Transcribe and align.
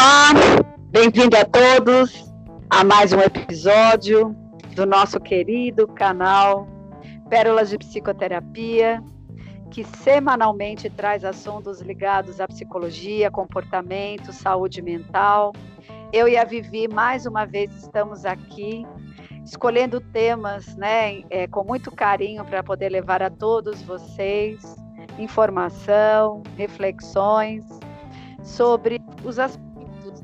Olá, 0.00 0.30
bem-vindo 0.92 1.36
a 1.36 1.44
todos 1.44 2.32
a 2.70 2.84
mais 2.84 3.12
um 3.12 3.18
episódio 3.18 4.32
do 4.76 4.86
nosso 4.86 5.18
querido 5.18 5.88
canal 5.88 6.68
Pérolas 7.28 7.70
de 7.70 7.78
Psicoterapia, 7.78 9.02
que 9.72 9.82
semanalmente 9.82 10.88
traz 10.88 11.24
assuntos 11.24 11.80
ligados 11.80 12.40
à 12.40 12.46
psicologia, 12.46 13.28
comportamento, 13.28 14.32
saúde 14.32 14.80
mental. 14.80 15.52
Eu 16.12 16.28
e 16.28 16.36
a 16.36 16.44
Vivi, 16.44 16.86
mais 16.86 17.26
uma 17.26 17.44
vez, 17.44 17.74
estamos 17.74 18.24
aqui 18.24 18.86
escolhendo 19.44 20.00
temas 20.00 20.76
né, 20.76 21.24
é, 21.28 21.48
com 21.48 21.64
muito 21.64 21.90
carinho 21.90 22.44
para 22.44 22.62
poder 22.62 22.90
levar 22.90 23.20
a 23.20 23.30
todos 23.30 23.82
vocês 23.82 24.62
informação, 25.18 26.44
reflexões 26.56 27.64
sobre 28.44 29.02
os 29.24 29.40
aspectos 29.40 29.67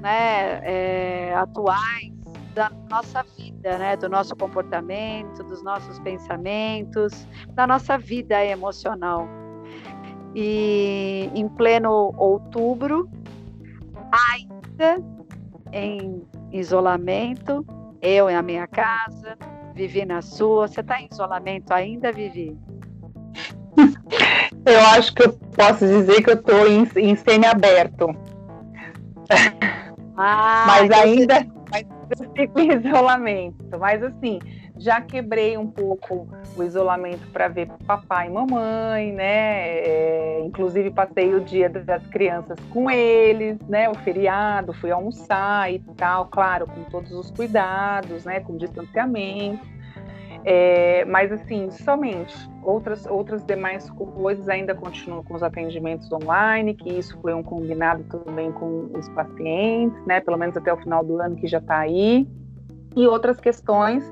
né, 0.04 0.60
é, 0.62 1.34
atuais 1.34 2.12
da 2.54 2.70
nossa 2.90 3.24
vida, 3.36 3.78
né, 3.78 3.96
do 3.96 4.06
nosso 4.08 4.36
comportamento, 4.36 5.42
dos 5.42 5.62
nossos 5.62 5.98
pensamentos, 6.00 7.26
da 7.54 7.66
nossa 7.66 7.96
vida 7.96 8.44
emocional. 8.44 9.26
E 10.34 11.30
em 11.34 11.48
pleno 11.48 12.12
outubro, 12.18 13.08
ainda 14.12 15.02
em 15.72 16.22
isolamento, 16.52 17.64
eu 18.02 18.28
em 18.28 18.36
a 18.36 18.42
minha 18.42 18.66
casa, 18.66 19.38
Vivi 19.74 20.04
na 20.04 20.22
sua. 20.22 20.68
Você 20.68 20.82
está 20.82 21.00
em 21.00 21.08
isolamento 21.10 21.72
ainda, 21.72 22.12
Vivi? 22.12 22.56
Eu 24.66 24.80
acho 24.80 25.14
que 25.14 25.22
eu 25.22 25.32
posso 25.54 25.86
dizer 25.86 26.22
que 26.22 26.30
eu 26.30 26.36
estou 26.36 26.66
em, 26.66 26.88
em 26.96 27.14
semi-aberto. 27.14 28.06
Ah, 30.16 30.64
mas 30.66 30.90
ainda 30.90 31.46
mas 31.74 31.86
eu 32.20 32.30
fico 32.36 32.60
em 32.60 32.72
isolamento. 32.72 33.78
Mas 33.78 34.02
assim, 34.02 34.38
já 34.76 35.00
quebrei 35.00 35.56
um 35.56 35.66
pouco 35.66 36.28
o 36.56 36.62
isolamento 36.62 37.26
para 37.32 37.48
ver 37.48 37.68
papai 37.86 38.28
e 38.28 38.30
mamãe, 38.30 39.12
né? 39.12 39.78
É, 39.78 40.42
inclusive 40.44 40.90
passei 40.90 41.34
o 41.34 41.40
dia 41.40 41.68
das 41.68 42.06
crianças 42.06 42.58
com 42.70 42.90
eles, 42.90 43.58
né? 43.68 43.88
O 43.88 43.94
feriado, 43.94 44.72
fui 44.74 44.90
almoçar 44.90 45.72
e 45.72 45.80
tal, 45.96 46.26
claro, 46.26 46.66
com 46.66 46.84
todos 46.84 47.10
os 47.12 47.30
cuidados, 47.30 48.24
né? 48.24 48.40
Com 48.40 48.56
distanciamento. 48.56 49.74
É, 50.46 51.06
mas 51.06 51.32
assim, 51.32 51.70
somente 51.70 52.36
outras, 52.62 53.06
outras 53.06 53.42
demais 53.44 53.88
coisas 53.90 54.46
ainda 54.48 54.74
continuam 54.74 55.24
com 55.24 55.34
os 55.34 55.42
atendimentos 55.42 56.10
online, 56.12 56.74
que 56.74 56.90
isso 56.90 57.18
foi 57.22 57.32
um 57.32 57.42
combinado 57.42 58.04
também 58.04 58.52
com 58.52 58.90
os 58.94 59.08
pacientes, 59.10 60.04
né? 60.06 60.20
Pelo 60.20 60.36
menos 60.36 60.56
até 60.56 60.72
o 60.72 60.76
final 60.76 61.02
do 61.02 61.20
ano 61.20 61.36
que 61.36 61.46
já 61.46 61.58
está 61.58 61.78
aí. 61.78 62.28
E 62.94 63.06
outras 63.06 63.40
questões 63.40 64.04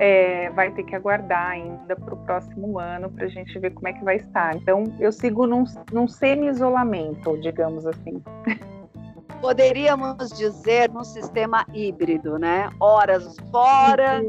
é, 0.00 0.50
vai 0.50 0.70
ter 0.72 0.82
que 0.82 0.94
aguardar 0.94 1.50
ainda 1.50 1.94
para 1.94 2.14
o 2.14 2.16
próximo 2.18 2.78
ano 2.78 3.10
para 3.10 3.26
a 3.26 3.28
gente 3.28 3.56
ver 3.58 3.70
como 3.70 3.88
é 3.88 3.92
que 3.92 4.04
vai 4.04 4.16
estar. 4.16 4.56
Então, 4.56 4.84
eu 4.98 5.12
sigo 5.12 5.46
num, 5.46 5.64
num 5.92 6.08
semi-isolamento, 6.08 7.38
digamos 7.40 7.86
assim. 7.86 8.22
Poderíamos 9.40 10.30
dizer 10.36 10.90
num 10.90 11.04
sistema 11.04 11.64
híbrido, 11.72 12.38
né? 12.38 12.68
Horas 12.80 13.36
fora, 13.52 14.20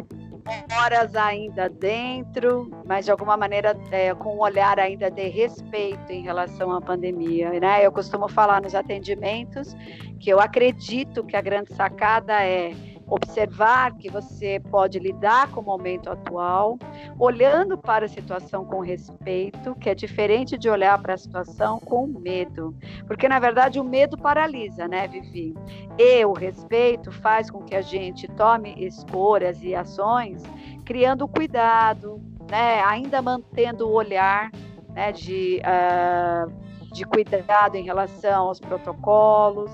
horas 0.71 1.15
ainda 1.15 1.69
dentro, 1.69 2.69
mas 2.85 3.05
de 3.05 3.11
alguma 3.11 3.37
maneira 3.37 3.77
é, 3.91 4.13
com 4.13 4.35
um 4.35 4.39
olhar 4.39 4.79
ainda 4.79 5.09
de 5.09 5.27
respeito 5.27 6.11
em 6.11 6.21
relação 6.21 6.71
à 6.71 6.81
pandemia. 6.81 7.59
Né? 7.59 7.85
Eu 7.85 7.91
costumo 7.91 8.27
falar 8.27 8.61
nos 8.61 8.75
atendimentos 8.75 9.75
que 10.19 10.29
eu 10.29 10.39
acredito 10.39 11.23
que 11.23 11.35
a 11.35 11.41
grande 11.41 11.73
sacada 11.73 12.43
é 12.43 12.73
observar 13.09 13.95
que 13.95 14.09
você 14.09 14.59
pode 14.59 14.99
lidar 14.99 15.49
com 15.51 15.61
o 15.61 15.63
momento 15.63 16.09
atual, 16.09 16.77
olhando 17.17 17.77
para 17.77 18.05
a 18.05 18.09
situação 18.09 18.63
com 18.65 18.79
respeito, 18.79 19.75
que 19.75 19.89
é 19.89 19.95
diferente 19.95 20.57
de 20.57 20.69
olhar 20.69 20.97
para 21.01 21.13
a 21.13 21.17
situação 21.17 21.79
com 21.79 22.07
medo. 22.07 22.75
Porque, 23.07 23.27
na 23.27 23.39
verdade, 23.39 23.79
o 23.79 23.83
medo 23.83 24.17
paralisa, 24.17 24.87
né, 24.87 25.07
Vivi? 25.07 25.55
E 25.97 26.23
o 26.25 26.33
respeito 26.33 27.11
faz 27.11 27.49
com 27.49 27.63
que 27.63 27.75
a 27.75 27.81
gente 27.81 28.27
tome 28.27 28.73
escolhas 28.77 29.61
e 29.63 29.73
ações 29.73 30.43
criando 30.85 31.27
cuidado, 31.27 32.21
né, 32.49 32.81
ainda 32.81 33.21
mantendo 33.21 33.87
o 33.87 33.91
olhar 33.91 34.51
né, 34.89 35.11
de, 35.11 35.61
uh, 35.61 36.51
de 36.91 37.05
cuidado 37.05 37.75
em 37.75 37.83
relação 37.83 38.47
aos 38.47 38.59
protocolos, 38.59 39.71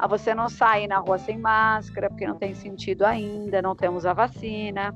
a 0.00 0.06
você 0.06 0.34
não 0.34 0.48
sair 0.48 0.86
na 0.86 0.98
rua 0.98 1.18
sem 1.18 1.36
máscara, 1.36 2.08
porque 2.08 2.26
não 2.26 2.36
tem 2.36 2.54
sentido 2.54 3.04
ainda, 3.04 3.60
não 3.60 3.76
temos 3.76 4.06
a 4.06 4.14
vacina, 4.14 4.94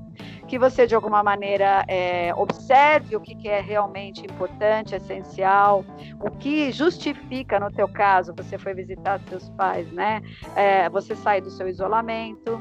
que 0.49 0.59
você 0.59 0.87
de 0.87 0.95
alguma 0.95 1.23
maneira 1.23 1.85
é, 1.87 2.33
observe 2.35 3.15
o 3.15 3.21
que, 3.21 3.35
que 3.35 3.49
é 3.49 3.61
realmente 3.61 4.25
importante, 4.25 4.95
essencial, 4.95 5.85
o 6.21 6.31
que 6.31 6.73
justifica, 6.73 7.61
no 7.61 7.71
teu 7.71 7.87
caso, 7.87 8.35
você 8.35 8.57
foi 8.57 8.73
visitar 8.73 9.21
seus 9.29 9.51
pais, 9.51 9.93
né? 9.93 10.23
É, 10.57 10.89
você 10.89 11.15
sair 11.15 11.43
do 11.43 11.51
seu 11.51 11.69
isolamento, 11.69 12.61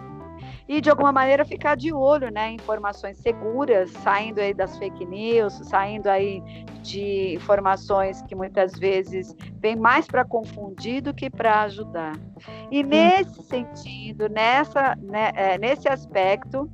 e 0.67 0.79
de 0.79 0.89
alguma 0.89 1.11
maneira 1.11 1.43
ficar 1.45 1.75
de 1.75 1.93
olho, 1.93 2.31
né, 2.31 2.51
informações 2.51 3.17
seguras, 3.17 3.91
saindo 3.91 4.39
aí 4.39 4.53
das 4.53 4.77
fake 4.77 5.05
news, 5.05 5.53
saindo 5.65 6.07
aí 6.07 6.41
de 6.81 7.35
informações 7.35 8.21
que 8.23 8.35
muitas 8.35 8.73
vezes 8.73 9.35
vêm 9.59 9.75
mais 9.75 10.05
para 10.05 10.25
confundir 10.25 11.01
do 11.01 11.13
que 11.13 11.29
para 11.29 11.61
ajudar. 11.63 12.13
E 12.71 12.83
nesse 12.83 13.41
sentido, 13.43 14.27
nessa, 14.29 14.95
né, 15.01 15.31
é, 15.35 15.57
nesse 15.57 15.87
aspecto, 15.87 16.69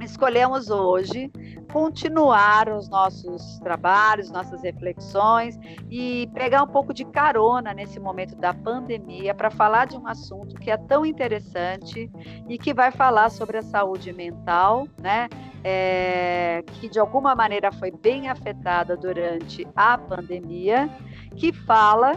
escolhemos 0.00 0.70
hoje 0.70 1.30
continuar 1.72 2.68
os 2.68 2.88
nossos 2.88 3.58
trabalhos, 3.58 4.30
nossas 4.30 4.62
reflexões 4.62 5.58
e 5.90 6.28
pegar 6.34 6.62
um 6.62 6.66
pouco 6.66 6.94
de 6.94 7.04
carona 7.04 7.74
nesse 7.74 7.98
momento 7.98 8.36
da 8.36 8.54
pandemia 8.54 9.34
para 9.34 9.50
falar 9.50 9.86
de 9.86 9.96
um 9.96 10.06
assunto 10.06 10.54
que 10.56 10.70
é 10.70 10.76
tão 10.76 11.04
interessante 11.04 12.10
e 12.48 12.58
que 12.58 12.72
vai 12.72 12.90
falar 12.90 13.30
sobre 13.30 13.58
a 13.58 13.62
saúde 13.62 14.12
mental, 14.12 14.86
né? 15.00 15.28
É, 15.64 16.62
que 16.74 16.88
de 16.88 17.00
alguma 17.00 17.34
maneira 17.34 17.72
foi 17.72 17.90
bem 17.90 18.28
afetada 18.28 18.96
durante 18.96 19.66
a 19.74 19.98
pandemia, 19.98 20.88
que 21.34 21.52
fala 21.52 22.12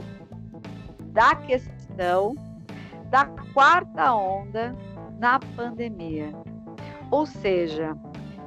da 1.07 1.33
questão 1.33 2.35
da 3.09 3.25
quarta 3.53 4.13
onda 4.13 4.75
na 5.17 5.39
pandemia. 5.55 6.31
Ou 7.11 7.25
seja, 7.25 7.97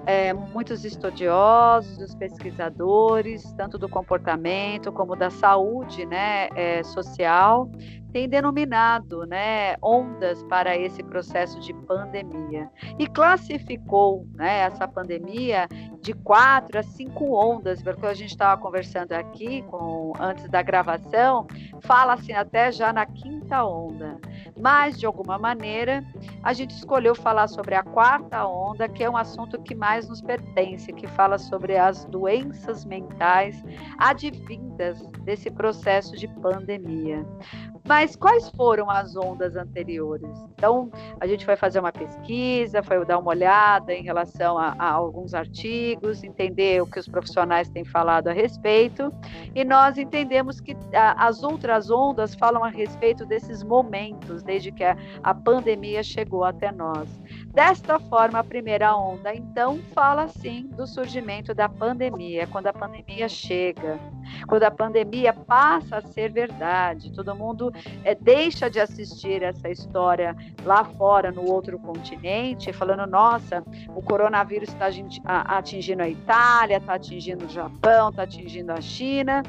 é, 0.06 0.32
muitos 0.32 0.84
estudiosos, 0.84 2.14
pesquisadores, 2.14 3.52
tanto 3.52 3.78
do 3.78 3.88
comportamento 3.88 4.90
como 4.92 5.14
da 5.14 5.30
saúde 5.30 6.04
né, 6.06 6.48
é, 6.54 6.82
social, 6.82 7.70
têm 8.12 8.28
denominado 8.28 9.26
né, 9.26 9.76
ondas 9.82 10.42
para 10.44 10.76
esse 10.76 11.02
processo 11.02 11.58
de 11.60 11.72
pandemia. 11.72 12.70
E 12.98 13.06
classificou 13.06 14.26
né, 14.34 14.60
essa 14.60 14.86
pandemia 14.86 15.68
de 16.00 16.12
quatro 16.12 16.78
a 16.78 16.82
cinco 16.82 17.34
ondas, 17.34 17.82
porque 17.82 18.06
a 18.06 18.14
gente 18.14 18.30
estava 18.30 18.60
conversando 18.60 19.12
aqui 19.12 19.62
com, 19.62 20.12
antes 20.20 20.48
da 20.48 20.60
gravação, 20.60 21.46
fala 21.80 22.14
assim 22.14 22.32
até 22.32 22.70
já 22.70 22.92
na 22.92 23.06
quinta 23.06 23.64
onda. 23.64 24.18
Mas, 24.58 24.98
de 24.98 25.06
alguma 25.06 25.38
maneira, 25.38 26.04
a 26.42 26.52
gente 26.52 26.70
escolheu 26.74 27.14
falar 27.14 27.48
sobre 27.48 27.74
a 27.74 27.82
quarta 27.82 28.46
onda, 28.46 28.88
que 28.88 29.02
é 29.02 29.08
um 29.08 29.16
assunto 29.16 29.60
que 29.62 29.74
mais 29.74 30.08
nos 30.08 30.20
pertence, 30.20 30.92
que 30.92 31.06
fala 31.06 31.38
sobre 31.38 31.76
as 31.76 32.04
doenças 32.04 32.84
mentais 32.84 33.62
advindas 33.98 35.00
desse 35.24 35.50
processo 35.50 36.16
de 36.16 36.28
pandemia. 36.28 37.24
Mas 37.84 38.14
quais 38.14 38.48
foram 38.50 38.88
as 38.88 39.16
ondas 39.16 39.56
anteriores? 39.56 40.30
Então, 40.54 40.90
a 41.20 41.26
gente 41.26 41.44
vai 41.44 41.56
fazer 41.56 41.80
uma 41.80 41.92
pesquisa, 41.92 42.82
foi 42.82 43.04
dar 43.04 43.18
uma 43.18 43.30
olhada 43.30 43.92
em 43.92 44.02
relação 44.02 44.56
a, 44.56 44.74
a 44.78 44.90
alguns 44.90 45.34
artigos, 45.34 46.22
entender 46.22 46.80
o 46.80 46.86
que 46.86 46.98
os 46.98 47.08
profissionais 47.08 47.68
têm 47.68 47.84
falado 47.84 48.28
a 48.28 48.32
respeito, 48.32 49.12
e 49.54 49.64
nós 49.64 49.98
entendemos 49.98 50.60
que 50.60 50.76
a, 50.94 51.26
as 51.26 51.42
outras 51.42 51.90
ondas 51.90 52.34
falam 52.34 52.62
a 52.62 52.68
respeito 52.68 53.26
desses 53.26 53.64
momentos, 53.64 54.42
desde 54.42 54.70
que 54.70 54.84
a, 54.84 54.96
a 55.22 55.34
pandemia 55.34 56.02
chegou 56.02 56.44
até 56.44 56.70
nós. 56.70 57.08
Desta 57.52 57.98
forma, 57.98 58.38
a 58.38 58.44
primeira 58.44 58.96
onda, 58.96 59.34
então, 59.34 59.78
fala 59.92 60.26
sim 60.26 60.68
do 60.68 60.86
surgimento 60.86 61.54
da 61.54 61.68
pandemia, 61.68 62.46
quando 62.46 62.68
a 62.68 62.72
pandemia 62.72 63.28
chega, 63.28 64.00
quando 64.48 64.62
a 64.62 64.70
pandemia 64.70 65.34
passa 65.34 65.98
a 65.98 66.00
ser 66.00 66.32
verdade, 66.32 67.12
todo 67.12 67.34
mundo 67.34 67.70
é, 68.04 68.14
deixa 68.14 68.70
de 68.70 68.80
assistir 68.80 69.42
essa 69.42 69.68
história 69.68 70.34
lá 70.64 70.82
fora, 70.82 71.30
no 71.30 71.44
outro 71.44 71.78
continente, 71.78 72.72
falando: 72.72 73.06
nossa, 73.06 73.62
o 73.94 74.00
coronavírus 74.00 74.70
está 74.70 74.88
atingindo 75.26 76.02
a 76.02 76.08
Itália, 76.08 76.78
está 76.78 76.94
atingindo 76.94 77.44
o 77.44 77.50
Japão, 77.50 78.08
está 78.08 78.22
atingindo 78.22 78.72
a 78.72 78.80
China 78.80 79.42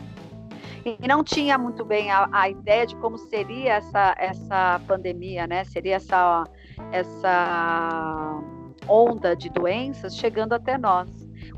e 0.86 1.08
não 1.08 1.24
tinha 1.24 1.58
muito 1.58 1.86
bem 1.86 2.12
a, 2.12 2.28
a, 2.32 2.50
ideia 2.50 2.86
de 2.86 2.96
como 2.98 3.18
seria 3.18 3.76
essa, 3.76 4.16
essa 4.18 4.82
pandemia, 4.86 5.48
né? 5.48 5.64
Seria 5.64 5.96
essa, 5.96 6.44
essa 6.92 8.40
onda 8.88 9.36
de 9.36 9.50
doenças 9.50 10.16
chegando 10.16 10.54
até 10.54 10.78
nós. 10.78 11.10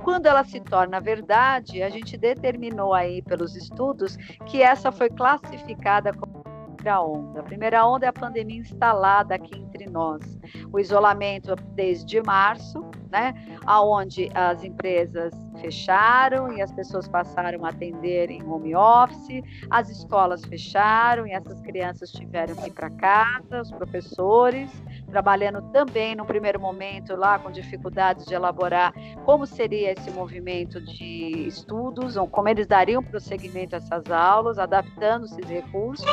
Quando 0.03 0.25
ela 0.25 0.43
se 0.43 0.59
torna 0.59 0.99
verdade, 0.99 1.81
a 1.81 1.89
gente 1.89 2.17
determinou 2.17 2.93
aí 2.93 3.21
pelos 3.21 3.55
estudos 3.55 4.17
que 4.45 4.61
essa 4.61 4.91
foi 4.91 5.09
classificada 5.09 6.13
como 6.13 6.45
primeira 6.85 7.01
onda. 7.01 7.39
A 7.39 7.43
primeira 7.43 7.87
onda 7.87 8.05
é 8.05 8.09
a 8.09 8.13
pandemia 8.13 8.59
instalada 8.59 9.33
aqui 9.33 9.57
entre 9.57 9.89
nós. 9.89 10.37
O 10.71 10.79
isolamento 10.79 11.55
desde 11.73 12.21
março, 12.21 12.85
né, 13.11 13.33
aonde 13.65 14.29
as 14.35 14.63
empresas 14.63 15.33
fecharam 15.59 16.53
e 16.53 16.61
as 16.61 16.71
pessoas 16.71 17.07
passaram 17.07 17.65
a 17.65 17.69
atender 17.69 18.29
em 18.29 18.43
home 18.43 18.75
office, 18.75 19.41
as 19.69 19.89
escolas 19.89 20.43
fecharam 20.45 21.25
e 21.25 21.31
essas 21.31 21.59
crianças 21.61 22.11
tiveram 22.11 22.55
que 22.55 22.67
ir 22.67 22.73
para 22.73 22.89
casa, 22.91 23.61
os 23.61 23.71
professores 23.71 24.69
trabalhando 25.15 25.61
também 25.71 26.13
no 26.13 26.25
primeiro 26.25 26.59
momento 26.59 27.15
lá 27.15 27.39
com 27.39 27.49
dificuldades 27.49 28.25
de 28.25 28.33
elaborar 28.33 28.93
como 29.23 29.47
seria 29.47 29.93
esse 29.93 30.11
movimento 30.11 30.81
de 30.81 31.47
estudos, 31.47 32.17
ou 32.17 32.27
como 32.27 32.49
eles 32.49 32.67
dariam 32.67 33.01
prosseguimento 33.01 33.75
a 33.75 33.77
essas 33.77 34.11
aulas, 34.11 34.59
adaptando 34.59 35.23
esses 35.23 35.47
recursos. 35.47 36.05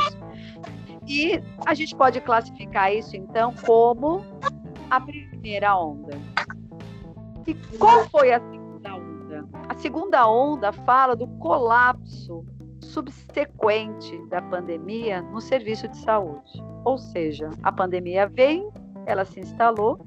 E 1.05 1.43
a 1.65 1.73
gente 1.73 1.93
pode 1.97 2.21
classificar 2.21 2.93
isso 2.93 3.17
então 3.17 3.53
como 3.65 4.23
a 4.89 5.01
primeira 5.01 5.75
onda. 5.75 6.17
E 7.45 7.53
qual 7.77 8.07
foi 8.07 8.31
a 8.31 8.39
segunda 8.39 8.95
onda? 8.95 9.45
A 9.67 9.73
segunda 9.73 10.29
onda 10.29 10.71
fala 10.71 11.13
do 11.13 11.27
colapso 11.39 12.45
subsequente 12.79 14.17
da 14.29 14.41
pandemia 14.41 15.21
no 15.23 15.41
serviço 15.41 15.89
de 15.89 15.97
saúde. 15.97 16.63
Ou 16.85 16.97
seja, 16.97 17.49
a 17.61 17.71
pandemia 17.71 18.27
vem, 18.27 18.69
ela 19.05 19.25
se 19.25 19.39
instalou, 19.39 19.99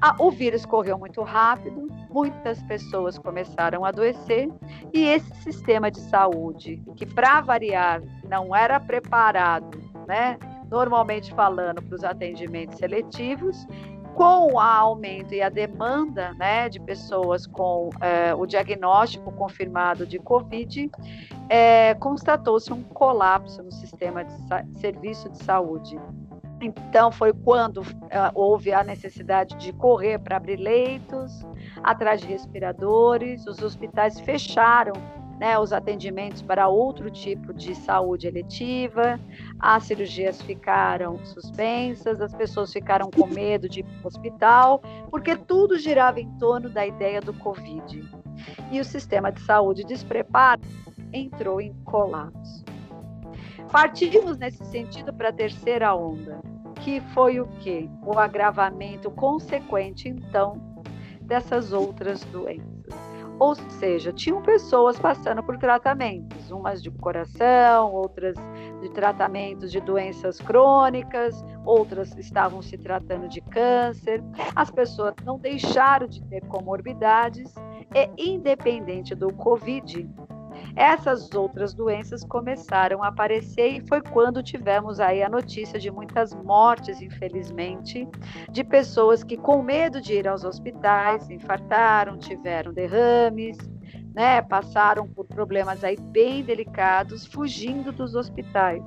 a, 0.00 0.16
o 0.18 0.30
vírus 0.30 0.64
correu 0.64 0.98
muito 0.98 1.22
rápido, 1.22 1.88
muitas 2.08 2.62
pessoas 2.62 3.18
começaram 3.18 3.84
a 3.84 3.88
adoecer 3.88 4.48
e 4.92 5.04
esse 5.04 5.34
sistema 5.42 5.90
de 5.90 6.00
saúde, 6.00 6.82
que 6.96 7.04
para 7.04 7.42
variar 7.42 8.02
não 8.28 8.56
era 8.56 8.80
preparado, 8.80 9.78
né, 10.08 10.38
normalmente 10.70 11.34
falando 11.34 11.82
para 11.82 11.94
os 11.94 12.02
atendimentos 12.02 12.78
seletivos, 12.78 13.66
com 14.14 14.52
o 14.52 14.58
aumento 14.58 15.34
e 15.34 15.42
a 15.42 15.48
demanda 15.48 16.32
né, 16.34 16.68
de 16.68 16.80
pessoas 16.80 17.46
com 17.46 17.90
é, 18.00 18.34
o 18.34 18.44
diagnóstico 18.46 19.30
confirmado 19.32 20.06
de 20.06 20.18
Covid, 20.18 20.90
é, 21.48 21.94
constatou-se 21.94 22.72
um 22.72 22.82
colapso 22.82 23.62
no 23.62 23.70
sistema 23.70 24.24
de 24.24 24.32
serviço 24.80 25.28
de 25.28 25.42
saúde. 25.44 25.98
Então, 26.60 27.10
foi 27.10 27.32
quando 27.32 27.78
uh, 27.78 28.30
houve 28.34 28.72
a 28.72 28.84
necessidade 28.84 29.56
de 29.56 29.72
correr 29.72 30.18
para 30.18 30.36
abrir 30.36 30.56
leitos, 30.56 31.44
atrás 31.82 32.20
de 32.20 32.26
respiradores, 32.26 33.46
os 33.46 33.62
hospitais 33.62 34.20
fecharam 34.20 34.92
né, 35.40 35.58
os 35.58 35.72
atendimentos 35.72 36.42
para 36.42 36.68
outro 36.68 37.10
tipo 37.10 37.54
de 37.54 37.74
saúde 37.74 38.26
eletiva, 38.26 39.18
as 39.58 39.84
cirurgias 39.84 40.42
ficaram 40.42 41.18
suspensas, 41.24 42.20
as 42.20 42.34
pessoas 42.34 42.70
ficaram 42.70 43.10
com 43.10 43.26
medo 43.26 43.66
de 43.66 43.80
ir 43.80 43.84
para 43.84 44.04
o 44.04 44.06
hospital, 44.06 44.82
porque 45.10 45.34
tudo 45.34 45.78
girava 45.78 46.20
em 46.20 46.30
torno 46.36 46.68
da 46.68 46.86
ideia 46.86 47.22
do 47.22 47.32
Covid. 47.32 48.06
E 48.70 48.78
o 48.78 48.84
sistema 48.84 49.32
de 49.32 49.40
saúde 49.40 49.82
despreparado 49.82 50.66
entrou 51.10 51.58
em 51.58 51.72
colapso. 51.84 52.69
Partimos 53.70 54.36
nesse 54.36 54.64
sentido 54.64 55.12
para 55.12 55.28
a 55.28 55.32
terceira 55.32 55.94
onda, 55.94 56.40
que 56.80 57.00
foi 57.14 57.40
o 57.40 57.46
quê? 57.60 57.88
O 58.04 58.18
agravamento 58.18 59.10
consequente, 59.12 60.08
então, 60.08 60.60
dessas 61.22 61.72
outras 61.72 62.24
doenças. 62.24 62.70
Ou 63.38 63.54
seja, 63.54 64.12
tinham 64.12 64.42
pessoas 64.42 64.98
passando 64.98 65.42
por 65.42 65.56
tratamentos, 65.56 66.50
umas 66.50 66.82
de 66.82 66.90
coração, 66.90 67.92
outras 67.92 68.34
de 68.82 68.90
tratamentos 68.90 69.70
de 69.70 69.80
doenças 69.80 70.38
crônicas, 70.38 71.42
outras 71.64 72.14
estavam 72.18 72.60
se 72.60 72.76
tratando 72.76 73.28
de 73.28 73.40
câncer. 73.40 74.22
As 74.54 74.70
pessoas 74.70 75.14
não 75.24 75.38
deixaram 75.38 76.06
de 76.06 76.22
ter 76.24 76.44
comorbidades 76.48 77.54
e, 77.94 78.30
independente 78.30 79.14
do 79.14 79.32
Covid, 79.32 80.06
essas 80.74 81.32
outras 81.34 81.74
doenças 81.74 82.24
começaram 82.24 83.02
a 83.02 83.08
aparecer 83.08 83.68
e 83.68 83.86
foi 83.86 84.00
quando 84.00 84.42
tivemos 84.42 85.00
aí 85.00 85.22
a 85.22 85.28
notícia 85.28 85.78
de 85.78 85.90
muitas 85.90 86.32
mortes, 86.34 87.00
infelizmente, 87.00 88.08
de 88.50 88.64
pessoas 88.64 89.22
que 89.22 89.36
com 89.36 89.62
medo 89.62 90.00
de 90.00 90.14
ir 90.14 90.28
aos 90.28 90.44
hospitais 90.44 91.28
infartaram, 91.30 92.18
tiveram 92.18 92.72
derrames, 92.72 93.58
né, 94.14 94.42
passaram 94.42 95.06
por 95.06 95.26
problemas 95.26 95.84
aí 95.84 95.96
bem 95.96 96.42
delicados, 96.42 97.26
fugindo 97.26 97.92
dos 97.92 98.14
hospitais. 98.14 98.82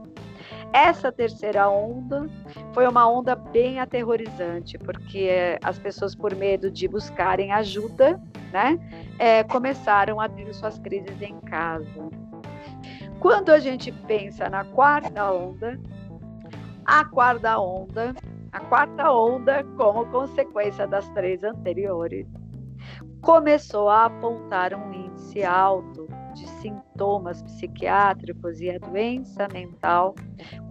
Essa 0.73 1.11
terceira 1.11 1.69
onda 1.69 2.27
foi 2.73 2.87
uma 2.87 3.07
onda 3.07 3.35
bem 3.35 3.79
aterrorizante, 3.79 4.75
porque 4.79 5.59
as 5.63 5.77
pessoas, 5.77 6.15
por 6.15 6.35
medo 6.35 6.71
de 6.71 6.87
buscarem 6.87 7.51
ajuda, 7.51 8.19
né, 8.51 8.79
é, 9.19 9.43
começaram 9.43 10.19
a 10.19 10.27
ter 10.27 10.51
suas 10.53 10.79
crises 10.79 11.21
em 11.21 11.39
casa. 11.41 12.09
Quando 13.19 13.51
a 13.51 13.59
gente 13.59 13.91
pensa 13.91 14.49
na 14.49 14.65
quarta 14.65 15.31
onda, 15.31 15.79
a 16.85 17.05
quarta 17.05 17.59
onda, 17.59 18.15
a 18.51 18.59
quarta 18.59 19.11
onda, 19.11 19.63
como 19.77 20.07
consequência 20.07 20.87
das 20.87 21.07
três 21.09 21.43
anteriores, 21.43 22.27
começou 23.21 23.89
a 23.89 24.05
apontar 24.05 24.73
um 24.73 24.91
índice 24.91 25.43
alto 25.43 26.07
sintomas 26.63 27.43
psiquiátricos 27.43 28.61
e 28.61 28.69
a 28.69 28.79
doença 28.79 29.47
mental 29.51 30.15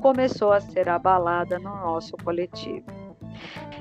começou 0.01 0.53
a 0.53 0.61
ser 0.61 0.89
abalada 0.89 1.59
no 1.59 1.71
nosso 1.71 2.17
coletivo. 2.25 2.87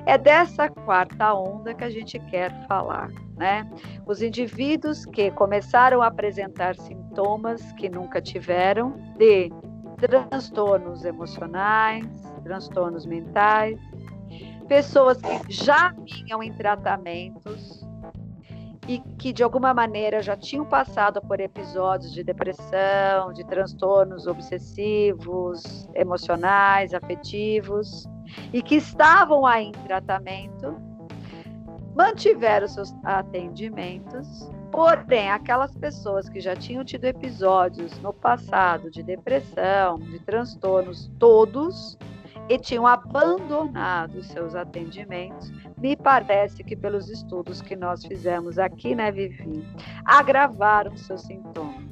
É 0.06 0.18
dessa 0.18 0.69
quarta 0.69 1.34
onda 1.34 1.74
que 1.74 1.84
a 1.84 1.90
gente 1.90 2.19
quer 2.19 2.52
falar, 2.68 3.10
né? 3.38 3.69
Os 4.06 4.22
indivíduos 4.22 5.06
que 5.06 5.32
começaram 5.32 6.01
a 6.01 6.08
apresentar 6.08 6.75
sintomas 6.75 7.72
que 7.74 7.89
nunca 7.89 8.22
tiveram 8.22 8.91
de 9.18 9.50
transtornos 9.98 11.06
emocionais, 11.06 12.06
transtornos 12.44 13.06
mentais, 13.06 13.80
pessoas 14.68 15.18
que 15.22 15.53
já 15.53 15.94
vinham 16.06 16.41
em 16.41 16.51
tratamentos 16.53 17.81
e 18.91 19.00
que 19.17 19.31
de 19.31 19.41
alguma 19.41 19.74
maneira 19.74 20.21
já 20.21 20.36
tinham 20.36 20.65
passado 20.65 21.21
por 21.21 21.39
episódios 21.39 22.12
de 22.12 22.25
depressão, 22.25 23.31
de 23.31 23.45
transtornos 23.45 24.27
obsessivos, 24.27 25.88
emocionais, 25.95 26.93
afetivos, 26.93 28.05
e 28.51 28.62
que 28.62 28.75
estavam 28.75 29.45
aí 29.45 29.67
em 29.67 29.71
tratamento, 29.71 30.75
mantiveram 31.95 32.67
seus 32.67 32.93
atendimentos, 33.05 34.51
porém, 34.69 35.31
aquelas 35.31 35.74
pessoas 35.74 36.27
que 36.27 36.41
já 36.41 36.53
tinham 36.53 36.83
tido 36.83 37.05
episódios 37.05 37.98
no 38.01 38.12
passado 38.12 38.91
de 38.91 39.01
depressão, 39.01 40.00
de 40.00 40.19
transtornos, 40.19 41.10
todos, 41.17 41.98
e 42.50 42.57
tinham 42.57 42.86
abandonado 42.86 44.21
seus 44.24 44.55
atendimentos, 44.55 45.51
me 45.77 45.95
parece 45.95 46.63
que 46.63 46.75
pelos 46.75 47.10
estudos 47.10 47.62
que 47.62 47.75
nós 47.75 48.05
fizemos 48.05 48.60
aqui, 48.60 48.93
né, 48.93 49.12
Vivi, 49.12 49.65
agravaram 50.05 50.95
seus 50.98 51.21
sintomas. 51.21 51.91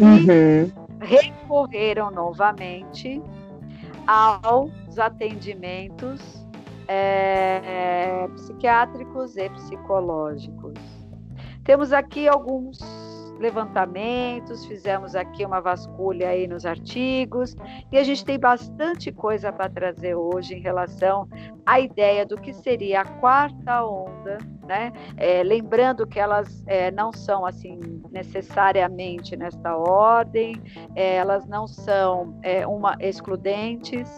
Uhum. 0.00 0.24
E 0.26 1.04
recorreram 1.04 2.10
novamente 2.10 3.22
aos 4.06 4.98
atendimentos 4.98 6.46
é, 6.88 8.28
psiquiátricos 8.34 9.36
e 9.36 9.48
psicológicos. 9.50 10.74
Temos 11.64 11.92
aqui 11.92 12.28
alguns 12.28 12.78
levantamentos, 13.38 14.64
fizemos 14.66 15.14
aqui 15.14 15.44
uma 15.44 15.60
vasculha 15.60 16.28
aí 16.28 16.46
nos 16.46 16.64
artigos 16.64 17.56
e 17.90 17.98
a 17.98 18.04
gente 18.04 18.24
tem 18.24 18.38
bastante 18.38 19.10
coisa 19.12 19.52
para 19.52 19.68
trazer 19.68 20.14
hoje 20.14 20.54
em 20.54 20.60
relação 20.60 21.28
à 21.66 21.80
ideia 21.80 22.24
do 22.24 22.36
que 22.36 22.52
seria 22.52 23.02
a 23.02 23.04
quarta 23.04 23.84
onda, 23.84 24.38
né? 24.66 24.92
É, 25.16 25.42
lembrando 25.42 26.06
que 26.06 26.18
elas 26.18 26.62
é, 26.66 26.90
não 26.90 27.12
são 27.12 27.44
assim 27.44 27.80
necessariamente 28.10 29.36
nesta 29.36 29.76
ordem, 29.76 30.54
é, 30.94 31.16
elas 31.16 31.46
não 31.46 31.66
são 31.66 32.38
é, 32.42 32.66
uma 32.66 32.96
excludentes, 33.00 34.08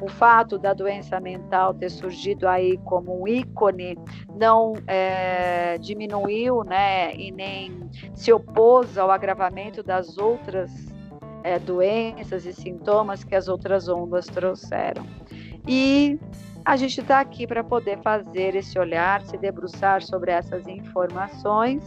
O 0.00 0.08
fato 0.08 0.58
da 0.58 0.72
doença 0.72 1.20
mental 1.20 1.74
ter 1.74 1.90
surgido 1.90 2.48
aí 2.48 2.78
como 2.78 3.22
um 3.22 3.28
ícone 3.28 3.98
não 4.36 4.74
é, 4.86 5.78
diminuiu, 5.78 6.64
né, 6.64 7.14
e 7.14 7.30
nem 7.30 7.88
se 8.14 8.32
opôs 8.32 8.96
ao 8.96 9.10
agravamento 9.10 9.82
das 9.82 10.18
outras 10.18 10.70
é, 11.42 11.58
doenças 11.58 12.46
e 12.46 12.52
sintomas 12.52 13.24
que 13.24 13.34
as 13.34 13.48
outras 13.48 13.88
ondas 13.88 14.26
trouxeram. 14.26 15.04
E 15.66 16.18
a 16.64 16.76
gente 16.76 17.00
está 17.00 17.20
aqui 17.20 17.46
para 17.46 17.64
poder 17.64 17.98
fazer 18.02 18.54
esse 18.54 18.78
olhar, 18.78 19.22
se 19.22 19.36
debruçar 19.36 20.02
sobre 20.02 20.30
essas 20.30 20.66
informações. 20.66 21.82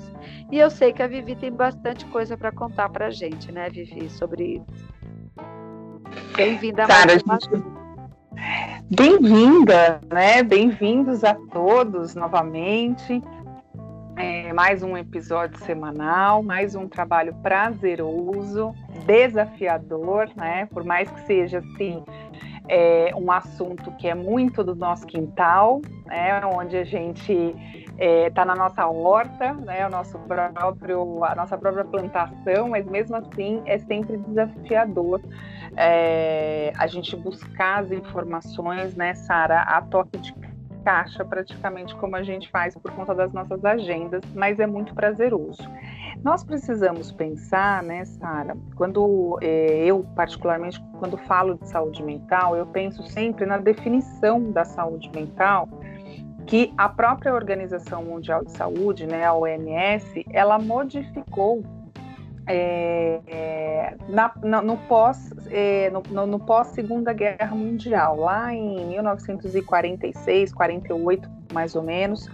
E 0.52 0.58
eu 0.58 0.70
sei 0.70 0.92
que 0.92 1.04
a 1.04 1.08
Vivi 1.08 1.36
tem 1.36 1.52
bastante 1.52 2.06
coisa 2.06 2.36
para 2.38 2.52
contar 2.52 2.90
para 2.90 3.08
a 3.08 3.12
gente, 3.12 3.52
né, 3.52 3.70
Vivi, 3.70 4.10
sobre 4.10 4.56
isso. 4.56 4.92
Bem-vinda, 6.36 6.86
Sara. 6.86 7.14
Gente... 7.14 7.81
Bem-vinda, 8.90 10.02
né? 10.12 10.42
Bem-vindos 10.44 11.24
a 11.24 11.34
todos 11.34 12.16
novamente. 12.16 13.22
É, 14.16 14.54
mais 14.54 14.84
um 14.84 14.98
episódio 14.98 15.58
semanal, 15.66 16.42
mais 16.44 16.76
um 16.76 16.88
trabalho 16.88 17.34
prazeroso, 17.42 18.74
desafiador, 19.06 20.30
né? 20.36 20.66
Por 20.68 20.84
mais 20.84 21.10
que 21.10 21.22
seja 21.22 21.60
assim 21.60 22.04
é 22.72 23.14
um 23.16 23.30
assunto 23.30 23.92
que 23.98 24.08
é 24.08 24.16
muito 24.16 24.64
do 24.64 24.74
nosso 24.74 25.06
quintal, 25.06 25.82
né, 26.06 26.40
onde 26.46 26.78
a 26.78 26.86
gente 26.86 27.54
está 28.02 28.06
é, 28.06 28.30
tá 28.32 28.44
na 28.44 28.56
nossa 28.56 28.88
horta, 28.88 29.54
né, 29.54 29.86
o 29.86 29.90
nosso 29.90 30.18
próprio, 30.20 31.24
a 31.24 31.36
nossa 31.36 31.56
própria 31.56 31.86
plantação, 31.86 32.70
mas 32.70 32.86
mesmo 32.88 33.16
assim 33.16 33.62
é 33.66 33.78
sempre 33.78 34.18
desafiador 34.18 35.22
é, 35.78 36.74
a 36.78 36.88
gente 36.88 37.16
buscar 37.16 37.84
as 37.84 37.92
informações, 37.92 38.96
né, 38.96 39.14
Sara, 39.14 39.62
a 39.62 39.82
toque 39.82 40.18
de 40.18 40.34
caixa, 40.84 41.24
praticamente 41.24 41.96
como 41.96 42.16
a 42.16 42.24
gente 42.24 42.50
faz 42.50 42.76
por 42.76 42.92
conta 42.92 43.14
das 43.14 43.32
nossas 43.32 43.64
agendas, 43.64 44.22
mas 44.34 44.60
é 44.60 44.66
muito 44.66 44.96
prazeroso. 44.96 45.62
Nós 46.24 46.44
precisamos 46.44 47.12
pensar, 47.12 47.84
né, 47.84 48.04
Sara, 48.04 48.58
quando 48.76 49.38
é, 49.42 49.86
eu, 49.86 50.04
particularmente, 50.16 50.84
quando 51.00 51.18
falo 51.18 51.56
de 51.56 51.70
saúde 51.70 52.02
mental, 52.02 52.56
eu 52.56 52.66
penso 52.66 53.04
sempre 53.04 53.46
na 53.46 53.58
definição 53.58 54.52
da 54.52 54.66
saúde 54.66 55.12
mental 55.14 55.70
que 56.46 56.74
a 56.78 56.90
própria 56.90 57.34
Organização 57.34 58.04
Mundial 58.04 58.44
de 58.44 58.52
Saúde, 58.52 59.06
né, 59.06 59.26
a 59.26 59.34
OMS, 59.34 60.26
ela 60.32 60.60
modificou 60.60 61.64
é, 62.48 63.20
é, 63.28 63.96
na, 64.10 64.32
na, 64.44 64.62
no 64.62 64.76
pós 64.78 65.32
é, 65.50 65.90
no, 65.92 66.26
no, 66.26 66.40
pós 66.40 66.68
Segunda 66.68 67.14
Guerra 67.14 67.56
Mundial, 67.56 68.18
lá 68.18 68.54
em 68.54 68.86
1946, 68.88 70.54
48 70.54 71.30
mais 71.54 71.76
ou 71.76 71.84
menos, 71.84 72.30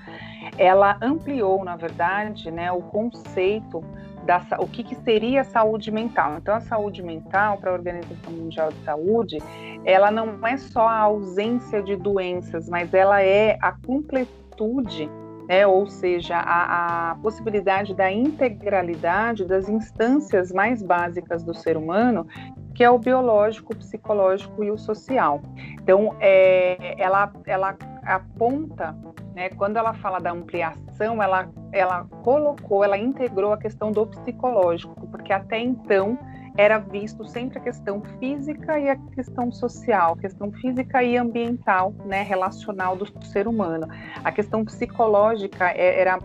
ela 0.57 0.97
ampliou, 1.01 1.63
na 1.63 1.75
verdade, 1.75 2.49
né, 2.49 2.71
o 2.71 2.81
conceito 2.81 3.83
da 4.27 4.45
o 4.59 4.67
que, 4.67 4.83
que 4.83 4.95
seria 4.95 5.43
saúde 5.45 5.89
mental. 5.89 6.35
Então, 6.37 6.53
a 6.53 6.59
saúde 6.59 7.01
mental 7.01 7.57
para 7.57 7.71
a 7.71 7.73
Organização 7.73 8.33
Mundial 8.33 8.69
de 8.69 8.83
Saúde, 8.83 9.37
ela 9.85 10.11
não 10.11 10.45
é 10.45 10.57
só 10.57 10.87
a 10.87 10.99
ausência 10.99 11.81
de 11.81 11.95
doenças, 11.95 12.69
mas 12.69 12.93
ela 12.93 13.23
é 13.23 13.57
a 13.61 13.71
completude 13.71 15.09
né, 15.47 15.65
ou 15.65 15.87
seja, 15.87 16.35
a, 16.35 17.11
a, 17.11 17.15
possibilidade 17.15 17.95
da 17.95 18.11
integralidade 18.11 19.45
das 19.45 19.69
instâncias 19.69 20.51
mais 20.51 20.83
básicas 20.83 21.41
do 21.41 21.53
ser 21.53 21.77
humano, 21.77 22.27
que 22.75 22.83
é 22.83 22.89
o 22.89 22.99
biológico, 22.99 23.71
o 23.71 23.75
psicológico 23.77 24.61
e 24.61 24.69
o 24.69 24.77
social. 24.77 25.41
Então, 25.81 26.13
é, 26.19 27.01
ela, 27.01 27.31
ela 27.45 27.77
aponta, 28.03 28.93
né, 29.37 29.49
quando 29.49 29.77
ela 29.77 29.93
fala 29.93 30.19
da 30.19 30.31
ampliação, 30.31 31.21
ela, 31.21 31.47
ela 31.71 32.05
colocou, 32.23 32.83
ela 32.83 32.97
integrou 32.97 33.53
a 33.53 33.57
questão 33.57 33.91
do 33.91 34.07
psicológico, 34.07 35.07
porque 35.11 35.31
até 35.31 35.59
então 35.59 36.17
era 36.57 36.79
visto 36.79 37.23
sempre 37.23 37.59
a 37.59 37.61
questão 37.61 38.01
física 38.19 38.79
e 38.79 38.89
a 38.89 38.95
questão 38.95 39.51
social, 39.51 40.15
questão 40.15 40.51
física 40.53 41.03
e 41.03 41.15
ambiental, 41.15 41.93
né, 42.03 42.23
relacional 42.23 42.95
do 42.95 43.05
ser 43.25 43.47
humano. 43.47 43.87
A 44.23 44.31
questão 44.31 44.65
psicológica 44.65 45.69
é, 45.69 46.01
era 46.01 46.19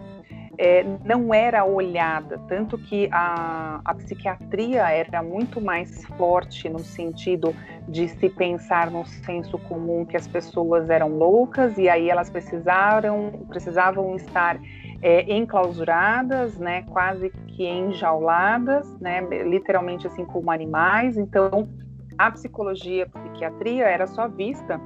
é, 0.59 0.85
não 1.05 1.33
era 1.33 1.65
olhada, 1.65 2.39
tanto 2.49 2.77
que 2.77 3.09
a, 3.11 3.81
a 3.85 3.95
psiquiatria 3.95 4.89
era 4.91 5.23
muito 5.23 5.61
mais 5.61 6.05
forte 6.17 6.69
no 6.69 6.81
sentido 6.81 7.55
de 7.89 8.09
se 8.09 8.29
pensar 8.29 8.91
no 8.91 9.05
senso 9.05 9.59
comum 9.59 10.05
que 10.05 10.17
as 10.17 10.29
pessoas 10.29 10.91
eram 10.91 11.09
loucas 11.09 11.79
e 11.79 11.89
aí 11.89 12.11
elas 12.11 12.29
precisaram, 12.29 13.47
precisavam 13.49 14.15
estar 14.15 14.61
é, 15.01 15.33
enclausuradas, 15.35 16.59
né, 16.59 16.83
quase 16.83 17.31
que 17.49 17.67
enjauladas, 17.67 18.87
né, 19.01 19.21
literalmente 19.45 20.07
assim 20.07 20.25
como 20.25 20.51
animais. 20.51 21.17
Então, 21.17 21.69
a 22.17 22.31
psicologia, 22.31 23.05
a 23.05 23.19
psiquiatria 23.19 23.85
era 23.87 24.07
só 24.07 24.29
vista 24.29 24.81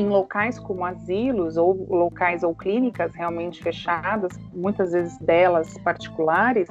em 0.00 0.08
locais 0.08 0.58
como 0.58 0.84
asilos 0.84 1.56
ou 1.56 1.86
locais 1.88 2.42
ou 2.42 2.54
clínicas 2.54 3.14
realmente 3.14 3.62
fechadas, 3.62 4.32
muitas 4.54 4.92
vezes 4.92 5.18
delas 5.18 5.76
particulares, 5.78 6.68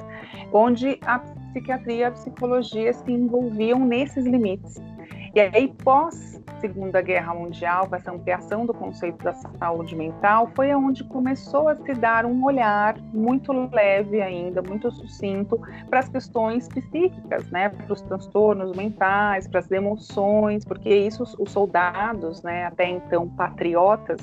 onde 0.52 0.98
a 1.04 1.18
psiquiatria 1.18 1.96
e 1.96 2.04
a 2.04 2.10
psicologia 2.10 2.92
se 2.92 3.10
envolviam 3.10 3.84
nesses 3.84 4.24
limites. 4.24 4.80
E 5.36 5.40
aí, 5.40 5.68
pós 5.68 6.40
Segunda 6.62 7.02
Guerra 7.02 7.34
Mundial, 7.34 7.86
com 7.86 7.94
essa 7.94 8.10
ampliação 8.10 8.64
do 8.64 8.72
conceito 8.72 9.22
da 9.22 9.34
saúde 9.34 9.94
mental, 9.94 10.50
foi 10.56 10.74
onde 10.74 11.04
começou 11.04 11.68
a 11.68 11.76
se 11.76 11.92
dar 11.92 12.24
um 12.24 12.42
olhar 12.42 12.96
muito 13.12 13.52
leve 13.52 14.22
ainda, 14.22 14.62
muito 14.62 14.90
sucinto 14.90 15.60
para 15.90 15.98
as 15.98 16.08
questões 16.08 16.66
psíquicas, 16.68 17.50
né, 17.50 17.68
para 17.68 17.92
os 17.92 18.00
transtornos 18.00 18.74
mentais, 18.74 19.46
para 19.46 19.60
as 19.60 19.70
emoções, 19.70 20.64
porque 20.64 20.88
isso 20.88 21.24
os 21.38 21.52
soldados, 21.52 22.42
né, 22.42 22.64
até 22.64 22.88
então 22.88 23.28
patriotas, 23.28 24.18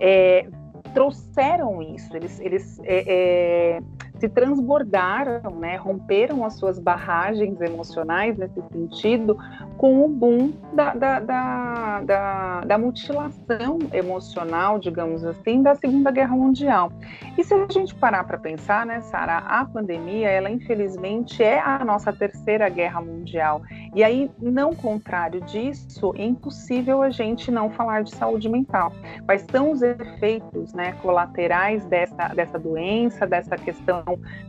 é, 0.00 0.48
trouxeram 0.92 1.80
isso, 1.80 2.16
eles, 2.16 2.40
eles 2.40 2.80
é, 2.82 3.04
é, 3.06 3.80
se 4.18 4.28
transbordaram, 4.28 5.50
né, 5.58 5.76
romperam 5.76 6.44
as 6.44 6.54
suas 6.54 6.78
barragens 6.78 7.60
emocionais 7.60 8.36
nesse 8.36 8.62
sentido 8.72 9.36
com 9.76 10.04
o 10.04 10.08
boom 10.08 10.52
da, 10.72 10.94
da, 10.94 11.20
da, 11.20 12.00
da, 12.00 12.60
da 12.62 12.78
mutilação 12.78 13.78
emocional, 13.92 14.78
digamos 14.78 15.22
assim, 15.24 15.62
da 15.62 15.74
Segunda 15.74 16.10
Guerra 16.10 16.34
Mundial. 16.34 16.90
E 17.36 17.44
se 17.44 17.52
a 17.52 17.66
gente 17.70 17.94
parar 17.94 18.24
para 18.24 18.38
pensar, 18.38 18.86
né, 18.86 19.00
Sara, 19.02 19.38
a 19.38 19.64
pandemia, 19.64 20.28
ela 20.28 20.50
infelizmente 20.50 21.42
é 21.42 21.60
a 21.60 21.84
nossa 21.84 22.12
terceira 22.12 22.68
guerra 22.68 23.02
mundial. 23.02 23.62
E 23.94 24.02
aí, 24.02 24.30
não 24.40 24.74
contrário 24.74 25.40
disso, 25.42 26.14
é 26.16 26.24
impossível 26.24 27.02
a 27.02 27.10
gente 27.10 27.50
não 27.50 27.70
falar 27.70 28.02
de 28.02 28.14
saúde 28.14 28.48
mental. 28.48 28.92
Quais 29.26 29.44
são 29.50 29.72
os 29.72 29.82
efeitos 29.82 30.72
né, 30.72 30.92
colaterais 31.02 31.84
dessa, 31.86 32.28
dessa 32.28 32.58
doença, 32.58 33.26
dessa 33.26 33.56
questão 33.56 34.05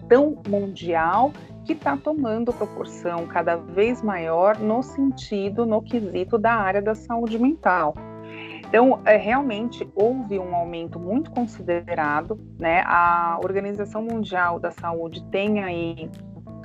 tão 0.08 0.38
mundial 0.48 1.32
que 1.66 1.74
está 1.74 1.98
tomando 1.98 2.54
proporção 2.54 3.28
cada 3.28 3.56
vez 3.56 4.02
maior 4.02 4.58
no 4.58 4.82
sentido, 4.82 5.66
no 5.66 5.82
quesito 5.82 6.38
da 6.38 6.54
área 6.54 6.82
da 6.82 6.96
saúde 6.96 7.38
mental. 7.38 7.94
Então, 8.68 9.00
é, 9.06 9.16
realmente 9.16 9.88
houve 9.96 10.38
um 10.38 10.54
aumento 10.54 11.00
muito 11.00 11.32
considerado, 11.32 12.38
né? 12.60 12.84
A 12.86 13.40
Organização 13.42 14.02
Mundial 14.02 14.60
da 14.60 14.72
Saúde 14.72 15.24
tem 15.32 15.64
aí 15.64 16.10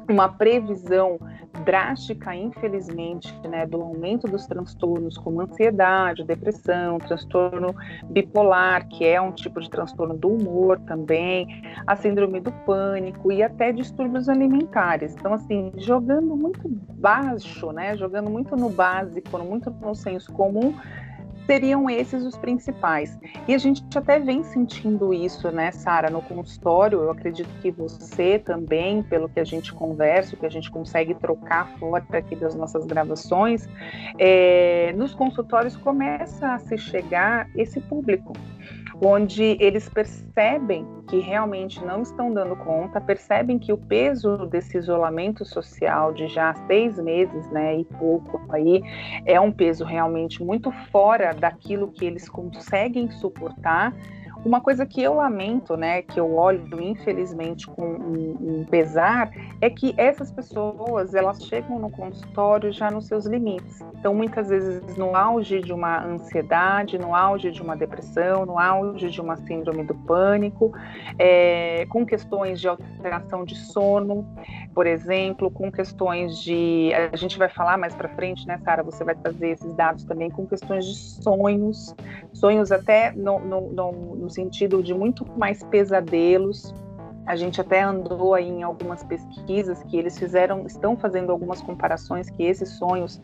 uma 0.09 0.29
previsão 0.29 1.19
drástica, 1.65 2.35
infelizmente, 2.35 3.33
né, 3.47 3.67
do 3.67 3.81
aumento 3.81 4.27
dos 4.27 4.47
transtornos 4.47 5.17
como 5.19 5.43
ansiedade, 5.43 6.25
depressão, 6.25 6.99
transtorno 6.99 7.75
bipolar, 8.05 8.89
que 8.89 9.05
é 9.05 9.21
um 9.21 9.33
tipo 9.33 9.61
de 9.61 9.69
transtorno 9.71 10.17
do 10.17 10.29
humor 10.29 10.79
também, 10.81 11.47
a 11.87 11.95
síndrome 11.95 12.41
do 12.41 12.51
pânico 12.65 13.31
e 13.31 13.43
até 13.43 13.73
distúrbios 13.73 14.29
alimentares. 14.29 15.15
Então, 15.15 15.35
assim, 15.35 15.73
jogando 15.77 16.37
muito 16.37 16.61
baixo, 16.69 17.71
né, 17.73 17.97
jogando 17.97 18.31
muito 18.31 18.57
no 18.57 18.71
básico, 18.71 19.39
muito 19.39 19.71
no 19.71 19.95
senso 19.95 20.33
comum, 20.33 20.75
seriam 21.47 21.89
esses 21.91 22.25
os 22.25 22.37
principais. 22.37 23.19
E 23.47 23.55
a 23.55 23.59
gente 23.59 23.83
até 23.97 24.19
vem 24.19 24.43
sentindo 24.43 25.13
isso, 25.13 25.51
né, 25.51 25.71
Sara, 25.73 26.11
no 26.11 26.23
consultório. 26.23 27.01
Eu 27.01 27.11
acredito 27.11 27.49
que 27.61 27.71
você 27.71 28.39
também, 28.39 29.03
pelo 29.03 29.29
que 29.29 29.41
a 29.41 29.45
gente 29.45 29.73
conversa, 29.73 30.37
que 30.37 30.47
a 30.47 30.51
gente 30.51 30.71
consegue 30.71 31.15
trocar 31.15 31.69
fora 31.79 32.05
aqui 32.13 32.37
das 32.37 32.55
nossas 32.55 32.85
gravações, 32.87 33.69
é, 34.19 34.93
nos 34.97 35.15
consultórios 35.15 35.77
começa 35.77 36.55
a 36.55 36.59
se 36.59 36.77
chegar 36.79 37.49
esse 37.57 37.81
público 37.81 38.33
onde 39.05 39.57
eles 39.59 39.89
percebem 39.89 40.87
que 41.09 41.19
realmente 41.19 41.85
não 41.85 42.03
estão 42.03 42.33
dando 42.33 42.55
conta, 42.55 43.01
percebem 43.01 43.59
que 43.59 43.73
o 43.73 43.77
peso 43.77 44.47
desse 44.47 44.79
isolamento 44.79 45.45
social 45.45 46.13
de 46.15 46.29
já 46.29 46.55
seis 46.67 46.99
meses, 46.99 47.51
né, 47.51 47.81
e 47.81 47.85
pouco 47.85 48.41
aí, 48.51 48.81
é 49.27 49.41
um 49.41 49.51
peso 49.51 49.85
realmente 49.85 50.43
muito 50.43 50.71
fora 50.93 51.35
daquilo 51.35 51.91
que 51.91 52.05
eles 52.05 52.29
conseguem 52.29 53.11
suportar 53.11 53.93
uma 54.45 54.61
coisa 54.61 54.85
que 54.85 55.03
eu 55.03 55.15
lamento, 55.15 55.77
né, 55.77 56.03
que 56.03 56.19
eu 56.19 56.35
olho 56.35 56.81
infelizmente 56.81 57.67
com 57.67 57.85
um, 57.85 58.67
pesar, 58.69 59.31
é 59.61 59.71
que 59.71 59.95
essas 59.97 60.31
pessoas 60.31 61.15
elas 61.15 61.45
chegam 61.45 61.79
no 61.79 61.91
consultório 61.91 62.73
já 62.73 62.91
nos 62.91 63.07
seus 63.07 63.27
limites. 63.27 63.81
Então, 63.99 64.15
muitas 64.15 64.49
vezes 64.49 64.97
no 64.97 65.15
auge 65.15 65.61
de 65.61 65.73
uma 65.73 66.05
ansiedade, 66.05 66.99
no 66.99 67.15
auge 67.15 67.51
de 67.51 67.63
uma 67.63 67.77
depressão, 67.77 68.45
no 68.45 68.59
auge 68.59 69.11
de 69.11 69.21
uma 69.21 69.37
síndrome 69.37 69.85
do 69.85 69.95
pânico, 69.95 70.73
é, 71.19 71.87
com 71.89 72.05
questões 72.05 72.61
de 72.61 72.69
alteração 72.69 73.45
de 73.45 73.55
sono, 73.55 74.27
por 74.75 74.87
exemplo, 74.87 75.51
com 75.51 75.71
questões 75.71 76.39
de, 76.39 76.91
a 77.13 77.17
gente 77.17 77.39
vai 77.39 77.49
falar 77.49 77.79
mais 77.79 77.95
para 77.95 78.09
frente, 78.09 78.47
né, 78.47 78.59
Sara? 78.65 78.83
Você 78.83 79.05
vai 79.05 79.15
trazer 79.15 79.51
esses 79.51 79.73
dados 79.75 80.05
também 80.05 80.31
com 80.31 80.47
questões 80.47 80.85
de 80.85 80.97
sonhos, 81.23 81.95
sonhos 82.33 82.73
até 82.73 83.13
no, 83.13 83.39
no, 83.39 83.61
no 83.71 84.32
sentido 84.33 84.83
de 84.83 84.95
muito 84.95 85.27
mais 85.39 85.63
pesadelos. 85.65 86.75
A 87.25 87.37
gente 87.37 87.61
até 87.61 87.83
andou 87.83 88.35
aí 88.35 88.49
em 88.49 88.65
algumas 88.65 89.05
pesquisas 89.05 89.81
que 89.85 89.97
eles 89.97 90.19
fizeram, 90.19 90.67
estão 90.67 90.97
fazendo 90.97 91.31
algumas 91.31 91.63
comparações 91.63 92.29
que 92.29 92.43
esses 92.43 92.71
sonhos 92.71 93.21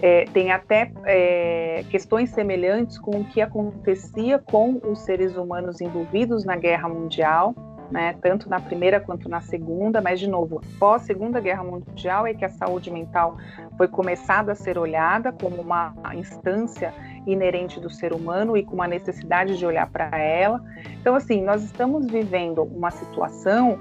é, 0.00 0.24
têm 0.32 0.52
até 0.52 0.90
é, 1.04 1.84
questões 1.90 2.30
semelhantes 2.30 2.98
com 2.98 3.20
o 3.20 3.24
que 3.24 3.42
acontecia 3.42 4.38
com 4.38 4.80
os 4.82 5.00
seres 5.00 5.36
humanos 5.36 5.82
envolvidos 5.82 6.44
na 6.46 6.56
Guerra 6.56 6.88
Mundial 6.88 7.54
né, 7.90 8.14
tanto 8.20 8.48
na 8.48 8.60
primeira 8.60 9.00
quanto 9.00 9.28
na 9.28 9.40
segunda, 9.40 10.00
mas 10.00 10.20
de 10.20 10.28
novo, 10.28 10.60
pós 10.78 11.02
Segunda 11.02 11.40
Guerra 11.40 11.64
Mundial 11.64 12.26
é 12.26 12.34
que 12.34 12.44
a 12.44 12.48
saúde 12.48 12.90
mental 12.90 13.36
foi 13.76 13.88
começada 13.88 14.52
a 14.52 14.54
ser 14.54 14.78
olhada 14.78 15.32
como 15.32 15.60
uma 15.60 15.94
instância 16.14 16.92
inerente 17.26 17.80
do 17.80 17.90
ser 17.90 18.12
humano 18.12 18.56
e 18.56 18.62
com 18.62 18.74
uma 18.74 18.86
necessidade 18.86 19.58
de 19.58 19.66
olhar 19.66 19.90
para 19.90 20.16
ela. 20.18 20.62
Então, 21.00 21.14
assim, 21.14 21.42
nós 21.42 21.62
estamos 21.62 22.06
vivendo 22.06 22.62
uma 22.62 22.90
situação 22.90 23.78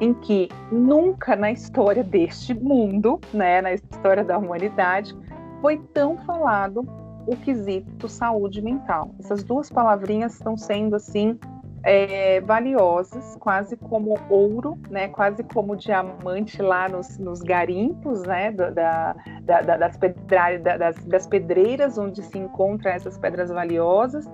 em 0.00 0.12
que 0.14 0.48
nunca 0.70 1.36
na 1.36 1.52
história 1.52 2.02
deste 2.02 2.52
mundo, 2.54 3.20
né, 3.32 3.60
na 3.60 3.72
história 3.72 4.24
da 4.24 4.36
humanidade, 4.36 5.14
foi 5.60 5.78
tão 5.94 6.16
falado 6.18 6.84
o 7.26 7.36
quesito 7.36 8.08
saúde 8.08 8.60
mental. 8.60 9.14
Essas 9.20 9.44
duas 9.44 9.70
palavrinhas 9.70 10.34
estão 10.34 10.56
sendo 10.56 10.96
assim 10.96 11.38
é, 11.84 12.40
valiosas, 12.40 13.36
quase 13.40 13.76
como 13.76 14.16
ouro, 14.30 14.78
né, 14.88 15.08
quase 15.08 15.42
como 15.42 15.76
diamante 15.76 16.62
lá 16.62 16.88
nos, 16.88 17.18
nos 17.18 17.40
garimpos 17.40 18.22
né, 18.22 18.52
da, 18.52 18.70
da, 18.70 19.12
da, 19.42 19.76
das, 19.76 19.96
pedra, 19.96 20.58
das, 20.58 20.96
das, 21.04 21.26
pedreiras 21.26 21.98
onde 21.98 22.22
se 22.22 22.38
encontram 22.38 22.92
essas 22.92 23.18
pedras 23.18 23.50
valiosas, 23.50 24.28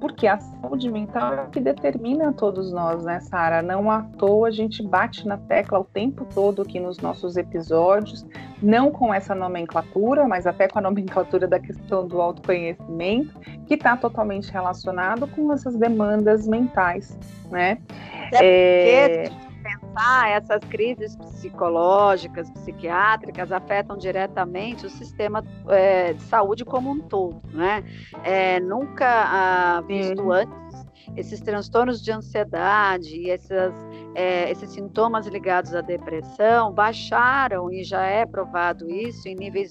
porque 0.00 0.26
a 0.26 0.38
saúde 0.38 0.90
mental 0.90 1.34
é 1.34 1.42
o 1.42 1.50
que 1.50 1.60
determina 1.60 2.32
todos 2.32 2.72
nós, 2.72 3.04
né, 3.04 3.20
Sara? 3.20 3.60
Não 3.62 3.90
à 3.90 4.02
toa 4.02 4.48
a 4.48 4.50
gente 4.50 4.82
bate 4.82 5.26
na 5.26 5.36
tecla 5.36 5.80
o 5.80 5.84
tempo 5.84 6.26
todo 6.32 6.62
aqui 6.62 6.78
nos 6.78 6.98
nossos 6.98 7.36
episódios, 7.36 8.24
não 8.62 8.90
com 8.90 9.12
essa 9.12 9.34
nomenclatura, 9.34 10.26
mas 10.28 10.46
até 10.46 10.68
com 10.68 10.78
a 10.78 10.82
nomenclatura 10.82 11.48
da 11.48 11.58
questão 11.58 12.06
do 12.06 12.20
autoconhecimento, 12.20 13.38
que 13.66 13.74
está 13.74 13.96
totalmente 13.96 14.50
relacionado 14.50 15.26
com 15.26 15.52
essas 15.52 15.76
demandas 15.76 16.46
mentais, 16.46 16.83
né? 17.50 17.78
É, 18.32 19.24
é... 19.24 19.30
pensar 19.62 20.30
essas 20.30 20.60
crises 20.64 21.16
psicológicas, 21.16 22.50
psiquiátricas 22.50 23.52
afetam 23.52 23.96
diretamente 23.96 24.86
o 24.86 24.90
sistema 24.90 25.44
é, 25.68 26.12
de 26.12 26.22
saúde 26.22 26.64
como 26.64 26.90
um 26.90 27.00
todo, 27.00 27.40
né? 27.52 27.84
É, 28.22 28.60
nunca 28.60 29.06
ah, 29.06 29.80
visto 29.86 30.30
antes 30.32 30.83
esses 31.16 31.40
transtornos 31.40 32.02
de 32.02 32.12
ansiedade 32.12 33.30
essas 33.30 33.74
é, 34.14 34.50
esses 34.50 34.70
sintomas 34.70 35.26
ligados 35.26 35.74
à 35.74 35.80
depressão 35.80 36.72
baixaram, 36.72 37.70
e 37.72 37.82
já 37.82 38.04
é 38.04 38.24
provado 38.24 38.88
isso, 38.88 39.28
em 39.28 39.34
níveis 39.34 39.70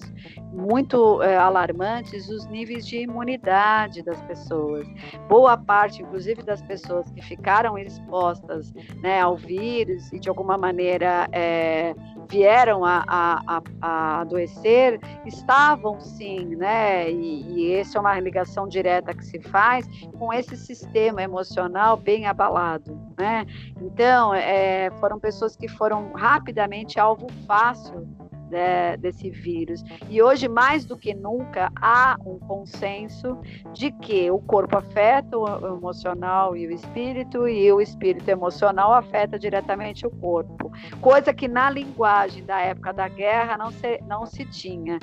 muito 0.52 1.22
é, 1.22 1.36
alarmantes, 1.36 2.28
os 2.28 2.46
níveis 2.46 2.86
de 2.86 2.98
imunidade 2.98 4.02
das 4.02 4.20
pessoas. 4.22 4.86
Boa 5.28 5.56
parte, 5.56 6.02
inclusive, 6.02 6.42
das 6.42 6.62
pessoas 6.62 7.10
que 7.10 7.22
ficaram 7.22 7.78
expostas 7.78 8.72
né, 9.02 9.20
ao 9.20 9.36
vírus 9.36 10.12
e, 10.12 10.18
de 10.18 10.28
alguma 10.28 10.58
maneira, 10.58 11.28
é, 11.32 11.94
vieram 12.28 12.84
a, 12.84 13.04
a, 13.06 13.62
a, 13.80 14.20
adoecer, 14.20 15.00
estavam 15.24 16.00
sim, 16.00 16.56
né? 16.56 17.10
E, 17.10 17.42
e 17.52 17.74
essa 17.74 17.98
é 17.98 18.00
uma 18.00 18.18
ligação 18.20 18.66
direta 18.68 19.14
que 19.14 19.24
se 19.24 19.40
faz 19.40 19.86
com 20.18 20.32
esse 20.32 20.56
sistema 20.56 21.22
emocional 21.22 21.96
bem 21.96 22.26
abalado, 22.26 22.98
né? 23.18 23.46
Então, 23.80 24.34
é, 24.34 24.90
foram 25.00 25.18
pessoas 25.18 25.56
que 25.56 25.68
foram 25.68 26.12
rapidamente 26.12 26.98
alvo 26.98 27.26
fácil 27.46 28.06
de, 28.54 28.96
desse 28.98 29.28
vírus. 29.28 29.82
E 30.08 30.22
hoje, 30.22 30.48
mais 30.48 30.84
do 30.84 30.96
que 30.96 31.12
nunca, 31.12 31.72
há 31.74 32.16
um 32.24 32.38
consenso 32.38 33.36
de 33.72 33.90
que 33.90 34.30
o 34.30 34.38
corpo 34.38 34.78
afeta 34.78 35.36
o 35.36 35.76
emocional 35.76 36.56
e 36.56 36.66
o 36.68 36.70
espírito, 36.70 37.48
e 37.48 37.70
o 37.72 37.80
espírito 37.80 38.28
emocional 38.28 38.92
afeta 38.92 39.38
diretamente 39.38 40.06
o 40.06 40.10
corpo. 40.10 40.70
Coisa 41.00 41.34
que 41.34 41.48
na 41.48 41.68
linguagem 41.68 42.44
da 42.44 42.60
época 42.60 42.92
da 42.92 43.08
guerra 43.08 43.58
não 43.58 43.72
se, 43.72 44.00
não 44.06 44.24
se 44.24 44.44
tinha. 44.44 44.98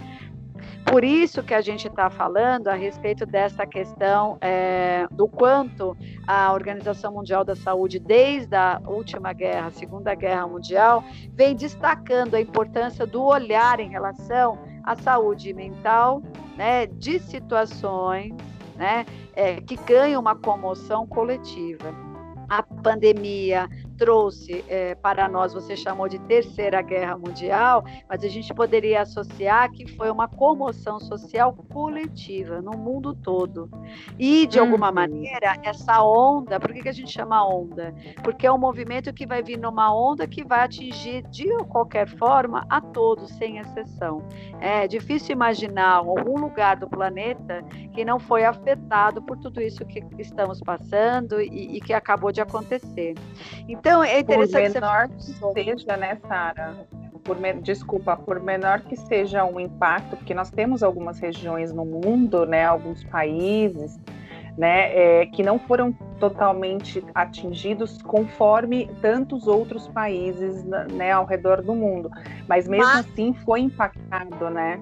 Por 0.86 1.04
isso 1.04 1.44
que 1.44 1.54
a 1.54 1.62
gente 1.62 1.88
está 1.88 2.10
falando 2.10 2.68
a 2.68 2.74
respeito 2.74 3.26
dessa 3.26 3.66
questão 3.66 4.38
é, 4.42 5.08
do 5.12 5.28
quanto 5.28 5.96
a 6.28 6.52
Organização 6.54 7.14
Mundial 7.14 7.44
da 7.44 7.56
Saúde, 7.56 8.00
desde 8.00 8.56
a 8.56 8.82
última 8.86 9.34
guerra, 9.34 9.72
Segunda 9.72 10.14
Guerra 10.16 10.48
Mundial, 10.48 11.04
vem 11.34 11.56
destacando 11.56 12.36
a 12.36 12.42
importância 12.42 13.06
do 13.06 13.24
olhar 13.24 13.80
em 13.80 13.90
relação 13.90 14.58
à 14.84 14.96
saúde 14.96 15.54
mental, 15.54 16.22
né, 16.58 16.88
de 16.88 17.20
situações 17.20 18.34
né, 18.76 19.06
é, 19.36 19.62
que 19.62 19.76
ganham 19.76 20.20
uma 20.20 20.36
comoção 20.36 21.06
coletiva. 21.08 21.94
A 22.50 22.62
pandemia, 22.64 23.70
trouxe 24.02 24.66
é, 24.68 24.96
para 24.96 25.30
nós, 25.30 25.54
você 25.54 25.76
chamou 25.76 26.10
de 26.10 26.18
Terceira 26.22 26.82
Guerra 26.82 27.16
Mundial, 27.16 27.86
mas 28.10 28.24
a 28.24 28.28
gente 28.28 28.52
poderia 28.52 29.04
associar 29.04 29.72
que 29.72 29.86
foi 29.96 30.10
uma 30.10 30.28
comoção 30.28 31.00
social 31.00 31.54
coletiva 31.72 32.64
no 32.64 32.72
mundo 32.72 33.14
todo. 33.14 33.70
E, 34.18 34.48
de 34.48 34.58
alguma 34.58 34.88
uhum. 34.90 34.96
maneira, 34.96 35.56
essa 35.62 36.04
onda, 36.04 36.60
por 36.60 36.74
que, 36.74 36.82
que 36.82 36.90
a 36.90 36.92
gente 36.92 37.12
chama 37.12 37.48
onda? 37.48 37.94
Porque 38.24 38.48
é 38.48 38.52
um 38.52 38.58
movimento 38.58 39.14
que 39.14 39.28
vai 39.28 39.44
vir 39.44 39.60
numa 39.60 39.94
onda 39.94 40.26
que 40.26 40.44
vai 40.44 40.62
atingir, 40.62 41.22
de 41.30 41.56
qualquer 41.66 42.08
forma, 42.08 42.66
a 42.72 42.82
todos, 42.82 43.30
sem 43.34 43.60
exceção. 43.60 44.24
É 44.60 44.88
difícil 44.88 45.34
imaginar 45.34 45.98
algum 45.98 46.40
lugar 46.40 46.76
do 46.76 46.90
planeta 46.90 47.64
que 47.94 48.04
não 48.04 48.20
foi 48.20 48.46
afetado 48.46 49.22
por 49.22 49.38
tudo 49.38 49.62
isso 49.62 49.86
que 49.86 50.04
estamos 50.18 50.60
passando 50.60 51.40
e, 51.40 51.78
e 51.78 51.82
que 51.82 51.94
acabou 51.94 52.32
de 52.32 52.42
acontecer. 52.42 53.14
Então, 53.68 53.91
então, 53.92 54.04
é 54.04 54.20
interessante. 54.20 54.74
Por 54.74 54.82
menor 54.82 55.10
que 55.10 55.54
seja, 55.54 55.98
né, 55.98 56.18
Sara? 56.28 56.76
Por, 57.24 57.38
desculpa, 57.62 58.16
por 58.18 58.40
menor 58.40 58.82
que 58.82 58.96
seja 58.96 59.46
o 59.46 59.60
impacto, 59.60 60.18
porque 60.18 60.34
nós 60.34 60.50
temos 60.50 60.82
algumas 60.82 61.20
regiões 61.20 61.72
no 61.72 61.86
mundo, 61.86 62.46
né, 62.48 62.66
alguns 62.66 63.04
países, 63.04 64.00
né, 64.58 65.22
é, 65.22 65.26
que 65.28 65.44
não 65.44 65.60
foram 65.60 65.94
totalmente 66.20 67.04
atingidos 67.14 68.02
conforme 68.02 68.90
tantos 69.02 69.48
outros 69.48 69.88
países, 69.88 70.64
né, 70.64 71.12
ao 71.12 71.26
redor 71.26 71.62
do 71.62 71.76
mundo, 71.76 72.10
mas 72.48 72.68
mesmo 72.68 72.86
mas... 72.86 73.06
assim 73.06 73.34
foi 73.46 73.62
impactado, 73.62 74.50
né? 74.50 74.80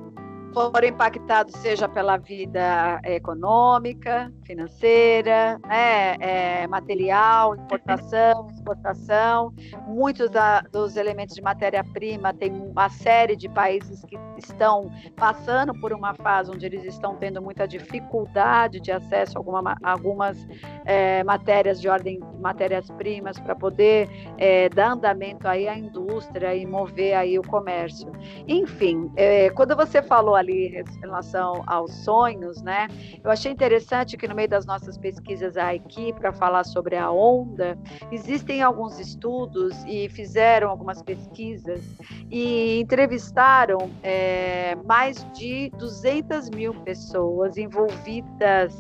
Foram 0.54 0.88
impactados 0.88 1.54
seja 1.62 1.88
pela 1.88 2.18
vida 2.18 3.00
econômica, 3.04 4.32
financeira, 4.44 5.60
né, 5.68 6.16
é, 6.20 6.68
material, 6.68 7.56
importação, 7.56 8.48
exportação. 8.52 9.54
Muitos 9.88 10.30
da, 10.30 10.62
dos 10.62 10.96
elementos 10.96 11.36
de 11.36 11.42
matéria-prima 11.42 12.34
tem 12.34 12.52
uma 12.52 12.90
série 12.90 13.36
de 13.36 13.48
países 13.50 14.04
que 14.06 14.18
estão 14.38 14.92
passando 15.16 15.74
por 15.80 15.94
uma 15.94 16.14
fase 16.16 16.52
onde 16.52 16.66
eles 16.66 16.84
estão 16.84 17.16
tendo 17.16 17.42
muita 17.42 17.68
dificuldade 17.68 18.80
de 18.80 18.92
acesso 18.92 19.38
a 19.38 19.40
alguma, 19.40 19.76
algumas 19.84 20.48
é, 20.86 21.24
matérias 21.24 21.80
de 21.80 21.88
ordem 21.88 22.20
matérias-primas 22.40 23.38
para 23.40 23.56
poder 23.56 24.10
é, 24.38 24.70
dar 24.70 24.94
andamento 24.94 25.48
aí 25.48 25.68
à 25.68 25.78
indústria 25.78 26.56
e 26.56 26.66
mover 26.66 27.14
aí 27.14 27.38
o 27.38 27.44
comércio. 27.44 28.12
Enfim, 28.48 29.12
quando 29.56 29.76
você 29.76 30.02
falou 30.02 30.36
ali 30.40 30.68
em 30.68 31.00
relação 31.00 31.64
aos 31.68 31.94
sonhos, 32.04 32.62
né? 32.62 32.88
Eu 33.24 33.32
achei 33.32 33.52
interessante 33.52 34.18
que 34.18 34.28
no 34.28 34.36
meio 34.36 34.50
das 34.50 34.66
nossas 34.66 34.98
pesquisas 34.98 35.58
aqui 35.58 36.14
para 36.14 36.32
falar 36.34 36.64
sobre 36.64 36.96
a 36.96 37.12
onda, 37.12 37.78
existem 38.12 38.62
alguns 38.62 39.00
estudos 39.00 39.76
e 39.86 40.10
fizeram 40.10 40.70
algumas 40.70 41.02
pesquisas 41.02 41.82
e 42.30 42.80
entrevistaram 42.80 43.90
é, 44.04 44.76
mais 44.86 45.26
de 45.34 45.70
200 45.78 46.50
mil 46.50 46.74
pessoas 46.82 47.58
envolvidas 47.58 48.74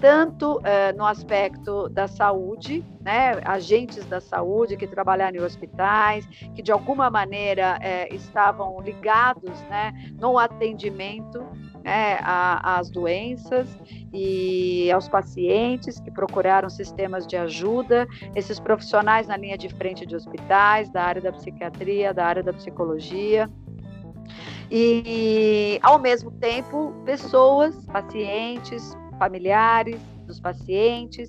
tanto 0.00 0.60
é, 0.64 0.92
no 0.92 1.04
aspecto 1.04 1.88
da 1.88 2.06
saúde, 2.06 2.84
né, 3.06 3.40
agentes 3.44 4.04
da 4.06 4.20
saúde 4.20 4.76
que 4.76 4.84
trabalharam 4.84 5.36
em 5.36 5.40
hospitais, 5.40 6.26
que 6.56 6.60
de 6.60 6.72
alguma 6.72 7.08
maneira 7.08 7.78
é, 7.80 8.12
estavam 8.12 8.80
ligados 8.80 9.62
né, 9.70 9.92
no 10.20 10.36
atendimento 10.36 11.38
né, 11.84 12.18
às 12.20 12.90
doenças 12.90 13.78
e 14.12 14.90
aos 14.90 15.08
pacientes 15.08 16.00
que 16.00 16.10
procuraram 16.10 16.68
sistemas 16.68 17.28
de 17.28 17.36
ajuda, 17.36 18.08
esses 18.34 18.58
profissionais 18.58 19.28
na 19.28 19.36
linha 19.36 19.56
de 19.56 19.68
frente 19.68 20.04
de 20.04 20.16
hospitais, 20.16 20.90
da 20.90 21.04
área 21.04 21.22
da 21.22 21.30
psiquiatria, 21.30 22.12
da 22.12 22.26
área 22.26 22.42
da 22.42 22.52
psicologia. 22.52 23.48
E, 24.68 25.78
ao 25.80 26.00
mesmo 26.00 26.32
tempo, 26.32 26.92
pessoas, 27.04 27.86
pacientes, 27.86 28.96
familiares 29.16 30.00
dos 30.26 30.40
pacientes. 30.40 31.28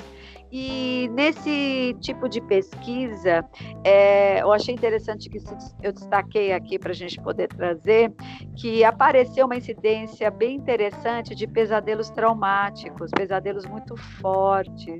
E 0.52 1.10
nesse 1.14 1.96
tipo 2.00 2.30
de 2.30 2.40
pesquisa, 2.42 3.44
é, 3.84 4.42
eu 4.42 4.52
achei 4.52 4.74
interessante 4.74 5.30
que 5.30 5.40
eu 5.84 5.92
destaquei 5.92 6.54
aqui 6.54 6.80
para 6.80 6.92
a 6.92 6.96
gente 6.96 7.20
poder 7.22 7.50
trazer 7.50 8.14
que 8.56 8.84
apareceu 8.84 9.46
uma 9.46 9.58
incidência 9.58 10.32
bem 10.32 10.56
interessante 10.56 11.36
de 11.36 11.48
pesadelos 11.48 12.10
traumáticos, 12.10 13.12
pesadelos 13.12 13.66
muito 13.66 13.96
fortes 13.98 15.00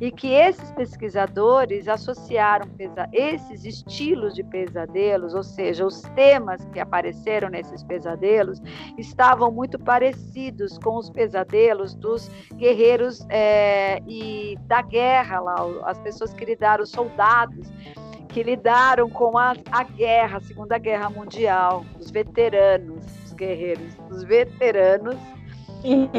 e 0.00 0.10
que 0.10 0.32
esses 0.32 0.70
pesquisadores 0.72 1.88
associaram 1.88 2.68
esses 3.12 3.64
estilos 3.64 4.34
de 4.34 4.42
pesadelos, 4.44 5.34
ou 5.34 5.42
seja, 5.42 5.84
os 5.84 6.02
temas 6.14 6.64
que 6.72 6.80
apareceram 6.80 7.48
nesses 7.48 7.82
pesadelos, 7.82 8.60
estavam 8.96 9.50
muito 9.50 9.78
parecidos 9.78 10.78
com 10.78 10.96
os 10.96 11.10
pesadelos 11.10 11.94
dos 11.94 12.28
guerreiros 12.54 13.26
é, 13.28 14.00
e 14.06 14.56
da 14.66 14.82
guerra 14.82 15.40
lá, 15.40 15.56
as 15.84 15.98
pessoas 15.98 16.32
que 16.32 16.44
lidaram, 16.44 16.84
os 16.84 16.90
soldados 16.90 17.68
que 18.28 18.42
lidaram 18.42 19.08
com 19.08 19.36
a, 19.38 19.54
a 19.70 19.82
guerra, 19.82 20.36
a 20.36 20.40
Segunda 20.40 20.78
Guerra 20.78 21.08
Mundial, 21.10 21.84
os 21.98 22.10
veteranos, 22.10 23.04
os 23.24 23.32
guerreiros, 23.32 23.96
os 24.10 24.22
veteranos 24.22 25.16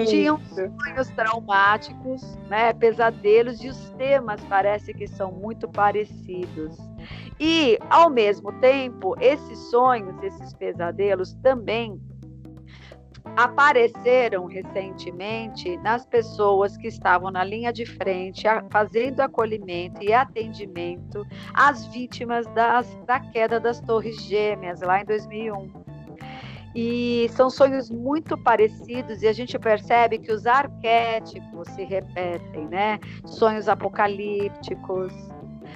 tinham 0.06 0.40
sonhos 0.40 1.10
traumáticos, 1.16 2.22
né, 2.48 2.74
pesadelos, 2.74 3.64
e 3.64 3.70
os 3.70 3.90
temas 3.92 4.44
parece 4.46 4.94
que 4.94 5.08
são 5.08 5.32
muito 5.32 5.68
parecidos. 5.68 6.78
E, 7.40 7.78
ao 7.90 8.10
mesmo 8.10 8.52
tempo, 8.60 9.16
esses 9.20 9.58
sonhos, 9.70 10.22
esses 10.24 10.54
pesadelos 10.54 11.34
também 11.36 12.00
apareceram 13.36 14.46
recentemente 14.46 15.78
nas 15.78 16.06
pessoas 16.06 16.76
que 16.76 16.88
estavam 16.88 17.32
na 17.32 17.44
linha 17.44 17.72
de 17.72 17.86
frente, 17.86 18.44
fazendo 18.70 19.22
acolhimento 19.22 20.04
e 20.04 20.12
atendimento 20.12 21.26
às 21.54 21.86
vítimas 21.88 22.46
das, 22.48 22.94
da 23.06 23.20
queda 23.20 23.60
das 23.60 23.80
Torres 23.80 24.22
Gêmeas, 24.24 24.82
lá 24.82 25.02
em 25.02 25.06
2001. 25.06 25.79
E 26.76 27.28
são 27.32 27.50
sonhos 27.50 27.90
muito 27.90 28.38
parecidos 28.38 29.24
e 29.24 29.28
a 29.28 29.34
gente 29.34 29.58
percebe 29.58 30.20
que 30.20 30.32
os 30.32 30.46
arquétipos 30.46 31.68
se 31.70 31.84
repetem, 31.84 32.68
né? 32.68 33.00
Sonhos 33.26 33.68
apocalípticos, 33.68 35.12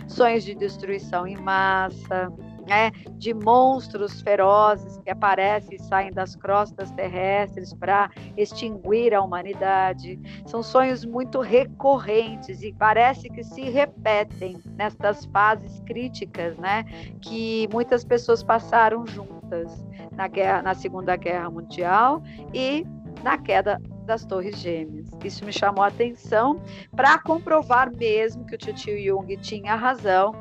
sonhos 0.07 0.43
de 0.43 0.53
destruição 0.53 1.25
em 1.25 1.35
massa, 1.37 2.31
né, 2.67 2.91
de 3.17 3.33
monstros 3.33 4.21
ferozes 4.21 4.97
que 4.99 5.09
aparecem 5.09 5.75
e 5.75 5.81
saem 5.81 6.11
das 6.11 6.35
crostas 6.35 6.91
terrestres 6.91 7.73
para 7.73 8.09
extinguir 8.37 9.13
a 9.13 9.21
humanidade. 9.21 10.19
São 10.45 10.63
sonhos 10.63 11.05
muito 11.05 11.41
recorrentes 11.41 12.61
e 12.61 12.73
parece 12.73 13.29
que 13.29 13.43
se 13.43 13.69
repetem 13.69 14.57
nestas 14.75 15.25
fases 15.25 15.79
críticas, 15.81 16.57
né, 16.57 16.83
que 17.21 17.67
muitas 17.71 18.03
pessoas 18.03 18.43
passaram 18.43 19.05
juntas 19.05 19.85
na, 20.11 20.27
guerra, 20.27 20.61
na 20.61 20.73
Segunda 20.73 21.15
Guerra 21.15 21.49
Mundial 21.49 22.21
e 22.53 22.85
na 23.23 23.37
queda 23.37 23.79
das 24.03 24.25
Torres 24.25 24.57
Gêmeas. 24.57 25.07
Isso 25.23 25.45
me 25.45 25.51
chamou 25.51 25.83
a 25.83 25.87
atenção 25.87 26.61
para 26.95 27.17
comprovar 27.17 27.91
mesmo 27.95 28.45
que 28.45 28.55
o 28.55 28.57
tio 28.57 28.97
Jung 29.03 29.35
tinha 29.37 29.75
razão, 29.75 30.33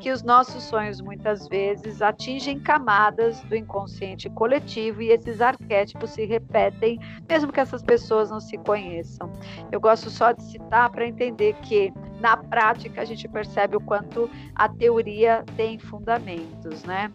que 0.00 0.10
os 0.10 0.22
nossos 0.22 0.62
sonhos 0.64 1.00
muitas 1.00 1.48
vezes 1.48 2.00
atingem 2.00 2.58
camadas 2.58 3.40
do 3.44 3.56
inconsciente 3.56 4.28
coletivo 4.30 5.02
e 5.02 5.10
esses 5.10 5.40
arquétipos 5.40 6.10
se 6.10 6.24
repetem, 6.24 7.00
mesmo 7.28 7.52
que 7.52 7.60
essas 7.60 7.82
pessoas 7.82 8.30
não 8.30 8.40
se 8.40 8.56
conheçam. 8.58 9.32
Eu 9.72 9.80
gosto 9.80 10.10
só 10.10 10.32
de 10.32 10.42
citar 10.42 10.90
para 10.90 11.06
entender 11.06 11.54
que 11.62 11.92
na 12.20 12.36
prática 12.36 13.02
a 13.02 13.04
gente 13.04 13.28
percebe 13.28 13.76
o 13.76 13.80
quanto 13.80 14.30
a 14.54 14.68
teoria 14.68 15.44
tem 15.56 15.78
fundamentos, 15.78 16.84
né? 16.84 17.12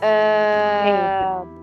Uh, 0.00 1.54
é 1.54 1.57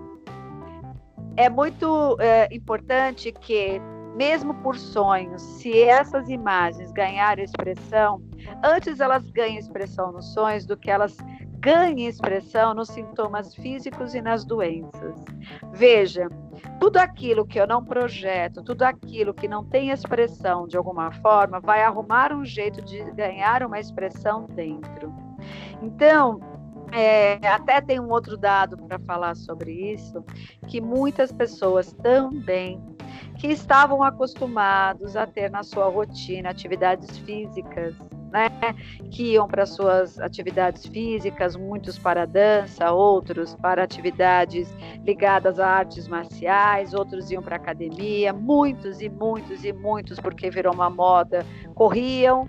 muito 1.50 2.16
é, 2.18 2.48
importante 2.54 3.30
que, 3.32 3.80
mesmo 4.16 4.54
por 4.62 4.76
sonhos, 4.76 5.42
se 5.42 5.82
essas 5.82 6.28
imagens 6.28 6.90
ganharem 6.92 7.44
expressão, 7.44 8.22
antes 8.64 9.00
elas 9.00 9.28
ganhem 9.30 9.58
expressão 9.58 10.12
nos 10.12 10.32
sonhos 10.32 10.64
do 10.64 10.76
que 10.76 10.90
elas 10.90 11.16
ganhem 11.60 12.06
expressão 12.06 12.74
nos 12.74 12.88
sintomas 12.88 13.54
físicos 13.54 14.14
e 14.14 14.20
nas 14.20 14.44
doenças. 14.44 15.16
Veja, 15.72 16.28
tudo 16.78 16.98
aquilo 16.98 17.46
que 17.46 17.60
eu 17.60 17.66
não 17.66 17.84
projeto, 17.84 18.62
tudo 18.62 18.82
aquilo 18.82 19.34
que 19.34 19.48
não 19.48 19.64
tem 19.64 19.90
expressão 19.90 20.66
de 20.66 20.76
alguma 20.76 21.10
forma, 21.10 21.58
vai 21.58 21.82
arrumar 21.82 22.32
um 22.32 22.44
jeito 22.44 22.80
de 22.82 23.02
ganhar 23.12 23.62
uma 23.64 23.80
expressão 23.80 24.46
dentro. 24.54 25.12
Então, 25.82 26.40
é, 26.92 27.38
até 27.48 27.80
tem 27.80 28.00
um 28.00 28.10
outro 28.10 28.36
dado 28.36 28.76
para 28.76 28.98
falar 29.00 29.34
sobre 29.34 29.92
isso, 29.92 30.24
que 30.68 30.80
muitas 30.80 31.32
pessoas 31.32 31.92
também 31.92 32.80
que 33.38 33.48
estavam 33.48 34.02
acostumados 34.02 35.16
a 35.16 35.26
ter 35.26 35.50
na 35.50 35.62
sua 35.62 35.88
rotina 35.88 36.50
atividades 36.50 37.18
físicas, 37.18 37.94
né, 38.30 38.48
que 39.10 39.32
iam 39.32 39.46
para 39.46 39.64
suas 39.66 40.18
atividades 40.18 40.86
físicas, 40.86 41.56
muitos 41.56 41.98
para 41.98 42.26
dança, 42.26 42.90
outros 42.90 43.54
para 43.54 43.82
atividades 43.82 44.68
ligadas 45.04 45.58
a 45.58 45.66
artes 45.66 46.08
marciais, 46.08 46.92
outros 46.92 47.30
iam 47.30 47.42
para 47.42 47.56
academia, 47.56 48.32
muitos 48.32 49.00
e 49.00 49.08
muitos 49.08 49.64
e 49.64 49.72
muitos, 49.72 50.18
porque 50.18 50.50
virou 50.50 50.74
uma 50.74 50.90
moda, 50.90 51.44
corriam, 51.74 52.48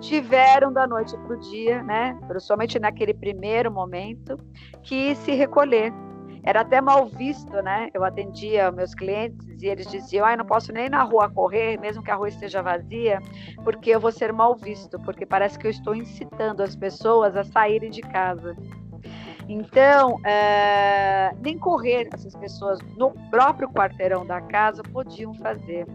tiveram 0.00 0.72
da 0.72 0.86
noite 0.86 1.16
para 1.16 1.36
o 1.36 1.38
dia, 1.38 1.82
né, 1.82 2.18
principalmente 2.26 2.78
naquele 2.78 3.14
primeiro 3.14 3.70
momento, 3.70 4.38
que 4.82 5.14
se 5.16 5.32
recolher. 5.32 5.92
Era 6.42 6.62
até 6.62 6.80
mal 6.80 7.06
visto, 7.06 7.52
né? 7.62 7.90
Eu 7.92 8.02
atendia 8.02 8.72
meus 8.72 8.94
clientes 8.94 9.62
e 9.62 9.66
eles 9.66 9.86
diziam: 9.86 10.24
"Ai, 10.24 10.36
não 10.36 10.44
posso 10.44 10.72
nem 10.72 10.88
na 10.88 11.02
rua 11.02 11.28
correr, 11.28 11.78
mesmo 11.78 12.02
que 12.02 12.10
a 12.10 12.14
rua 12.14 12.28
esteja 12.28 12.62
vazia, 12.62 13.20
porque 13.62 13.90
eu 13.90 14.00
vou 14.00 14.10
ser 14.10 14.32
mal 14.32 14.56
visto, 14.56 14.98
porque 15.00 15.26
parece 15.26 15.58
que 15.58 15.66
eu 15.66 15.70
estou 15.70 15.94
incitando 15.94 16.62
as 16.62 16.74
pessoas 16.74 17.36
a 17.36 17.44
saírem 17.44 17.90
de 17.90 18.00
casa". 18.00 18.56
Então, 19.52 20.24
é, 20.24 21.34
nem 21.42 21.58
correr 21.58 22.08
essas 22.12 22.36
pessoas 22.36 22.78
no 22.96 23.10
próprio 23.30 23.68
quarteirão 23.68 24.24
da 24.24 24.40
casa 24.40 24.80
podiam 24.80 25.34
fazer. 25.34 25.88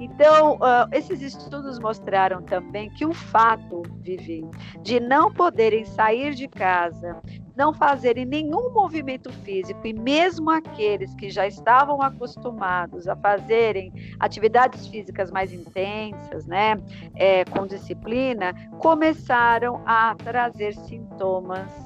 Então, 0.00 0.54
uh, 0.54 0.88
esses 0.90 1.20
estudos 1.20 1.78
mostraram 1.78 2.40
também 2.40 2.88
que 2.88 3.04
o 3.04 3.12
fato, 3.12 3.82
Vivi, 4.00 4.48
de 4.80 5.00
não 5.00 5.30
poderem 5.30 5.84
sair 5.84 6.34
de 6.34 6.48
casa, 6.48 7.20
não 7.54 7.74
fazerem 7.74 8.24
nenhum 8.24 8.72
movimento 8.72 9.30
físico, 9.30 9.86
e 9.86 9.92
mesmo 9.92 10.50
aqueles 10.50 11.14
que 11.14 11.28
já 11.28 11.46
estavam 11.46 12.00
acostumados 12.00 13.06
a 13.06 13.14
fazerem 13.14 13.92
atividades 14.18 14.86
físicas 14.86 15.30
mais 15.30 15.52
intensas, 15.52 16.46
né, 16.46 16.80
é, 17.14 17.44
com 17.44 17.66
disciplina, 17.66 18.54
começaram 18.78 19.82
a 19.84 20.14
trazer 20.14 20.72
sintomas 20.72 21.83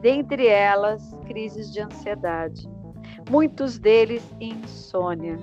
dentre 0.00 0.46
elas 0.46 1.16
crises 1.26 1.72
de 1.72 1.80
ansiedade, 1.80 2.68
muitos 3.30 3.78
deles 3.78 4.22
insônia, 4.40 5.38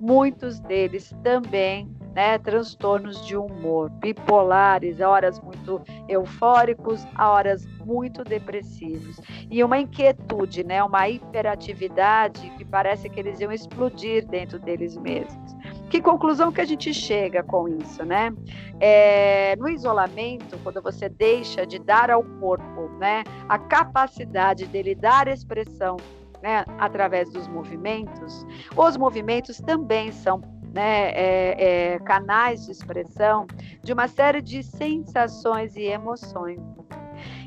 muitos 0.00 0.60
deles 0.60 1.14
também 1.22 1.88
né, 2.14 2.38
transtornos 2.38 3.26
de 3.26 3.36
humor, 3.36 3.90
bipolares, 3.90 5.00
horas 5.00 5.40
muito 5.40 5.82
eufóricos 6.08 7.04
horas 7.18 7.66
muito 7.84 8.22
depressivos. 8.22 9.20
E 9.50 9.62
uma 9.64 9.78
inquietude, 9.78 10.64
né, 10.64 10.82
uma 10.82 11.08
hiperatividade 11.08 12.48
que 12.56 12.64
parece 12.64 13.08
que 13.08 13.18
eles 13.18 13.40
iam 13.40 13.52
explodir 13.52 14.26
dentro 14.26 14.58
deles 14.58 14.96
mesmos. 14.96 15.56
Que 15.94 16.02
conclusão 16.02 16.50
que 16.50 16.60
a 16.60 16.64
gente 16.64 16.92
chega 16.92 17.40
com 17.44 17.68
isso, 17.68 18.04
né? 18.04 18.34
É, 18.80 19.54
no 19.54 19.68
isolamento, 19.68 20.58
quando 20.64 20.82
você 20.82 21.08
deixa 21.08 21.64
de 21.64 21.78
dar 21.78 22.10
ao 22.10 22.24
corpo, 22.40 22.88
né, 22.98 23.22
a 23.48 23.56
capacidade 23.60 24.66
dele 24.66 24.96
dar 24.96 25.28
expressão 25.28 25.96
né, 26.42 26.64
através 26.80 27.30
dos 27.30 27.46
movimentos, 27.46 28.44
os 28.76 28.96
movimentos 28.96 29.58
também 29.58 30.10
são 30.10 30.40
né, 30.74 31.12
é, 31.12 31.92
é, 31.92 31.98
canais 32.00 32.66
de 32.66 32.72
expressão 32.72 33.46
de 33.80 33.92
uma 33.92 34.08
série 34.08 34.42
de 34.42 34.64
sensações 34.64 35.76
e 35.76 35.82
emoções. 35.84 36.58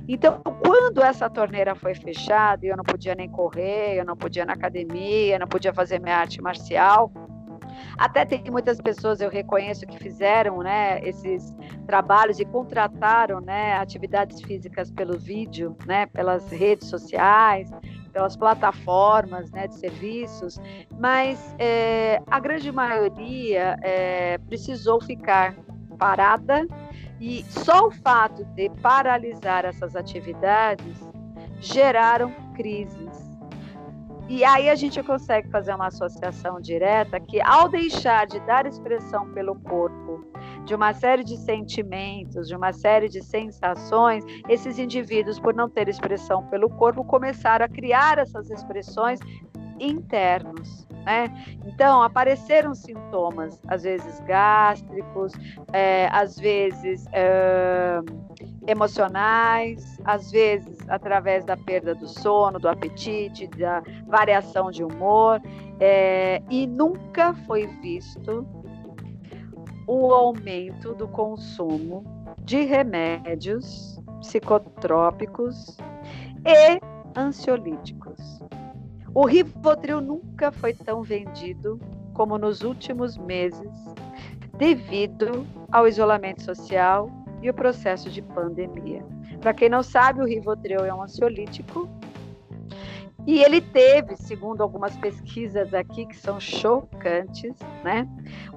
Então, 0.08 0.42
quando 0.66 1.04
essa 1.04 1.30
torneira 1.30 1.76
foi 1.76 1.94
fechada, 1.94 2.66
eu 2.66 2.78
não 2.78 2.86
podia 2.86 3.14
nem 3.14 3.28
correr, 3.28 3.96
eu 4.00 4.06
não 4.06 4.16
podia 4.16 4.44
ir 4.44 4.46
na 4.46 4.54
academia, 4.54 5.36
eu 5.36 5.40
não 5.42 5.48
podia 5.48 5.74
fazer 5.74 6.00
minha 6.00 6.16
arte 6.16 6.42
marcial. 6.42 7.12
Até 7.98 8.26
tem 8.26 8.44
muitas 8.52 8.80
pessoas, 8.80 9.22
eu 9.22 9.30
reconheço, 9.30 9.86
que 9.88 9.98
fizeram 9.98 10.60
né, 10.60 11.00
esses 11.02 11.56
trabalhos 11.88 12.40
e 12.40 12.46
contrataram 12.46 13.42
né, 13.42 13.74
atividades 13.78 14.42
físicas 14.42 14.92
pelo 14.92 15.18
vídeo, 15.18 15.76
né, 15.86 16.06
pelas 16.06 16.50
redes 16.52 16.88
sociais, 16.90 17.72
pelas 18.14 18.36
plataformas 18.36 19.50
né, 19.52 19.68
de 19.68 19.76
serviços, 19.76 20.60
mas 21.00 21.56
é, 21.58 22.22
a 22.28 22.40
grande 22.40 22.72
maioria 22.72 23.78
é, 23.82 24.38
precisou 24.40 25.02
ficar 25.02 25.56
parada 25.98 26.68
e 27.20 27.44
só 27.50 27.88
o 27.88 27.92
fato 27.92 28.46
de 28.46 28.70
paralisar 28.82 29.66
essas 29.66 29.96
atividades 29.96 30.98
geraram 31.60 32.32
crises. 32.56 33.16
E 34.30 34.44
aí 34.44 34.70
a 34.70 34.76
gente 34.76 35.02
consegue 35.04 35.50
fazer 35.50 35.74
uma 35.74 35.88
associação 35.88 36.60
direta 36.60 37.20
que, 37.20 37.42
ao 37.42 37.70
deixar 37.70 38.28
de 38.28 38.40
dar 38.42 38.66
expressão 38.66 39.30
pelo 39.30 39.56
corpo 39.56 40.26
de 40.66 40.76
uma 40.76 40.94
série 40.94 41.24
de 41.24 41.38
sentimentos, 41.38 42.48
de 42.48 42.56
uma 42.56 42.74
série 42.74 43.08
de 43.08 43.24
sensações, 43.24 44.26
esses 44.50 44.78
indivíduos, 44.78 45.40
por 45.40 45.54
não 45.54 45.70
ter 45.70 45.88
expressão 45.88 46.46
pelo 46.48 46.70
corpo, 46.70 47.06
começaram 47.06 47.66
a 47.66 47.70
criar 47.70 48.18
essas 48.18 48.50
expressões 48.50 49.20
internos. 49.80 50.86
Né? 51.06 51.58
Então, 51.66 52.02
apareceram 52.02 52.76
sintomas, 52.76 53.62
às 53.66 53.84
vezes 53.84 54.20
gástricos, 54.22 55.32
é, 55.72 56.10
às 56.12 56.38
vezes 56.38 57.06
é, 57.13 58.02
emocionais, 58.67 59.97
às 60.03 60.30
vezes 60.30 60.77
através 60.89 61.45
da 61.45 61.56
perda 61.56 61.95
do 61.95 62.08
sono, 62.08 62.60
do 62.60 62.67
apetite, 62.67 63.47
da 63.47 63.82
variação 64.06 64.69
de 64.69 64.84
humor, 64.84 65.41
é, 65.80 66.41
e 66.49 66.67
nunca 66.67 67.34
foi 67.34 67.65
visto 67.82 68.45
o 69.88 70.13
aumento 70.13 70.93
do 70.93 71.08
consumo 71.08 72.03
de 72.39 72.63
remédios 72.63 73.99
psicotrópicos 74.19 75.77
e 76.45 76.82
ansiolíticos. 77.17 78.41
O 79.13 79.25
Rivotril 79.25 80.01
nunca 80.01 80.51
foi 80.51 80.73
tão 80.73 81.01
vendido 81.01 81.80
como 82.13 82.38
nos 82.38 82.62
últimos 82.63 83.17
meses, 83.17 83.71
devido 84.58 85.47
ao 85.71 85.88
isolamento 85.88 86.43
social 86.43 87.10
e 87.41 87.50
o 87.50 87.54
processo 87.54 88.10
de 88.10 88.21
pandemia. 88.21 89.04
Para 89.39 89.54
quem 89.54 89.69
não 89.69 89.84
sabe, 89.84 90.21
o 90.21 90.26
Rivotril 90.26 90.86
é 90.86 90.93
um 90.93 91.02
ansiolítico 91.02 91.89
e 93.26 93.43
ele 93.43 93.60
teve, 93.60 94.15
segundo 94.15 94.62
algumas 94.62 94.95
pesquisas 94.97 95.73
aqui 95.73 96.06
que 96.06 96.15
são 96.15 96.39
chocantes, 96.39 97.56
né, 97.84 98.08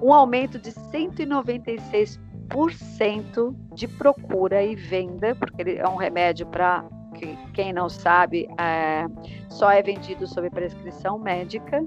um 0.01 0.13
aumento 0.13 0.57
de 0.57 0.71
196% 0.71 3.53
de 3.73 3.87
procura 3.87 4.63
e 4.63 4.75
venda, 4.75 5.35
porque 5.35 5.61
ele 5.61 5.77
é 5.77 5.87
um 5.87 5.97
remédio 5.97 6.47
para 6.47 6.85
que 7.15 7.37
quem 7.53 7.73
não 7.73 7.89
sabe 7.89 8.47
é, 8.57 9.05
só 9.49 9.69
é 9.69 9.81
vendido 9.81 10.25
sob 10.25 10.49
prescrição 10.49 11.19
médica 11.19 11.85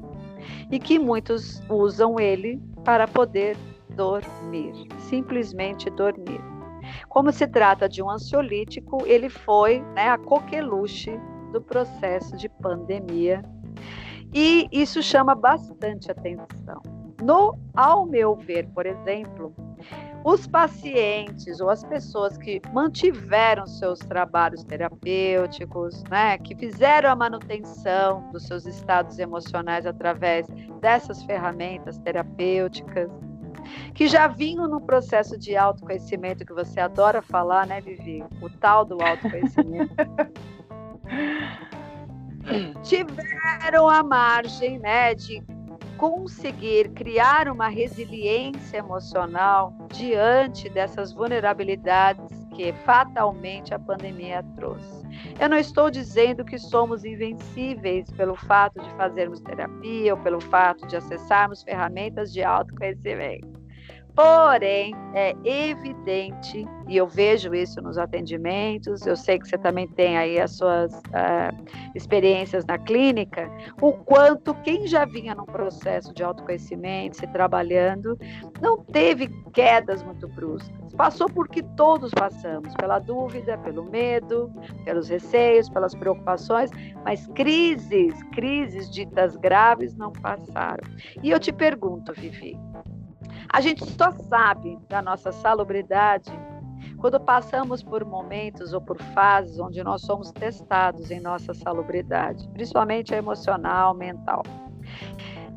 e 0.71 0.79
que 0.79 0.99
muitos 0.99 1.63
usam 1.71 2.21
ele 2.21 2.61
para 2.85 3.09
poder 3.09 3.57
dormir, 3.91 4.87
simplesmente 4.99 5.89
dormir. 5.91 6.54
Como 7.15 7.31
se 7.31 7.47
trata 7.47 7.89
de 7.89 8.03
um 8.03 8.11
ansiolítico, 8.11 9.07
ele 9.07 9.29
foi 9.29 9.83
né, 9.95 10.09
a 10.09 10.19
coqueluche 10.19 11.17
do 11.53 11.63
processo 11.63 12.37
de 12.37 12.49
pandemia. 12.49 13.41
E 14.35 14.67
isso 14.73 15.01
chama 15.01 15.33
bastante 15.33 16.11
atenção. 16.11 16.83
No, 17.23 17.57
ao 17.73 18.05
meu 18.05 18.35
ver, 18.35 18.67
por 18.75 18.85
exemplo, 18.85 19.55
os 20.25 20.49
pacientes 20.49 21.61
ou 21.61 21.71
as 21.71 21.85
pessoas 21.85 22.37
que 22.37 22.61
mantiveram 22.73 23.65
seus 23.65 24.01
trabalhos 24.01 24.65
terapêuticos, 24.65 26.03
né, 26.11 26.37
que 26.39 26.57
fizeram 26.57 27.11
a 27.11 27.15
manutenção 27.15 28.29
dos 28.33 28.45
seus 28.45 28.67
estados 28.67 29.21
emocionais 29.21 29.87
através 29.87 30.49
dessas 30.81 31.23
ferramentas 31.23 31.97
terapêuticas, 31.99 33.09
que 33.95 34.09
já 34.09 34.27
vinham 34.27 34.69
no 34.69 34.81
processo 34.81 35.39
de 35.39 35.57
autoconhecimento 35.57 36.45
que 36.45 36.53
você 36.53 36.81
adora 36.81 37.23
falar, 37.23 37.67
né, 37.67 37.81
Vivi? 37.81 38.25
O 38.41 38.51
tal 38.51 38.85
do 38.85 39.03
autoconhecimento. 39.03 39.95
tiveram 42.83 43.89
a 43.89 44.03
margem 44.03 44.79
né, 44.79 45.15
de 45.15 45.43
conseguir 45.97 46.91
criar 46.91 47.49
uma 47.49 47.69
resiliência 47.69 48.79
emocional 48.79 49.73
diante 49.93 50.69
dessas 50.69 51.13
vulnerabilidades 51.13 52.47
que 52.55 52.73
fatalmente 52.85 53.73
a 53.73 53.79
pandemia 53.79 54.45
trouxe. 54.55 55.04
Eu 55.39 55.49
não 55.49 55.57
estou 55.57 55.91
dizendo 55.91 56.45
que 56.45 56.59
somos 56.59 57.05
invencíveis 57.05 58.11
pelo 58.13 58.35
fato 58.35 58.81
de 58.81 58.91
fazermos 58.97 59.41
terapia 59.41 60.15
ou 60.15 60.21
pelo 60.23 60.41
fato 60.41 60.87
de 60.87 60.97
acessarmos 60.97 61.63
ferramentas 61.63 62.33
de 62.33 62.43
autoconhecimento. 62.43 63.64
Porém, 64.15 64.95
é 65.13 65.35
evidente, 65.45 66.65
e 66.89 66.97
eu 66.97 67.07
vejo 67.09 67.53
isso 67.53 67.83
nos 67.83 67.99
atendimentos, 67.99 69.05
eu 69.05 69.17
sei 69.17 69.41
que 69.41 69.49
você 69.49 69.59
também 69.59 69.89
tem 69.89 70.17
aí 70.17 70.41
as 70.41 70.53
suas 70.53 70.95
uh, 70.95 71.91
experiências 71.97 72.65
na 72.65 72.79
clínica, 72.79 73.51
o 73.83 73.93
quanto 73.93 74.55
quem 74.63 74.87
já 74.87 75.05
vinha 75.05 75.35
num 75.35 75.45
processo 75.45 76.15
de 76.15 76.23
autoconhecimento, 76.23 77.17
se 77.17 77.27
trabalhando, 77.27 78.17
não 78.63 78.77
teve 78.85 79.29
quedas 79.53 80.05
muito 80.05 80.29
bruscas. 80.29 80.95
Passou 80.95 81.29
porque 81.29 81.61
todos 81.77 82.13
passamos, 82.13 82.73
pela 82.75 83.01
dúvida, 83.01 83.59
pelo 83.59 83.83
medo, 83.91 84.49
pelos 84.85 85.09
receios, 85.09 85.69
pelas 85.69 85.93
preocupações, 85.93 86.71
mas 87.05 87.27
crises, 87.35 88.15
crises 88.33 88.89
ditas 88.89 89.37
graves 89.37 89.97
não 89.97 90.13
passaram. 90.13 90.85
E 91.21 91.31
eu 91.31 91.41
te 91.41 91.53
pergunto, 91.53 92.13
Vivi, 92.13 92.57
a 93.55 93.61
gente 93.61 93.85
só 93.93 94.11
sabe 94.11 94.77
da 94.89 95.01
nossa 95.01 95.31
salubridade 95.31 96.29
quando 96.99 97.21
passamos 97.21 97.85
por 97.85 98.05
momentos 98.05 98.73
ou 98.73 98.81
por 98.81 99.01
fases 99.15 99.61
onde 99.61 99.81
nós 99.85 100.03
somos 100.03 100.33
testados 100.33 101.09
em 101.13 101.21
nossa 101.21 101.55
salubridade, 101.55 102.49
principalmente 102.49 103.15
a 103.15 103.19
emocional, 103.19 103.95
mental. 103.95 104.43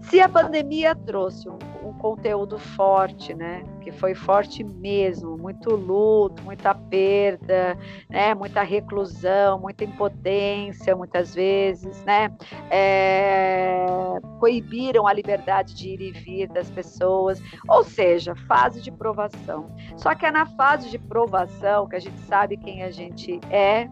Se 0.09 0.21
a 0.21 0.29
pandemia 0.29 0.95
trouxe 0.95 1.49
um, 1.49 1.57
um, 1.83 1.91
conteúdo 1.91 2.57
forte, 2.57 3.33
né, 3.33 3.63
que 3.81 3.91
foi 3.91 4.15
forte 4.15 4.63
mesmo, 4.63 5.37
muito 5.37 5.75
luto, 5.75 6.41
muita 6.43 6.73
perda, 6.73 7.77
né, 8.09 8.33
muita 8.33 8.63
reclusão, 8.63 9.59
muita 9.59 9.83
impotência, 9.83 10.95
muitas 10.95 11.35
vezes, 11.35 12.05
né, 12.05 12.31
é, 12.71 13.85
coibiram 14.39 15.05
a 15.05 15.11
liberdade 15.11 15.75
de 15.75 15.89
ir 15.89 16.01
e 16.01 16.11
vir 16.11 16.47
das 16.47 16.69
pessoas, 16.69 17.41
ou 17.67 17.83
seja, 17.83 18.33
fase 18.47 18.81
de 18.81 18.91
provação. 18.91 19.69
Só 19.97 20.15
que 20.15 20.25
é 20.25 20.31
na 20.31 20.45
fase 20.45 20.89
de 20.89 20.97
provação 20.97 21.85
que 21.85 21.97
a 21.97 21.99
gente 21.99 22.19
sabe 22.21 22.55
quem 22.55 22.81
a 22.81 22.91
gente 22.91 23.41
é, 23.49 23.89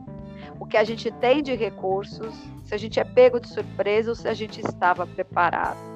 o 0.62 0.66
que 0.66 0.78
a 0.78 0.84
gente 0.86 1.12
tem 1.12 1.44
de 1.44 1.54
recursos, 1.56 2.34
se 2.64 2.74
a 2.74 2.78
gente 2.78 3.02
é 3.02 3.04
pego 3.04 3.38
de 3.38 3.50
surpresa 3.50 4.12
ou 4.12 4.16
se 4.16 4.30
a 4.30 4.34
gente 4.34 4.62
estava 4.62 5.06
preparado. 5.06 5.95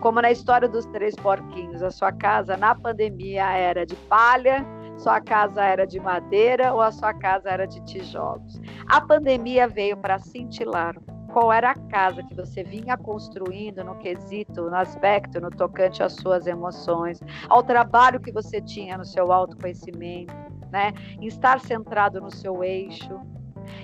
Como 0.00 0.20
na 0.20 0.30
história 0.30 0.68
dos 0.68 0.86
três 0.86 1.14
porquinhos, 1.14 1.82
a 1.82 1.90
sua 1.90 2.12
casa 2.12 2.56
na 2.56 2.74
pandemia 2.74 3.44
era 3.50 3.84
de 3.84 3.96
palha, 3.96 4.64
sua 4.96 5.20
casa 5.20 5.62
era 5.62 5.86
de 5.86 5.98
madeira 6.00 6.72
ou 6.72 6.80
a 6.80 6.92
sua 6.92 7.12
casa 7.12 7.50
era 7.50 7.66
de 7.66 7.80
tijolos. 7.84 8.60
A 8.86 9.00
pandemia 9.00 9.66
veio 9.66 9.96
para 9.96 10.18
cintilar 10.18 10.94
qual 11.32 11.52
era 11.52 11.72
a 11.72 11.74
casa 11.74 12.22
que 12.22 12.34
você 12.34 12.62
vinha 12.62 12.96
construindo 12.96 13.82
no 13.82 13.96
quesito, 13.96 14.70
no 14.70 14.76
aspecto, 14.76 15.40
no 15.40 15.50
tocante 15.50 16.00
às 16.00 16.12
suas 16.12 16.46
emoções, 16.46 17.20
ao 17.48 17.60
trabalho 17.60 18.20
que 18.20 18.30
você 18.30 18.60
tinha 18.60 18.96
no 18.96 19.04
seu 19.04 19.32
autoconhecimento, 19.32 20.32
né? 20.70 20.92
Em 21.20 21.26
estar 21.26 21.58
centrado 21.58 22.20
no 22.20 22.30
seu 22.30 22.62
eixo. 22.62 23.20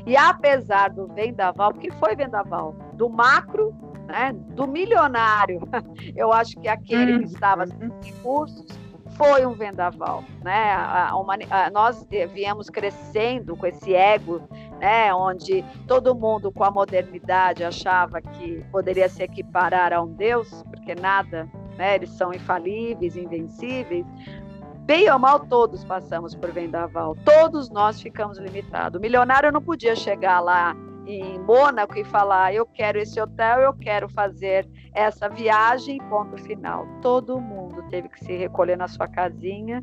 E 0.07 0.17
apesar 0.17 0.91
do 0.91 1.09
vendaval, 1.09 1.73
porque 1.73 1.91
foi 1.93 2.15
vendaval, 2.15 2.73
do 2.93 3.09
macro, 3.09 3.75
né, 4.11 4.33
do 4.33 4.67
milionário, 4.67 5.61
eu 6.17 6.33
acho 6.33 6.59
que 6.61 6.69
aquele 6.69 7.21
que 7.21 7.27
estava 7.27 7.67
sem 7.67 7.91
recursos 8.03 8.67
foi 9.17 9.45
um 9.45 9.53
vendaval, 9.53 10.25
né? 10.43 10.73
A, 10.73 11.11
a, 11.11 11.67
a, 11.67 11.71
nós 11.71 12.07
viemos 12.33 12.71
crescendo 12.71 13.55
com 13.55 13.67
esse 13.67 13.95
ego, 13.95 14.41
né? 14.79 15.13
Onde 15.13 15.63
todo 15.87 16.15
mundo 16.15 16.51
com 16.51 16.65
a 16.65 16.71
modernidade 16.71 17.63
achava 17.63 18.23
que 18.23 18.65
poderia 18.73 19.11
se 19.11 19.23
equiparar 19.23 19.93
a 19.93 20.01
um 20.01 20.13
Deus, 20.15 20.63
porque 20.71 20.95
nada, 20.95 21.47
né? 21.77 21.97
Eles 21.97 22.11
são 22.11 22.33
infalíveis, 22.33 23.15
invencíveis. 23.15 24.07
Bem 24.87 25.11
ou 25.11 25.19
mal, 25.19 25.41
todos 25.41 25.85
passamos 25.85 26.35
por 26.35 26.51
vendaval. 26.51 27.15
Todos 27.25 27.69
nós 27.69 28.01
ficamos 28.01 28.39
limitados. 28.39 28.99
O 28.99 29.03
milionário 29.03 29.53
não 29.53 29.61
podia 29.61 29.95
chegar 29.95 30.41
lá 30.41 30.75
em 31.07 31.39
Mônaco 31.41 31.99
e 31.99 32.05
falar: 32.05 32.55
eu 32.55 32.67
quero 32.67 32.99
esse 32.99 33.21
hotel, 33.21 33.61
eu 33.61 33.73
quero 33.75 34.09
fazer 34.09 34.69
essa 34.95 35.29
viagem, 35.29 35.99
ponto 36.09 36.37
final. 36.43 36.87
Todo 37.01 37.41
mundo 37.41 37.83
teve 37.89 38.09
que 38.09 38.25
se 38.25 38.37
recolher 38.37 38.77
na 38.77 38.89
sua 38.89 39.09
casinha. 39.09 39.83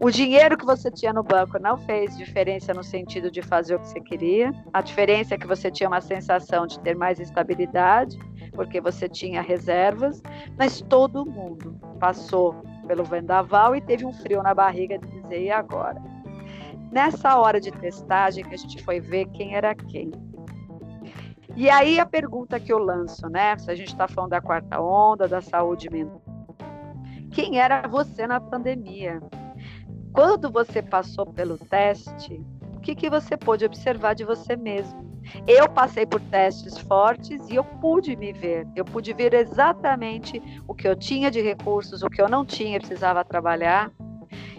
O 0.00 0.10
dinheiro 0.10 0.56
que 0.56 0.64
você 0.64 0.90
tinha 0.90 1.12
no 1.12 1.22
banco 1.22 1.58
não 1.58 1.76
fez 1.76 2.16
diferença 2.16 2.74
no 2.74 2.84
sentido 2.84 3.30
de 3.30 3.40
fazer 3.40 3.74
o 3.74 3.78
que 3.80 3.88
você 3.88 4.00
queria. 4.00 4.52
A 4.72 4.82
diferença 4.82 5.34
é 5.34 5.38
que 5.38 5.46
você 5.46 5.70
tinha 5.70 5.88
uma 5.88 6.00
sensação 6.00 6.66
de 6.66 6.78
ter 6.80 6.94
mais 6.94 7.18
estabilidade, 7.18 8.18
porque 8.52 8.80
você 8.80 9.08
tinha 9.08 9.40
reservas, 9.40 10.22
mas 10.58 10.80
todo 10.82 11.24
mundo 11.24 11.78
passou 11.98 12.54
pelo 12.86 13.04
vendaval 13.04 13.74
e 13.74 13.80
teve 13.80 14.04
um 14.04 14.12
frio 14.12 14.42
na 14.42 14.54
barriga 14.54 14.98
de 14.98 15.06
dizer: 15.08 15.42
e 15.42 15.50
agora? 15.50 16.15
Nessa 16.90 17.36
hora 17.38 17.60
de 17.60 17.70
testagem 17.70 18.44
que 18.44 18.54
a 18.54 18.58
gente 18.58 18.82
foi 18.82 19.00
ver 19.00 19.26
quem 19.26 19.54
era 19.54 19.74
quem. 19.74 20.10
E 21.54 21.70
aí 21.70 21.98
a 21.98 22.04
pergunta 22.04 22.60
que 22.60 22.72
eu 22.72 22.78
lanço, 22.78 23.28
né? 23.28 23.56
Se 23.58 23.70
a 23.70 23.74
gente 23.74 23.88
está 23.88 24.06
falando 24.06 24.30
da 24.30 24.40
quarta 24.40 24.80
onda, 24.80 25.26
da 25.26 25.40
saúde 25.40 25.88
mental. 25.90 26.20
Quem 27.32 27.58
era 27.58 27.86
você 27.88 28.26
na 28.26 28.40
pandemia? 28.40 29.20
Quando 30.12 30.50
você 30.50 30.82
passou 30.82 31.26
pelo 31.26 31.58
teste, 31.58 32.42
o 32.74 32.80
que, 32.80 32.94
que 32.94 33.10
você 33.10 33.36
pôde 33.36 33.64
observar 33.64 34.14
de 34.14 34.24
você 34.24 34.56
mesmo? 34.56 35.06
Eu 35.46 35.68
passei 35.68 36.06
por 36.06 36.20
testes 36.20 36.78
fortes 36.78 37.48
e 37.48 37.56
eu 37.56 37.64
pude 37.64 38.14
me 38.16 38.32
ver. 38.32 38.66
Eu 38.76 38.84
pude 38.84 39.12
ver 39.12 39.34
exatamente 39.34 40.40
o 40.66 40.74
que 40.74 40.86
eu 40.86 40.94
tinha 40.94 41.30
de 41.30 41.40
recursos, 41.40 42.02
o 42.02 42.08
que 42.08 42.20
eu 42.20 42.28
não 42.28 42.44
tinha, 42.44 42.78
precisava 42.78 43.24
trabalhar. 43.24 43.90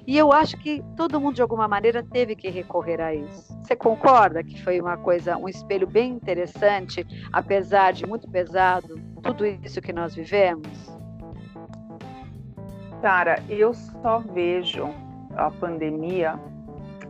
E 0.08 0.18
eu 0.18 0.32
acho 0.32 0.56
que 0.56 0.82
todo 0.96 1.20
mundo, 1.20 1.36
de 1.36 1.42
alguma 1.42 1.68
maneira, 1.68 2.02
teve 2.02 2.34
que 2.34 2.48
recorrer 2.48 3.02
a 3.02 3.14
isso. 3.14 3.54
Você 3.62 3.76
concorda 3.76 4.42
que 4.42 4.64
foi 4.64 4.80
uma 4.80 4.96
coisa, 4.96 5.38
um 5.38 5.50
espelho 5.50 5.86
bem 5.86 6.14
interessante, 6.14 7.06
apesar 7.34 7.92
de 7.92 8.08
muito 8.08 8.26
pesado, 8.30 8.98
tudo 9.22 9.46
isso 9.46 9.82
que 9.82 9.92
nós 9.92 10.16
vivemos? 10.16 10.66
Sara, 13.02 13.44
eu 13.50 13.74
só 13.74 14.20
vejo 14.20 14.88
a 15.36 15.52
pandemia 15.52 16.40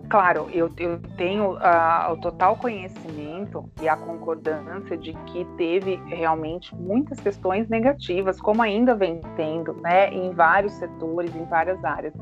Claro, 0.10 0.50
eu, 0.54 0.72
eu 0.78 1.00
tenho 1.17 1.56
uh, 1.56 2.13
o 2.13 2.17
total 2.17 2.56
conhecimento 2.56 3.70
e 3.82 3.89
a 3.89 3.98
concordância 3.98 4.96
de 4.96 5.12
que 5.26 5.43
teve 5.58 6.02
realmente 6.06 6.74
muitas 6.74 7.20
questões 7.20 7.67
negativas, 7.67 8.39
como 8.39 8.62
ainda 8.62 8.96
vem 8.96 9.20
tendo, 9.36 9.74
né, 9.74 10.10
em 10.13 10.32
vários 10.32 10.74
setores, 10.74 11.36
em 11.36 11.43
várias 11.43 11.84
áreas. 11.84 12.13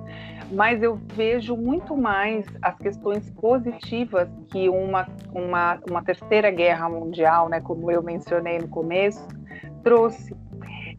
Mas 0.52 0.82
eu 0.82 1.00
vejo 1.14 1.56
muito 1.56 1.96
mais 1.96 2.48
as 2.60 2.76
questões 2.80 3.30
positivas 3.30 4.28
que 4.52 4.68
uma, 4.68 5.08
uma, 5.32 5.80
uma 5.88 6.04
terceira 6.04 6.50
guerra 6.50 6.90
mundial, 6.90 7.50
né, 7.50 7.62
como 7.62 7.92
eu 7.92 8.02
mencionei 8.02 8.58
no 8.58 8.68
começo, 8.68 9.28
trouxe 9.84 10.36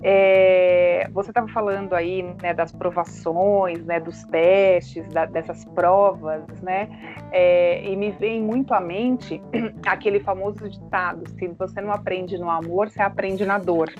é, 0.02 1.08
você 1.12 1.30
estava 1.30 1.48
falando 1.48 1.94
aí 1.94 2.22
né, 2.42 2.52
das 2.52 2.72
provações, 2.72 3.84
né, 3.84 3.98
dos 3.98 4.22
testes, 4.24 5.08
da, 5.08 5.24
dessas 5.24 5.64
provas, 5.64 6.42
né? 6.62 6.88
É, 7.32 7.82
e 7.84 7.96
me 7.96 8.10
vem 8.10 8.42
muito 8.42 8.74
à 8.74 8.80
mente 8.80 9.42
aquele 9.86 10.20
famoso 10.20 10.68
ditado: 10.68 11.28
se 11.30 11.48
você 11.48 11.80
não 11.80 11.92
aprende 11.92 12.38
no 12.38 12.50
amor, 12.50 12.88
você 12.88 13.02
aprende 13.02 13.44
na 13.44 13.58
dor. 13.58 13.92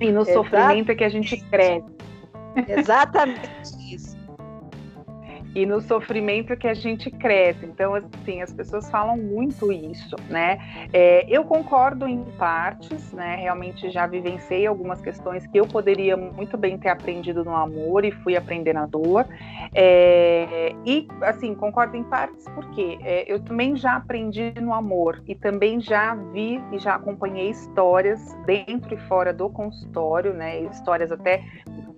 E 0.00 0.10
no 0.12 0.22
Exato. 0.22 0.44
sofrimento 0.44 0.90
é 0.90 0.94
que 0.94 1.04
a 1.04 1.08
gente 1.08 1.36
cresce. 1.48 1.96
Exatamente 2.68 3.75
e 5.56 5.64
no 5.64 5.80
sofrimento 5.80 6.54
que 6.54 6.68
a 6.68 6.74
gente 6.74 7.10
cresce. 7.10 7.64
Então, 7.64 7.94
assim, 7.94 8.42
as 8.42 8.52
pessoas 8.52 8.90
falam 8.90 9.16
muito 9.16 9.72
isso, 9.72 10.14
né? 10.28 10.58
É, 10.92 11.24
eu 11.30 11.44
concordo 11.44 12.06
em 12.06 12.22
partes, 12.36 13.10
né? 13.14 13.36
Realmente 13.36 13.88
já 13.88 14.06
vivenciei 14.06 14.66
algumas 14.66 15.00
questões 15.00 15.46
que 15.46 15.58
eu 15.58 15.66
poderia 15.66 16.14
muito 16.14 16.58
bem 16.58 16.76
ter 16.76 16.90
aprendido 16.90 17.42
no 17.42 17.56
amor 17.56 18.04
e 18.04 18.12
fui 18.12 18.36
aprender 18.36 18.74
na 18.74 18.84
dor. 18.84 19.26
É, 19.74 20.74
e, 20.84 21.08
assim, 21.22 21.54
concordo 21.54 21.96
em 21.96 22.04
partes 22.04 22.44
porque 22.54 22.98
é, 23.00 23.24
eu 23.26 23.40
também 23.40 23.76
já 23.76 23.96
aprendi 23.96 24.52
no 24.60 24.74
amor 24.74 25.22
e 25.26 25.34
também 25.34 25.80
já 25.80 26.14
vi 26.14 26.62
e 26.70 26.78
já 26.78 26.96
acompanhei 26.96 27.48
histórias 27.48 28.36
dentro 28.44 28.92
e 28.92 28.98
fora 29.08 29.32
do 29.32 29.48
consultório, 29.48 30.34
né? 30.34 30.60
Histórias 30.64 31.10
até 31.10 31.42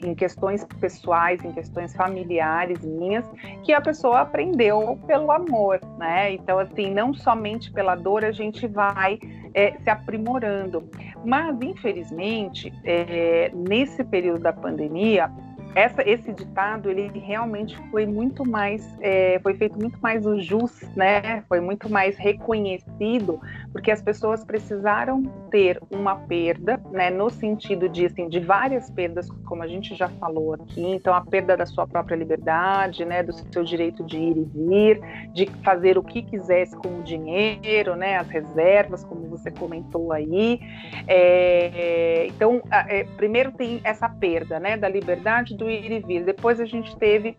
em 0.05 0.15
questões 0.15 0.65
pessoais, 0.81 1.45
em 1.45 1.53
questões 1.53 1.95
familiares 1.95 2.85
minhas, 2.85 3.25
que 3.63 3.73
a 3.73 3.81
pessoa 3.81 4.21
aprendeu 4.21 4.99
pelo 5.07 5.31
amor, 5.31 5.81
né? 5.99 6.33
Então, 6.33 6.59
assim, 6.59 6.91
não 6.91 7.13
somente 7.15 7.71
pela 7.71 7.95
dor 7.95 8.25
a 8.25 8.33
gente 8.33 8.67
vai 8.67 9.19
é, 9.55 9.73
se 9.79 9.91
aprimorando. 9.91 10.89
Mas, 11.25 11.61
infelizmente, 11.61 12.73
é, 12.85 13.51
nesse 13.55 14.05
período 14.05 14.41
da 14.41 14.53
pandemia, 14.53 15.31
essa, 15.75 16.03
esse 16.09 16.33
ditado 16.33 16.91
ele 16.91 17.19
realmente 17.19 17.77
foi 17.91 18.07
muito 18.07 18.49
mais 18.49 18.85
é, 19.01 19.39
foi 19.41 19.55
feito 19.55 19.79
muito 19.79 19.99
mais 20.01 20.27
o 20.27 20.41
jus 20.41 20.81
né 20.97 21.43
foi 21.49 21.61
muito 21.61 21.89
mais 21.89 22.17
reconhecido 22.17 23.41
porque 23.73 23.91
as 23.91 24.03
pessoas 24.03 24.45
precisaram 24.45 25.23
ter 25.51 25.81
uma 25.91 26.17
perda 26.17 26.81
né 26.91 27.11
no 27.11 27.31
sentido 27.31 27.89
de 27.89 28.07
assim 28.07 28.29
de 28.29 28.41
várias 28.41 28.91
perdas 28.91 29.29
como 29.45 29.63
a 29.63 29.67
gente 29.67 29.95
já 29.95 30.09
falou 30.09 30.55
aqui 30.55 30.85
então 30.87 31.15
a 31.15 31.21
perda 31.21 31.57
da 31.57 31.67
sua 31.67 31.87
própria 31.87 32.17
liberdade 32.17 33.05
né 33.05 33.23
do 33.23 33.33
seu 33.53 33.63
direito 33.63 34.05
de 34.05 34.17
ir 34.17 34.37
e 34.37 34.45
vir 34.45 35.01
de 35.33 35.47
fazer 35.63 35.99
o 35.99 36.03
que 36.03 36.23
quisesse 36.23 36.77
com 36.77 37.01
o 37.01 37.03
dinheiro 37.03 37.97
né 37.97 38.17
as 38.17 38.29
reservas 38.29 39.05
como 39.05 39.29
você 39.29 39.51
comentou 39.51 40.13
aí 40.13 40.61
é, 41.07 42.27
então 42.29 42.63
é, 42.71 43.05
primeiro 43.17 43.53
tem 43.53 43.81
essa 43.85 44.09
perda 44.09 44.59
né 44.59 44.77
da 44.77 44.89
liberdade 44.89 45.57
do 45.57 45.69
ir 45.69 45.91
e 45.91 46.01
vir. 46.01 46.25
Depois 46.25 46.61
a 46.61 46.65
gente 46.65 46.97
teve 46.97 47.37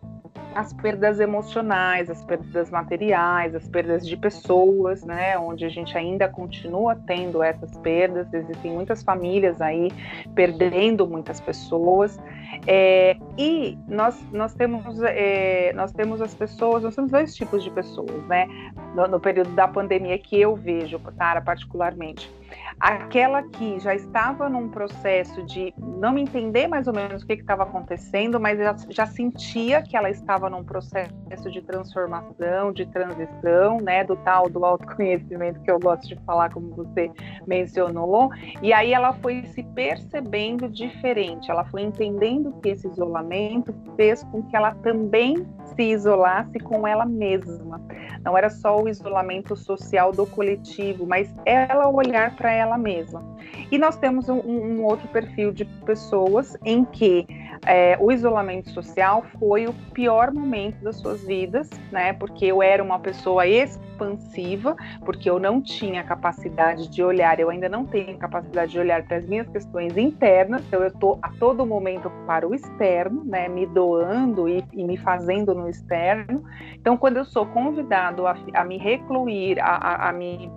as 0.55 0.73
perdas 0.73 1.19
emocionais, 1.19 2.09
as 2.09 2.23
perdas 2.23 2.69
materiais, 2.69 3.53
as 3.55 3.67
perdas 3.67 4.07
de 4.07 4.17
pessoas, 4.17 5.03
né, 5.03 5.37
onde 5.37 5.65
a 5.65 5.69
gente 5.69 5.97
ainda 5.97 6.27
continua 6.27 6.95
tendo 6.95 7.43
essas 7.43 7.77
perdas, 7.77 8.33
existem 8.33 8.71
muitas 8.71 9.03
famílias 9.03 9.61
aí 9.61 9.89
perdendo 10.33 11.07
muitas 11.07 11.39
pessoas, 11.39 12.19
é, 12.65 13.15
e 13.37 13.77
nós, 13.87 14.19
nós, 14.31 14.53
temos, 14.53 15.01
é, 15.03 15.71
nós 15.73 15.91
temos 15.91 16.21
as 16.21 16.33
pessoas, 16.33 16.83
nós 16.83 16.95
temos 16.95 17.11
dois 17.11 17.35
tipos 17.35 17.63
de 17.63 17.69
pessoas, 17.69 18.25
né, 18.27 18.47
no, 18.95 19.07
no 19.07 19.19
período 19.19 19.51
da 19.51 19.67
pandemia 19.67 20.17
que 20.17 20.39
eu 20.39 20.55
vejo, 20.55 20.99
Tara, 21.17 21.41
particularmente, 21.41 22.31
aquela 22.79 23.43
que 23.43 23.77
já 23.79 23.93
estava 23.93 24.47
num 24.47 24.69
processo 24.69 25.43
de 25.43 25.73
não 25.77 26.17
entender 26.17 26.67
mais 26.67 26.87
ou 26.87 26.93
menos 26.93 27.23
o 27.23 27.27
que 27.27 27.33
estava 27.33 27.63
acontecendo, 27.63 28.39
mas 28.39 28.57
já, 28.57 28.75
já, 28.89 29.05
sentia 29.05 29.81
que 29.81 29.97
ela 29.97 30.09
estava 30.09 30.49
num 30.49 30.63
processo 30.63 31.51
de 31.51 31.61
transformação, 31.61 32.71
de 32.71 32.85
transição, 32.85 33.77
né, 33.81 34.03
do 34.03 34.15
tal 34.15 34.49
do 34.49 34.63
autoconhecimento 34.63 35.59
que 35.61 35.69
eu 35.69 35.79
gosto 35.79 36.07
de 36.07 36.15
falar, 36.25 36.51
como 36.53 36.69
você 36.73 37.11
mencionou, 37.45 38.29
e 38.61 38.71
aí 38.71 38.93
ela 38.93 39.11
foi 39.13 39.43
se 39.47 39.63
percebendo 39.63 40.69
diferente, 40.69 41.51
ela 41.51 41.65
foi 41.65 41.81
entendendo 41.81 42.53
que 42.61 42.69
esse 42.69 42.87
isolamento 42.87 43.73
fez 43.97 44.23
com 44.23 44.41
que 44.43 44.55
ela 44.55 44.73
também 44.75 45.45
se 45.75 45.83
isolasse 45.83 46.59
com 46.59 46.87
ela 46.87 47.05
mesma. 47.05 47.81
Não 48.23 48.37
era 48.37 48.49
só 48.49 48.81
o 48.81 48.87
isolamento 48.87 49.55
social 49.55 50.11
do 50.11 50.25
coletivo, 50.25 51.05
mas 51.05 51.33
ela 51.45 51.87
olhar 51.89 52.35
para 52.35 52.51
ela 52.51 52.68
mesma. 52.77 53.23
E 53.71 53.77
nós 53.77 53.97
temos 53.97 54.29
um, 54.29 54.39
um, 54.39 54.83
outro 54.83 55.07
perfil 55.09 55.51
de 55.51 55.65
pessoas 55.65 56.57
em 56.65 56.83
que 56.83 57.27
é, 57.65 57.97
o 57.99 58.11
isolamento 58.11 58.69
social 58.69 59.23
foi 59.37 59.67
o 59.67 59.73
pior 59.93 60.31
momento 60.31 60.81
das 60.83 60.97
suas 60.97 61.23
vidas, 61.25 61.69
né? 61.91 62.13
Porque 62.13 62.45
eu 62.45 62.63
era 62.63 62.81
uma 62.83 62.99
pessoa 62.99 63.45
expansiva, 63.45 64.75
porque 65.05 65.29
eu 65.29 65.39
não 65.39 65.61
tinha 65.61 66.03
capacidade 66.03 66.87
de 66.87 67.03
olhar, 67.03 67.39
eu 67.39 67.49
ainda 67.49 67.67
não 67.67 67.85
tenho 67.85 68.17
capacidade 68.17 68.71
de 68.71 68.79
olhar 68.79 69.03
para 69.03 69.17
as 69.17 69.25
minhas 69.25 69.47
questões 69.49 69.97
internas, 69.97 70.63
então 70.67 70.81
eu 70.81 70.87
estou 70.87 71.19
a 71.21 71.29
todo 71.39 71.65
momento 71.65 72.09
para 72.25 72.47
o 72.47 72.55
externo, 72.55 73.23
né? 73.25 73.47
Me 73.47 73.65
doando 73.65 74.47
e, 74.47 74.63
e 74.73 74.83
me 74.83 74.97
fazendo 74.97 75.53
no 75.53 75.69
externo. 75.69 76.43
Então, 76.73 76.97
quando 76.97 77.17
eu 77.17 77.25
sou 77.25 77.45
convidado 77.45 78.25
a, 78.25 78.35
a 78.53 78.63
me 78.63 78.77
recluir, 78.77 79.59
a, 79.59 79.75
a, 79.75 80.09
a 80.09 80.13
me, 80.13 80.49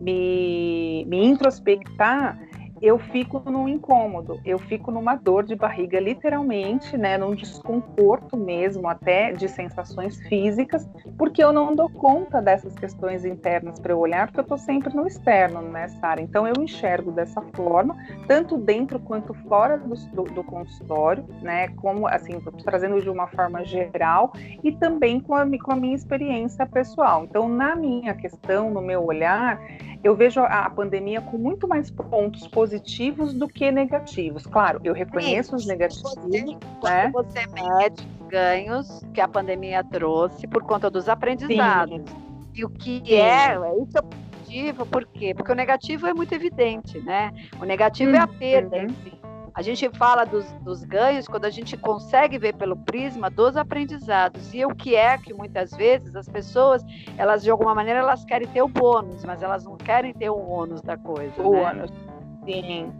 me, 0.00 1.04
me 1.06 1.24
introspectar, 1.26 2.38
eu 2.80 2.98
fico 2.98 3.42
num 3.50 3.68
incômodo, 3.68 4.40
eu 4.44 4.58
fico 4.58 4.90
numa 4.90 5.14
dor 5.14 5.44
de 5.44 5.54
barriga, 5.54 5.98
literalmente, 5.98 6.96
né, 6.96 7.18
num 7.18 7.34
desconforto 7.34 8.36
mesmo, 8.36 8.88
até 8.88 9.32
de 9.32 9.48
sensações 9.48 10.20
físicas, 10.28 10.88
porque 11.16 11.42
eu 11.42 11.52
não 11.52 11.74
dou 11.74 11.88
conta 11.88 12.40
dessas 12.40 12.74
questões 12.74 13.24
internas 13.24 13.78
para 13.78 13.92
eu 13.92 13.98
olhar, 13.98 14.26
porque 14.26 14.40
eu 14.40 14.42
estou 14.42 14.58
sempre 14.58 14.94
no 14.94 15.06
externo, 15.06 15.62
né, 15.62 15.88
Sara? 15.88 16.20
Então 16.20 16.46
eu 16.46 16.62
enxergo 16.62 17.10
dessa 17.10 17.42
forma, 17.54 17.96
tanto 18.26 18.56
dentro 18.56 18.98
quanto 19.00 19.34
fora 19.34 19.76
do, 19.78 19.94
do, 19.94 20.22
do 20.24 20.44
consultório, 20.44 21.24
né, 21.42 21.68
como, 21.68 22.06
assim, 22.06 22.40
trazendo 22.64 23.00
de 23.00 23.10
uma 23.10 23.26
forma 23.28 23.64
geral 23.64 24.32
e 24.62 24.72
também 24.72 25.20
com 25.20 25.34
a, 25.34 25.46
com 25.58 25.72
a 25.72 25.76
minha 25.76 25.94
experiência 25.94 26.66
pessoal. 26.66 27.24
Então, 27.24 27.48
na 27.48 27.74
minha 27.74 28.14
questão, 28.14 28.70
no 28.70 28.80
meu 28.80 29.04
olhar, 29.04 29.60
eu 30.02 30.14
vejo 30.14 30.40
a 30.40 30.70
pandemia 30.70 31.20
com 31.20 31.36
muito 31.36 31.66
mais 31.66 31.90
pontos 31.90 32.46
positivos 32.46 33.34
do 33.34 33.48
que 33.48 33.70
negativos. 33.70 34.46
Claro, 34.46 34.80
eu 34.84 34.94
reconheço 34.94 35.50
Sim, 35.50 35.56
os 35.56 35.66
negativos. 35.66 36.14
Você, 36.14 36.56
né? 36.82 37.10
você 37.12 37.46
mede 37.48 38.08
os 38.20 38.28
ganhos 38.28 39.00
que 39.12 39.20
a 39.20 39.28
pandemia 39.28 39.82
trouxe 39.84 40.46
por 40.46 40.62
conta 40.62 40.90
dos 40.90 41.08
aprendizados. 41.08 41.96
Sim. 41.96 42.04
E 42.54 42.64
o 42.64 42.68
que 42.68 43.02
Sim. 43.04 43.14
é, 43.14 43.54
isso 43.82 43.98
é 43.98 44.02
positivo, 44.02 44.86
por 44.86 45.06
quê? 45.06 45.34
Porque 45.34 45.52
o 45.52 45.54
negativo 45.54 46.06
é 46.06 46.14
muito 46.14 46.32
evidente, 46.32 46.98
né? 47.00 47.32
O 47.60 47.64
negativo 47.64 48.14
é 48.14 48.18
a 48.18 48.26
perda 48.26 48.78
em 48.78 48.88
si. 48.88 49.18
A 49.54 49.62
gente 49.62 49.88
fala 49.90 50.24
dos, 50.24 50.44
dos, 50.60 50.84
ganhos 50.84 51.26
quando 51.26 51.44
a 51.44 51.50
gente 51.50 51.76
consegue 51.76 52.38
ver 52.38 52.54
pelo 52.54 52.76
prisma 52.76 53.30
dos 53.30 53.56
aprendizados. 53.56 54.52
E 54.54 54.64
o 54.64 54.74
que 54.74 54.94
é 54.94 55.16
que 55.18 55.32
muitas 55.32 55.70
vezes 55.72 56.14
as 56.14 56.28
pessoas, 56.28 56.84
elas 57.16 57.42
de 57.42 57.50
alguma 57.50 57.74
maneira 57.74 58.00
elas 58.00 58.24
querem 58.24 58.48
ter 58.48 58.62
o 58.62 58.68
bônus, 58.68 59.24
mas 59.24 59.42
elas 59.42 59.64
não 59.64 59.76
querem 59.76 60.12
ter 60.12 60.30
o 60.30 60.38
ônus 60.38 60.80
da 60.82 60.96
coisa. 60.96 61.40
O 61.42 61.52
né? 61.52 61.70
ônus, 61.70 61.90
sim. 62.44 62.92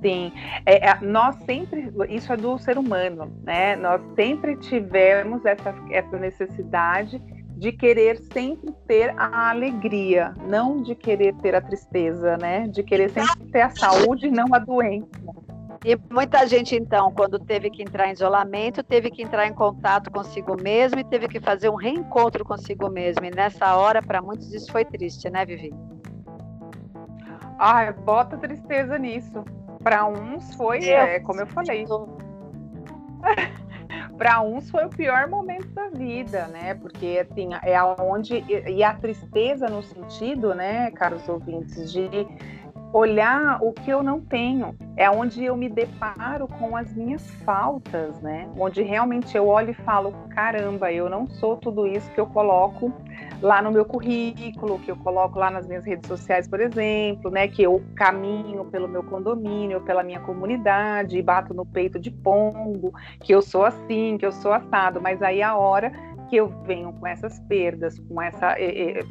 Sim, 0.00 0.32
é, 0.66 0.88
é, 0.88 1.00
nós 1.00 1.36
sempre, 1.44 1.92
isso 2.08 2.32
é 2.32 2.36
do 2.36 2.58
ser 2.58 2.76
humano, 2.76 3.32
né? 3.44 3.76
Nós 3.76 4.02
sempre 4.16 4.56
tivemos 4.56 5.46
essa, 5.46 5.72
essa 5.92 6.18
necessidade 6.18 7.22
de 7.62 7.70
querer 7.70 8.18
sempre 8.32 8.72
ter 8.88 9.14
a 9.16 9.50
alegria, 9.50 10.34
não 10.48 10.82
de 10.82 10.96
querer 10.96 11.32
ter 11.36 11.54
a 11.54 11.60
tristeza, 11.60 12.36
né? 12.36 12.66
De 12.66 12.82
querer 12.82 13.10
sempre 13.10 13.46
ter 13.52 13.60
a 13.60 13.70
saúde 13.70 14.26
e 14.26 14.30
não 14.32 14.52
a 14.52 14.58
doença. 14.58 15.06
E 15.84 15.98
muita 16.12 16.46
gente, 16.46 16.76
então, 16.76 17.10
quando 17.10 17.40
teve 17.40 17.68
que 17.68 17.82
entrar 17.82 18.08
em 18.08 18.12
isolamento, 18.12 18.84
teve 18.84 19.10
que 19.10 19.22
entrar 19.22 19.48
em 19.48 19.52
contato 19.52 20.12
consigo 20.12 20.56
mesmo 20.62 21.00
e 21.00 21.04
teve 21.04 21.26
que 21.26 21.40
fazer 21.40 21.70
um 21.70 21.74
reencontro 21.74 22.44
consigo 22.44 22.88
mesmo. 22.88 23.24
E 23.24 23.30
nessa 23.30 23.74
hora, 23.74 24.00
para 24.00 24.22
muitos, 24.22 24.52
isso 24.52 24.70
foi 24.70 24.84
triste, 24.84 25.28
né, 25.28 25.44
Vivi? 25.44 25.74
Ai, 27.58 27.92
bota 27.92 28.38
tristeza 28.38 28.96
nisso. 28.96 29.44
Para 29.82 30.06
uns 30.06 30.54
foi, 30.54 30.88
é, 30.88 31.18
como 31.18 31.40
eu 31.40 31.46
falei. 31.48 31.84
para 34.16 34.40
uns 34.40 34.70
foi 34.70 34.84
o 34.84 34.88
pior 34.88 35.28
momento 35.28 35.66
da 35.68 35.88
vida, 35.88 36.46
né? 36.46 36.74
Porque 36.74 37.26
assim, 37.28 37.50
é 37.64 37.82
onde 38.00 38.44
e 38.48 38.84
a 38.84 38.94
tristeza 38.94 39.66
no 39.66 39.82
sentido, 39.82 40.54
né, 40.54 40.92
caros 40.92 41.28
ouvintes, 41.28 41.92
de 41.92 42.08
olhar 42.92 43.58
o 43.62 43.72
que 43.72 43.90
eu 43.90 44.02
não 44.02 44.20
tenho. 44.20 44.76
É 44.96 45.10
onde 45.10 45.42
eu 45.44 45.56
me 45.56 45.68
deparo 45.68 46.46
com 46.46 46.76
as 46.76 46.92
minhas 46.94 47.28
faltas, 47.44 48.20
né? 48.20 48.48
Onde 48.58 48.82
realmente 48.82 49.36
eu 49.36 49.48
olho 49.48 49.70
e 49.70 49.74
falo: 49.74 50.12
caramba, 50.30 50.92
eu 50.92 51.08
não 51.08 51.26
sou 51.26 51.56
tudo 51.56 51.86
isso 51.86 52.10
que 52.12 52.20
eu 52.20 52.26
coloco 52.26 52.92
lá 53.40 53.60
no 53.60 53.72
meu 53.72 53.84
currículo, 53.84 54.78
que 54.78 54.90
eu 54.90 54.96
coloco 54.96 55.38
lá 55.38 55.50
nas 55.50 55.66
minhas 55.66 55.84
redes 55.84 56.06
sociais, 56.06 56.46
por 56.46 56.60
exemplo, 56.60 57.30
né? 57.30 57.48
Que 57.48 57.62
eu 57.62 57.82
caminho 57.96 58.64
pelo 58.66 58.86
meu 58.86 59.02
condomínio, 59.02 59.80
pela 59.80 60.02
minha 60.02 60.20
comunidade, 60.20 61.20
bato 61.22 61.54
no 61.54 61.64
peito 61.64 61.98
de 61.98 62.10
pombo, 62.10 62.92
que 63.20 63.34
eu 63.34 63.42
sou 63.42 63.64
assim, 63.64 64.16
que 64.18 64.26
eu 64.26 64.32
sou 64.32 64.52
assado. 64.52 65.00
Mas 65.00 65.22
aí 65.22 65.42
a 65.42 65.56
hora 65.56 65.92
que 66.32 66.36
eu 66.36 66.48
venho 66.64 66.94
com 66.94 67.06
essas 67.06 67.38
perdas, 67.40 67.98
com 67.98 68.22
essa 68.22 68.56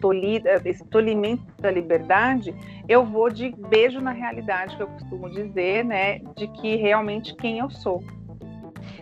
tolida, 0.02 0.60
esse 0.66 0.84
tolimento 0.86 1.44
da 1.60 1.70
liberdade, 1.70 2.52
eu 2.90 3.06
vou 3.06 3.30
de 3.30 3.52
beijo 3.70 4.02
na 4.02 4.10
realidade, 4.10 4.76
que 4.76 4.82
eu 4.82 4.88
costumo 4.88 5.30
dizer, 5.30 5.86
né, 5.86 6.18
de 6.36 6.48
que 6.48 6.78
realmente 6.78 7.36
quem 7.36 7.60
eu 7.60 7.70
sou. 7.70 8.04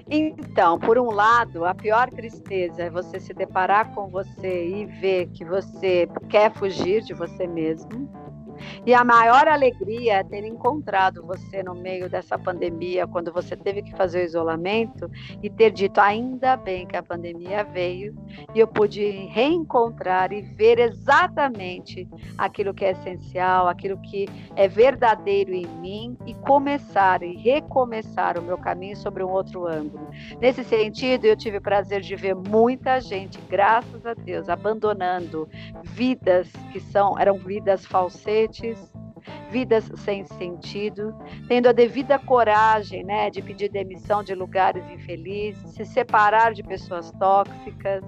Então, 0.09 0.77
por 0.77 0.97
um 0.97 1.09
lado, 1.09 1.63
a 1.63 1.73
pior 1.73 2.09
tristeza 2.09 2.83
é 2.83 2.89
você 2.89 3.21
se 3.21 3.33
deparar 3.33 3.95
com 3.95 4.09
você 4.09 4.67
e 4.67 4.85
ver 4.99 5.27
que 5.27 5.45
você 5.45 6.05
quer 6.27 6.51
fugir 6.51 7.01
de 7.03 7.13
você 7.13 7.47
mesmo, 7.47 8.11
e 8.85 8.93
a 8.93 9.03
maior 9.03 9.47
alegria 9.47 10.15
é 10.15 10.23
ter 10.23 10.45
encontrado 10.45 11.25
você 11.25 11.63
no 11.63 11.75
meio 11.75 12.09
dessa 12.09 12.37
pandemia, 12.37 13.07
quando 13.07 13.31
você 13.31 13.55
teve 13.55 13.81
que 13.81 13.95
fazer 13.95 14.21
o 14.21 14.25
isolamento 14.25 15.09
e 15.41 15.49
ter 15.49 15.71
dito 15.71 15.99
ainda 15.99 16.55
bem 16.55 16.85
que 16.85 16.97
a 16.97 17.03
pandemia 17.03 17.63
veio 17.63 18.15
e 18.53 18.59
eu 18.59 18.67
pude 18.67 19.01
reencontrar 19.27 20.31
e 20.31 20.41
ver 20.41 20.79
exatamente 20.79 22.07
aquilo 22.37 22.73
que 22.73 22.85
é 22.85 22.91
essencial, 22.91 23.67
aquilo 23.67 23.97
que 23.97 24.27
é 24.55 24.67
verdadeiro 24.67 25.53
em 25.53 25.67
mim 25.67 26.17
e 26.25 26.33
começar 26.33 27.23
e 27.23 27.35
recomeçar 27.35 28.37
o 28.37 28.41
meu 28.41 28.57
caminho 28.57 28.95
sobre 28.95 29.23
um 29.23 29.29
outro 29.29 29.67
ângulo. 29.67 30.07
Nesse 30.39 30.63
sentido, 30.63 31.25
eu 31.25 31.35
tive 31.35 31.57
o 31.57 31.61
prazer 31.61 32.01
de 32.01 32.15
ver 32.15 32.35
muita 32.35 32.99
gente, 32.99 33.39
graças 33.49 34.05
a 34.05 34.13
Deus, 34.13 34.49
abandonando 34.49 35.47
vidas 35.83 36.51
que 36.71 36.79
são 36.79 37.17
eram 37.17 37.37
vidas 37.37 37.85
vidas 39.49 39.91
sem 39.97 40.25
sentido, 40.25 41.15
tendo 41.47 41.67
a 41.67 41.71
devida 41.71 42.17
coragem 42.19 43.03
né, 43.03 43.29
de 43.29 43.41
pedir 43.41 43.69
demissão 43.69 44.23
de 44.23 44.33
lugares 44.33 44.83
infelizes, 44.89 45.71
se 45.71 45.85
separar 45.85 46.53
de 46.53 46.63
pessoas 46.63 47.11
tóxicas, 47.13 48.03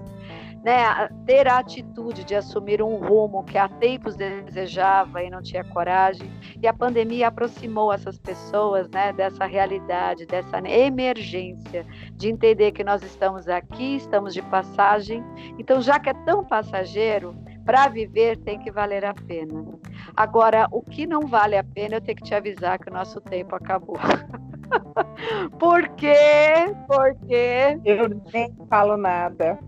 né, 0.64 1.08
ter 1.26 1.48
a 1.48 1.58
atitude 1.58 2.24
de 2.24 2.36
assumir 2.36 2.80
um 2.80 2.96
rumo 2.96 3.42
que 3.42 3.58
há 3.58 3.68
tempos 3.68 4.14
desejava 4.14 5.22
e 5.22 5.28
não 5.28 5.42
tinha 5.42 5.64
coragem. 5.64 6.30
E 6.62 6.68
a 6.68 6.72
pandemia 6.72 7.28
aproximou 7.28 7.92
essas 7.92 8.16
pessoas 8.16 8.88
né, 8.90 9.12
dessa 9.12 9.44
realidade, 9.44 10.24
dessa 10.24 10.58
emergência, 10.58 11.84
de 12.12 12.28
entender 12.28 12.70
que 12.70 12.84
nós 12.84 13.02
estamos 13.02 13.48
aqui, 13.48 13.96
estamos 13.96 14.32
de 14.32 14.42
passagem. 14.42 15.24
Então, 15.58 15.82
já 15.82 15.98
que 15.98 16.10
é 16.10 16.14
tão 16.24 16.44
passageiro, 16.44 17.34
para 17.64 17.88
viver 17.88 18.36
tem 18.38 18.58
que 18.58 18.70
valer 18.70 19.04
a 19.04 19.14
pena. 19.14 19.64
Agora, 20.16 20.66
o 20.70 20.82
que 20.82 21.06
não 21.06 21.22
vale 21.22 21.56
a 21.56 21.64
pena, 21.64 21.96
eu 21.96 22.00
tenho 22.00 22.16
que 22.16 22.24
te 22.24 22.34
avisar 22.34 22.78
que 22.78 22.90
o 22.90 22.92
nosso 22.92 23.20
tempo 23.20 23.54
acabou. 23.54 23.96
Por 25.58 25.88
quê? 25.90 26.74
Porque 26.86 27.78
eu 27.84 28.08
nem 28.32 28.54
falo 28.68 28.96
nada. 28.96 29.58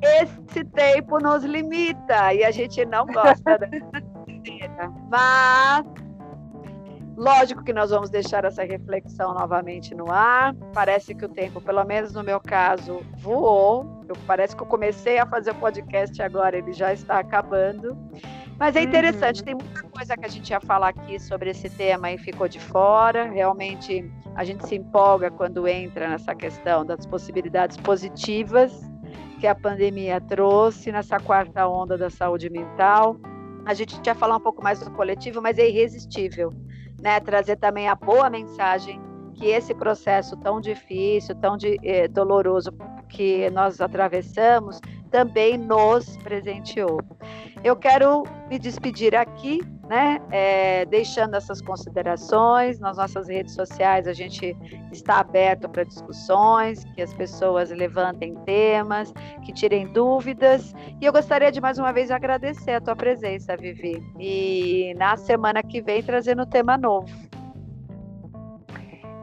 Esse 0.00 0.64
tempo 0.64 1.18
nos 1.18 1.44
limita 1.44 2.32
e 2.32 2.44
a 2.44 2.50
gente 2.50 2.84
não 2.86 3.04
gosta 3.06 3.58
dessa 3.58 4.02
Mas 5.10 5.84
Lógico 7.18 7.64
que 7.64 7.72
nós 7.72 7.90
vamos 7.90 8.10
deixar 8.10 8.44
essa 8.44 8.62
reflexão 8.62 9.34
novamente 9.34 9.92
no 9.92 10.08
ar. 10.08 10.54
Parece 10.72 11.16
que 11.16 11.24
o 11.24 11.28
tempo, 11.28 11.60
pelo 11.60 11.82
menos 11.82 12.12
no 12.12 12.22
meu 12.22 12.38
caso, 12.38 13.00
voou. 13.16 14.04
Eu, 14.08 14.14
parece 14.24 14.54
que 14.54 14.62
eu 14.62 14.66
comecei 14.68 15.18
a 15.18 15.26
fazer 15.26 15.50
o 15.50 15.54
podcast 15.56 16.22
agora, 16.22 16.56
ele 16.56 16.72
já 16.72 16.92
está 16.92 17.18
acabando. 17.18 17.98
Mas 18.56 18.76
é 18.76 18.82
interessante, 18.82 19.40
uhum. 19.40 19.44
tem 19.46 19.54
muita 19.56 19.82
coisa 19.82 20.16
que 20.16 20.26
a 20.26 20.28
gente 20.28 20.50
ia 20.50 20.60
falar 20.60 20.90
aqui 20.90 21.18
sobre 21.18 21.50
esse 21.50 21.68
tema 21.68 22.08
e 22.12 22.18
ficou 22.18 22.46
de 22.46 22.60
fora. 22.60 23.24
Realmente 23.24 24.08
a 24.36 24.44
gente 24.44 24.64
se 24.68 24.76
empolga 24.76 25.28
quando 25.28 25.66
entra 25.66 26.10
nessa 26.10 26.36
questão 26.36 26.86
das 26.86 27.04
possibilidades 27.04 27.76
positivas 27.78 28.80
que 29.40 29.46
a 29.48 29.56
pandemia 29.56 30.20
trouxe 30.20 30.92
nessa 30.92 31.18
quarta 31.18 31.66
onda 31.66 31.98
da 31.98 32.10
saúde 32.10 32.48
mental. 32.48 33.16
A 33.66 33.74
gente 33.74 34.00
ia 34.06 34.14
falar 34.14 34.36
um 34.36 34.40
pouco 34.40 34.62
mais 34.62 34.78
do 34.78 34.90
coletivo, 34.92 35.42
mas 35.42 35.58
é 35.58 35.68
irresistível 35.68 36.52
né, 37.00 37.20
trazer 37.20 37.56
também 37.56 37.88
a 37.88 37.94
boa 37.94 38.28
mensagem 38.28 39.00
que 39.34 39.46
esse 39.46 39.72
processo 39.74 40.36
tão 40.38 40.60
difícil, 40.60 41.34
tão 41.36 41.56
de, 41.56 41.78
eh, 41.84 42.08
doloroso 42.08 42.72
que 43.08 43.48
nós 43.50 43.80
atravessamos, 43.80 44.80
também 45.08 45.56
nos 45.56 46.16
presenteou. 46.18 47.00
Eu 47.64 47.74
quero 47.74 48.24
me 48.48 48.58
despedir 48.58 49.14
aqui, 49.16 49.60
né? 49.88 50.20
É, 50.30 50.84
deixando 50.84 51.34
essas 51.34 51.60
considerações 51.60 52.78
nas 52.78 52.96
nossas 52.96 53.28
redes 53.28 53.54
sociais, 53.54 54.06
a 54.06 54.12
gente 54.12 54.56
está 54.92 55.18
aberto 55.20 55.68
para 55.68 55.82
discussões, 55.82 56.84
que 56.94 57.02
as 57.02 57.12
pessoas 57.14 57.70
levantem 57.70 58.34
temas, 58.44 59.12
que 59.44 59.52
tirem 59.52 59.86
dúvidas. 59.92 60.74
E 61.00 61.04
eu 61.04 61.12
gostaria 61.12 61.50
de 61.50 61.60
mais 61.60 61.78
uma 61.78 61.92
vez 61.92 62.10
agradecer 62.10 62.72
a 62.72 62.80
tua 62.80 62.94
presença, 62.94 63.56
Vivi. 63.56 64.02
E 64.18 64.94
na 64.96 65.16
semana 65.16 65.62
que 65.62 65.80
vem 65.80 66.02
trazendo 66.02 66.42
um 66.42 66.46
tema 66.46 66.76
novo. 66.76 67.27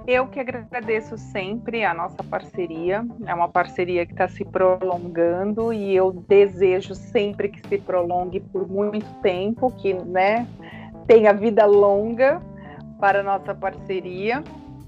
Eu 0.07 0.27
que 0.27 0.39
agradeço 0.39 1.17
sempre 1.17 1.83
a 1.83 1.91
nossa 1.91 2.23
parceria. 2.23 3.03
É 3.25 3.33
uma 3.33 3.49
parceria 3.49 4.05
que 4.05 4.11
está 4.11 4.27
se 4.27 4.45
prolongando 4.45 5.73
e 5.73 5.95
eu 5.95 6.11
desejo 6.27 6.93
sempre 6.93 7.49
que 7.49 7.67
se 7.67 7.77
prolongue 7.79 8.39
por 8.39 8.67
muito 8.67 9.11
tempo, 9.21 9.71
que 9.71 9.95
né, 9.95 10.47
tenha 11.07 11.33
vida 11.33 11.65
longa 11.65 12.39
para 12.99 13.21
a 13.21 13.23
nossa 13.23 13.55
parceria. 13.55 14.43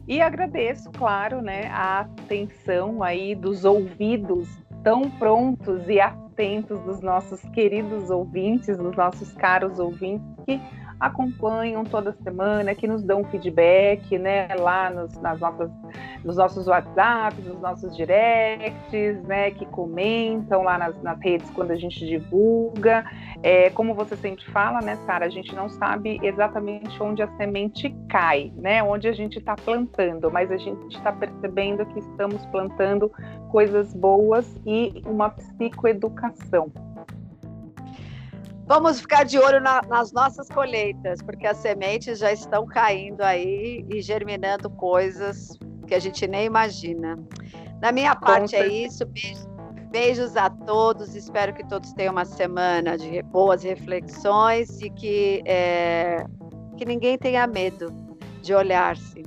E 0.07 0.21
agradeço, 0.21 0.91
claro, 0.91 1.41
né, 1.41 1.67
a 1.71 2.01
atenção 2.01 3.01
aí 3.01 3.33
dos 3.33 3.65
ouvidos 3.65 4.47
tão 4.83 5.09
prontos 5.09 5.89
e 5.89 5.99
atentos 5.99 6.79
dos 6.81 7.01
nossos 7.01 7.41
queridos 7.49 8.11
ouvintes, 8.11 8.77
dos 8.77 8.95
nossos 8.95 9.33
caros 9.33 9.79
ouvintes 9.79 10.27
que 10.45 10.61
acompanham 10.99 11.83
toda 11.83 12.11
semana, 12.23 12.73
que 12.73 12.87
nos 12.87 13.03
dão 13.03 13.23
feedback, 13.25 14.17
né, 14.17 14.47
lá 14.59 14.89
nos, 14.89 15.13
nas 15.21 15.39
nossas, 15.39 15.69
nos 16.23 16.37
nossos 16.37 16.67
WhatsApps, 16.67 17.45
nos 17.45 17.59
nossos 17.59 17.95
directs, 17.95 19.21
né, 19.23 19.51
que 19.51 19.65
comentam 19.67 20.63
lá 20.63 20.77
nas, 20.77 21.01
nas 21.01 21.19
redes 21.21 21.49
quando 21.51 21.71
a 21.71 21.75
gente 21.75 22.05
divulga. 22.05 23.05
É, 23.43 23.69
como 23.69 23.93
você 23.93 24.15
sempre 24.15 24.43
fala, 24.45 24.81
né, 24.81 24.95
Sara, 25.05 25.25
a 25.25 25.29
gente 25.29 25.53
não 25.55 25.69
sabe 25.69 26.19
exatamente 26.23 27.01
onde 27.01 27.21
a 27.21 27.27
semente 27.37 27.95
cai, 28.09 28.51
né, 28.55 28.81
onde 28.81 29.07
a 29.07 29.13
gente 29.13 29.37
está 29.37 29.55
plantando, 29.55 30.31
mas 30.31 30.51
a 30.51 30.57
gente 30.57 30.95
está 30.95 31.11
percebendo 31.11 31.85
que 31.85 31.99
estamos 31.99 32.45
plantando 32.47 33.11
coisas 33.49 33.93
boas 33.93 34.59
e 34.65 35.01
uma 35.05 35.29
psicoeducação. 35.29 36.71
Vamos 38.67 38.99
ficar 38.99 39.23
de 39.23 39.39
olho 39.39 39.61
na, 39.61 39.81
nas 39.83 40.11
nossas 40.11 40.49
colheitas, 40.49 41.21
porque 41.21 41.47
as 41.47 41.55
sementes 41.55 42.19
já 42.19 42.33
estão 42.33 42.65
caindo 42.65 43.21
aí 43.21 43.85
e 43.89 44.01
germinando 44.01 44.69
coisas 44.69 45.57
que 45.87 45.95
a 45.95 45.99
gente 45.99 46.27
nem 46.27 46.45
imagina. 46.45 47.17
Da 47.79 47.93
minha 47.93 48.13
parte 48.13 48.57
é 48.57 48.67
isso. 48.67 49.05
Beijos, 49.05 49.47
beijos 49.89 50.35
a 50.35 50.49
todos. 50.49 51.15
Espero 51.15 51.53
que 51.53 51.65
todos 51.65 51.93
tenham 51.93 52.11
uma 52.11 52.25
semana 52.25 52.97
de 52.97 53.21
boas 53.23 53.63
reflexões 53.63 54.81
e 54.81 54.89
que, 54.89 55.41
é, 55.45 56.25
que 56.75 56.83
ninguém 56.83 57.17
tenha 57.17 57.47
medo 57.47 57.87
de 58.41 58.53
olhar-se. 58.53 59.23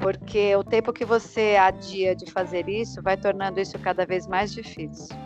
Porque 0.00 0.56
o 0.56 0.64
tempo 0.64 0.92
que 0.92 1.04
você 1.04 1.54
adia 1.56 2.16
de 2.16 2.28
fazer 2.32 2.68
isso 2.68 3.00
vai 3.00 3.16
tornando 3.16 3.60
isso 3.60 3.78
cada 3.78 4.04
vez 4.04 4.26
mais 4.26 4.52
difícil. 4.52 5.16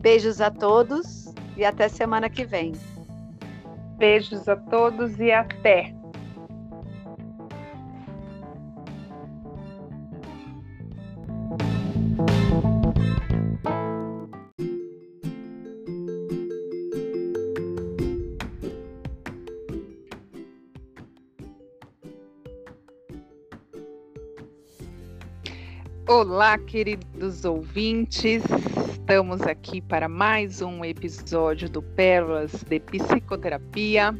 Beijos 0.00 0.40
a 0.40 0.50
todos 0.50 1.26
e 1.56 1.64
até 1.64 1.88
semana 1.88 2.28
que 2.28 2.44
vem. 2.44 2.72
Beijos 3.96 4.48
a 4.48 4.56
todos 4.56 5.18
e 5.18 5.32
até! 5.32 5.94
Olá, 26.08 26.58
queridos 26.58 27.44
ouvintes. 27.44 28.42
Estamos 29.08 29.40
aqui 29.42 29.80
para 29.80 30.08
mais 30.08 30.60
um 30.60 30.84
episódio 30.84 31.70
do 31.70 31.80
Pérolas 31.80 32.64
de 32.64 32.80
Psicoterapia. 32.80 34.12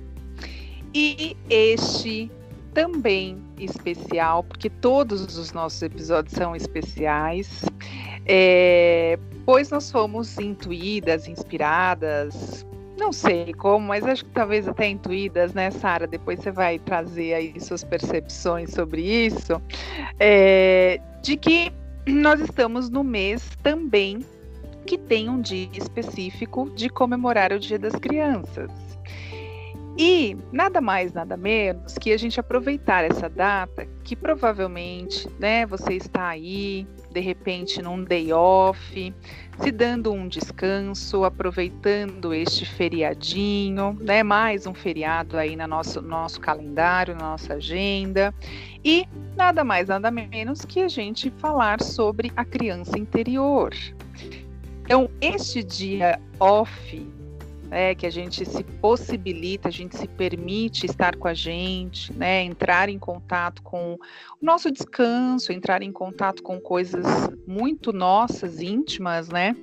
E 0.94 1.36
este 1.50 2.30
também 2.72 3.36
especial, 3.58 4.44
porque 4.44 4.70
todos 4.70 5.36
os 5.36 5.52
nossos 5.52 5.82
episódios 5.82 6.34
são 6.34 6.54
especiais, 6.54 7.64
é, 8.26 9.18
pois 9.44 9.70
nós 9.70 9.90
fomos 9.90 10.38
intuídas, 10.38 11.26
inspiradas, 11.26 12.64
não 12.96 13.12
sei 13.12 13.52
como, 13.54 13.88
mas 13.88 14.04
acho 14.04 14.24
que 14.24 14.30
talvez 14.30 14.68
até 14.68 14.88
intuídas, 14.88 15.52
né, 15.52 15.72
Sara? 15.72 16.06
Depois 16.06 16.38
você 16.38 16.52
vai 16.52 16.78
trazer 16.78 17.34
aí 17.34 17.60
suas 17.60 17.82
percepções 17.82 18.70
sobre 18.70 19.02
isso. 19.02 19.60
É, 20.20 21.00
de 21.24 21.36
que 21.36 21.72
nós 22.06 22.38
estamos 22.38 22.88
no 22.88 23.02
mês 23.02 23.50
também 23.64 24.24
que 24.86 24.96
tem 24.96 25.28
um 25.28 25.40
dia 25.40 25.68
específico 25.72 26.70
de 26.70 26.88
comemorar 26.88 27.52
o 27.52 27.58
Dia 27.58 27.78
das 27.78 27.96
Crianças. 27.96 28.70
E 29.98 30.36
nada 30.52 30.78
mais, 30.78 31.14
nada 31.14 31.38
menos 31.38 31.94
que 31.94 32.12
a 32.12 32.18
gente 32.18 32.38
aproveitar 32.38 33.02
essa 33.02 33.30
data 33.30 33.88
que 34.04 34.14
provavelmente, 34.14 35.26
né, 35.38 35.64
você 35.64 35.94
está 35.94 36.28
aí, 36.28 36.86
de 37.10 37.20
repente 37.20 37.80
num 37.80 38.04
day 38.04 38.30
off, 38.30 39.14
se 39.58 39.72
dando 39.72 40.12
um 40.12 40.28
descanso, 40.28 41.24
aproveitando 41.24 42.34
este 42.34 42.66
feriadinho, 42.66 43.96
né, 43.98 44.22
mais 44.22 44.66
um 44.66 44.74
feriado 44.74 45.38
aí 45.38 45.56
no 45.56 45.66
nosso, 45.66 46.02
nosso 46.02 46.42
calendário, 46.42 47.14
na 47.14 47.30
nossa 47.30 47.54
agenda, 47.54 48.34
e 48.84 49.08
nada 49.34 49.64
mais, 49.64 49.88
nada 49.88 50.10
menos 50.10 50.62
que 50.66 50.82
a 50.82 50.88
gente 50.88 51.30
falar 51.38 51.82
sobre 51.82 52.30
a 52.36 52.44
criança 52.44 52.98
interior. 52.98 53.72
Então, 54.86 55.10
este 55.20 55.64
dia 55.64 56.20
off 56.38 57.12
né, 57.64 57.92
que 57.96 58.06
a 58.06 58.10
gente 58.10 58.46
se 58.46 58.62
possibilita, 58.62 59.66
a 59.66 59.70
gente 59.72 59.96
se 59.96 60.06
permite 60.06 60.86
estar 60.86 61.16
com 61.16 61.26
a 61.26 61.34
gente, 61.34 62.12
né, 62.12 62.44
entrar 62.44 62.88
em 62.88 62.96
contato 62.96 63.62
com 63.62 63.94
o 63.94 63.98
nosso 64.40 64.70
descanso, 64.70 65.52
entrar 65.52 65.82
em 65.82 65.90
contato 65.90 66.40
com 66.40 66.60
coisas 66.60 67.04
muito 67.44 67.92
nossas, 67.92 68.60
íntimas, 68.60 69.28
né? 69.28 69.56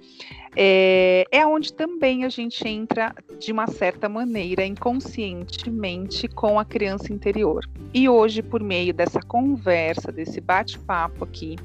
É, 0.55 1.25
é 1.31 1.45
onde 1.45 1.73
também 1.73 2.23
a 2.23 2.29
gente 2.29 2.67
entra 2.67 3.13
de 3.39 3.51
uma 3.51 3.67
certa 3.67 4.07
maneira 4.07 4.65
inconscientemente 4.65 6.27
com 6.27 6.59
a 6.59 6.65
criança 6.65 7.11
interior. 7.11 7.63
E 7.93 8.09
hoje, 8.09 8.41
por 8.41 8.61
meio 8.61 8.93
dessa 8.93 9.19
conversa, 9.21 10.11
desse 10.11 10.41
bate-papo 10.41 11.23
aqui 11.23 11.55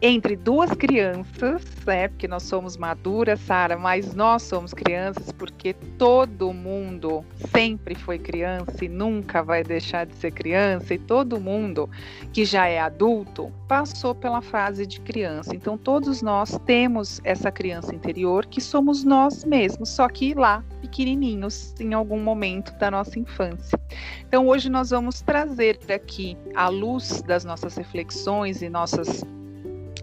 entre 0.00 0.36
duas 0.36 0.70
crianças, 0.72 1.62
né? 1.86 2.08
Porque 2.08 2.28
nós 2.28 2.42
somos 2.44 2.76
maduras, 2.76 3.40
Sara, 3.40 3.76
mas 3.76 4.14
nós 4.14 4.42
somos 4.42 4.72
crianças 4.72 5.32
porque 5.32 5.74
todo 5.96 6.52
mundo 6.52 7.24
sempre 7.52 7.94
foi 7.94 8.18
criança 8.18 8.84
e 8.84 8.88
nunca 8.88 9.42
vai 9.42 9.62
deixar 9.64 10.06
de 10.06 10.14
ser 10.14 10.30
criança, 10.32 10.94
e 10.94 10.98
todo 10.98 11.40
mundo 11.40 11.88
que 12.32 12.44
já 12.44 12.66
é 12.66 12.78
adulto 12.78 13.52
passou 13.66 14.14
pela 14.14 14.40
fase 14.40 14.86
de 14.86 15.00
criança. 15.00 15.54
Então, 15.54 15.76
todos 15.76 16.22
nós 16.22 16.58
temos 16.64 17.20
essa 17.24 17.50
criança 17.50 17.94
interior 17.94 18.27
que 18.46 18.60
somos 18.60 19.04
nós 19.04 19.44
mesmos, 19.44 19.88
só 19.88 20.08
que 20.08 20.34
lá, 20.34 20.64
pequenininhos, 20.80 21.74
em 21.80 21.94
algum 21.94 22.20
momento 22.20 22.72
da 22.78 22.90
nossa 22.90 23.18
infância. 23.18 23.78
Então, 24.26 24.46
hoje 24.46 24.68
nós 24.68 24.90
vamos 24.90 25.20
trazer 25.20 25.78
aqui, 25.92 26.36
à 26.54 26.68
luz 26.68 27.22
das 27.22 27.44
nossas 27.44 27.76
reflexões 27.76 28.62
e 28.62 28.68
nossas, 28.68 29.24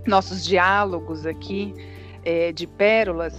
nossos 0.08 0.44
diálogos 0.44 1.26
aqui 1.26 1.74
é, 2.24 2.52
de 2.52 2.68
pérolas, 2.68 3.38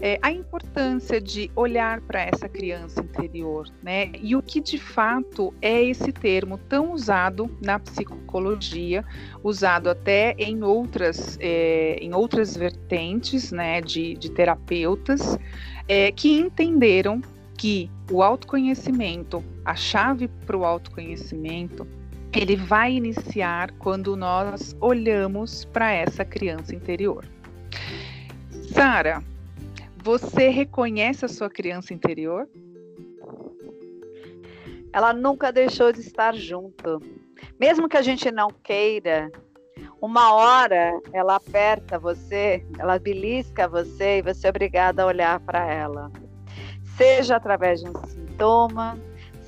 é, 0.00 0.18
a 0.20 0.30
importância 0.30 1.20
de 1.20 1.50
olhar 1.56 2.00
para 2.02 2.22
essa 2.22 2.48
criança 2.48 3.00
interior, 3.00 3.68
né? 3.82 4.10
E 4.20 4.36
o 4.36 4.42
que 4.42 4.60
de 4.60 4.78
fato 4.78 5.54
é 5.60 5.82
esse 5.82 6.12
termo 6.12 6.58
tão 6.58 6.92
usado 6.92 7.50
na 7.62 7.78
psicologia, 7.78 9.04
usado 9.42 9.88
até 9.88 10.34
em 10.38 10.62
outras, 10.62 11.38
é, 11.40 11.98
em 12.00 12.14
outras 12.14 12.56
vertentes, 12.56 13.52
né, 13.52 13.80
de, 13.80 14.14
de 14.14 14.30
terapeutas, 14.30 15.38
é, 15.88 16.12
que 16.12 16.38
entenderam 16.38 17.22
que 17.56 17.90
o 18.10 18.22
autoconhecimento, 18.22 19.42
a 19.64 19.74
chave 19.74 20.28
para 20.28 20.56
o 20.56 20.64
autoconhecimento, 20.64 21.86
ele 22.34 22.54
vai 22.54 22.92
iniciar 22.92 23.72
quando 23.78 24.14
nós 24.14 24.76
olhamos 24.78 25.64
para 25.64 25.90
essa 25.90 26.22
criança 26.22 26.74
interior. 26.74 27.24
Sara, 28.72 29.22
você 30.06 30.50
reconhece 30.50 31.24
a 31.24 31.28
sua 31.28 31.50
criança 31.50 31.92
interior? 31.92 32.48
Ela 34.92 35.12
nunca 35.12 35.50
deixou 35.50 35.92
de 35.92 35.98
estar 35.98 36.32
junto. 36.32 37.02
Mesmo 37.58 37.88
que 37.88 37.96
a 37.96 38.02
gente 38.02 38.30
não 38.30 38.48
queira, 38.62 39.28
uma 40.00 40.32
hora 40.32 40.92
ela 41.12 41.34
aperta 41.34 41.98
você, 41.98 42.64
ela 42.78 43.00
belisca 43.00 43.66
você 43.66 44.18
e 44.18 44.22
você 44.22 44.46
é 44.46 44.50
obrigada 44.50 45.02
a 45.02 45.06
olhar 45.06 45.40
para 45.40 45.66
ela. 45.66 46.12
Seja 46.96 47.34
através 47.34 47.80
de 47.80 47.88
um 47.88 48.06
sintoma, 48.06 48.96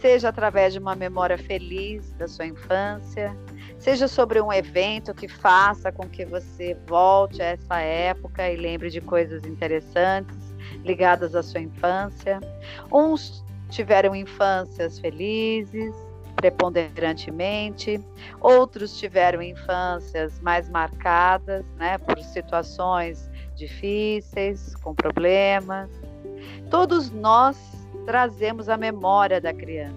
seja 0.00 0.28
através 0.28 0.72
de 0.72 0.80
uma 0.80 0.96
memória 0.96 1.38
feliz 1.38 2.10
da 2.14 2.26
sua 2.26 2.46
infância, 2.46 3.32
seja 3.78 4.08
sobre 4.08 4.40
um 4.40 4.52
evento 4.52 5.14
que 5.14 5.28
faça 5.28 5.92
com 5.92 6.08
que 6.08 6.24
você 6.24 6.76
volte 6.84 7.40
a 7.40 7.46
essa 7.46 7.78
época 7.78 8.50
e 8.50 8.56
lembre 8.56 8.90
de 8.90 9.00
coisas 9.00 9.44
interessantes 9.44 10.47
ligadas 10.84 11.34
à 11.34 11.42
sua 11.42 11.60
infância. 11.60 12.40
Uns 12.92 13.44
tiveram 13.70 14.14
infâncias 14.14 14.98
felizes, 14.98 15.94
preponderantemente, 16.38 18.00
outros 18.40 18.96
tiveram 18.96 19.42
infâncias 19.42 20.40
mais 20.40 20.68
marcadas, 20.68 21.64
né, 21.76 21.98
por 21.98 22.16
situações 22.20 23.28
difíceis, 23.56 24.74
com 24.76 24.94
problemas. 24.94 25.90
Todos 26.70 27.10
nós 27.10 27.56
trazemos 28.06 28.68
a 28.68 28.76
memória 28.76 29.40
da 29.40 29.52
criança. 29.52 29.96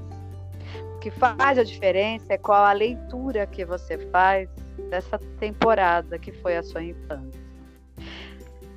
O 0.95 0.99
que 0.99 1.11
faz 1.11 1.59
a 1.59 1.63
diferença 1.63 2.34
é 2.34 2.38
qual 2.38 2.65
a 2.65 2.74
leitura 2.74 3.45
que 3.45 3.63
você 3.63 3.97
faz 4.07 4.49
dessa 4.89 5.19
temporada 5.39 6.17
que 6.17 6.32
foi 6.32 6.57
a 6.57 6.63
sua 6.63 6.84
infância. 6.84 7.51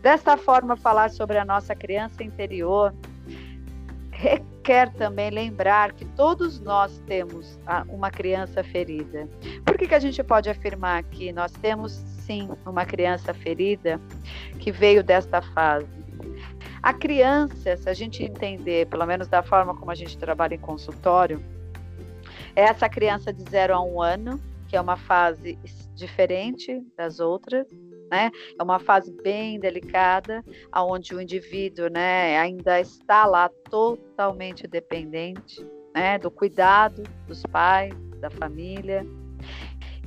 Desta 0.05 0.37
forma, 0.37 0.77
falar 0.77 1.09
sobre 1.09 1.39
a 1.39 1.47
nossa 1.47 1.75
criança 1.75 2.23
interior 2.23 2.95
requer 4.11 4.93
também 4.93 5.31
lembrar 5.31 5.95
que 5.95 6.05
todos 6.05 6.61
nós 6.61 7.03
temos 7.07 7.59
uma 7.89 8.11
criança 8.11 8.63
ferida. 8.63 9.27
Por 9.65 9.79
que, 9.79 9.89
que 9.89 9.95
a 9.95 9.99
gente 9.99 10.23
pode 10.23 10.51
afirmar 10.51 11.05
que 11.05 11.33
nós 11.33 11.53
temos 11.53 11.93
sim 11.93 12.51
uma 12.67 12.85
criança 12.85 13.33
ferida 13.33 13.99
que 14.61 14.71
veio 14.71 15.03
desta 15.03 15.41
fase? 15.41 15.89
A 16.83 16.93
criança, 16.93 17.75
se 17.75 17.89
a 17.89 17.95
gente 17.95 18.23
entender, 18.23 18.87
pelo 18.89 19.07
menos 19.07 19.27
da 19.27 19.43
forma 19.43 19.75
como 19.75 19.91
a 19.91 19.95
gente 19.95 20.19
trabalha 20.19 20.55
em 20.55 20.61
consultório, 20.61 21.43
é 22.55 22.65
essa 22.65 22.91
criança 22.91 23.33
de 23.33 23.43
0 23.51 23.75
a 23.75 23.81
1 23.81 23.95
um 23.95 24.03
ano, 24.03 24.39
que 24.69 24.77
é 24.77 24.81
uma 24.83 24.99
fase 24.99 25.59
diferente 25.95 26.85
das 26.95 27.21
outras, 27.21 27.67
né? 28.15 28.31
É 28.57 28.63
uma 28.63 28.79
fase 28.79 29.13
bem 29.25 29.59
delicada, 29.59 30.45
onde 30.73 31.13
o 31.17 31.21
indivíduo, 31.21 31.89
né, 31.89 32.39
ainda 32.39 32.81
está 32.81 33.27
lá 33.27 33.51
totalmente 33.69 34.69
dependente, 34.69 35.67
né, 35.93 36.17
do 36.17 36.31
cuidado 36.31 37.03
dos 37.27 37.43
pais, 37.43 37.93
da 38.21 38.31
família. 38.31 39.05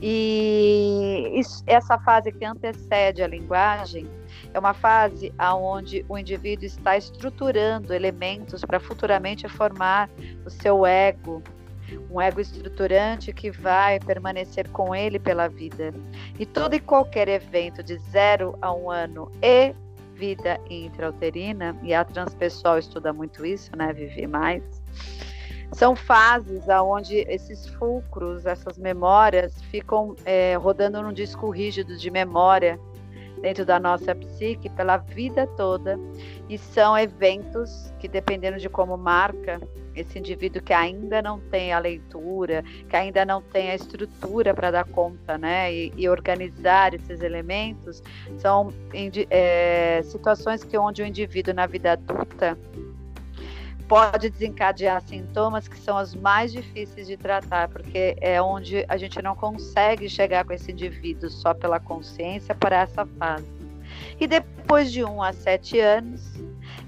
E 0.02 1.42
essa 1.66 2.00
fase 2.00 2.32
que 2.32 2.46
antecede 2.46 3.22
a 3.22 3.28
linguagem 3.28 4.08
é 4.54 4.60
uma 4.60 4.74
fase 4.74 5.34
onde 5.60 6.06
o 6.08 6.18
indivíduo 6.18 6.66
está 6.66 6.96
estruturando 6.96 7.94
elementos 7.94 8.62
para 8.62 8.80
futuramente 8.80 9.50
formar 9.50 10.10
o 10.46 10.50
seu 10.50 10.86
ego, 10.86 11.44
um 12.10 12.22
ego 12.22 12.40
estruturante 12.40 13.32
que 13.34 13.52
vai 13.52 14.00
permanecer 14.00 14.70
com 14.70 14.94
ele 14.96 15.20
pela 15.20 15.48
vida. 15.48 15.94
E 16.38 16.46
todo 16.46 16.74
e 16.76 16.80
qualquer 16.80 17.28
evento 17.28 17.84
de 17.84 17.98
zero 17.98 18.58
a 18.62 18.74
um 18.74 18.90
ano 18.90 19.32
e 19.42 19.74
vida 20.16 20.60
intrauterina, 20.70 21.78
e 21.84 21.94
a 21.94 22.04
transpessoal 22.04 22.80
estuda 22.80 23.14
muito 23.14 23.46
isso, 23.46 23.72
né? 23.78 23.94
Viver 23.94 24.28
mais. 24.28 24.64
São 25.74 25.96
fases 25.96 26.68
onde 26.68 27.18
esses 27.30 27.68
fulcros, 27.68 28.46
essas 28.46 28.78
memórias, 28.78 29.62
ficam 29.64 30.16
é, 30.26 30.56
rodando 30.56 31.02
num 31.02 31.14
disco 31.14 31.50
rígido 31.50 31.98
de 31.98 32.10
memória 32.10 32.80
dentro 33.42 33.66
da 33.66 33.80
nossa 33.80 34.16
psique 34.16 34.70
pela 34.70 34.98
vida 34.98 35.48
toda 35.48 36.00
e 36.50 36.58
são 36.58 36.98
eventos 36.98 37.94
que 38.00 38.08
dependendo 38.08 38.58
de 38.58 38.70
como 38.70 38.98
marca 38.98 39.60
esse 40.00 40.20
indivíduo 40.20 40.62
que 40.62 40.74
ainda 40.74 41.22
não 41.22 41.40
tem 41.40 41.74
a 41.74 41.80
leitura, 41.80 42.64
que 42.88 42.96
ainda 42.96 43.26
não 43.26 43.42
tem 43.42 43.72
a 43.72 43.76
estrutura 43.76 44.54
para 44.54 44.70
dar 44.70 44.86
conta, 44.86 45.38
né, 45.38 45.74
e, 45.74 45.92
e, 45.98 46.08
organizar 46.08 46.94
esses 46.94 47.22
elementos, 47.22 48.04
são 48.38 48.72
é, 49.30 50.02
situações 50.04 50.64
que 50.64 50.78
onde 50.78 51.02
o 51.02 51.06
indivíduo 51.06 51.54
na 51.54 51.66
vida 51.66 51.94
adulta 51.94 52.58
pode 53.88 54.30
desencadear 54.30 55.02
sintomas 55.02 55.68
que 55.68 55.78
são 55.78 55.98
as 55.98 56.14
mais 56.14 56.52
difíceis 56.52 57.08
de 57.08 57.16
tratar, 57.16 57.70
porque 57.70 58.16
é 58.20 58.42
onde 58.42 58.86
a 58.88 58.98
gente 58.98 59.22
não 59.22 59.36
consegue 59.36 60.10
chegar 60.10 60.46
com 60.46 60.54
esse 60.54 60.72
indivíduo 60.72 61.30
só 61.30 61.54
pela 61.54 61.80
consciência 61.80 62.54
para 62.54 62.82
essa 62.82 63.06
fase. 63.06 63.48
E 64.20 64.28
depois 64.28 64.92
de 64.92 65.04
um 65.04 65.24
a 65.24 65.32
sete 65.32 65.80
anos, 65.80 66.22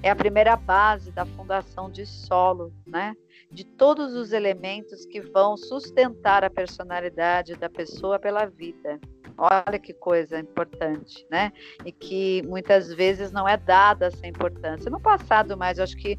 é 0.04 0.10
a 0.10 0.16
primeira 0.16 0.56
base 0.56 1.12
da 1.12 1.26
fundação 1.26 1.90
de 1.90 2.06
solo, 2.06 2.74
né? 2.86 3.16
De 3.52 3.64
todos 3.64 4.14
os 4.14 4.32
elementos 4.32 5.06
que 5.06 5.22
vão 5.22 5.58
sustentar 5.58 6.44
a 6.44 6.50
personalidade 6.50 7.56
da 7.56 7.70
pessoa 7.70 8.20
pela 8.20 8.46
vida. 8.46 9.00
Olha 9.38 9.80
que 9.80 9.94
coisa 9.94 10.38
importante, 10.38 11.26
né? 11.32 11.52
E 11.86 11.92
que 11.92 12.44
muitas 12.46 12.94
vezes 12.94 13.32
não 13.32 13.48
é 13.48 13.56
dada 13.56 14.08
essa 14.08 14.28
importância. 14.28 14.92
No 14.92 15.00
passado, 15.00 15.58
mas 15.58 15.80
acho 15.80 15.96
que 15.96 16.18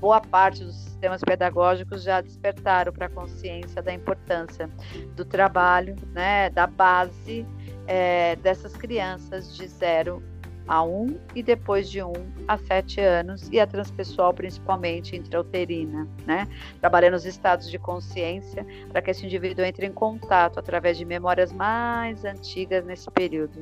boa 0.00 0.20
parte 0.20 0.64
dos 0.64 0.74
sistemas 0.74 1.20
pedagógicos 1.20 2.02
já 2.02 2.20
despertaram 2.20 2.92
para 2.92 3.06
a 3.06 3.10
consciência 3.10 3.82
da 3.82 3.92
importância 3.92 4.68
do 5.14 5.24
trabalho, 5.24 5.94
né? 6.12 6.48
Da 6.50 6.66
base 6.66 7.46
é, 7.86 8.36
dessas 8.36 8.74
crianças 8.74 9.54
de 9.54 9.68
zero 9.68 10.22
a 10.66 10.82
1 10.82 11.18
e 11.34 11.42
depois 11.42 11.88
de 11.90 12.02
1 12.02 12.12
a 12.46 12.56
7 12.56 13.00
anos, 13.00 13.48
e 13.50 13.58
a 13.58 13.66
transpessoal 13.66 14.32
principalmente 14.32 15.16
intrauterina, 15.16 16.08
né? 16.26 16.48
Trabalhando 16.80 17.12
nos 17.12 17.24
estados 17.24 17.70
de 17.70 17.78
consciência 17.78 18.66
para 18.90 19.02
que 19.02 19.10
esse 19.10 19.24
indivíduo 19.24 19.64
entre 19.64 19.86
em 19.86 19.92
contato 19.92 20.58
através 20.58 20.96
de 20.96 21.04
memórias 21.04 21.52
mais 21.52 22.24
antigas 22.24 22.84
nesse 22.84 23.10
período. 23.10 23.60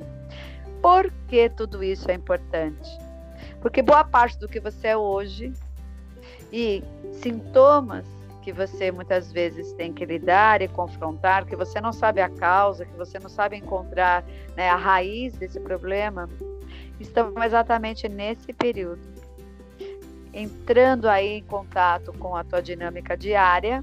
Por 0.83 1.13
que 1.29 1.49
tudo 1.49 1.83
isso 1.83 2.11
é 2.11 2.15
importante? 2.15 2.89
Porque 3.61 3.83
boa 3.83 4.05
parte 4.05 4.39
do 4.39 4.49
que 4.49 4.61
você 4.61 4.89
é 4.89 4.97
hoje 4.97 5.53
e 6.53 6.83
sintomas 7.13 8.07
que 8.43 8.53
você 8.53 8.91
muitas 8.91 9.31
vezes 9.31 9.73
tem 9.75 9.93
que 9.93 10.05
lidar 10.05 10.63
e 10.63 10.69
confrontar, 10.69 11.45
que 11.45 11.55
você 11.55 11.81
não 11.81 11.93
sabe 11.93 12.21
a 12.21 12.29
causa, 12.29 12.87
que 12.87 12.97
você 12.97 13.19
não 13.19 13.29
sabe 13.29 13.57
encontrar 13.57 14.25
né, 14.57 14.71
a 14.71 14.77
raiz 14.77 15.35
desse 15.35 15.61
problema, 15.61 16.29
estão 17.01 17.33
exatamente 17.43 18.09
nesse 18.09 18.53
período, 18.53 19.01
entrando 20.33 21.09
aí 21.09 21.39
em 21.39 21.43
contato 21.43 22.13
com 22.13 22.37
a 22.37 22.45
tua 22.45 22.63
dinâmica 22.63 23.17
diária, 23.17 23.83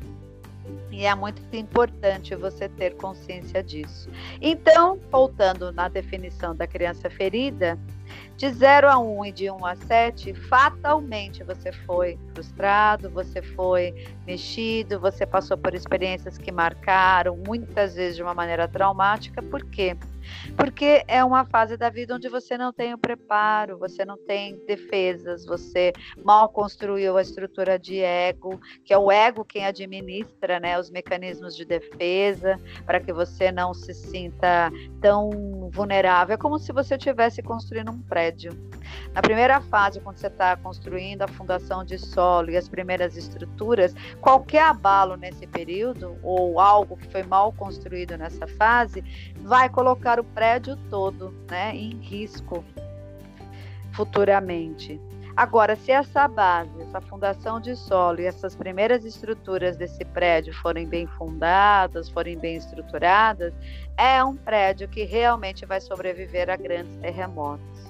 e 0.91 1.05
é 1.05 1.13
muito 1.13 1.41
importante 1.53 2.36
você 2.36 2.68
ter 2.68 2.95
consciência 2.95 3.63
disso. 3.63 4.09
Então, 4.41 4.99
voltando 5.11 5.72
na 5.72 5.88
definição 5.88 6.55
da 6.55 6.65
criança 6.65 7.09
ferida, 7.09 7.78
de 8.36 8.49
0 8.49 8.89
a 8.89 8.97
1 8.97 9.18
um 9.18 9.26
e 9.26 9.32
de 9.32 9.49
1 9.49 9.55
um 9.55 9.65
a 9.65 9.76
7, 9.76 10.34
fatalmente 10.34 11.43
você 11.43 11.72
foi 11.72 12.18
frustrado, 12.34 13.09
você 13.09 13.41
foi 13.41 13.93
mexido, 14.26 14.99
você 14.99 15.26
passou 15.26 15.57
por 15.57 15.74
experiências 15.74 16.38
que 16.38 16.51
marcaram, 16.51 17.38
muitas 17.45 17.95
vezes 17.95 18.15
de 18.15 18.24
uma 18.24 18.34
maneira 18.34 18.68
traumática. 18.68 19.41
Por 19.41 19.63
quê? 19.65 19.95
Porque 19.99 20.16
é 21.07 21.23
uma 21.23 21.45
fase 21.45 21.78
da 21.78 21.89
vida 21.89 22.15
onde 22.15 22.30
você 22.30 22.57
não 22.57 22.71
tem 22.71 22.93
o 22.93 22.97
preparo, 22.97 23.78
você 23.78 24.05
não 24.05 24.17
tem 24.17 24.57
defesas, 24.65 25.45
você 25.45 25.93
mal 26.23 26.49
construiu 26.49 27.17
a 27.17 27.21
estrutura 27.21 27.80
de 27.80 27.99
ego, 27.99 28.59
que 28.84 28.93
é 28.93 28.97
o 28.97 29.11
ego 29.11 29.43
quem 29.43 29.65
administra 29.65 30.59
né, 30.59 30.80
os 30.80 30.89
mecanismos 30.89 31.55
de 31.55 31.65
defesa, 31.65 32.59
para 32.86 32.99
que 32.99 33.11
você 33.11 33.51
não 33.51 33.73
se 33.73 33.93
sinta 33.93 34.71
tão 35.01 35.69
vulnerável. 35.71 36.36
É 36.36 36.38
como 36.38 36.59
se 36.59 36.71
você 36.71 36.95
estivesse 36.95 37.41
construindo 37.41 37.91
um 37.91 38.01
prédio. 38.01 38.51
Na 39.13 39.21
primeira 39.21 39.59
fase, 39.61 39.99
quando 39.99 40.17
você 40.17 40.28
está 40.28 40.55
construindo 40.55 41.21
a 41.23 41.28
fundação 41.28 41.84
de 41.84 41.97
solo 41.97 42.49
e 42.49 42.57
as 42.57 42.69
primeiras 42.69 43.17
estruturas, 43.17 43.93
qualquer 44.21 44.63
abalo 44.63 45.15
nesse 45.15 45.45
período, 45.47 46.17
ou 46.23 46.59
algo 46.59 46.97
que 46.97 47.07
foi 47.07 47.23
mal 47.23 47.51
construído 47.51 48.17
nessa 48.17 48.47
fase, 48.47 49.03
vai 49.43 49.69
colocar 49.69 50.19
o 50.19 50.23
prédio 50.23 50.77
todo 50.89 51.33
né, 51.49 51.75
em 51.75 51.91
risco 51.99 52.63
futuramente. 53.93 54.99
Agora, 55.35 55.75
se 55.75 55.91
essa 55.91 56.27
base, 56.27 56.81
essa 56.81 56.99
fundação 56.99 57.59
de 57.59 57.75
solo 57.75 58.19
e 58.19 58.25
essas 58.25 58.55
primeiras 58.55 59.05
estruturas 59.05 59.77
desse 59.77 60.03
prédio 60.03 60.51
forem 60.51 60.88
bem 60.88 61.05
fundadas, 61.05 62.09
forem 62.09 62.35
bem 62.38 62.55
estruturadas, 62.55 63.53
é 63.95 64.23
um 64.23 64.35
prédio 64.35 64.88
que 64.88 65.03
realmente 65.03 65.63
vai 65.63 65.79
sobreviver 65.79 66.49
a 66.49 66.55
grandes 66.55 66.95
terremotos. 66.97 67.88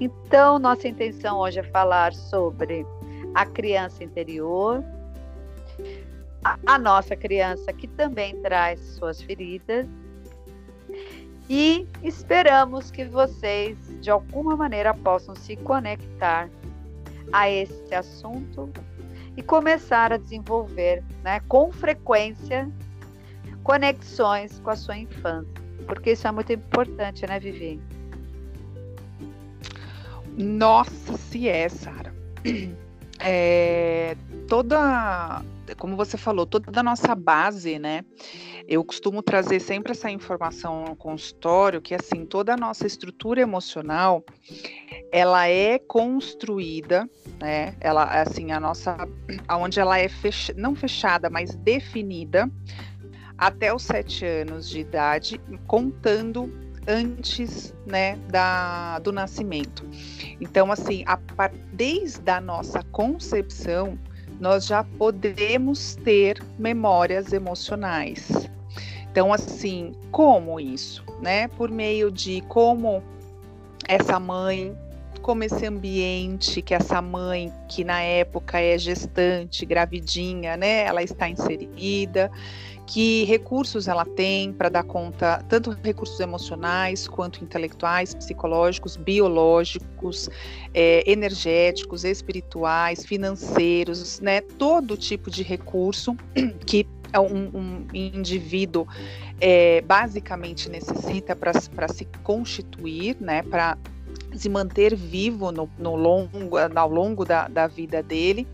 Então, 0.00 0.58
nossa 0.58 0.88
intenção 0.88 1.38
hoje 1.38 1.60
é 1.60 1.62
falar 1.62 2.12
sobre 2.12 2.84
a 3.36 3.46
criança 3.46 4.02
interior, 4.02 4.82
a, 6.44 6.58
a 6.66 6.76
nossa 6.78 7.14
criança 7.14 7.72
que 7.72 7.86
também 7.86 8.40
traz 8.42 8.80
suas 8.96 9.22
feridas 9.22 9.86
e 11.52 11.84
esperamos 12.04 12.92
que 12.92 13.04
vocês, 13.04 13.76
de 14.00 14.08
alguma 14.08 14.56
maneira, 14.56 14.94
possam 14.94 15.34
se 15.34 15.56
conectar 15.56 16.48
a 17.32 17.50
esse 17.50 17.92
assunto 17.92 18.70
e 19.36 19.42
começar 19.42 20.12
a 20.12 20.16
desenvolver, 20.16 21.02
né, 21.24 21.40
com 21.48 21.72
frequência, 21.72 22.70
conexões 23.64 24.60
com 24.60 24.70
a 24.70 24.76
sua 24.76 24.96
infância, 24.96 25.52
porque 25.88 26.12
isso 26.12 26.28
é 26.28 26.30
muito 26.30 26.52
importante, 26.52 27.26
né, 27.26 27.40
Vivi? 27.40 27.80
Nossa, 30.38 31.16
se 31.16 31.48
é, 31.48 31.68
Sara. 31.68 32.14
É, 33.22 34.16
toda, 34.48 35.42
como 35.76 35.96
você 35.96 36.16
falou, 36.16 36.46
toda 36.46 36.80
a 36.80 36.82
nossa 36.82 37.14
base, 37.14 37.78
né? 37.78 38.04
Eu 38.68 38.84
costumo 38.84 39.22
trazer 39.22 39.60
sempre 39.60 39.92
essa 39.92 40.10
informação 40.10 40.84
no 40.84 40.96
consultório, 40.96 41.80
que 41.80 41.94
assim, 41.94 42.24
toda 42.24 42.54
a 42.54 42.56
nossa 42.56 42.86
estrutura 42.86 43.40
emocional, 43.40 44.24
ela 45.10 45.48
é 45.48 45.78
construída, 45.78 47.08
né? 47.40 47.74
Ela, 47.80 48.04
assim, 48.04 48.52
a 48.52 48.60
nossa, 48.60 48.96
aonde 49.48 49.80
ela 49.80 49.98
é 49.98 50.08
fech, 50.08 50.52
não 50.54 50.74
fechada, 50.74 51.28
mas 51.28 51.54
definida 51.54 52.50
até 53.36 53.74
os 53.74 53.82
sete 53.82 54.24
anos 54.26 54.68
de 54.68 54.80
idade, 54.80 55.40
contando 55.66 56.52
antes, 56.86 57.74
né, 57.86 58.16
da, 58.28 58.98
do 58.98 59.12
nascimento. 59.12 59.86
Então, 60.40 60.70
assim, 60.72 61.04
a, 61.06 61.18
desde 61.72 62.30
a 62.30 62.40
nossa 62.40 62.82
concepção, 62.84 63.98
nós 64.40 64.64
já 64.64 64.82
podemos 64.82 65.94
ter 65.96 66.42
memórias 66.58 67.32
emocionais. 67.32 68.26
Então, 69.12 69.32
assim, 69.32 69.92
como 70.10 70.58
isso, 70.58 71.04
né? 71.20 71.48
Por 71.48 71.70
meio 71.70 72.10
de 72.10 72.40
como 72.42 73.02
essa 73.86 74.18
mãe, 74.18 74.74
como 75.20 75.44
esse 75.44 75.66
ambiente 75.66 76.62
que 76.62 76.72
essa 76.72 77.02
mãe, 77.02 77.52
que 77.68 77.84
na 77.84 78.00
época 78.00 78.58
é 78.58 78.78
gestante, 78.78 79.66
gravidinha, 79.66 80.56
né? 80.56 80.84
Ela 80.84 81.02
está 81.02 81.28
inserida 81.28 82.30
que 82.90 83.22
recursos 83.22 83.86
ela 83.86 84.04
tem 84.04 84.52
para 84.52 84.68
dar 84.68 84.82
conta, 84.82 85.44
tanto 85.48 85.76
recursos 85.80 86.18
emocionais 86.18 87.06
quanto 87.06 87.42
intelectuais, 87.42 88.14
psicológicos, 88.14 88.96
biológicos, 88.96 90.28
é, 90.74 91.08
energéticos, 91.08 92.02
espirituais, 92.02 93.06
financeiros, 93.06 94.18
né? 94.18 94.40
Todo 94.40 94.96
tipo 94.96 95.30
de 95.30 95.44
recurso 95.44 96.16
que 96.66 96.84
um, 97.16 97.58
um 97.60 97.86
indivíduo 97.94 98.88
é, 99.40 99.82
basicamente 99.82 100.68
necessita 100.68 101.36
para 101.36 101.52
se 101.88 102.04
constituir, 102.24 103.16
né? 103.20 103.44
Para 103.44 103.78
se 104.34 104.48
manter 104.48 104.96
vivo 104.96 105.52
no, 105.52 105.70
no 105.78 105.94
longo, 105.94 106.56
ao 106.74 106.90
longo 106.90 107.24
da, 107.24 107.46
da 107.46 107.68
vida 107.68 108.02
dele 108.02 108.48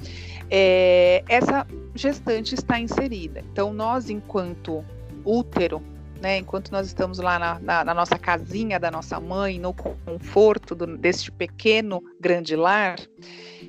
é, 0.51 1.25
essa 1.29 1.67
gestante 1.95 2.55
está 2.55 2.79
inserida. 2.79 3.43
Então, 3.53 3.73
nós, 3.73 4.11
enquanto 4.11 4.85
útero, 5.25 5.83
né, 6.21 6.39
enquanto 6.39 6.71
nós 6.71 6.87
estamos 6.87 7.19
lá 7.19 7.39
na, 7.39 7.59
na, 7.61 7.85
na, 7.85 7.95
nossa 7.95 8.19
casinha 8.19 8.79
da 8.79 8.91
nossa 8.91 9.21
mãe, 9.21 9.59
no 9.59 9.75
conforto 9.75 10.75
do, 10.75 10.97
deste 10.97 11.31
pequeno 11.31 12.03
grande 12.21 12.57
lar, 12.57 12.97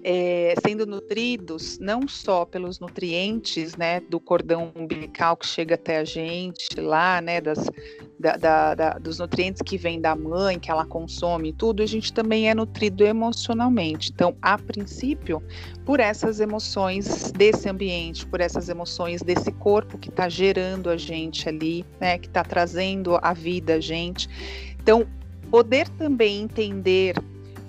é, 0.10 0.54
sendo 0.66 0.86
nutridos 0.86 1.78
não 1.80 2.08
só 2.08 2.46
pelos 2.46 2.80
nutrientes 2.80 3.76
né, 3.76 4.00
do 4.00 4.22
cordão 4.22 4.72
umbilical 4.74 5.36
que 5.36 5.46
chega 5.46 5.76
até 5.76 5.98
a 5.98 6.06
gente 6.06 6.80
lá, 6.80 7.20
né, 7.20 7.42
das, 7.42 7.70
da, 8.18 8.38
da, 8.38 8.74
da, 8.74 8.90
dos 8.94 9.20
nutrientes 9.20 9.62
que 9.62 9.78
vêm 9.78 10.00
da 10.00 10.16
mãe, 10.16 10.58
que 10.58 10.72
ela 10.72 10.86
consome, 10.86 11.52
tudo, 11.52 11.84
a 11.84 11.86
gente 11.86 12.14
também 12.14 12.50
é 12.50 12.56
nutrido 12.56 13.04
emocionalmente. 13.04 14.10
Então, 14.16 14.34
a 14.42 14.58
princípio, 14.58 15.44
por 15.86 16.00
essas 16.00 16.40
emoções 16.40 17.30
desse 17.34 17.68
ambiente, 17.68 18.26
por 18.26 18.40
essas 18.40 18.70
emoções 18.70 19.22
desse 19.22 19.52
corpo 19.52 19.98
que 19.98 20.08
está 20.08 20.30
gerando 20.30 20.90
a 20.90 20.96
gente 20.96 21.50
ali, 21.50 21.86
né, 22.00 22.18
que 22.18 22.28
está 22.28 22.46
trazendo 22.46 23.20
a 23.22 23.34
vida 23.34 23.74
a 23.74 23.80
gente. 23.82 24.30
Então, 24.82 25.06
poder 25.52 25.90
também 25.90 26.44
entender 26.44 27.14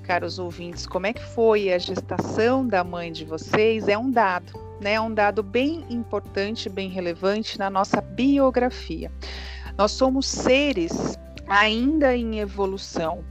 caros 0.09 0.39
ouvintes, 0.39 0.87
como 0.87 1.07
é 1.07 1.13
que 1.13 1.23
foi 1.23 1.71
a 1.71 1.77
gestação 1.77 2.67
da 2.67 2.83
mãe 2.83 3.13
de 3.13 3.27
vocês 3.27 3.89
é 3.89 3.99
um 3.99 4.11
dado, 4.11 4.59
né? 4.81 4.95
É 4.95 5.01
um 5.01 5.13
dado 5.13 5.43
bem 5.43 5.85
importante, 5.91 6.71
bem 6.71 6.89
relevante 6.89 7.59
na 7.59 7.69
nossa 7.69 8.01
biografia. 8.01 9.13
Nós 9.77 9.93
somos 9.93 10.25
seres 10.27 11.19
ainda 11.47 12.17
em 12.17 12.41
evolução, 12.41 13.23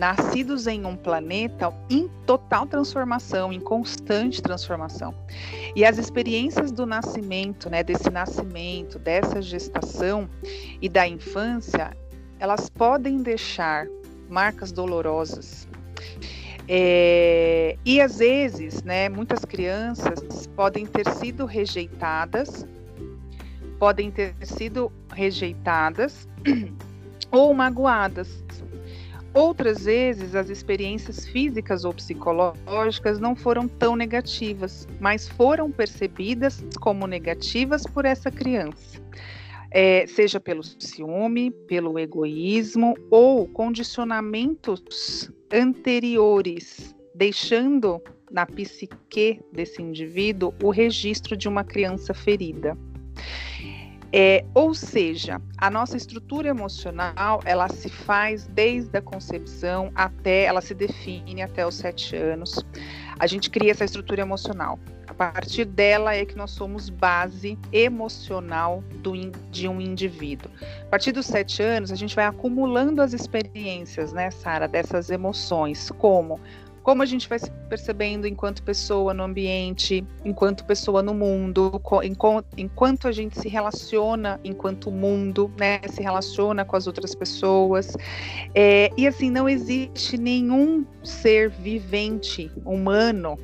nascidos 0.00 0.66
em 0.66 0.86
um 0.86 0.96
planeta 0.96 1.70
em 1.90 2.08
total 2.24 2.64
transformação, 2.66 3.52
em 3.52 3.60
constante 3.60 4.40
transformação. 4.40 5.14
E 5.74 5.84
as 5.84 5.98
experiências 5.98 6.72
do 6.72 6.86
nascimento, 6.86 7.68
né, 7.68 7.82
desse 7.82 8.08
nascimento, 8.08 8.98
dessa 8.98 9.42
gestação 9.42 10.30
e 10.80 10.88
da 10.88 11.06
infância, 11.06 11.94
elas 12.38 12.70
podem 12.70 13.22
deixar 13.22 13.86
marcas 14.30 14.72
dolorosas. 14.72 15.68
É, 16.68 17.76
e 17.84 18.00
às 18.00 18.18
vezes, 18.18 18.82
né, 18.82 19.08
muitas 19.08 19.44
crianças 19.44 20.48
podem 20.56 20.84
ter 20.84 21.08
sido 21.12 21.44
rejeitadas 21.44 22.66
podem 23.78 24.10
ter 24.10 24.34
sido 24.42 24.90
rejeitadas 25.12 26.28
ou 27.30 27.52
magoadas. 27.54 28.44
Outras 29.34 29.84
vezes, 29.84 30.34
as 30.34 30.48
experiências 30.48 31.26
físicas 31.28 31.84
ou 31.84 31.92
psicológicas 31.92 33.18
não 33.18 33.36
foram 33.36 33.68
tão 33.68 33.94
negativas, 33.94 34.88
mas 34.98 35.28
foram 35.28 35.70
percebidas 35.70 36.64
como 36.80 37.06
negativas 37.06 37.82
por 37.82 38.06
essa 38.06 38.30
criança. 38.30 38.98
É, 39.70 40.06
seja 40.06 40.40
pelo 40.40 40.62
ciúme, 40.62 41.50
pelo 41.50 41.98
egoísmo 41.98 42.96
ou 43.10 43.46
condicionamentos 43.46 45.30
anteriores, 45.52 46.94
deixando 47.14 48.02
na 48.30 48.44
psique 48.46 49.40
desse 49.52 49.80
indivíduo 49.82 50.52
o 50.62 50.70
registro 50.70 51.36
de 51.36 51.48
uma 51.48 51.64
criança 51.64 52.12
ferida. 52.12 52.76
É, 54.12 54.44
ou 54.54 54.72
seja, 54.72 55.40
a 55.58 55.68
nossa 55.68 55.96
estrutura 55.96 56.48
emocional 56.48 57.40
ela 57.44 57.68
se 57.68 57.88
faz 57.88 58.46
desde 58.46 58.96
a 58.96 59.02
concepção 59.02 59.90
até 59.94 60.44
ela 60.44 60.60
se 60.60 60.74
define 60.74 61.42
até 61.42 61.66
os 61.66 61.74
sete 61.74 62.16
anos. 62.16 62.64
A 63.18 63.26
gente 63.26 63.50
cria 63.50 63.72
essa 63.72 63.84
estrutura 63.84 64.22
emocional. 64.22 64.78
Partir 65.16 65.64
dela 65.64 66.14
é 66.14 66.26
que 66.26 66.36
nós 66.36 66.50
somos 66.50 66.90
base 66.90 67.58
emocional 67.72 68.84
do, 68.96 69.14
de 69.50 69.66
um 69.66 69.80
indivíduo. 69.80 70.50
A 70.82 70.86
partir 70.86 71.12
dos 71.12 71.24
sete 71.24 71.62
anos, 71.62 71.90
a 71.90 71.94
gente 71.94 72.14
vai 72.14 72.26
acumulando 72.26 73.00
as 73.00 73.14
experiências, 73.14 74.12
né, 74.12 74.30
Sara, 74.30 74.68
dessas 74.68 75.10
emoções, 75.10 75.90
como 75.90 76.38
como 76.86 77.02
a 77.02 77.06
gente 77.06 77.28
vai 77.28 77.36
se 77.40 77.50
percebendo 77.68 78.28
enquanto 78.28 78.62
pessoa 78.62 79.12
no 79.12 79.24
ambiente, 79.24 80.06
enquanto 80.24 80.64
pessoa 80.64 81.02
no 81.02 81.12
mundo, 81.12 81.82
enquanto 82.56 83.08
a 83.08 83.12
gente 83.12 83.40
se 83.40 83.48
relaciona 83.48 84.38
enquanto 84.44 84.88
mundo, 84.88 85.50
né, 85.58 85.80
se 85.88 86.00
relaciona 86.00 86.64
com 86.64 86.76
as 86.76 86.86
outras 86.86 87.12
pessoas. 87.12 87.96
É, 88.54 88.88
e 88.96 89.04
assim, 89.04 89.30
não 89.30 89.48
existe 89.48 90.16
nenhum 90.16 90.86
ser 91.02 91.50
vivente, 91.50 92.52
humano, 92.64 93.36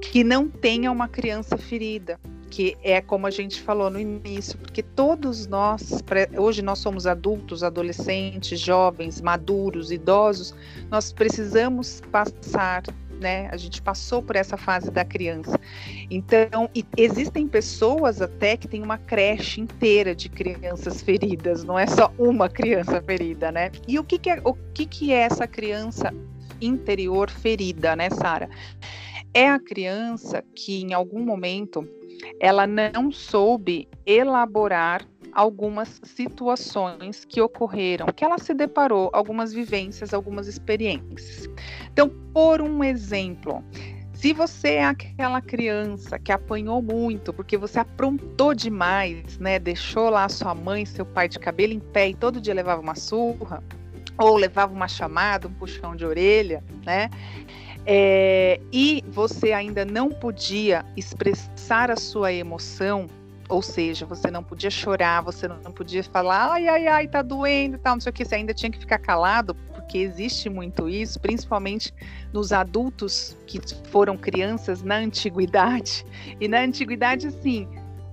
que 0.00 0.24
não 0.24 0.48
tenha 0.48 0.90
uma 0.90 1.06
criança 1.06 1.58
ferida 1.58 2.18
que 2.50 2.76
é 2.82 3.00
como 3.00 3.26
a 3.26 3.30
gente 3.30 3.60
falou 3.60 3.90
no 3.90 3.98
início, 3.98 4.58
porque 4.58 4.82
todos 4.82 5.46
nós, 5.46 6.02
hoje 6.38 6.62
nós 6.62 6.78
somos 6.78 7.06
adultos, 7.06 7.62
adolescentes, 7.62 8.58
jovens, 8.60 9.20
maduros, 9.20 9.90
idosos, 9.90 10.54
nós 10.90 11.12
precisamos 11.12 12.00
passar 12.12 12.82
né? 13.20 13.48
A 13.50 13.56
gente 13.56 13.80
passou 13.80 14.22
por 14.22 14.36
essa 14.36 14.56
fase 14.56 14.90
da 14.90 15.04
criança. 15.04 15.58
Então, 16.10 16.68
existem 16.96 17.46
pessoas 17.48 18.20
até 18.20 18.56
que 18.56 18.68
têm 18.68 18.82
uma 18.82 18.98
creche 18.98 19.60
inteira 19.60 20.14
de 20.14 20.28
crianças 20.28 21.02
feridas, 21.02 21.64
não 21.64 21.78
é 21.78 21.86
só 21.86 22.12
uma 22.18 22.48
criança 22.48 23.00
ferida, 23.02 23.50
né? 23.50 23.70
E 23.86 23.98
o 23.98 24.04
que, 24.04 24.18
que 24.18 24.30
é, 24.30 24.40
o 24.44 24.54
que, 24.74 24.86
que 24.86 25.12
é 25.12 25.20
essa 25.20 25.46
criança 25.46 26.12
interior 26.60 27.30
ferida, 27.30 27.96
né, 27.96 28.10
Sara? 28.10 28.48
É 29.32 29.48
a 29.48 29.58
criança 29.58 30.42
que 30.54 30.82
em 30.82 30.94
algum 30.94 31.24
momento 31.24 31.86
ela 32.40 32.66
não 32.66 33.10
soube 33.10 33.88
elaborar 34.04 35.06
algumas 35.32 36.00
situações 36.02 37.24
que 37.26 37.40
ocorreram, 37.40 38.06
que 38.06 38.24
ela 38.24 38.38
se 38.38 38.54
deparou, 38.54 39.10
algumas 39.12 39.52
vivências, 39.52 40.14
algumas 40.14 40.46
experiências. 40.46 41.48
Então, 41.92 42.08
por 42.32 42.62
um 42.62 42.82
exemplo, 42.82 43.62
se 44.14 44.32
você 44.32 44.76
é 44.76 44.84
aquela 44.86 45.42
criança 45.42 46.18
que 46.18 46.32
apanhou 46.32 46.80
muito 46.80 47.34
porque 47.34 47.58
você 47.58 47.80
aprontou 47.80 48.54
demais, 48.54 49.38
né? 49.38 49.58
Deixou 49.58 50.08
lá 50.08 50.26
sua 50.28 50.54
mãe, 50.54 50.86
seu 50.86 51.04
pai 51.04 51.28
de 51.28 51.38
cabelo 51.38 51.74
em 51.74 51.80
pé 51.80 52.08
e 52.08 52.14
todo 52.14 52.40
dia 52.40 52.54
levava 52.54 52.80
uma 52.80 52.94
surra, 52.94 53.62
ou 54.18 54.36
levava 54.36 54.72
uma 54.72 54.88
chamada, 54.88 55.46
um 55.46 55.52
puxão 55.52 55.94
de 55.94 56.06
orelha, 56.06 56.64
né? 56.84 57.10
É, 57.88 58.60
e 58.72 59.04
você 59.06 59.52
ainda 59.52 59.84
não 59.84 60.10
podia 60.10 60.84
expressar 60.96 61.88
a 61.88 61.96
sua 61.96 62.32
emoção, 62.32 63.06
ou 63.48 63.62
seja, 63.62 64.04
você 64.04 64.28
não 64.28 64.42
podia 64.42 64.70
chorar, 64.70 65.22
você 65.22 65.46
não 65.46 65.70
podia 65.70 66.02
falar, 66.02 66.50
ai, 66.52 66.66
ai, 66.66 66.88
ai, 66.88 67.06
tá 67.06 67.22
doendo, 67.22 67.78
tal, 67.78 67.94
não 67.94 68.00
sei 68.00 68.10
o 68.10 68.12
que, 68.12 68.24
você 68.24 68.34
ainda 68.34 68.52
tinha 68.52 68.72
que 68.72 68.78
ficar 68.78 68.98
calado, 68.98 69.54
porque 69.54 69.98
existe 69.98 70.48
muito 70.48 70.88
isso, 70.88 71.20
principalmente 71.20 71.94
nos 72.32 72.52
adultos 72.52 73.36
que 73.46 73.60
foram 73.88 74.16
crianças 74.16 74.82
na 74.82 74.96
antiguidade. 74.96 76.04
E 76.40 76.48
na 76.48 76.62
antiguidade, 76.62 77.28
assim, 77.28 77.68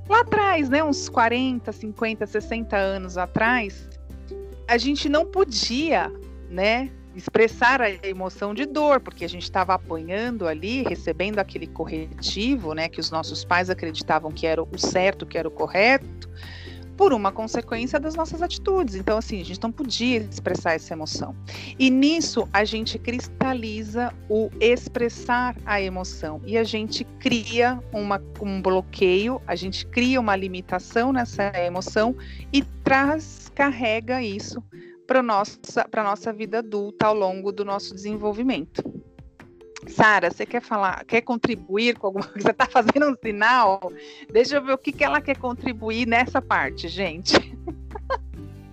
lá 0.07 0.21
atrás, 0.21 0.69
né, 0.69 0.83
uns 0.83 1.09
40, 1.09 1.71
50, 1.71 2.27
60 2.27 2.77
anos 2.77 3.17
atrás, 3.17 3.89
a 4.67 4.77
gente 4.77 5.09
não 5.09 5.25
podia, 5.25 6.11
né, 6.47 6.91
expressar 7.15 7.81
a 7.81 7.89
emoção 7.89 8.53
de 8.53 8.65
dor, 8.65 8.99
porque 8.99 9.25
a 9.25 9.29
gente 9.29 9.43
estava 9.43 9.73
apanhando 9.73 10.47
ali, 10.47 10.83
recebendo 10.83 11.39
aquele 11.39 11.67
corretivo, 11.67 12.73
né, 12.73 12.89
que 12.89 12.99
os 12.99 13.11
nossos 13.11 13.45
pais 13.45 13.69
acreditavam 13.69 14.31
que 14.31 14.47
era 14.47 14.61
o 14.61 14.77
certo, 14.77 15.25
que 15.25 15.37
era 15.37 15.47
o 15.47 15.51
correto, 15.51 16.29
por 16.97 17.11
uma 17.11 17.31
consequência 17.31 17.99
das 17.99 18.15
nossas 18.15 18.41
atitudes. 18.41 18.95
Então, 18.95 19.17
assim, 19.17 19.41
a 19.41 19.45
gente 19.45 19.61
não 19.61 19.71
podia 19.71 20.17
expressar 20.17 20.73
essa 20.73 20.93
emoção. 20.93 21.35
E 21.77 21.89
nisso 21.89 22.47
a 22.53 22.63
gente 22.63 22.99
cristaliza 22.99 24.13
o 24.29 24.49
expressar 24.59 25.55
a 25.65 25.81
emoção 25.81 26.41
e 26.45 26.57
a 26.57 26.63
gente 26.63 27.03
cria 27.19 27.79
uma, 27.91 28.21
um 28.41 28.61
bloqueio, 28.61 29.41
a 29.47 29.55
gente 29.55 29.85
cria 29.87 30.19
uma 30.19 30.35
limitação 30.35 31.11
nessa 31.11 31.51
emoção 31.59 32.15
e 32.51 32.61
traz, 32.83 33.51
carrega 33.55 34.21
isso 34.21 34.63
para 35.13 35.21
nossa 35.21 35.87
para 35.91 36.03
nossa 36.03 36.33
vida 36.33 36.57
adulta 36.57 37.05
ao 37.05 37.13
longo 37.13 37.51
do 37.51 37.63
nosso 37.63 37.93
desenvolvimento. 37.93 38.81
Sara, 39.87 40.31
você 40.31 40.43
quer 40.43 40.61
falar, 40.61 41.05
quer 41.05 41.21
contribuir 41.21 41.99
com 41.99 42.07
alguma 42.07 42.25
coisa? 42.25 42.47
Você 42.47 42.51
está 42.51 42.65
fazendo 42.65 43.11
um 43.11 43.15
sinal? 43.15 43.79
Deixa 44.31 44.55
eu 44.55 44.63
ver 44.63 44.73
o 44.73 44.77
que, 44.77 44.91
que 44.91 45.03
ela 45.03 45.21
quer 45.21 45.37
contribuir 45.37 46.07
nessa 46.07 46.41
parte, 46.41 46.87
gente. 46.87 47.33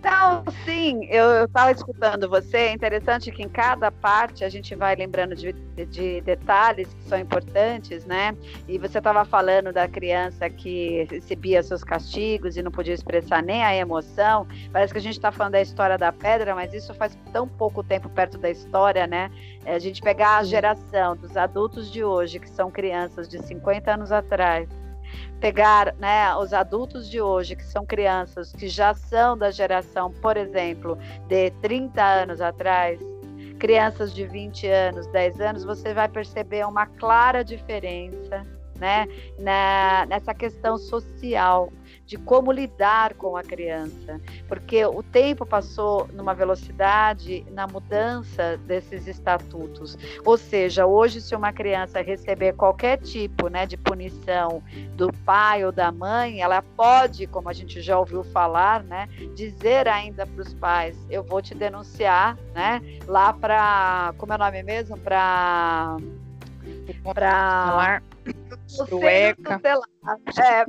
Então, 0.00 0.42
sim, 0.64 1.04
eu 1.10 1.44
estava 1.44 1.72
escutando 1.72 2.26
você. 2.26 2.56
É 2.56 2.72
interessante 2.72 3.30
que 3.30 3.42
em 3.42 3.48
cada 3.50 3.92
parte 3.92 4.42
a 4.42 4.48
gente 4.48 4.74
vai 4.74 4.96
lembrando 4.96 5.34
de, 5.34 5.52
de 5.84 6.22
detalhes 6.22 6.88
que 6.94 7.04
são 7.04 7.18
importantes, 7.18 8.06
né? 8.06 8.34
E 8.66 8.78
você 8.78 8.96
estava 8.96 9.26
falando 9.26 9.74
da 9.74 9.86
criança 9.86 10.48
que 10.48 11.06
recebia 11.10 11.62
seus 11.62 11.84
castigos 11.84 12.56
e 12.56 12.62
não 12.62 12.70
podia 12.70 12.94
expressar 12.94 13.42
nem 13.42 13.62
a 13.62 13.76
emoção. 13.76 14.48
Parece 14.72 14.90
que 14.90 14.98
a 14.98 15.02
gente 15.02 15.18
está 15.18 15.30
falando 15.30 15.52
da 15.52 15.60
história 15.60 15.98
da 15.98 16.10
pedra, 16.10 16.54
mas 16.54 16.72
isso 16.72 16.94
faz 16.94 17.14
tão 17.30 17.46
pouco 17.46 17.82
tempo 17.84 18.08
perto 18.08 18.38
da 18.38 18.48
história, 18.48 19.06
né? 19.06 19.30
É 19.66 19.74
a 19.74 19.78
gente 19.78 20.00
pegar 20.00 20.38
a 20.38 20.44
geração 20.44 21.14
dos 21.14 21.36
adultos 21.36 21.92
de 21.92 22.02
hoje, 22.02 22.38
que 22.38 22.48
são 22.48 22.70
crianças 22.70 23.28
de 23.28 23.38
50 23.38 23.92
anos 23.92 24.10
atrás 24.10 24.66
pegar 25.40 25.94
né, 25.98 26.34
os 26.36 26.52
adultos 26.52 27.08
de 27.08 27.20
hoje, 27.20 27.56
que 27.56 27.64
são 27.64 27.84
crianças 27.84 28.52
que 28.52 28.68
já 28.68 28.94
são 28.94 29.36
da 29.36 29.50
geração, 29.50 30.12
por 30.12 30.36
exemplo, 30.36 30.98
de 31.26 31.50
30 31.62 32.02
anos 32.02 32.40
atrás, 32.40 33.00
crianças 33.58 34.12
de 34.14 34.26
20 34.26 34.66
anos, 34.68 35.06
10 35.08 35.40
anos, 35.40 35.64
você 35.64 35.94
vai 35.94 36.08
perceber 36.08 36.66
uma 36.66 36.86
clara 36.86 37.42
diferença 37.42 38.46
né, 38.78 39.06
na, 39.38 40.06
nessa 40.06 40.34
questão 40.34 40.76
social 40.78 41.72
de 42.10 42.18
como 42.18 42.50
lidar 42.50 43.14
com 43.14 43.36
a 43.36 43.42
criança, 43.42 44.20
porque 44.48 44.84
o 44.84 45.00
tempo 45.00 45.46
passou 45.46 46.08
numa 46.12 46.34
velocidade 46.34 47.46
na 47.52 47.68
mudança 47.68 48.56
desses 48.66 49.06
estatutos. 49.06 49.96
Ou 50.24 50.36
seja, 50.36 50.86
hoje 50.86 51.20
se 51.20 51.36
uma 51.36 51.52
criança 51.52 52.02
receber 52.02 52.54
qualquer 52.54 52.96
tipo, 52.96 53.46
né, 53.46 53.64
de 53.64 53.76
punição 53.76 54.60
do 54.96 55.12
pai 55.24 55.64
ou 55.64 55.70
da 55.70 55.92
mãe, 55.92 56.40
ela 56.40 56.62
pode, 56.76 57.28
como 57.28 57.48
a 57.48 57.52
gente 57.52 57.80
já 57.80 57.96
ouviu 57.96 58.24
falar, 58.24 58.82
né, 58.82 59.06
dizer 59.36 59.86
ainda 59.86 60.26
para 60.26 60.42
os 60.42 60.52
pais: 60.52 60.96
"Eu 61.08 61.22
vou 61.22 61.40
te 61.40 61.54
denunciar", 61.54 62.36
né, 62.52 62.82
lá 63.06 63.32
para 63.32 64.12
como 64.18 64.32
é 64.32 64.34
o 64.34 64.38
nome 64.38 64.64
mesmo, 64.64 64.98
para 64.98 65.96
para 67.04 68.02
Sueca. 68.70 69.60
É, 70.38 70.64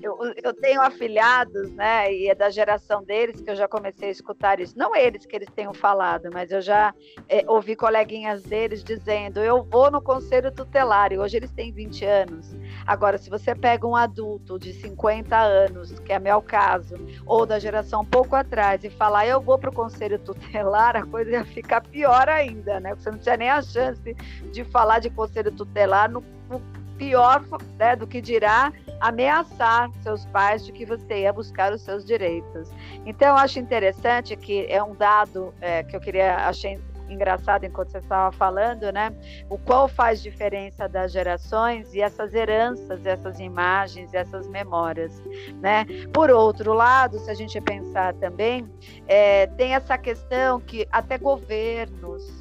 eu, 0.00 0.16
eu, 0.42 0.54
tenho 0.54 0.80
afilhados, 0.80 1.72
né? 1.72 2.12
E 2.12 2.28
é 2.28 2.34
da 2.34 2.50
geração 2.50 3.02
deles 3.02 3.40
que 3.40 3.50
eu 3.50 3.56
já 3.56 3.66
comecei 3.66 4.08
a 4.08 4.12
escutar 4.12 4.60
isso. 4.60 4.78
Não 4.78 4.94
eles 4.94 5.26
que 5.26 5.34
eles 5.34 5.48
tenham 5.50 5.74
falado, 5.74 6.28
mas 6.32 6.52
eu 6.52 6.60
já 6.60 6.94
é, 7.28 7.44
ouvi 7.48 7.74
coleguinhas 7.74 8.42
deles 8.42 8.84
dizendo: 8.84 9.40
eu 9.40 9.64
vou 9.64 9.90
no 9.90 10.00
conselho 10.00 10.52
tutelar. 10.52 11.12
E 11.12 11.18
hoje 11.18 11.36
eles 11.36 11.50
têm 11.50 11.72
20 11.72 12.04
anos. 12.04 12.54
Agora, 12.86 13.18
se 13.18 13.28
você 13.28 13.54
pega 13.54 13.86
um 13.86 13.96
adulto 13.96 14.58
de 14.58 14.72
50 14.74 15.36
anos, 15.36 15.98
que 15.98 16.12
é 16.12 16.18
meu 16.18 16.40
caso, 16.40 16.94
ou 17.24 17.44
da 17.44 17.58
geração 17.58 18.02
um 18.02 18.06
pouco 18.06 18.36
atrás, 18.36 18.84
e 18.84 18.90
falar: 18.90 19.26
eu 19.26 19.40
vou 19.40 19.58
para 19.58 19.70
o 19.70 19.74
conselho 19.74 20.18
tutelar, 20.18 20.96
a 20.96 21.04
coisa 21.04 21.30
ia 21.30 21.44
ficar 21.44 21.80
pior 21.80 22.28
ainda, 22.28 22.78
né? 22.78 22.94
Você 22.94 23.10
não 23.10 23.18
tinha 23.18 23.36
nem 23.36 23.50
a 23.50 23.60
chance 23.62 24.14
de 24.52 24.64
falar 24.64 25.00
de 25.00 25.10
conselho 25.10 25.50
tutelar 25.50 26.10
no, 26.10 26.22
no 26.48 26.75
pior 26.96 27.42
né, 27.78 27.96
do 27.96 28.06
que 28.06 28.20
dirá 28.20 28.72
ameaçar 29.00 29.90
seus 30.02 30.24
pais 30.26 30.64
de 30.64 30.72
que 30.72 30.84
você 30.84 31.20
ia 31.20 31.32
buscar 31.32 31.72
os 31.72 31.82
seus 31.82 32.04
direitos. 32.04 32.70
Então, 33.04 33.28
eu 33.28 33.36
acho 33.36 33.58
interessante 33.58 34.34
que 34.36 34.66
é 34.68 34.82
um 34.82 34.94
dado 34.94 35.54
é, 35.60 35.82
que 35.82 35.94
eu 35.94 36.00
queria 36.00 36.36
achei 36.48 36.80
engraçado 37.08 37.64
enquanto 37.64 37.90
você 37.90 37.98
estava 37.98 38.32
falando, 38.32 38.90
né? 38.92 39.12
O 39.48 39.58
qual 39.58 39.88
faz 39.88 40.22
diferença 40.22 40.88
das 40.88 41.12
gerações 41.12 41.94
e 41.94 42.00
essas 42.00 42.34
heranças, 42.34 43.04
essas 43.06 43.38
imagens, 43.38 44.12
essas 44.12 44.48
memórias, 44.48 45.22
né? 45.60 45.86
Por 46.12 46.30
outro 46.30 46.72
lado, 46.72 47.18
se 47.18 47.30
a 47.30 47.34
gente 47.34 47.60
pensar 47.60 48.14
também, 48.14 48.68
é, 49.06 49.46
tem 49.48 49.74
essa 49.74 49.96
questão 49.96 50.60
que 50.60 50.86
até 50.90 51.18
governos 51.18 52.35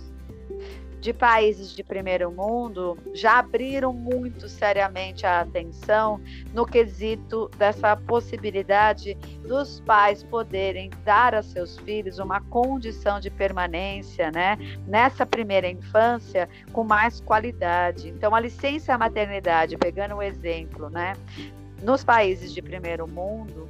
de 1.05 1.13
países 1.13 1.71
de 1.71 1.83
primeiro 1.83 2.31
mundo 2.31 2.97
já 3.13 3.37
abriram 3.37 3.93
muito 3.93 4.49
seriamente 4.49 5.23
a 5.23 5.41
atenção 5.41 6.19
no 6.51 6.65
quesito 6.65 7.47
dessa 7.59 7.95
possibilidade 7.95 9.13
dos 9.47 9.79
pais 9.81 10.23
poderem 10.23 10.89
dar 11.03 11.35
a 11.35 11.43
seus 11.43 11.77
filhos 11.77 12.17
uma 12.17 12.41
condição 12.41 13.19
de 13.19 13.29
permanência, 13.29 14.31
né, 14.31 14.57
nessa 14.87 15.27
primeira 15.27 15.69
infância 15.69 16.49
com 16.73 16.83
mais 16.83 17.21
qualidade. 17.21 18.09
Então 18.09 18.33
a 18.33 18.39
licença 18.39 18.97
maternidade, 18.97 19.77
pegando 19.77 20.15
o 20.15 20.23
exemplo, 20.23 20.89
né, 20.89 21.13
nos 21.83 22.03
países 22.03 22.51
de 22.51 22.63
primeiro 22.63 23.07
mundo, 23.07 23.67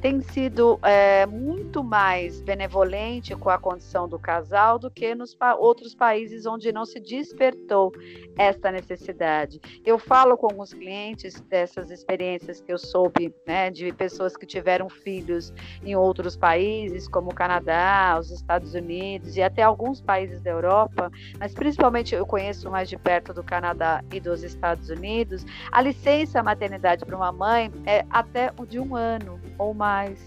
tem 0.00 0.22
sido 0.22 0.78
é, 0.82 1.26
muito 1.26 1.84
mais 1.84 2.40
benevolente 2.40 3.36
com 3.36 3.50
a 3.50 3.58
condição 3.58 4.08
do 4.08 4.18
casal 4.18 4.78
do 4.78 4.90
que 4.90 5.14
nos 5.14 5.34
pa 5.34 5.54
outros 5.54 5.94
países 5.94 6.46
onde 6.46 6.72
não 6.72 6.86
se 6.86 6.98
despertou 6.98 7.92
esta 8.38 8.72
necessidade. 8.72 9.60
Eu 9.84 9.98
falo 9.98 10.38
com 10.38 10.46
alguns 10.46 10.72
clientes 10.72 11.38
dessas 11.42 11.90
experiências 11.90 12.62
que 12.62 12.72
eu 12.72 12.78
soube, 12.78 13.34
né, 13.46 13.70
de 13.70 13.92
pessoas 13.92 14.36
que 14.36 14.46
tiveram 14.46 14.88
filhos 14.88 15.52
em 15.84 15.94
outros 15.94 16.34
países, 16.34 17.06
como 17.06 17.30
o 17.30 17.34
Canadá, 17.34 18.16
os 18.18 18.30
Estados 18.30 18.72
Unidos 18.74 19.36
e 19.36 19.42
até 19.42 19.62
alguns 19.62 20.00
países 20.00 20.40
da 20.40 20.50
Europa, 20.50 21.10
mas 21.38 21.52
principalmente 21.52 22.14
eu 22.14 22.24
conheço 22.24 22.70
mais 22.70 22.88
de 22.88 22.96
perto 22.96 23.34
do 23.34 23.44
Canadá 23.44 24.02
e 24.10 24.18
dos 24.18 24.42
Estados 24.42 24.88
Unidos. 24.88 25.44
A 25.70 25.82
licença 25.82 26.42
maternidade 26.42 27.04
para 27.04 27.16
uma 27.16 27.32
mãe 27.32 27.70
é 27.84 28.06
até 28.08 28.50
de 28.66 28.78
um 28.78 28.96
ano 28.96 29.38
ou 29.58 29.74
mais 29.74 29.89
mais. 29.90 30.18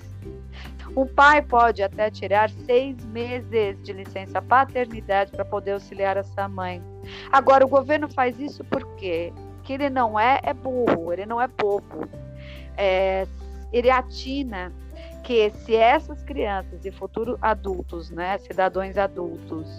O 0.96 1.06
pai 1.06 1.42
pode 1.42 1.82
até 1.82 2.12
tirar 2.12 2.50
seis 2.50 3.04
meses 3.06 3.82
de 3.82 3.94
licença 3.94 4.42
paternidade 4.42 5.32
para 5.32 5.46
poder 5.46 5.72
auxiliar 5.72 6.18
essa 6.18 6.48
mãe. 6.48 6.82
Agora, 7.32 7.66
o 7.66 7.70
governo 7.70 8.10
faz 8.10 8.38
isso 8.40 8.64
por 8.66 8.86
quê? 8.96 9.34
Que 9.64 9.74
ele 9.74 9.90
não 9.90 10.20
é, 10.20 10.40
é 10.44 10.54
burro, 10.54 11.14
ele 11.14 11.26
não 11.26 11.42
é 11.42 11.48
bobo. 11.48 12.08
É, 12.78 13.26
ele 13.72 13.90
atina 13.90 14.72
que 15.24 15.50
se 15.52 15.76
essas 15.76 16.22
crianças 16.24 16.86
e 16.86 16.92
futuros 16.92 17.38
adultos, 17.42 18.10
né, 18.10 18.38
cidadãos 18.40 18.98
adultos, 18.98 19.70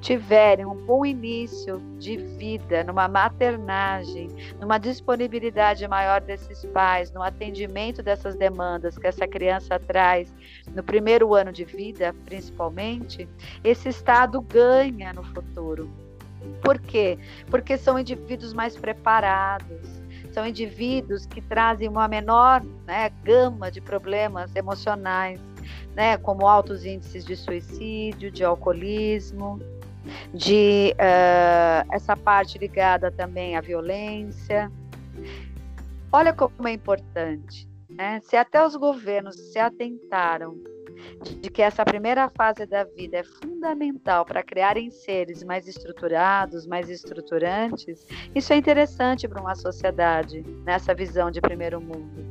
tiverem 0.00 0.64
um 0.64 0.74
bom 0.74 1.04
início 1.04 1.78
de 1.98 2.16
vida, 2.16 2.82
numa 2.82 3.06
maternagem, 3.06 4.28
numa 4.58 4.78
disponibilidade 4.78 5.86
maior 5.86 6.22
desses 6.22 6.64
pais, 6.66 7.12
no 7.12 7.22
atendimento 7.22 8.02
dessas 8.02 8.34
demandas 8.34 8.96
que 8.96 9.06
essa 9.06 9.28
criança 9.28 9.78
traz 9.78 10.32
no 10.74 10.82
primeiro 10.82 11.34
ano 11.34 11.52
de 11.52 11.64
vida, 11.64 12.14
principalmente, 12.24 13.28
esse 13.62 13.90
estado 13.90 14.40
ganha 14.40 15.12
no 15.12 15.22
futuro. 15.22 15.90
Por 16.62 16.78
quê? 16.78 17.18
Porque 17.50 17.76
são 17.76 17.98
indivíduos 17.98 18.52
mais 18.52 18.76
preparados, 18.76 20.03
são 20.34 20.46
indivíduos 20.46 21.24
que 21.24 21.40
trazem 21.40 21.88
uma 21.88 22.08
menor 22.08 22.60
né, 22.84 23.08
gama 23.22 23.70
de 23.70 23.80
problemas 23.80 24.54
emocionais, 24.56 25.40
né, 25.94 26.18
como 26.18 26.46
altos 26.46 26.84
índices 26.84 27.24
de 27.24 27.36
suicídio, 27.36 28.32
de 28.32 28.44
alcoolismo, 28.44 29.60
de 30.34 30.92
uh, 30.94 31.94
essa 31.94 32.16
parte 32.16 32.58
ligada 32.58 33.12
também 33.12 33.56
à 33.56 33.60
violência. 33.60 34.70
Olha 36.10 36.32
como 36.32 36.66
é 36.66 36.72
importante, 36.72 37.68
né? 37.88 38.20
Se 38.24 38.36
até 38.36 38.64
os 38.64 38.76
governos 38.76 39.36
se 39.36 39.58
atentaram 39.58 40.56
de 41.40 41.50
que 41.50 41.62
essa 41.62 41.84
primeira 41.84 42.28
fase 42.28 42.66
da 42.66 42.84
vida 42.84 43.18
é 43.18 43.24
fundamental 43.24 44.24
para 44.24 44.42
criarem 44.42 44.90
seres 44.90 45.42
mais 45.42 45.66
estruturados, 45.66 46.66
mais 46.66 46.90
estruturantes, 46.90 48.06
isso 48.34 48.52
é 48.52 48.56
interessante 48.56 49.26
para 49.28 49.40
uma 49.40 49.54
sociedade 49.54 50.42
nessa 50.64 50.94
visão 50.94 51.30
de 51.30 51.40
primeiro 51.40 51.80
mundo, 51.80 52.24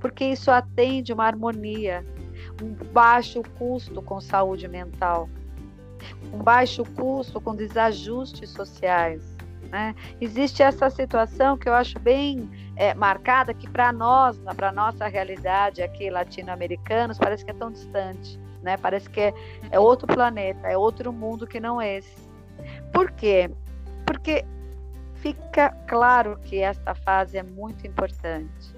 porque 0.00 0.24
isso 0.24 0.50
atende 0.50 1.12
uma 1.12 1.26
harmonia, 1.26 2.04
um 2.62 2.72
baixo 2.92 3.42
custo 3.58 4.02
com 4.02 4.20
saúde 4.20 4.66
mental, 4.66 5.28
um 6.32 6.38
baixo 6.38 6.84
custo 6.96 7.40
com 7.40 7.54
desajustes 7.54 8.50
sociais. 8.50 9.36
Né? 9.70 9.94
Existe 10.20 10.62
essa 10.62 10.90
situação 10.90 11.56
que 11.56 11.68
eu 11.68 11.74
acho 11.74 11.98
bem 12.00 12.50
é, 12.80 12.94
marcada, 12.94 13.52
que 13.52 13.68
para 13.68 13.92
nós, 13.92 14.38
para 14.56 14.72
nossa 14.72 15.06
realidade 15.06 15.82
aqui 15.82 16.08
latino-americanos, 16.08 17.18
parece 17.18 17.44
que 17.44 17.50
é 17.50 17.54
tão 17.54 17.70
distante, 17.70 18.40
né? 18.62 18.78
parece 18.78 19.08
que 19.10 19.20
é, 19.20 19.34
é 19.70 19.78
outro 19.78 20.06
planeta, 20.06 20.66
é 20.66 20.78
outro 20.78 21.12
mundo 21.12 21.46
que 21.46 21.60
não 21.60 21.82
esse. 21.82 22.16
Por 22.90 23.10
quê? 23.10 23.50
Porque 24.06 24.46
fica 25.16 25.76
claro 25.86 26.38
que 26.42 26.60
esta 26.60 26.94
fase 26.94 27.36
é 27.36 27.42
muito 27.42 27.86
importante, 27.86 28.74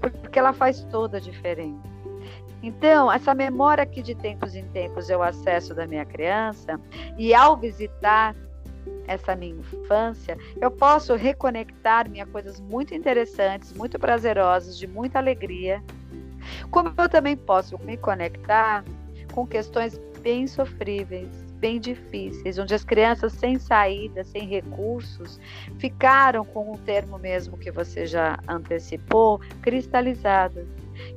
porque 0.00 0.36
ela 0.36 0.52
faz 0.52 0.82
toda 0.90 1.18
a 1.18 1.20
diferença. 1.20 1.94
Então, 2.60 3.12
essa 3.12 3.36
memória 3.36 3.86
que 3.86 4.02
de 4.02 4.16
tempos 4.16 4.56
em 4.56 4.64
tempos 4.70 5.08
eu 5.08 5.22
acesso 5.22 5.72
da 5.76 5.86
minha 5.86 6.04
criança, 6.04 6.80
e 7.16 7.32
ao 7.32 7.56
visitar 7.56 8.34
essa 9.06 9.34
minha 9.34 9.54
infância, 9.54 10.36
eu 10.60 10.70
posso 10.70 11.14
reconectar-me 11.14 12.20
a 12.20 12.26
coisas 12.26 12.60
muito 12.60 12.94
interessantes, 12.94 13.72
muito 13.72 13.98
prazerosas, 13.98 14.78
de 14.78 14.86
muita 14.86 15.18
alegria. 15.18 15.82
Como 16.70 16.92
eu 16.96 17.08
também 17.08 17.36
posso 17.36 17.78
me 17.84 17.96
conectar 17.96 18.84
com 19.32 19.46
questões 19.46 19.98
bem 20.20 20.46
sofríveis, 20.46 21.44
bem 21.64 21.80
difíceis, 21.80 22.58
onde 22.58 22.74
as 22.74 22.84
crianças 22.84 23.32
sem 23.32 23.58
saída, 23.58 24.22
sem 24.22 24.46
recursos, 24.46 25.40
ficaram 25.78 26.44
com 26.44 26.72
o 26.72 26.78
termo 26.78 27.18
mesmo 27.18 27.56
que 27.56 27.70
você 27.70 28.06
já 28.06 28.38
antecipou, 28.46 29.40
cristalizadas. 29.62 30.66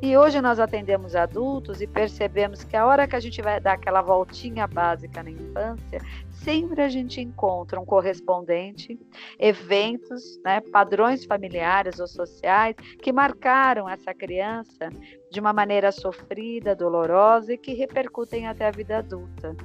E 0.01 0.17
hoje 0.17 0.41
nós 0.41 0.59
atendemos 0.59 1.15
adultos 1.15 1.81
e 1.81 1.87
percebemos 1.87 2.63
que 2.63 2.75
a 2.75 2.85
hora 2.85 3.07
que 3.07 3.15
a 3.15 3.19
gente 3.19 3.41
vai 3.41 3.59
dar 3.59 3.73
aquela 3.73 4.01
voltinha 4.01 4.65
básica 4.65 5.21
na 5.21 5.31
infância, 5.31 6.01
sempre 6.43 6.81
a 6.81 6.89
gente 6.89 7.21
encontra 7.21 7.79
um 7.79 7.85
correspondente, 7.85 8.99
eventos, 9.39 10.39
né, 10.43 10.61
padrões 10.71 11.25
familiares 11.25 11.99
ou 11.99 12.07
sociais 12.07 12.75
que 13.01 13.11
marcaram 13.11 13.87
essa 13.89 14.13
criança 14.13 14.89
de 15.31 15.39
uma 15.39 15.53
maneira 15.53 15.91
sofrida, 15.91 16.75
dolorosa 16.75 17.53
e 17.53 17.57
que 17.57 17.73
repercutem 17.73 18.47
até 18.47 18.67
a 18.67 18.71
vida 18.71 18.97
adulta. 18.97 19.55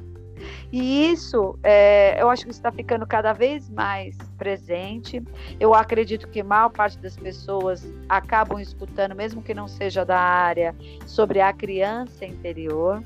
E 0.73 1.11
isso, 1.11 1.59
é, 1.63 2.21
eu 2.21 2.29
acho 2.29 2.45
que 2.45 2.51
está 2.51 2.73
ficando 2.73 3.07
cada 3.07 3.33
vez 3.33 3.69
mais 3.69 4.17
presente. 4.39 5.23
Eu 5.61 5.75
acredito 5.75 6.29
que 6.29 6.41
a 6.41 6.45
maior 6.45 6.71
parte 6.71 6.99
das 6.99 7.17
pessoas 7.17 7.87
acabam 8.09 8.59
escutando, 8.59 9.15
mesmo 9.15 9.43
que 9.43 9.55
não 9.55 9.69
seja 9.69 10.05
da 10.05 10.19
área, 10.19 10.75
sobre 11.07 11.41
a 11.41 11.53
criança 11.53 12.25
interior. 12.25 13.05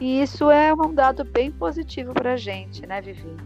E 0.00 0.22
isso 0.22 0.50
é 0.50 0.72
um 0.74 0.92
dado 0.92 1.24
bem 1.24 1.50
positivo 1.50 2.12
para 2.12 2.34
a 2.34 2.36
gente, 2.36 2.86
né, 2.86 3.00
Vivi? 3.00 3.36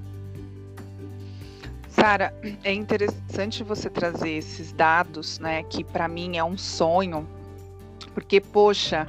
Sara, 1.89 2.33
é 2.63 2.73
interessante 2.73 3.65
você 3.65 3.91
trazer 3.91 4.31
esses 4.31 4.73
dados, 4.73 5.39
né, 5.41 5.63
que 5.65 5.83
para 5.83 6.07
mim 6.07 6.37
é 6.37 6.45
um 6.45 6.57
sonho, 6.57 7.29
porque, 8.15 8.41
poxa, 8.41 9.09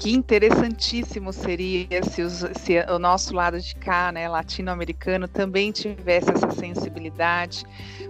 que 0.00 0.14
interessantíssimo 0.14 1.30
seria 1.30 2.02
se, 2.02 2.22
os, 2.22 2.42
se, 2.56 2.80
o 2.88 2.98
nosso 2.98 3.34
lado 3.34 3.60
de 3.60 3.76
cá, 3.76 4.10
né, 4.10 4.26
latino-americano, 4.26 5.28
também 5.28 5.70
tivesse 5.70 6.30
essa 6.30 6.50
sensibilidade, 6.50 7.66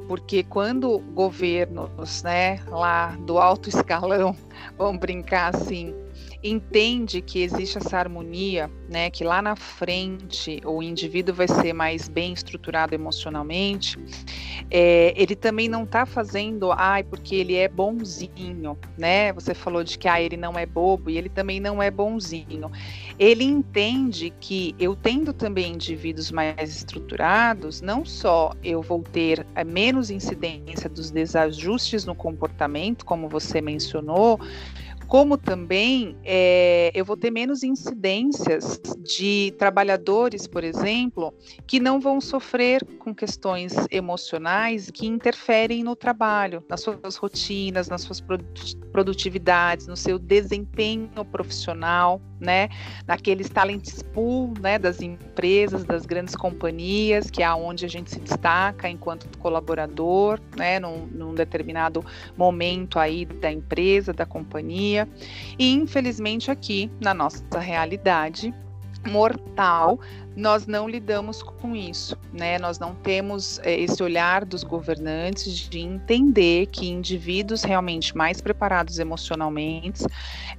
porque 0.06 0.44
quando 0.44 1.00
governos, 1.12 2.22
né, 2.22 2.60
lá 2.68 3.16
do 3.26 3.38
alto 3.38 3.68
escalão, 3.68 4.36
vamos 4.78 5.00
brincar 5.00 5.52
assim, 5.52 5.92
entende 6.42 7.20
que 7.20 7.42
existe 7.42 7.78
essa 7.78 7.98
harmonia, 7.98 8.70
né, 8.88 9.10
que 9.10 9.22
lá 9.22 9.42
na 9.42 9.54
frente 9.54 10.60
o 10.64 10.82
indivíduo 10.82 11.34
vai 11.34 11.46
ser 11.46 11.72
mais 11.72 12.08
bem 12.08 12.32
estruturado 12.32 12.94
emocionalmente, 12.94 13.98
é, 14.70 15.12
ele 15.16 15.36
também 15.36 15.68
não 15.68 15.84
está 15.84 16.06
fazendo, 16.06 16.72
ai, 16.72 17.02
porque 17.02 17.34
ele 17.34 17.56
é 17.56 17.68
bonzinho, 17.68 18.78
né? 18.96 19.32
Você 19.32 19.52
falou 19.52 19.82
de 19.82 19.98
que 19.98 20.08
ah, 20.08 20.20
ele 20.20 20.36
não 20.36 20.58
é 20.58 20.64
bobo 20.64 21.10
e 21.10 21.18
ele 21.18 21.28
também 21.28 21.60
não 21.60 21.82
é 21.82 21.90
bonzinho. 21.90 22.70
Ele 23.18 23.44
entende 23.44 24.32
que 24.40 24.74
eu 24.78 24.94
tendo 24.94 25.32
também 25.32 25.74
indivíduos 25.74 26.30
mais 26.30 26.76
estruturados, 26.76 27.80
não 27.80 28.04
só 28.04 28.52
eu 28.62 28.80
vou 28.80 29.02
ter 29.02 29.44
é, 29.54 29.64
menos 29.64 30.10
incidência 30.10 30.88
dos 30.88 31.10
desajustes 31.10 32.04
no 32.04 32.14
comportamento, 32.14 33.04
como 33.04 33.28
você 33.28 33.60
mencionou, 33.60 34.40
como 35.10 35.36
também 35.36 36.16
é, 36.22 36.92
eu 36.94 37.04
vou 37.04 37.16
ter 37.16 37.32
menos 37.32 37.64
incidências 37.64 38.80
de 39.00 39.52
trabalhadores, 39.58 40.46
por 40.46 40.62
exemplo, 40.62 41.34
que 41.66 41.80
não 41.80 41.98
vão 41.98 42.20
sofrer 42.20 42.84
com 43.00 43.12
questões 43.12 43.74
emocionais 43.90 44.88
que 44.88 45.08
interferem 45.08 45.82
no 45.82 45.96
trabalho, 45.96 46.62
nas 46.68 46.82
suas 46.82 47.16
rotinas, 47.16 47.88
nas 47.88 48.02
suas 48.02 48.22
produtividades, 48.92 49.88
no 49.88 49.96
seu 49.96 50.16
desempenho 50.16 51.24
profissional, 51.32 52.22
né? 52.40 52.68
Naqueles 53.06 53.48
talent 53.48 53.86
pool, 54.12 54.54
né? 54.60 54.78
Das 54.78 55.00
empresas, 55.00 55.84
das 55.84 56.06
grandes 56.06 56.34
companhias, 56.34 57.30
que 57.30 57.42
é 57.42 57.52
onde 57.52 57.84
a 57.84 57.88
gente 57.88 58.10
se 58.10 58.20
destaca 58.20 58.88
enquanto 58.88 59.28
colaborador, 59.38 60.40
né? 60.56 60.80
Num, 60.80 61.06
num 61.06 61.34
determinado 61.34 62.04
momento 62.36 62.98
aí 62.98 63.24
da 63.24 63.52
empresa, 63.52 64.12
da 64.12 64.24
companhia 64.24 65.08
e 65.58 65.72
infelizmente 65.72 66.50
aqui 66.50 66.90
na 67.00 67.12
nossa 67.12 67.58
realidade 67.58 68.54
mortal 69.06 69.98
nós 70.40 70.66
não 70.66 70.88
lidamos 70.88 71.42
com 71.42 71.76
isso, 71.76 72.16
né? 72.32 72.58
Nós 72.58 72.78
não 72.78 72.94
temos 72.94 73.60
é, 73.62 73.78
esse 73.78 74.02
olhar 74.02 74.44
dos 74.44 74.64
governantes 74.64 75.54
de 75.54 75.78
entender 75.78 76.66
que 76.66 76.88
indivíduos 76.88 77.62
realmente 77.62 78.16
mais 78.16 78.40
preparados 78.40 78.98
emocionalmente, 78.98 80.04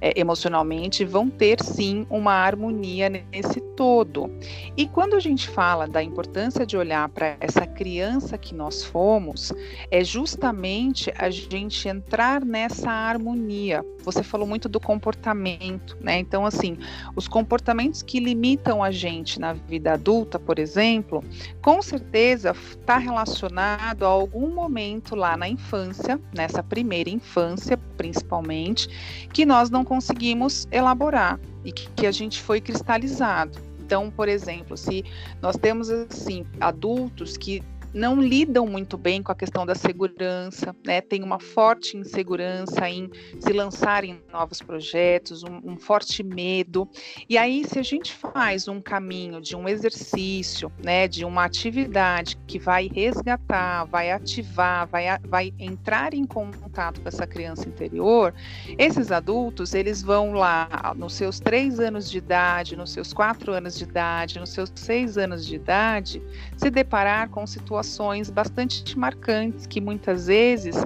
é, 0.00 0.18
emocionalmente 0.18 1.04
vão 1.04 1.28
ter 1.28 1.60
sim 1.62 2.06
uma 2.08 2.32
harmonia 2.32 3.08
nesse 3.10 3.60
todo. 3.76 4.30
E 4.76 4.86
quando 4.86 5.16
a 5.16 5.20
gente 5.20 5.48
fala 5.48 5.88
da 5.88 6.02
importância 6.02 6.64
de 6.64 6.76
olhar 6.76 7.08
para 7.08 7.36
essa 7.40 7.66
criança 7.66 8.38
que 8.38 8.54
nós 8.54 8.84
fomos, 8.84 9.52
é 9.90 10.04
justamente 10.04 11.12
a 11.18 11.28
gente 11.28 11.88
entrar 11.88 12.44
nessa 12.44 12.90
harmonia. 12.90 13.84
Você 14.04 14.22
falou 14.22 14.46
muito 14.46 14.68
do 14.68 14.78
comportamento, 14.78 15.96
né? 16.00 16.18
Então, 16.18 16.46
assim, 16.46 16.76
os 17.16 17.26
comportamentos 17.26 18.02
que 18.02 18.20
limitam 18.20 18.82
a 18.82 18.90
gente 18.90 19.40
na 19.40 19.52
vida 19.52 19.71
adulta, 19.86 20.38
por 20.38 20.58
exemplo, 20.58 21.24
com 21.60 21.80
certeza 21.80 22.50
está 22.50 22.98
relacionado 22.98 24.04
a 24.04 24.08
algum 24.08 24.48
momento 24.48 25.14
lá 25.14 25.36
na 25.36 25.48
infância, 25.48 26.20
nessa 26.34 26.62
primeira 26.62 27.10
infância 27.10 27.78
principalmente, 27.96 28.88
que 29.32 29.46
nós 29.46 29.70
não 29.70 29.84
conseguimos 29.84 30.66
elaborar 30.70 31.38
e 31.64 31.72
que, 31.72 31.88
que 31.90 32.06
a 32.06 32.12
gente 32.12 32.40
foi 32.40 32.60
cristalizado. 32.60 33.58
Então, 33.80 34.10
por 34.10 34.28
exemplo, 34.28 34.76
se 34.76 35.04
nós 35.40 35.56
temos 35.56 35.90
assim 35.90 36.46
adultos 36.60 37.36
que 37.36 37.62
não 37.94 38.20
lidam 38.20 38.66
muito 38.66 38.96
bem 38.96 39.22
com 39.22 39.30
a 39.30 39.34
questão 39.34 39.66
da 39.66 39.74
segurança, 39.74 40.74
né? 40.84 41.00
Tem 41.00 41.22
uma 41.22 41.38
forte 41.38 41.96
insegurança 41.96 42.88
em 42.88 43.10
se 43.38 43.52
lançarem 43.52 44.12
em 44.12 44.32
novos 44.32 44.62
projetos, 44.62 45.42
um, 45.42 45.72
um, 45.72 45.76
forte 45.76 46.22
medo. 46.22 46.88
E 47.28 47.36
aí, 47.36 47.64
se 47.64 47.78
a 47.78 47.82
gente 47.82 48.12
faz 48.12 48.66
um 48.66 48.80
caminho 48.80 49.40
de 49.40 49.54
um 49.54 49.68
exercício, 49.68 50.72
né, 50.82 51.06
de 51.06 51.24
uma 51.24 51.44
atividade 51.44 52.36
que 52.46 52.58
vai 52.58 52.88
resgatar, 52.88 53.84
vai 53.84 54.10
ativar, 54.10 54.86
vai, 54.88 55.04
vai 55.28 55.52
entrar 55.58 56.14
em 56.14 56.24
contato 56.24 57.00
com 57.00 57.08
essa 57.08 57.26
criança 57.26 57.68
interior, 57.68 58.34
esses 58.78 59.12
adultos 59.12 59.74
eles 59.74 60.02
vão 60.02 60.32
lá 60.32 60.94
nos 60.96 61.14
seus 61.14 61.38
três 61.38 61.78
anos 61.78 62.10
de 62.10 62.18
idade, 62.18 62.76
nos 62.76 62.92
seus 62.92 63.12
quatro 63.12 63.52
anos 63.52 63.76
de 63.76 63.84
idade, 63.84 64.38
nos 64.38 64.50
seus 64.50 64.72
seis 64.74 65.18
anos 65.18 65.46
de 65.46 65.56
idade, 65.56 66.22
se 66.56 66.70
deparar 66.70 67.28
com 67.28 67.46
situações 67.46 67.81
bastante 68.30 68.98
marcantes 68.98 69.66
que 69.66 69.80
muitas 69.80 70.26
vezes 70.26 70.76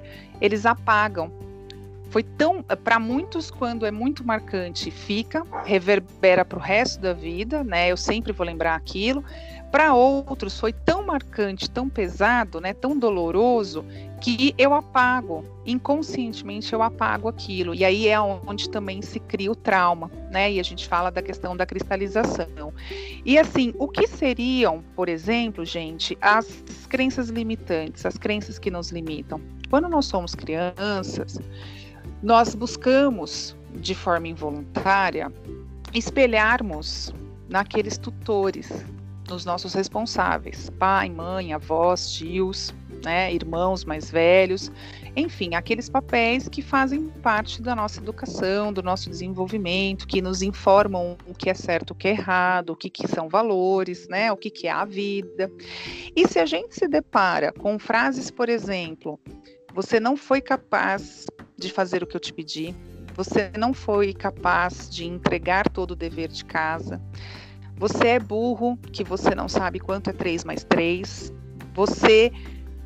eles 0.40 0.66
apagam. 0.66 1.30
foi 2.10 2.22
tão, 2.22 2.62
para 2.62 2.98
muitos, 2.98 3.50
quando 3.50 3.84
é 3.84 3.90
muito 3.90 4.24
marcante, 4.24 4.90
fica, 4.90 5.42
reverbera 5.64 6.44
para 6.44 6.58
o 6.58 6.62
resto 6.62 7.00
da 7.00 7.12
vida, 7.12 7.62
né? 7.62 7.88
Eu 7.90 7.96
sempre 7.96 8.32
vou 8.32 8.46
lembrar 8.46 8.74
aquilo. 8.74 9.22
Para 9.70 9.92
outros 9.92 10.58
foi 10.58 10.72
tão 10.72 11.04
marcante, 11.04 11.68
tão 11.68 11.88
pesado, 11.88 12.60
né, 12.60 12.72
tão 12.72 12.98
doloroso, 12.98 13.84
que 14.20 14.54
eu 14.56 14.72
apago, 14.72 15.44
inconscientemente 15.64 16.72
eu 16.72 16.82
apago 16.82 17.28
aquilo. 17.28 17.74
E 17.74 17.84
aí 17.84 18.08
é 18.08 18.18
onde 18.20 18.68
também 18.70 19.02
se 19.02 19.20
cria 19.20 19.50
o 19.50 19.56
trauma, 19.56 20.10
né? 20.30 20.52
E 20.52 20.60
a 20.60 20.62
gente 20.62 20.88
fala 20.88 21.10
da 21.10 21.22
questão 21.22 21.56
da 21.56 21.66
cristalização. 21.66 22.72
E 23.24 23.38
assim, 23.38 23.74
o 23.78 23.88
que 23.88 24.06
seriam, 24.06 24.82
por 24.94 25.08
exemplo, 25.08 25.64
gente, 25.64 26.16
as 26.20 26.62
crenças 26.88 27.28
limitantes, 27.28 28.06
as 28.06 28.16
crenças 28.16 28.58
que 28.58 28.70
nos 28.70 28.90
limitam? 28.90 29.40
Quando 29.68 29.88
nós 29.88 30.06
somos 30.06 30.34
crianças, 30.34 31.38
nós 32.22 32.54
buscamos 32.54 33.56
de 33.74 33.94
forma 33.94 34.28
involuntária 34.28 35.30
espelharmos 35.92 37.12
naqueles 37.48 37.98
tutores, 37.98 38.70
nos 39.28 39.44
nossos 39.44 39.74
responsáveis, 39.74 40.70
pai, 40.70 41.10
mãe, 41.10 41.52
avós, 41.52 42.12
tios, 42.12 42.72
né, 43.06 43.32
irmãos 43.32 43.84
mais 43.84 44.10
velhos, 44.10 44.72
enfim, 45.14 45.54
aqueles 45.54 45.88
papéis 45.88 46.48
que 46.48 46.60
fazem 46.60 47.06
parte 47.22 47.62
da 47.62 47.72
nossa 47.72 48.00
educação, 48.00 48.72
do 48.72 48.82
nosso 48.82 49.08
desenvolvimento, 49.08 50.08
que 50.08 50.20
nos 50.20 50.42
informam 50.42 51.16
o 51.24 51.32
que 51.32 51.48
é 51.48 51.54
certo, 51.54 51.92
o 51.92 51.94
que 51.94 52.08
é 52.08 52.10
errado, 52.10 52.70
o 52.70 52.76
que, 52.76 52.90
que 52.90 53.06
são 53.06 53.28
valores, 53.28 54.08
né, 54.08 54.32
o 54.32 54.36
que, 54.36 54.50
que 54.50 54.66
é 54.66 54.72
a 54.72 54.84
vida. 54.84 55.48
E 56.16 56.26
se 56.26 56.40
a 56.40 56.44
gente 56.44 56.74
se 56.74 56.88
depara 56.88 57.52
com 57.52 57.78
frases, 57.78 58.28
por 58.28 58.48
exemplo, 58.48 59.20
você 59.72 60.00
não 60.00 60.16
foi 60.16 60.40
capaz 60.40 61.26
de 61.56 61.70
fazer 61.70 62.02
o 62.02 62.08
que 62.08 62.16
eu 62.16 62.20
te 62.20 62.32
pedi, 62.32 62.74
você 63.14 63.52
não 63.56 63.72
foi 63.72 64.12
capaz 64.12 64.90
de 64.90 65.06
entregar 65.06 65.70
todo 65.70 65.92
o 65.92 65.96
dever 65.96 66.28
de 66.28 66.44
casa, 66.44 67.00
você 67.76 68.08
é 68.08 68.18
burro, 68.18 68.76
que 68.90 69.04
você 69.04 69.32
não 69.32 69.48
sabe 69.48 69.78
quanto 69.78 70.10
é 70.10 70.12
3 70.12 70.42
mais 70.42 70.64
3. 70.64 71.32
Você 71.74 72.32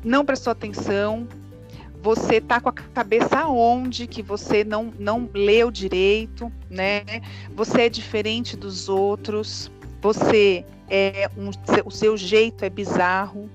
não 0.03 0.25
prestou 0.25 0.51
atenção. 0.51 1.27
Você 2.01 2.37
está 2.37 2.59
com 2.59 2.69
a 2.69 2.73
cabeça 2.73 3.39
aonde 3.39 4.07
que 4.07 4.23
você 4.23 4.63
não, 4.63 4.91
não 4.97 5.29
leu 5.33 5.69
direito, 5.69 6.51
né? 6.69 7.03
Você 7.55 7.83
é 7.83 7.89
diferente 7.89 8.57
dos 8.57 8.89
outros. 8.89 9.71
Você 10.01 10.65
é 10.89 11.29
um, 11.37 11.51
o 11.85 11.91
seu 11.91 12.17
jeito 12.17 12.65
é 12.65 12.69
bizarro. 12.69 13.49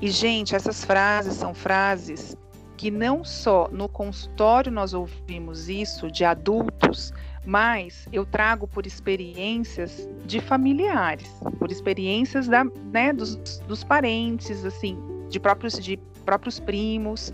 E 0.00 0.10
gente, 0.10 0.56
essas 0.56 0.84
frases 0.84 1.34
são 1.34 1.52
frases 1.52 2.36
que 2.76 2.90
não 2.90 3.24
só 3.24 3.68
no 3.70 3.88
consultório 3.88 4.72
nós 4.72 4.92
ouvimos 4.92 5.68
isso 5.68 6.10
de 6.10 6.24
adultos, 6.24 7.12
mas 7.44 8.08
eu 8.12 8.26
trago 8.26 8.66
por 8.66 8.86
experiências 8.86 10.08
de 10.24 10.40
familiares, 10.40 11.28
por 11.58 11.70
experiências 11.70 12.48
da, 12.48 12.64
né, 12.64 13.12
dos, 13.12 13.36
dos 13.68 13.84
parentes, 13.84 14.64
assim, 14.64 14.98
de 15.32 15.40
próprios 15.40 15.78
de 15.78 15.98
próprios 16.24 16.60
primos, 16.60 17.32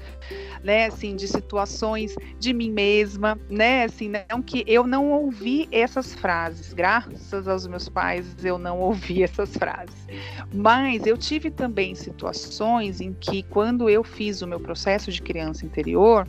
né, 0.64 0.86
assim, 0.86 1.14
de 1.14 1.28
situações 1.28 2.16
de 2.38 2.54
mim 2.54 2.70
mesma, 2.70 3.38
né, 3.50 3.84
assim, 3.84 4.10
não 4.30 4.40
que 4.40 4.64
eu 4.66 4.86
não 4.86 5.12
ouvi 5.12 5.68
essas 5.70 6.14
frases, 6.14 6.72
graças 6.72 7.46
aos 7.46 7.66
meus 7.66 7.86
pais 7.86 8.34
eu 8.42 8.58
não 8.58 8.80
ouvi 8.80 9.22
essas 9.24 9.54
frases, 9.54 10.06
mas 10.54 11.06
eu 11.06 11.18
tive 11.18 11.50
também 11.50 11.94
situações 11.94 13.02
em 13.02 13.12
que 13.12 13.42
quando 13.42 13.90
eu 13.90 14.02
fiz 14.02 14.40
o 14.40 14.46
meu 14.46 14.58
processo 14.58 15.12
de 15.12 15.20
criança 15.20 15.66
interior, 15.66 16.26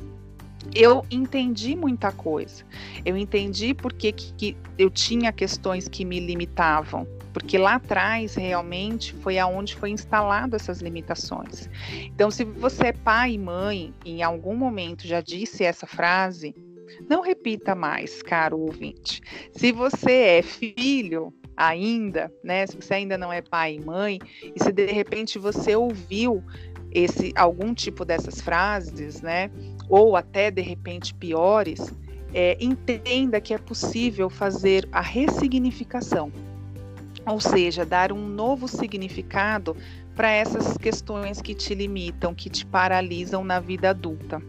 eu 0.76 1.06
entendi 1.10 1.74
muita 1.74 2.12
coisa. 2.12 2.66
Eu 3.06 3.16
entendi 3.16 3.74
porque 3.74 4.12
que, 4.12 4.34
que 4.34 4.58
eu 4.78 4.90
tinha 4.90 5.32
questões 5.32 5.88
que 5.88 6.04
me 6.04 6.20
limitavam, 6.20 7.08
porque 7.34 7.58
lá 7.58 7.76
atrás 7.76 8.36
realmente 8.36 9.14
foi 9.16 9.38
aonde 9.38 9.76
foi 9.76 9.92
instalado 9.92 10.56
essas 10.56 10.80
limitações. 10.80 11.70
Então, 12.06 12.32
se 12.32 12.44
você 12.44 12.88
é 12.88 12.94
pai 12.94 13.34
e 13.34 13.38
mãe, 13.38 13.94
em 14.06 14.24
algum 14.24 14.56
momento 14.56 15.08
já 15.08 15.22
disse 15.22 15.64
essa 15.64 15.86
frase, 15.86 16.56
não 17.10 17.22
repita 17.22 17.76
mais, 17.76 18.22
caro 18.22 18.60
ouvinte. 18.60 19.22
Se 19.52 19.72
você 19.72 20.12
é 20.12 20.42
filho 20.42 21.34
ainda, 21.56 22.32
né, 22.44 22.66
se 22.66 22.76
você 22.76 22.96
ainda 22.96 23.18
não 23.18 23.32
é 23.32 23.42
pai 23.42 23.76
e 23.76 23.86
mãe, 23.86 24.20
e 24.56 24.64
se 24.64 24.72
de 24.72 24.86
repente 24.88 25.38
você 25.38 25.76
ouviu 25.76 26.44
esse 26.92 27.32
algum 27.36 27.74
tipo 27.74 28.04
dessas 28.04 28.42
frases, 28.42 29.22
né, 29.22 29.52
ou 29.88 30.16
até 30.16 30.50
de 30.50 30.62
repente 30.62 31.14
piores, 31.14 31.94
é, 32.34 32.58
entenda 32.60 33.42
que 33.42 33.54
é 33.54 33.58
possível 33.58 34.30
fazer 34.30 34.88
a 34.92 35.02
ressignificação, 35.02 36.32
ou 37.30 37.40
seja, 37.40 37.86
dar 37.86 38.12
um 38.12 38.28
novo 38.28 38.68
significado 38.68 39.76
para 40.16 40.32
essas 40.32 40.78
questões 40.78 41.42
que 41.42 41.54
te 41.54 41.74
limitam, 41.74 42.34
que 42.34 42.50
te 42.50 42.66
paralisam 42.66 43.44
na 43.44 43.60
vida 43.60 43.92
adulta. 43.92 44.42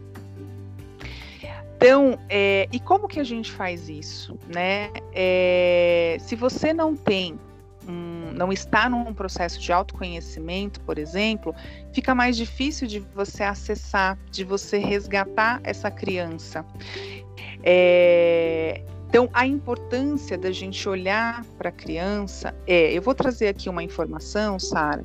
Então, 1.77 2.19
é, 2.29 2.67
e 2.71 2.79
como 2.79 3.07
que 3.07 3.19
a 3.19 3.23
gente 3.23 3.51
faz 3.51 3.89
isso, 3.89 4.37
né? 4.53 4.91
É, 5.13 6.17
se 6.19 6.35
você 6.35 6.73
não 6.73 6.95
tem 6.95 7.39
um, 7.87 8.31
não 8.33 8.51
está 8.51 8.87
num 8.87 9.13
processo 9.13 9.59
de 9.59 9.73
autoconhecimento, 9.73 10.79
por 10.81 10.99
exemplo, 10.99 11.55
fica 11.91 12.13
mais 12.13 12.37
difícil 12.37 12.87
de 12.87 12.99
você 12.99 13.43
acessar, 13.43 14.17
de 14.29 14.43
você 14.43 14.77
resgatar 14.77 15.59
essa 15.63 15.89
criança. 15.89 16.63
É, 17.63 18.83
então, 19.11 19.29
a 19.33 19.45
importância 19.45 20.37
da 20.37 20.53
gente 20.53 20.87
olhar 20.87 21.43
para 21.57 21.67
a 21.67 21.71
criança 21.71 22.55
é. 22.65 22.93
Eu 22.93 23.01
vou 23.01 23.13
trazer 23.13 23.49
aqui 23.49 23.67
uma 23.67 23.83
informação, 23.83 24.57
Sara. 24.57 25.03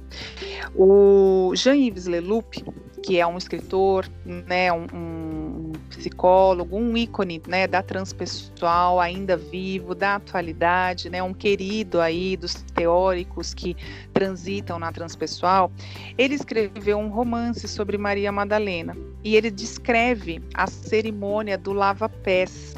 O 0.76 1.50
Jean-Yves 1.56 2.06
Leloup, 2.06 2.54
que 3.02 3.18
é 3.18 3.26
um 3.26 3.36
escritor, 3.36 4.08
né, 4.24 4.72
um, 4.72 4.86
um, 4.94 5.72
psicólogo, 5.90 6.76
um 6.76 6.96
ícone 6.96 7.42
né, 7.48 7.66
da 7.66 7.82
transpessoal 7.82 9.00
ainda 9.00 9.36
vivo, 9.36 9.92
da 9.92 10.14
atualidade, 10.14 11.10
né, 11.10 11.20
um 11.20 11.34
querido 11.34 12.00
aí 12.00 12.36
dos 12.36 12.54
teóricos 12.54 13.54
que 13.54 13.76
transitam 14.12 14.78
na 14.78 14.92
transpessoal, 14.92 15.68
ele 16.16 16.36
escreveu 16.36 16.98
um 16.98 17.08
romance 17.08 17.66
sobre 17.66 17.98
Maria 17.98 18.30
Madalena 18.30 18.96
e 19.24 19.34
ele 19.34 19.50
descreve 19.50 20.40
a 20.54 20.68
cerimônia 20.68 21.58
do 21.58 21.72
lava-pés 21.72 22.76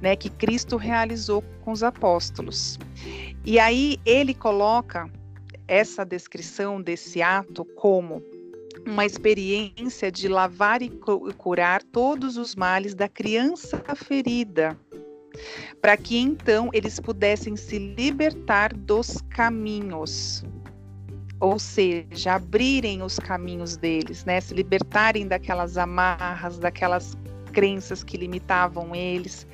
né, 0.00 0.16
que 0.16 0.30
Cristo 0.30 0.76
realizou 0.76 1.42
com 1.62 1.72
os 1.72 1.82
apóstolos. 1.82 2.78
E 3.44 3.58
aí 3.58 3.98
ele 4.04 4.34
coloca 4.34 5.10
essa 5.66 6.04
descrição 6.04 6.80
desse 6.80 7.22
ato 7.22 7.64
como 7.64 8.22
uma 8.86 9.04
experiência 9.04 10.10
de 10.10 10.28
lavar 10.28 10.82
e 10.82 10.90
curar 11.36 11.82
todos 11.82 12.36
os 12.36 12.54
males 12.54 12.94
da 12.94 13.08
criança 13.08 13.82
ferida, 13.94 14.76
para 15.80 15.96
que 15.96 16.18
então 16.18 16.70
eles 16.72 16.98
pudessem 16.98 17.56
se 17.56 17.78
libertar 17.78 18.72
dos 18.74 19.18
caminhos, 19.30 20.44
ou 21.38 21.58
seja, 21.58 22.34
abrirem 22.34 23.02
os 23.02 23.18
caminhos 23.18 23.76
deles, 23.76 24.24
né, 24.24 24.40
se 24.40 24.54
libertarem 24.54 25.26
daquelas 25.26 25.76
amarras, 25.78 26.58
daquelas 26.58 27.16
crenças 27.50 28.02
que 28.02 28.16
limitavam 28.16 28.94
eles. 28.94 29.46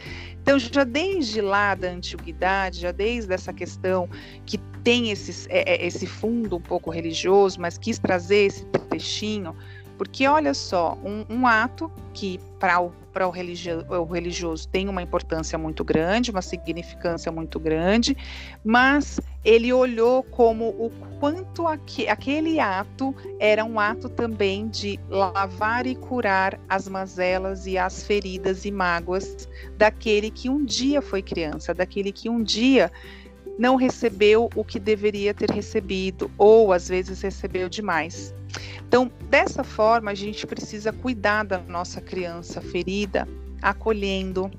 Então, 0.42 0.58
já 0.58 0.84
desde 0.84 1.40
lá 1.40 1.74
da 1.74 1.88
antiguidade, 1.88 2.80
já 2.80 2.92
desde 2.92 3.32
essa 3.32 3.52
questão 3.52 4.08
que 4.44 4.58
tem 4.84 5.10
esse, 5.10 5.48
é, 5.50 5.74
é, 5.74 5.84
esse 5.84 6.06
fundo 6.06 6.56
um 6.56 6.60
pouco 6.60 6.90
religioso, 6.90 7.60
mas 7.60 7.76
quis 7.76 7.98
trazer 7.98 8.46
esse 8.46 8.64
trechinho, 8.88 9.56
porque 9.98 10.28
olha 10.28 10.54
só, 10.54 10.96
um, 11.04 11.24
um 11.28 11.46
ato 11.46 11.90
que 12.14 12.38
para 12.60 12.80
o, 13.24 13.30
religio, 13.30 13.86
o 13.88 14.04
religioso 14.04 14.68
tem 14.68 14.88
uma 14.88 15.00
importância 15.00 15.56
muito 15.56 15.84
grande, 15.84 16.32
uma 16.32 16.42
significância 16.42 17.30
muito 17.30 17.60
grande, 17.60 18.16
mas 18.64 19.20
ele 19.44 19.72
olhou 19.72 20.24
como 20.24 20.70
o 20.70 20.90
quanto 21.20 21.68
aquele 21.68 22.58
ato 22.58 23.14
era 23.38 23.64
um 23.64 23.78
ato 23.78 24.08
também 24.08 24.66
de 24.66 24.98
lavar 25.08 25.86
e 25.86 25.94
curar 25.94 26.58
as 26.68 26.88
mazelas 26.88 27.64
e 27.64 27.78
as 27.78 28.02
feridas 28.02 28.64
e 28.64 28.72
mágoas 28.72 29.48
daquele 29.76 30.32
que 30.32 30.50
um 30.50 30.64
dia 30.64 31.00
foi 31.00 31.22
criança, 31.22 31.72
daquele 31.72 32.10
que 32.10 32.28
um 32.28 32.42
dia 32.42 32.90
não 33.58 33.76
recebeu 33.76 34.48
o 34.54 34.64
que 34.64 34.78
deveria 34.78 35.32
ter 35.32 35.50
recebido, 35.50 36.30
ou 36.36 36.72
às 36.72 36.88
vezes 36.88 37.20
recebeu 37.20 37.68
demais. 37.68 38.34
Então, 38.86 39.10
dessa 39.28 39.64
forma, 39.64 40.10
a 40.10 40.14
gente 40.14 40.46
precisa 40.46 40.92
cuidar 40.92 41.44
da 41.44 41.58
nossa 41.58 42.00
criança 42.00 42.60
ferida, 42.60 43.26
acolhendo, 43.62 44.50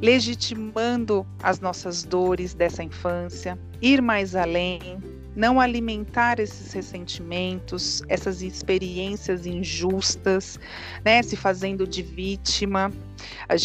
legitimando 0.00 1.26
as 1.42 1.60
nossas 1.60 2.04
dores 2.04 2.54
dessa 2.54 2.82
infância, 2.82 3.58
ir 3.80 4.00
mais 4.00 4.36
além, 4.36 4.98
não 5.34 5.60
alimentar 5.60 6.38
esses 6.38 6.72
ressentimentos, 6.72 8.02
essas 8.08 8.42
experiências 8.42 9.46
injustas, 9.46 10.60
né, 11.04 11.22
se 11.22 11.36
fazendo 11.36 11.86
de 11.86 12.02
vítima. 12.02 12.92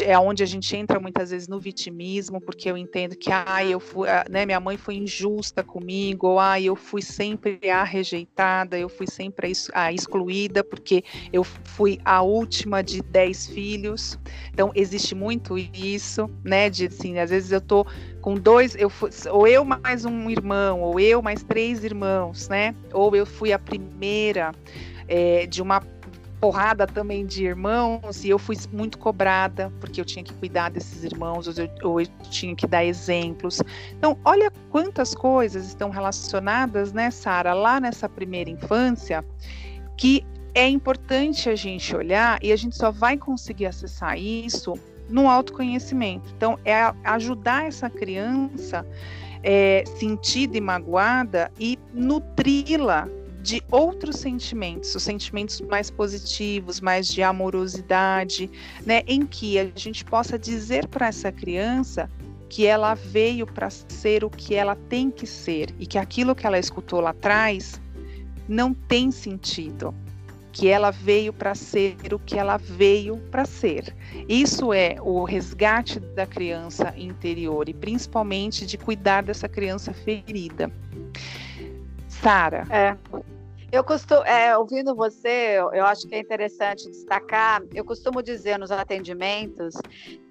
É 0.05 0.17
onde 0.17 0.43
a 0.43 0.45
gente 0.45 0.75
entra 0.75 0.99
muitas 0.99 1.31
vezes 1.31 1.47
no 1.47 1.59
vitimismo, 1.59 2.39
porque 2.41 2.69
eu 2.69 2.77
entendo 2.77 3.15
que 3.15 3.29
ah, 3.31 3.63
eu 3.63 3.79
fui, 3.79 4.07
né, 4.29 4.45
minha 4.45 4.59
mãe 4.59 4.77
foi 4.77 4.95
injusta 4.95 5.63
comigo, 5.63 6.27
ou 6.27 6.39
ah, 6.39 6.59
eu 6.59 6.75
fui 6.75 7.01
sempre 7.01 7.59
a 7.69 7.83
rejeitada, 7.83 8.77
eu 8.77 8.89
fui 8.89 9.07
sempre 9.07 9.51
a 9.73 9.91
excluída, 9.91 10.63
porque 10.63 11.03
eu 11.31 11.43
fui 11.43 11.99
a 12.03 12.21
última 12.21 12.81
de 12.81 13.01
dez 13.01 13.47
filhos. 13.47 14.19
Então 14.51 14.71
existe 14.75 15.15
muito 15.15 15.57
isso, 15.57 16.29
né? 16.43 16.69
De 16.69 16.87
assim, 16.87 17.19
às 17.19 17.29
vezes 17.29 17.51
eu 17.51 17.61
tô 17.61 17.85
com 18.21 18.35
dois, 18.35 18.75
eu 18.75 18.89
fui, 18.89 19.09
ou 19.31 19.47
eu 19.47 19.63
mais 19.63 20.05
um 20.05 20.29
irmão, 20.29 20.81
ou 20.81 20.99
eu 20.99 21.21
mais 21.21 21.43
três 21.43 21.83
irmãos, 21.83 22.49
né? 22.49 22.75
Ou 22.93 23.15
eu 23.15 23.25
fui 23.25 23.53
a 23.53 23.59
primeira 23.59 24.51
é, 25.07 25.45
de 25.45 25.61
uma 25.61 25.79
porrada 26.39 26.85
também 26.85 27.25
de 27.25 27.45
irmãos 27.45 28.23
e 28.23 28.29
eu 28.29 28.37
fui 28.37 28.55
muito 28.71 28.97
cobrada 28.97 29.71
porque 29.79 29.99
eu 29.99 30.05
tinha 30.05 30.23
que 30.23 30.33
cuidar 30.33 30.69
desses 30.69 31.03
irmãos 31.03 31.47
ou 31.47 31.53
eu, 31.63 31.69
ou 31.83 32.01
eu 32.01 32.07
tinha 32.29 32.55
que 32.55 32.67
dar 32.67 32.85
exemplos. 32.85 33.61
Então, 33.97 34.17
olha 34.23 34.51
quantas 34.69 35.15
coisas 35.15 35.67
estão 35.67 35.89
relacionadas, 35.89 36.93
né, 36.93 37.09
Sara, 37.09 37.53
lá 37.53 37.79
nessa 37.79 38.07
primeira 38.07 38.49
infância 38.49 39.25
que 39.95 40.23
é 40.53 40.67
importante 40.67 41.49
a 41.49 41.55
gente 41.55 41.95
olhar 41.95 42.39
e 42.43 42.51
a 42.51 42.55
gente 42.55 42.75
só 42.75 42.91
vai 42.91 43.17
conseguir 43.17 43.65
acessar 43.65 44.17
isso 44.17 44.73
no 45.09 45.27
autoconhecimento. 45.29 46.31
Então, 46.35 46.59
é 46.65 46.93
ajudar 47.03 47.65
essa 47.65 47.89
criança 47.89 48.85
é, 49.41 49.83
sentida 49.97 50.57
e 50.57 50.61
magoada 50.61 51.51
e 51.59 51.79
nutri-la 51.93 53.07
de 53.47 53.63
outros 53.71 54.17
sentimentos, 54.17 54.93
os 54.93 55.01
sentimentos 55.01 55.61
mais 55.61 55.89
positivos, 55.89 56.81
mais 56.81 57.07
de 57.07 57.23
amorosidade, 57.23 58.51
né, 58.85 59.03
em 59.07 59.25
que 59.25 59.57
a 59.57 59.71
gente 59.73 60.03
possa 60.03 60.37
dizer 60.37 60.85
para 60.89 61.07
essa 61.07 61.31
criança 61.31 62.11
que 62.49 62.65
ela 62.65 62.93
veio 62.93 63.47
para 63.47 63.69
ser 63.69 64.25
o 64.25 64.29
que 64.29 64.53
ela 64.53 64.75
tem 64.89 65.09
que 65.09 65.25
ser 65.25 65.73
e 65.79 65.85
que 65.85 65.97
aquilo 65.97 66.35
que 66.35 66.45
ela 66.45 66.59
escutou 66.59 66.99
lá 66.99 67.11
atrás 67.11 67.79
não 68.49 68.73
tem 68.73 69.11
sentido 69.11 69.95
que 70.51 70.67
ela 70.67 70.91
veio 70.91 71.31
para 71.31 71.55
ser 71.55 71.95
o 72.11 72.19
que 72.19 72.37
ela 72.37 72.57
veio 72.57 73.17
para 73.31 73.45
ser. 73.45 73.95
Isso 74.27 74.73
é 74.73 74.97
o 75.01 75.23
resgate 75.23 76.01
da 76.01 76.25
criança 76.25 76.93
interior 76.97 77.69
e 77.69 77.73
principalmente 77.73 78.65
de 78.65 78.77
cuidar 78.77 79.23
dessa 79.23 79.47
criança 79.47 79.93
ferida. 79.93 80.69
Sara. 82.09 82.65
É. 82.69 82.97
Eu 83.77 83.83
costumo, 83.83 84.23
é, 84.23 84.57
ouvindo 84.57 84.95
você, 84.95 85.57
eu 85.59 85.85
acho 85.85 86.07
que 86.07 86.15
é 86.15 86.19
interessante 86.19 86.89
destacar. 86.89 87.61
Eu 87.75 87.85
costumo 87.85 88.23
dizer 88.23 88.57
nos 88.57 88.71
atendimentos 88.71 89.75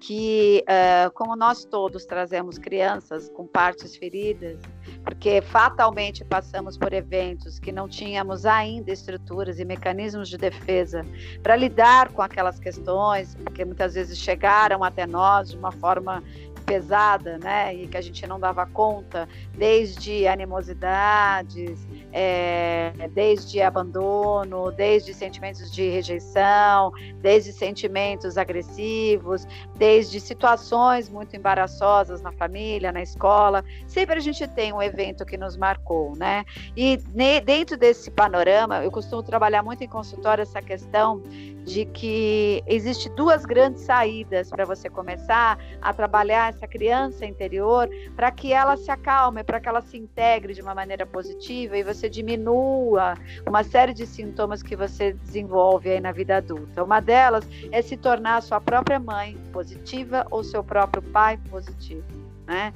que, 0.01 0.65
uh, 0.67 1.09
como 1.13 1.33
nós 1.33 1.63
todos 1.63 2.05
trazemos 2.05 2.57
crianças 2.57 3.29
com 3.29 3.47
partes 3.47 3.95
feridas, 3.95 4.59
porque 5.01 5.41
fatalmente 5.41 6.25
passamos 6.25 6.77
por 6.77 6.91
eventos 6.91 7.57
que 7.57 7.71
não 7.71 7.87
tínhamos 7.87 8.45
ainda 8.45 8.91
estruturas 8.91 9.59
e 9.59 9.63
mecanismos 9.63 10.27
de 10.27 10.37
defesa 10.37 11.05
para 11.41 11.55
lidar 11.55 12.11
com 12.11 12.21
aquelas 12.21 12.59
questões, 12.59 13.33
porque 13.35 13.63
muitas 13.63 13.93
vezes 13.93 14.17
chegaram 14.17 14.83
até 14.83 15.07
nós 15.07 15.51
de 15.51 15.57
uma 15.57 15.71
forma 15.71 16.21
pesada, 16.67 17.37
né, 17.37 17.73
e 17.73 17.87
que 17.87 17.95
a 17.95 18.01
gente 18.01 18.27
não 18.27 18.37
dava 18.37 18.65
conta, 18.65 19.27
desde 19.57 20.27
animosidades, 20.27 21.87
é, 22.11 22.91
desde 23.13 23.61
abandono, 23.61 24.69
desde 24.73 25.13
sentimentos 25.13 25.71
de 25.71 25.89
rejeição, 25.89 26.91
desde 27.21 27.53
sentimentos 27.53 28.37
agressivos, 28.37 29.47
desde 29.77 30.19
situações 30.19 31.09
muito 31.09 31.35
embaraçosas 31.37 32.21
na 32.21 32.33
família, 32.33 32.91
na 32.91 33.01
escola. 33.01 33.63
Sempre 33.87 34.17
a 34.17 34.21
gente 34.21 34.45
tem 34.49 34.73
um 34.73 34.81
evento 34.81 35.25
que 35.25 35.37
nos 35.37 35.55
marcou, 35.55 36.17
né? 36.17 36.43
E 36.75 36.97
dentro 37.45 37.77
desse 37.77 38.11
panorama, 38.11 38.83
eu 38.83 38.91
costumo 38.91 39.23
trabalhar 39.23 39.63
muito 39.63 39.83
em 39.83 39.87
consultório 39.87 40.41
essa 40.41 40.61
questão 40.61 41.23
de 41.63 41.85
que 41.85 42.63
existe 42.65 43.09
duas 43.09 43.45
grandes 43.45 43.83
saídas 43.83 44.49
para 44.49 44.65
você 44.65 44.89
começar 44.89 45.59
a 45.81 45.93
trabalhar 45.93 46.56
essa 46.57 46.67
criança 46.67 47.25
interior 47.25 47.87
para 48.15 48.31
que 48.31 48.51
ela 48.51 48.75
se 48.75 48.89
acalme, 48.89 49.43
para 49.43 49.59
que 49.59 49.69
ela 49.69 49.81
se 49.81 49.97
integre 49.97 50.53
de 50.53 50.61
uma 50.61 50.73
maneira 50.73 51.05
positiva 51.05 51.77
e 51.77 51.83
você 51.83 52.09
diminua 52.09 53.13
uma 53.47 53.63
série 53.63 53.93
de 53.93 54.05
sintomas 54.05 54.63
que 54.63 54.75
você 54.75 55.13
desenvolve 55.13 55.89
aí 55.89 56.01
na 56.01 56.11
vida 56.11 56.37
adulta. 56.37 56.83
Uma 56.83 56.99
delas 56.99 57.47
é 57.71 57.81
se 57.81 57.95
tornar 57.95 58.41
sua 58.41 58.59
própria 58.59 58.99
mãe 58.99 59.37
positiva 59.53 60.25
ou 60.31 60.43
seu 60.43 60.63
próprio 60.63 61.01
pai 61.01 61.37
positivo, 61.49 62.03
né? 62.45 62.73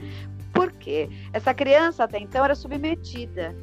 Por 0.54 0.72
quê? 0.74 1.10
Essa 1.34 1.54
criança 1.54 2.04
até 2.04 2.20
então 2.20 2.46
era 2.46 2.54
submetida 2.54 3.56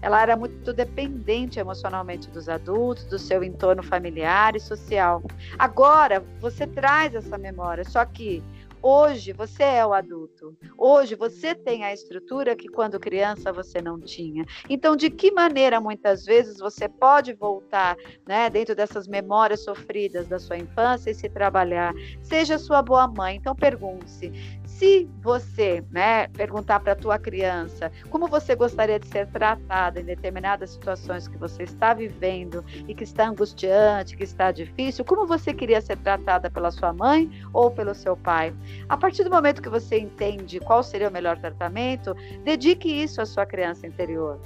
ela 0.00 0.22
era 0.22 0.36
muito 0.36 0.72
dependente 0.72 1.58
emocionalmente 1.58 2.30
dos 2.30 2.48
adultos, 2.48 3.04
do 3.04 3.18
seu 3.18 3.42
entorno 3.42 3.82
familiar 3.82 4.54
e 4.54 4.60
social. 4.60 5.22
Agora, 5.58 6.22
você 6.40 6.66
traz 6.66 7.14
essa 7.14 7.36
memória, 7.36 7.84
só 7.84 8.04
que 8.04 8.42
Hoje 8.86 9.32
você 9.32 9.62
é 9.62 9.86
o 9.86 9.94
adulto. 9.94 10.54
Hoje 10.76 11.14
você 11.14 11.54
tem 11.54 11.84
a 11.84 11.94
estrutura 11.94 12.54
que 12.54 12.68
quando 12.68 13.00
criança 13.00 13.50
você 13.50 13.80
não 13.80 13.98
tinha. 13.98 14.44
Então, 14.68 14.94
de 14.94 15.08
que 15.08 15.32
maneira 15.32 15.80
muitas 15.80 16.26
vezes 16.26 16.58
você 16.58 16.86
pode 16.86 17.32
voltar, 17.32 17.96
né, 18.26 18.50
dentro 18.50 18.74
dessas 18.74 19.08
memórias 19.08 19.64
sofridas 19.64 20.28
da 20.28 20.38
sua 20.38 20.58
infância 20.58 21.10
e 21.10 21.14
se 21.14 21.30
trabalhar? 21.30 21.94
Seja 22.20 22.58
sua 22.58 22.82
boa 22.82 23.08
mãe. 23.08 23.36
Então, 23.36 23.56
pergunte-se: 23.56 24.30
se 24.78 25.08
você 25.22 25.84
né, 25.90 26.26
perguntar 26.28 26.80
para 26.80 26.92
a 26.92 26.96
tua 26.96 27.16
criança 27.16 27.92
como 28.10 28.26
você 28.26 28.56
gostaria 28.56 28.98
de 28.98 29.06
ser 29.06 29.28
tratada 29.28 30.00
em 30.00 30.04
determinadas 30.04 30.70
situações 30.70 31.28
que 31.28 31.38
você 31.38 31.62
está 31.62 31.94
vivendo 31.94 32.64
e 32.88 32.94
que 32.94 33.04
está 33.04 33.28
angustiante, 33.28 34.16
que 34.16 34.24
está 34.24 34.50
difícil, 34.50 35.04
como 35.04 35.26
você 35.26 35.54
queria 35.54 35.80
ser 35.80 35.96
tratada 35.98 36.50
pela 36.50 36.72
sua 36.72 36.92
mãe 36.92 37.30
ou 37.52 37.70
pelo 37.70 37.94
seu 37.94 38.16
pai? 38.16 38.52
A 38.88 38.96
partir 38.96 39.22
do 39.22 39.30
momento 39.30 39.62
que 39.62 39.68
você 39.68 39.98
entende 39.98 40.58
qual 40.58 40.82
seria 40.82 41.08
o 41.08 41.12
melhor 41.12 41.38
tratamento, 41.38 42.12
dedique 42.42 42.88
isso 42.88 43.22
à 43.22 43.26
sua 43.26 43.46
criança 43.46 43.86
interior. 43.86 44.40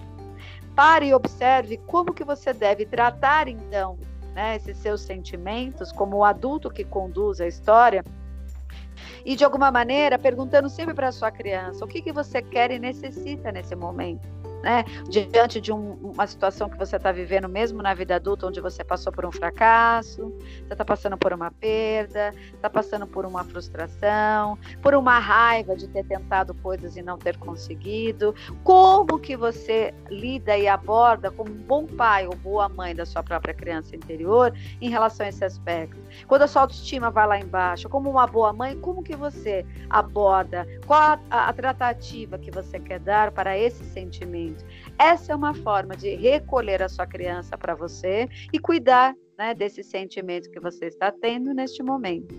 Pare 0.76 1.06
e 1.06 1.14
observe 1.14 1.78
como 1.86 2.12
que 2.12 2.22
você 2.22 2.52
deve 2.52 2.84
tratar 2.84 3.48
então 3.48 3.96
né, 4.34 4.56
esses 4.56 4.76
seus 4.76 5.00
sentimentos 5.00 5.90
como 5.90 6.18
o 6.18 6.24
adulto 6.24 6.70
que 6.70 6.84
conduz 6.84 7.40
a 7.40 7.46
história 7.46 8.04
e 9.28 9.36
de 9.36 9.44
alguma 9.44 9.70
maneira 9.70 10.18
perguntando 10.18 10.70
sempre 10.70 10.94
para 10.94 11.08
a 11.08 11.12
sua 11.12 11.30
criança 11.30 11.84
o 11.84 11.88
que, 11.88 12.00
que 12.00 12.10
você 12.10 12.40
quer 12.40 12.70
e 12.70 12.78
necessita 12.78 13.52
nesse 13.52 13.76
momento 13.76 14.26
né? 14.62 14.84
Diante 15.08 15.60
de 15.60 15.72
um, 15.72 15.92
uma 15.94 16.26
situação 16.26 16.68
que 16.68 16.76
você 16.76 16.96
está 16.96 17.12
vivendo, 17.12 17.48
mesmo 17.48 17.82
na 17.82 17.94
vida 17.94 18.16
adulta, 18.16 18.46
onde 18.46 18.60
você 18.60 18.82
passou 18.82 19.12
por 19.12 19.24
um 19.24 19.32
fracasso, 19.32 20.32
você 20.66 20.72
está 20.72 20.84
passando 20.84 21.16
por 21.16 21.32
uma 21.32 21.50
perda, 21.50 22.34
está 22.52 22.68
passando 22.68 23.06
por 23.06 23.24
uma 23.24 23.44
frustração, 23.44 24.58
por 24.82 24.94
uma 24.94 25.18
raiva 25.18 25.76
de 25.76 25.88
ter 25.88 26.04
tentado 26.04 26.54
coisas 26.54 26.96
e 26.96 27.02
não 27.02 27.18
ter 27.18 27.36
conseguido. 27.36 28.34
Como 28.64 29.18
que 29.18 29.36
você 29.36 29.94
lida 30.10 30.56
e 30.56 30.66
aborda 30.66 31.30
como 31.30 31.50
um 31.50 31.62
bom 31.62 31.86
pai 31.86 32.26
ou 32.26 32.34
boa 32.34 32.68
mãe 32.68 32.94
da 32.94 33.06
sua 33.06 33.22
própria 33.22 33.54
criança 33.54 33.94
interior 33.94 34.52
em 34.80 34.90
relação 34.90 35.26
a 35.26 35.28
esse 35.28 35.44
aspecto? 35.44 35.96
Quando 36.26 36.42
a 36.42 36.46
sua 36.48 36.62
autoestima 36.62 37.10
vai 37.10 37.26
lá 37.26 37.38
embaixo, 37.38 37.88
como 37.88 38.10
uma 38.10 38.26
boa 38.26 38.52
mãe, 38.52 38.78
como 38.78 39.02
que 39.02 39.16
você 39.16 39.64
aborda? 39.88 40.66
Qual 40.86 41.00
a, 41.00 41.20
a, 41.30 41.48
a 41.48 41.52
tratativa 41.52 42.38
que 42.38 42.50
você 42.50 42.78
quer 42.78 42.98
dar 43.00 43.30
para 43.30 43.56
esse 43.56 43.84
sentimento? 43.84 44.47
Essa 44.98 45.32
é 45.32 45.36
uma 45.36 45.54
forma 45.54 45.96
de 45.96 46.14
recolher 46.14 46.82
a 46.82 46.88
sua 46.88 47.06
criança 47.06 47.56
para 47.56 47.74
você 47.74 48.28
e 48.52 48.58
cuidar 48.58 49.14
né, 49.38 49.54
desse 49.54 49.84
sentimento 49.84 50.50
que 50.50 50.58
você 50.58 50.86
está 50.86 51.12
tendo 51.12 51.54
neste 51.54 51.80
momento. 51.80 52.34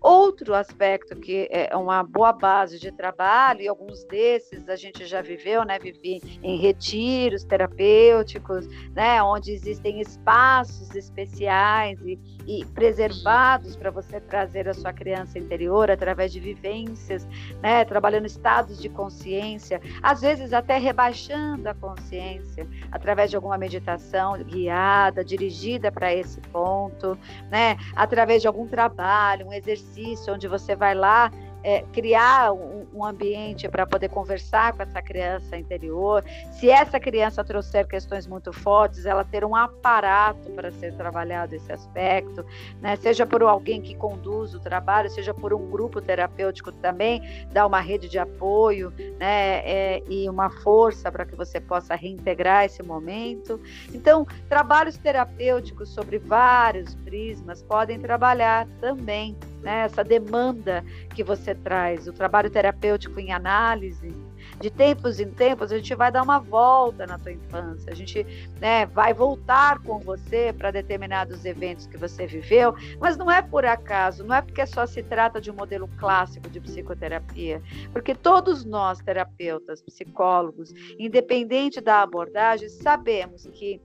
Outro 0.00 0.52
aspecto 0.52 1.14
que 1.14 1.48
é 1.48 1.76
uma 1.76 2.02
boa 2.02 2.32
base 2.32 2.78
de 2.78 2.90
trabalho, 2.90 3.62
e 3.62 3.68
alguns 3.68 4.02
desses 4.04 4.68
a 4.68 4.74
gente 4.74 5.06
já 5.06 5.22
viveu, 5.22 5.64
né, 5.64 5.78
vivi 5.78 6.20
em 6.42 6.58
retiros 6.58 7.44
terapêuticos, 7.44 8.66
né, 8.92 9.22
onde 9.22 9.52
existem 9.52 10.00
espaços 10.00 10.92
especiais 10.96 12.00
e, 12.04 12.18
e 12.48 12.64
preservados 12.74 13.76
para 13.76 13.92
você 13.92 14.20
trazer 14.20 14.68
a 14.68 14.74
sua 14.74 14.92
criança 14.92 15.38
interior 15.38 15.88
através 15.88 16.32
de 16.32 16.40
vivências, 16.40 17.28
né, 17.62 17.84
trabalhando 17.84 18.26
estados 18.26 18.80
de 18.80 18.88
consciência, 18.88 19.80
às 20.02 20.20
vezes 20.20 20.52
até 20.52 20.78
rebaixando 20.78 21.68
a 21.68 21.74
consciência 21.74 22.66
através 22.90 23.30
de 23.30 23.36
alguma 23.36 23.56
meditação 23.56 24.42
guiada, 24.42 25.24
dirigida 25.24 25.92
para 25.92 26.12
esse 26.12 26.39
ponto, 26.40 27.18
né? 27.50 27.76
Através 27.94 28.42
de 28.42 28.48
algum 28.48 28.66
trabalho, 28.66 29.46
um 29.46 29.52
exercício 29.52 30.32
onde 30.32 30.48
você 30.48 30.74
vai 30.74 30.94
lá 30.94 31.30
é, 31.62 31.82
criar 31.92 32.52
um, 32.52 32.86
um 32.94 33.04
ambiente 33.04 33.68
para 33.68 33.86
poder 33.86 34.08
conversar 34.08 34.72
com 34.72 34.82
essa 34.82 35.02
criança 35.02 35.56
interior. 35.56 36.24
Se 36.52 36.70
essa 36.70 36.98
criança 36.98 37.44
trouxer 37.44 37.86
questões 37.86 38.26
muito 38.26 38.52
fortes, 38.52 39.06
ela 39.06 39.24
ter 39.24 39.44
um 39.44 39.54
aparato 39.54 40.50
para 40.50 40.70
ser 40.70 40.94
trabalhado 40.94 41.54
esse 41.54 41.72
aspecto, 41.72 42.44
né? 42.80 42.96
seja 42.96 43.26
por 43.26 43.42
alguém 43.42 43.80
que 43.80 43.94
conduz 43.94 44.54
o 44.54 44.60
trabalho, 44.60 45.10
seja 45.10 45.34
por 45.34 45.52
um 45.52 45.70
grupo 45.70 46.00
terapêutico 46.00 46.72
também, 46.72 47.22
dar 47.52 47.66
uma 47.66 47.80
rede 47.80 48.08
de 48.08 48.18
apoio 48.18 48.92
né? 49.18 49.58
É, 49.64 50.02
e 50.08 50.28
uma 50.28 50.50
força 50.50 51.10
para 51.10 51.24
que 51.24 51.34
você 51.34 51.60
possa 51.60 51.94
reintegrar 51.94 52.64
esse 52.64 52.82
momento. 52.82 53.60
Então, 53.92 54.26
trabalhos 54.48 54.96
terapêuticos 54.96 55.90
sobre 55.90 56.18
vários 56.18 56.94
prismas 56.94 57.62
podem 57.62 57.98
trabalhar 57.98 58.66
também 58.80 59.36
né, 59.62 59.84
essa 59.84 60.02
demanda 60.02 60.84
que 61.14 61.22
você 61.22 61.54
traz, 61.54 62.06
o 62.06 62.12
trabalho 62.12 62.50
terapêutico 62.50 63.20
em 63.20 63.32
análise. 63.32 64.12
De 64.58 64.70
tempos 64.70 65.20
em 65.20 65.30
tempos, 65.30 65.72
a 65.72 65.76
gente 65.76 65.94
vai 65.94 66.12
dar 66.12 66.22
uma 66.22 66.38
volta 66.38 67.06
na 67.06 67.18
tua 67.18 67.32
infância, 67.32 67.90
a 67.90 67.94
gente 67.94 68.26
né, 68.60 68.84
vai 68.86 69.14
voltar 69.14 69.78
com 69.78 69.98
você 70.00 70.52
para 70.52 70.70
determinados 70.70 71.44
eventos 71.44 71.86
que 71.86 71.96
você 71.96 72.26
viveu, 72.26 72.74
mas 72.98 73.16
não 73.16 73.30
é 73.30 73.40
por 73.40 73.64
acaso, 73.64 74.24
não 74.24 74.34
é 74.34 74.42
porque 74.42 74.66
só 74.66 74.86
se 74.86 75.02
trata 75.02 75.40
de 75.40 75.50
um 75.50 75.54
modelo 75.54 75.88
clássico 75.98 76.48
de 76.50 76.60
psicoterapia, 76.60 77.62
porque 77.92 78.14
todos 78.14 78.64
nós, 78.64 78.98
terapeutas, 78.98 79.80
psicólogos, 79.80 80.72
independente 80.98 81.80
da 81.80 82.02
abordagem, 82.02 82.68
sabemos 82.68 83.46
que 83.52 83.80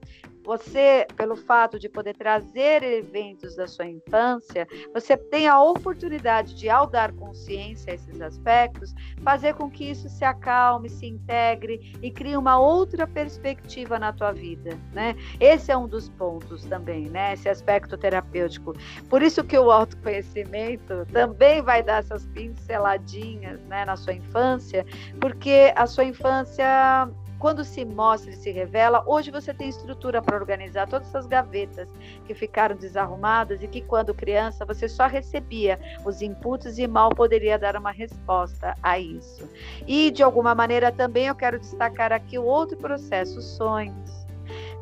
você, 0.46 1.06
pelo 1.16 1.34
fato 1.34 1.76
de 1.78 1.88
poder 1.88 2.16
trazer 2.16 2.82
eventos 2.84 3.56
da 3.56 3.66
sua 3.66 3.86
infância, 3.86 4.66
você 4.94 5.16
tem 5.16 5.48
a 5.48 5.60
oportunidade 5.60 6.54
de, 6.54 6.70
ao 6.70 6.86
dar 6.86 7.12
consciência 7.12 7.90
a 7.90 7.96
esses 7.96 8.20
aspectos, 8.20 8.94
fazer 9.22 9.54
com 9.54 9.68
que 9.68 9.90
isso 9.90 10.08
se 10.08 10.24
acalme, 10.24 10.88
se 10.88 11.04
integre 11.04 11.92
e 12.00 12.12
crie 12.12 12.36
uma 12.36 12.60
outra 12.60 13.08
perspectiva 13.08 13.98
na 13.98 14.12
tua 14.12 14.30
vida, 14.32 14.78
né? 14.92 15.16
Esse 15.40 15.72
é 15.72 15.76
um 15.76 15.88
dos 15.88 16.08
pontos 16.10 16.64
também, 16.64 17.08
né? 17.08 17.32
Esse 17.32 17.48
aspecto 17.48 17.98
terapêutico. 17.98 18.72
Por 19.10 19.22
isso 19.22 19.42
que 19.42 19.58
o 19.58 19.72
autoconhecimento 19.72 21.04
também 21.12 21.60
vai 21.60 21.82
dar 21.82 21.98
essas 21.98 22.24
pinceladinhas, 22.26 23.60
né, 23.62 23.84
na 23.84 23.96
sua 23.96 24.12
infância, 24.12 24.86
porque 25.20 25.72
a 25.74 25.86
sua 25.86 26.04
infância 26.04 27.10
quando 27.38 27.64
se 27.64 27.84
mostra 27.84 28.30
e 28.30 28.36
se 28.36 28.50
revela, 28.50 29.02
hoje 29.06 29.30
você 29.30 29.52
tem 29.52 29.68
estrutura 29.68 30.22
para 30.22 30.36
organizar 30.36 30.88
todas 30.88 31.08
essas 31.08 31.26
gavetas 31.26 31.88
que 32.24 32.34
ficaram 32.34 32.76
desarrumadas 32.76 33.62
e 33.62 33.68
que 33.68 33.80
quando 33.80 34.14
criança 34.14 34.64
você 34.64 34.88
só 34.88 35.06
recebia 35.06 35.78
os 36.04 36.22
inputs 36.22 36.78
e 36.78 36.86
mal 36.86 37.10
poderia 37.10 37.58
dar 37.58 37.76
uma 37.76 37.90
resposta 37.90 38.74
a 38.82 38.98
isso. 38.98 39.48
E 39.86 40.10
de 40.10 40.22
alguma 40.22 40.54
maneira 40.54 40.90
também 40.90 41.26
eu 41.26 41.34
quero 41.34 41.58
destacar 41.58 42.12
aqui 42.12 42.38
o 42.38 42.44
outro 42.44 42.76
processo, 42.76 43.38
os 43.38 43.56
sonhos. 43.56 44.26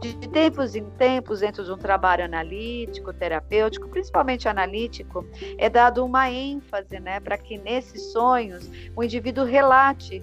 De 0.00 0.12
tempos 0.28 0.74
em 0.74 0.84
tempos, 0.90 1.40
dentro 1.40 1.64
de 1.64 1.72
um 1.72 1.78
trabalho 1.78 2.24
analítico, 2.24 3.12
terapêutico, 3.12 3.88
principalmente 3.88 4.46
analítico, 4.46 5.26
é 5.56 5.70
dado 5.70 6.04
uma 6.04 6.30
ênfase 6.30 7.00
né, 7.00 7.20
para 7.20 7.38
que 7.38 7.56
nesses 7.56 8.12
sonhos 8.12 8.70
o 8.94 9.02
indivíduo 9.02 9.46
relate 9.46 10.22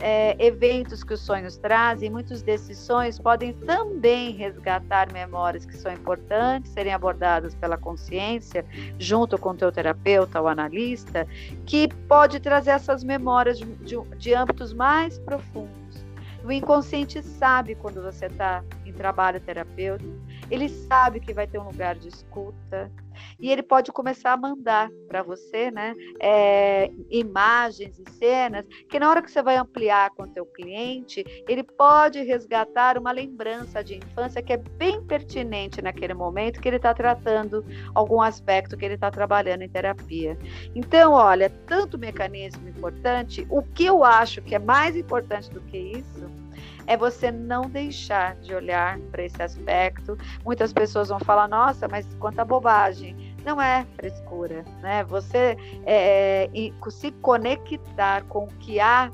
é, 0.00 0.34
eventos 0.38 1.04
que 1.04 1.12
os 1.12 1.20
sonhos 1.20 1.56
trazem, 1.56 2.10
muitos 2.10 2.42
desses 2.42 2.78
sonhos 2.78 3.18
podem 3.18 3.52
também 3.52 4.32
resgatar 4.32 5.12
memórias 5.12 5.66
que 5.66 5.76
são 5.76 5.92
importantes 5.92 6.72
serem 6.72 6.92
abordadas 6.92 7.54
pela 7.54 7.76
consciência, 7.76 8.64
junto 8.98 9.36
com 9.38 9.50
o 9.50 9.54
teu 9.54 9.70
terapeuta 9.70 10.40
ou 10.40 10.48
analista, 10.48 11.26
que 11.66 11.88
pode 12.08 12.40
trazer 12.40 12.70
essas 12.70 13.04
memórias 13.04 13.58
de, 13.58 13.66
de, 13.66 13.96
de 14.16 14.34
âmbitos 14.34 14.72
mais 14.72 15.18
profundos. 15.18 16.04
O 16.42 16.50
inconsciente 16.50 17.22
sabe 17.22 17.74
quando 17.74 18.02
você 18.02 18.26
está 18.26 18.64
em 18.86 18.92
trabalho 18.92 19.38
terapêutico, 19.40 20.10
ele 20.50 20.68
sabe 20.68 21.20
que 21.20 21.34
vai 21.34 21.46
ter 21.46 21.58
um 21.58 21.64
lugar 21.64 21.94
de 21.94 22.08
escuta, 22.08 22.90
e 23.38 23.50
ele 23.50 23.62
pode 23.62 23.92
começar 23.92 24.32
a 24.32 24.36
mandar 24.36 24.90
para 25.08 25.22
você, 25.22 25.70
né, 25.70 25.94
é, 26.20 26.90
imagens 27.10 27.98
e 27.98 28.10
cenas 28.12 28.66
que 28.88 28.98
na 28.98 29.08
hora 29.08 29.22
que 29.22 29.30
você 29.30 29.42
vai 29.42 29.56
ampliar 29.56 30.10
com 30.10 30.24
o 30.24 30.28
teu 30.28 30.44
cliente, 30.46 31.24
ele 31.48 31.62
pode 31.62 32.22
resgatar 32.22 32.98
uma 32.98 33.12
lembrança 33.12 33.82
de 33.82 33.96
infância 33.96 34.42
que 34.42 34.52
é 34.52 34.56
bem 34.56 35.02
pertinente 35.04 35.82
naquele 35.82 36.14
momento 36.14 36.60
que 36.60 36.68
ele 36.68 36.76
está 36.76 36.94
tratando 36.94 37.64
algum 37.94 38.20
aspecto 38.20 38.76
que 38.76 38.84
ele 38.84 38.94
está 38.94 39.10
trabalhando 39.10 39.62
em 39.62 39.68
terapia. 39.68 40.38
Então, 40.74 41.12
olha, 41.12 41.50
tanto 41.66 41.98
mecanismo 41.98 42.68
importante, 42.68 43.46
o 43.50 43.62
que 43.62 43.84
eu 43.84 44.04
acho 44.04 44.42
que 44.42 44.54
é 44.54 44.58
mais 44.58 44.96
importante 44.96 45.50
do 45.50 45.60
que 45.62 45.76
isso 45.76 46.40
é 46.86 46.96
você 46.96 47.30
não 47.30 47.62
deixar 47.62 48.36
de 48.36 48.54
olhar 48.54 48.98
para 49.10 49.24
esse 49.24 49.42
aspecto. 49.42 50.16
Muitas 50.44 50.72
pessoas 50.72 51.08
vão 51.08 51.20
falar, 51.20 51.48
nossa, 51.48 51.88
mas 51.88 52.06
quanta 52.18 52.44
bobagem. 52.44 53.34
Não 53.44 53.60
é 53.60 53.86
frescura, 53.96 54.64
né? 54.82 55.04
Você 55.04 55.56
é, 55.86 56.50
se 56.90 57.10
conectar 57.12 58.22
com 58.24 58.44
o 58.44 58.48
que 58.58 58.78
há 58.80 59.10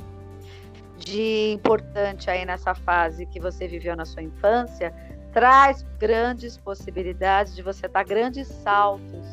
de 0.99 1.53
importante 1.53 2.31
aí 2.31 2.45
nessa 2.45 2.75
fase 2.75 3.27
que 3.27 3.39
você 3.39 3.69
viveu 3.69 3.95
na 3.95 4.05
sua 4.05 4.23
infância, 4.23 4.93
traz 5.33 5.85
grandes 5.99 6.57
possibilidades 6.57 7.55
de 7.55 7.63
você 7.63 7.87
dar 7.87 8.05
grandes 8.05 8.49
saltos 8.49 9.27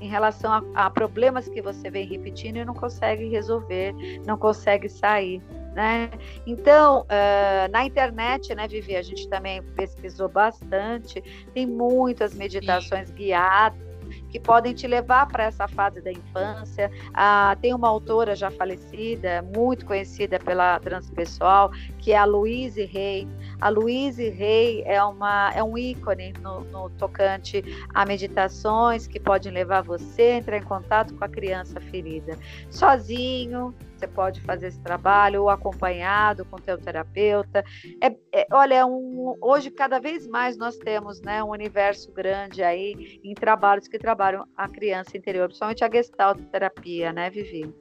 em 0.00 0.08
relação 0.08 0.52
a, 0.52 0.86
a, 0.86 0.90
problemas 0.90 1.48
que 1.48 1.62
você 1.62 1.90
vem 1.90 2.06
repetindo 2.06 2.56
e 2.56 2.64
não 2.64 2.74
consegue 2.74 3.28
resolver, 3.28 3.94
não 4.26 4.36
consegue 4.36 4.88
sair. 4.88 5.42
Né? 5.76 6.10
Então, 6.46 7.02
uh, 7.02 7.70
na 7.70 7.84
internet, 7.84 8.54
né, 8.54 8.66
Vivi, 8.66 8.96
a 8.96 9.02
gente 9.02 9.28
também 9.28 9.62
pesquisou 9.62 10.26
bastante, 10.26 11.22
tem 11.52 11.66
muitas 11.66 12.34
meditações 12.34 13.08
Sim. 13.08 13.14
guiadas 13.14 13.86
que 14.30 14.40
podem 14.40 14.72
te 14.72 14.86
levar 14.86 15.26
para 15.28 15.44
essa 15.44 15.68
fase 15.68 16.00
da 16.00 16.10
infância. 16.10 16.90
Ah, 17.12 17.56
tem 17.60 17.74
uma 17.74 17.88
autora 17.88 18.34
já 18.34 18.50
falecida, 18.50 19.42
muito 19.54 19.84
conhecida 19.84 20.38
pela 20.38 20.78
transpessoal, 20.80 21.70
que 21.98 22.12
é 22.12 22.16
a 22.16 22.24
Louise 22.24 22.84
Rey. 22.84 23.28
A 23.60 23.68
Louise 23.68 24.28
Rey 24.30 24.82
é, 24.86 25.02
uma, 25.02 25.50
é 25.54 25.62
um 25.62 25.76
ícone 25.76 26.32
no, 26.40 26.60
no 26.60 26.90
tocante 26.90 27.62
a 27.92 28.06
meditações 28.06 29.06
que 29.06 29.20
podem 29.20 29.52
levar 29.52 29.82
você 29.82 30.22
a 30.22 30.36
entrar 30.36 30.56
em 30.56 30.62
contato 30.62 31.14
com 31.14 31.24
a 31.24 31.28
criança 31.28 31.80
ferida. 31.80 32.38
Sozinho, 32.70 33.74
você 33.98 34.06
pode 34.06 34.40
fazer 34.42 34.68
esse 34.68 34.80
trabalho 34.80 35.42
ou 35.42 35.50
acompanhado 35.50 36.44
com 36.44 36.56
teu 36.56 36.78
terapeuta. 36.78 37.64
É, 38.00 38.14
é, 38.32 38.46
olha, 38.52 38.86
um, 38.86 39.36
hoje 39.40 39.70
cada 39.70 39.98
vez 39.98 40.26
mais 40.26 40.56
nós 40.56 40.76
temos 40.76 41.20
né, 41.22 41.42
um 41.42 41.50
universo 41.50 42.12
grande 42.12 42.62
aí 42.62 43.20
em 43.24 43.34
trabalhos 43.34 43.88
que 43.88 43.98
trabalham 43.98 44.46
a 44.56 44.68
criança 44.68 45.16
interior, 45.16 45.46
principalmente 45.46 45.84
a 45.84 45.90
gestalt 45.90 46.40
terapia, 46.50 47.12
né, 47.12 47.30
Vivi? 47.30 47.72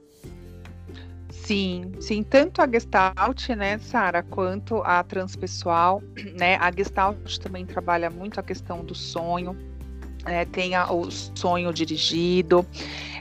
Sim, 1.29 1.91
sim, 1.99 2.23
tanto 2.23 2.59
a 2.59 2.67
Gestalt, 2.67 3.49
né, 3.49 3.77
Sara, 3.77 4.23
quanto 4.23 4.77
a 4.77 5.03
transpessoal, 5.03 6.01
né? 6.39 6.55
A 6.55 6.71
Gestalt 6.71 7.37
também 7.37 7.65
trabalha 7.65 8.09
muito 8.09 8.39
a 8.39 8.43
questão 8.43 8.83
do 8.83 8.95
sonho, 8.95 9.55
é, 10.25 10.43
tenha 10.45 10.91
o 10.91 11.11
sonho 11.11 11.71
dirigido, 11.71 12.65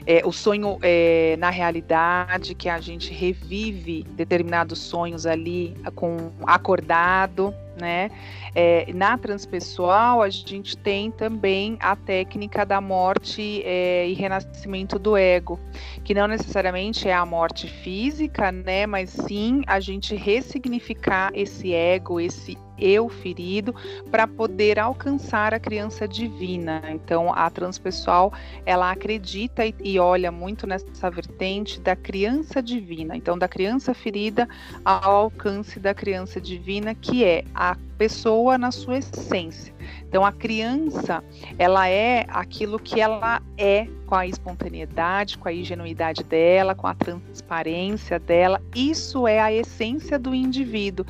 é, 0.05 0.21
o 0.25 0.31
sonho 0.31 0.77
é, 0.81 1.35
na 1.39 1.49
realidade, 1.49 2.53
que 2.53 2.69
a 2.69 2.79
gente 2.79 3.11
revive 3.13 4.03
determinados 4.11 4.79
sonhos 4.79 5.25
ali 5.25 5.75
com 5.95 6.31
acordado, 6.45 7.53
né? 7.79 8.09
É, 8.53 8.91
na 8.93 9.17
transpessoal, 9.17 10.21
a 10.21 10.29
gente 10.29 10.77
tem 10.77 11.11
também 11.11 11.77
a 11.81 11.95
técnica 11.95 12.65
da 12.65 12.79
morte 12.79 13.61
é, 13.65 14.07
e 14.07 14.13
renascimento 14.13 14.97
do 14.97 15.17
ego, 15.17 15.59
que 16.03 16.13
não 16.13 16.27
necessariamente 16.27 17.07
é 17.07 17.13
a 17.13 17.25
morte 17.25 17.67
física, 17.67 18.51
né? 18.51 18.85
Mas 18.85 19.09
sim 19.09 19.61
a 19.67 19.79
gente 19.79 20.15
ressignificar 20.15 21.31
esse 21.33 21.73
ego, 21.73 22.19
esse 22.19 22.57
eu 22.77 23.07
ferido 23.09 23.73
para 24.11 24.27
poder 24.27 24.79
alcançar 24.79 25.53
a 25.53 25.59
criança 25.59 26.07
divina. 26.07 26.81
Então, 26.89 27.33
a 27.33 27.49
transpessoal 27.49 28.33
ela 28.65 28.91
acredita 28.91 29.65
e, 29.65 29.73
e, 29.83 29.94
olha 29.99 30.31
muito 30.31 30.65
nessa 30.65 31.09
vertente 31.09 31.79
da 31.79 31.95
criança 31.95 32.61
divina. 32.61 33.15
Então, 33.15 33.37
da 33.37 33.47
criança 33.47 33.93
ferida 33.93 34.47
ao 34.83 35.15
alcance 35.15 35.79
da 35.79 35.93
criança 35.93 36.39
divina, 36.39 36.93
que 36.95 37.23
é 37.23 37.43
a 37.53 37.77
pessoa 37.97 38.57
na 38.57 38.71
sua 38.71 38.97
essência. 38.97 39.73
Então, 40.07 40.25
a 40.25 40.31
criança, 40.31 41.23
ela 41.57 41.87
é 41.87 42.25
aquilo 42.29 42.79
que 42.79 42.99
ela 42.99 43.41
é 43.57 43.87
com 44.05 44.15
a 44.15 44.27
espontaneidade, 44.27 45.37
com 45.37 45.47
a 45.47 45.53
ingenuidade 45.53 46.23
dela, 46.23 46.75
com 46.75 46.87
a 46.87 46.93
transparência 46.93 48.19
dela. 48.19 48.61
Isso 48.75 49.27
é 49.27 49.39
a 49.39 49.51
essência 49.51 50.19
do 50.19 50.33
indivíduo 50.33 51.05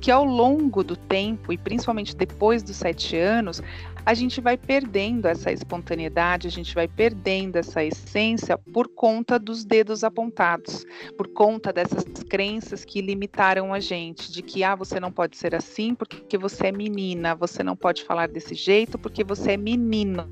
que 0.00 0.10
ao 0.10 0.24
longo 0.24 0.82
do 0.82 0.96
tempo, 0.96 1.52
e 1.52 1.58
principalmente 1.58 2.16
depois 2.16 2.62
dos 2.62 2.76
sete 2.76 3.16
anos, 3.16 3.62
a 4.04 4.14
gente 4.14 4.40
vai 4.40 4.56
perdendo 4.56 5.26
essa 5.26 5.52
espontaneidade, 5.52 6.48
a 6.48 6.50
gente 6.50 6.74
vai 6.74 6.88
perdendo 6.88 7.56
essa 7.56 7.84
essência 7.84 8.56
por 8.56 8.88
conta 8.88 9.38
dos 9.38 9.64
dedos 9.64 10.02
apontados, 10.04 10.84
por 11.16 11.28
conta 11.28 11.72
dessas 11.72 12.04
crenças 12.28 12.84
que 12.84 13.00
limitaram 13.00 13.72
a 13.72 13.80
gente, 13.80 14.32
de 14.32 14.42
que 14.42 14.64
ah, 14.64 14.74
você 14.74 14.98
não 14.98 15.12
pode 15.12 15.36
ser 15.36 15.54
assim 15.54 15.94
porque 15.94 16.38
você 16.38 16.68
é 16.68 16.72
menina, 16.72 17.34
você 17.34 17.62
não 17.62 17.76
pode 17.76 18.04
falar 18.04 18.28
desse 18.28 18.54
jeito 18.54 18.98
porque 18.98 19.22
você 19.22 19.52
é 19.52 19.56
menino 19.56 20.26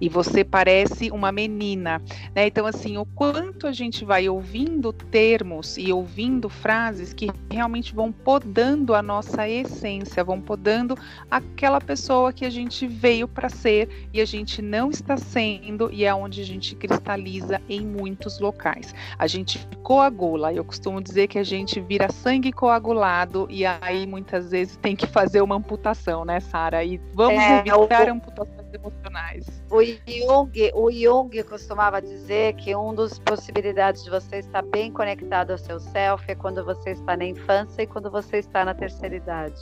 e 0.00 0.08
você 0.08 0.44
parece 0.44 1.10
uma 1.10 1.30
menina, 1.32 2.02
né? 2.34 2.46
Então 2.46 2.66
assim, 2.66 2.96
o 2.96 3.04
quanto 3.04 3.66
a 3.66 3.72
gente 3.72 4.04
vai 4.04 4.28
ouvindo 4.28 4.92
termos 4.92 5.76
e 5.78 5.92
ouvindo 5.92 6.48
frases 6.48 7.12
que 7.12 7.30
realmente 7.50 7.94
vão 7.94 8.12
podando 8.12 8.94
a 8.94 9.02
nossa 9.02 9.48
essência, 9.48 10.24
vão 10.24 10.40
podando 10.40 10.96
aquela 11.30 11.80
pessoa 11.80 12.32
que 12.32 12.44
a 12.44 12.50
gente 12.50 12.79
veio 12.86 13.26
para 13.26 13.48
ser 13.48 14.08
e 14.12 14.20
a 14.20 14.24
gente 14.24 14.60
não 14.62 14.90
está 14.90 15.16
sendo 15.16 15.90
e 15.92 16.04
é 16.04 16.14
onde 16.14 16.40
a 16.40 16.44
gente 16.44 16.74
cristaliza 16.74 17.60
em 17.68 17.80
muitos 17.80 18.38
locais. 18.40 18.94
A 19.18 19.26
gente 19.26 19.66
coagula, 19.82 20.52
eu 20.52 20.64
costumo 20.64 21.00
dizer 21.00 21.28
que 21.28 21.38
a 21.38 21.42
gente 21.42 21.80
vira 21.80 22.10
sangue 22.10 22.52
coagulado 22.52 23.46
e 23.50 23.64
aí 23.66 24.06
muitas 24.06 24.50
vezes 24.50 24.76
tem 24.76 24.94
que 24.94 25.06
fazer 25.06 25.40
uma 25.40 25.56
amputação, 25.56 26.24
né, 26.24 26.40
Sara? 26.40 26.84
E 26.84 27.00
vamos 27.14 27.42
é, 27.42 27.58
evitar 27.58 28.08
o... 28.08 28.12
amputações 28.12 28.72
emocionais. 28.72 29.62
O 29.70 29.82
Jung, 29.82 30.70
o 30.74 30.90
Jung 30.90 31.42
costumava 31.44 32.00
dizer 32.00 32.54
que 32.54 32.74
uma 32.74 32.94
das 32.94 33.18
possibilidades 33.18 34.04
de 34.04 34.10
você 34.10 34.38
estar 34.38 34.62
bem 34.62 34.92
conectado 34.92 35.52
ao 35.52 35.58
seu 35.58 35.78
self 35.78 36.24
é 36.28 36.34
quando 36.34 36.64
você 36.64 36.90
está 36.90 37.16
na 37.16 37.24
infância 37.24 37.82
e 37.82 37.86
quando 37.86 38.10
você 38.10 38.38
está 38.38 38.64
na 38.64 38.74
terceira 38.74 39.16
idade. 39.16 39.60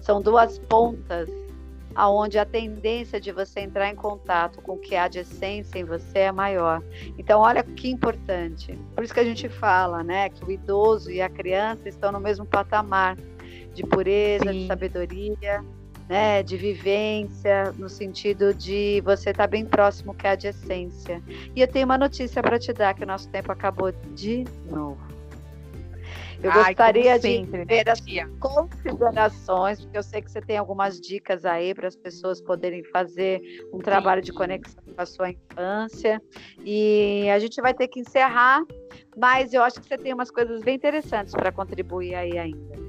São 0.00 0.20
duas 0.20 0.58
pontas 0.58 1.28
aonde 1.98 2.38
a 2.38 2.44
tendência 2.44 3.20
de 3.20 3.32
você 3.32 3.58
entrar 3.58 3.90
em 3.90 3.96
contato 3.96 4.62
com 4.62 4.74
o 4.74 4.78
que 4.78 4.94
há 4.94 5.08
de 5.08 5.18
essência 5.18 5.80
em 5.80 5.84
você 5.84 6.20
é 6.20 6.32
maior. 6.32 6.80
Então, 7.18 7.40
olha 7.40 7.60
que 7.64 7.90
importante. 7.90 8.78
Por 8.94 9.02
isso 9.02 9.12
que 9.12 9.18
a 9.18 9.24
gente 9.24 9.48
fala, 9.48 10.04
né, 10.04 10.28
que 10.28 10.44
o 10.44 10.48
idoso 10.48 11.10
e 11.10 11.20
a 11.20 11.28
criança 11.28 11.88
estão 11.88 12.12
no 12.12 12.20
mesmo 12.20 12.46
patamar 12.46 13.16
de 13.74 13.82
pureza, 13.82 14.52
Sim. 14.52 14.60
de 14.60 14.66
sabedoria, 14.68 15.64
né, 16.08 16.40
de 16.40 16.56
vivência, 16.56 17.72
no 17.76 17.88
sentido 17.88 18.54
de 18.54 19.02
você 19.04 19.30
estar 19.30 19.42
tá 19.42 19.48
bem 19.48 19.66
próximo 19.66 20.14
que 20.14 20.24
há 20.24 20.36
de 20.36 20.46
essência. 20.46 21.20
E 21.56 21.60
eu 21.60 21.66
tenho 21.66 21.84
uma 21.84 21.98
notícia 21.98 22.40
para 22.40 22.60
te 22.60 22.72
dar 22.72 22.94
que 22.94 23.02
o 23.02 23.06
nosso 23.08 23.28
tempo 23.28 23.50
acabou 23.50 23.90
de 24.14 24.44
novo. 24.70 25.17
Eu 26.42 26.52
Ai, 26.52 26.66
gostaria 26.66 27.20
sempre, 27.20 27.60
de 27.60 27.64
ver 27.64 27.84
né, 27.86 27.92
as 27.92 28.00
considerações, 28.38 29.80
porque 29.80 29.98
eu 29.98 30.02
sei 30.02 30.22
que 30.22 30.30
você 30.30 30.40
tem 30.40 30.56
algumas 30.56 31.00
dicas 31.00 31.44
aí 31.44 31.74
para 31.74 31.88
as 31.88 31.96
pessoas 31.96 32.40
poderem 32.40 32.84
fazer 32.84 33.42
um 33.72 33.78
trabalho 33.78 34.22
de 34.22 34.32
conexão 34.32 34.80
com 34.84 35.02
a 35.02 35.06
sua 35.06 35.30
infância. 35.30 36.22
E 36.64 37.28
a 37.30 37.38
gente 37.40 37.60
vai 37.60 37.74
ter 37.74 37.88
que 37.88 38.00
encerrar, 38.00 38.62
mas 39.16 39.52
eu 39.52 39.64
acho 39.64 39.80
que 39.80 39.88
você 39.88 39.98
tem 39.98 40.14
umas 40.14 40.30
coisas 40.30 40.62
bem 40.62 40.76
interessantes 40.76 41.32
para 41.32 41.50
contribuir 41.50 42.14
aí 42.14 42.38
ainda. 42.38 42.88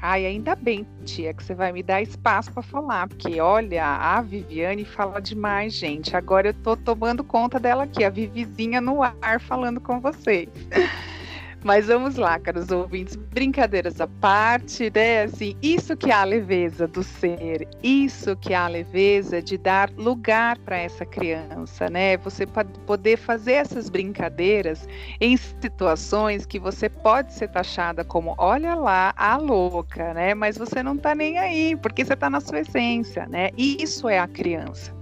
Ai, 0.00 0.26
ainda 0.26 0.54
bem, 0.54 0.86
tia, 1.04 1.34
que 1.34 1.42
você 1.42 1.54
vai 1.54 1.72
me 1.72 1.82
dar 1.82 2.00
espaço 2.00 2.52
para 2.52 2.62
falar, 2.62 3.08
porque 3.08 3.40
olha, 3.40 3.84
a 3.84 4.20
Viviane 4.20 4.84
fala 4.84 5.18
demais, 5.20 5.72
gente. 5.72 6.16
Agora 6.16 6.50
eu 6.50 6.54
tô 6.54 6.76
tomando 6.76 7.24
conta 7.24 7.58
dela 7.58 7.84
aqui, 7.84 8.04
a 8.04 8.10
Vivizinha 8.10 8.80
no 8.80 9.02
ar 9.02 9.40
falando 9.40 9.80
com 9.80 9.98
vocês. 9.98 10.48
Mas 11.64 11.88
vamos 11.88 12.16
lá, 12.16 12.38
caros 12.38 12.70
ouvintes, 12.70 13.16
brincadeiras 13.16 14.00
à 14.00 14.06
parte, 14.06 14.92
né? 14.94 15.24
Assim, 15.24 15.56
isso 15.60 15.96
que 15.96 16.10
é 16.10 16.14
a 16.14 16.22
leveza 16.22 16.86
do 16.86 17.02
ser, 17.02 17.66
isso 17.82 18.36
que 18.36 18.52
é 18.52 18.56
a 18.56 18.68
leveza 18.68 19.42
de 19.42 19.58
dar 19.58 19.90
lugar 19.96 20.56
para 20.58 20.78
essa 20.78 21.04
criança, 21.04 21.90
né? 21.90 22.16
Você 22.18 22.46
pode 22.46 22.78
poder 22.80 23.16
fazer 23.16 23.54
essas 23.54 23.90
brincadeiras 23.90 24.86
em 25.20 25.36
situações 25.36 26.46
que 26.46 26.60
você 26.60 26.88
pode 26.88 27.32
ser 27.32 27.48
taxada 27.48 28.04
como, 28.04 28.36
olha 28.38 28.76
lá, 28.76 29.12
a 29.16 29.36
louca, 29.36 30.14
né? 30.14 30.34
Mas 30.34 30.56
você 30.56 30.80
não 30.80 30.94
está 30.94 31.12
nem 31.12 31.38
aí, 31.38 31.74
porque 31.74 32.04
você 32.04 32.14
está 32.14 32.30
na 32.30 32.40
sua 32.40 32.60
essência, 32.60 33.26
né? 33.26 33.50
E 33.56 33.82
isso 33.82 34.08
é 34.08 34.20
a 34.20 34.28
criança. 34.28 34.94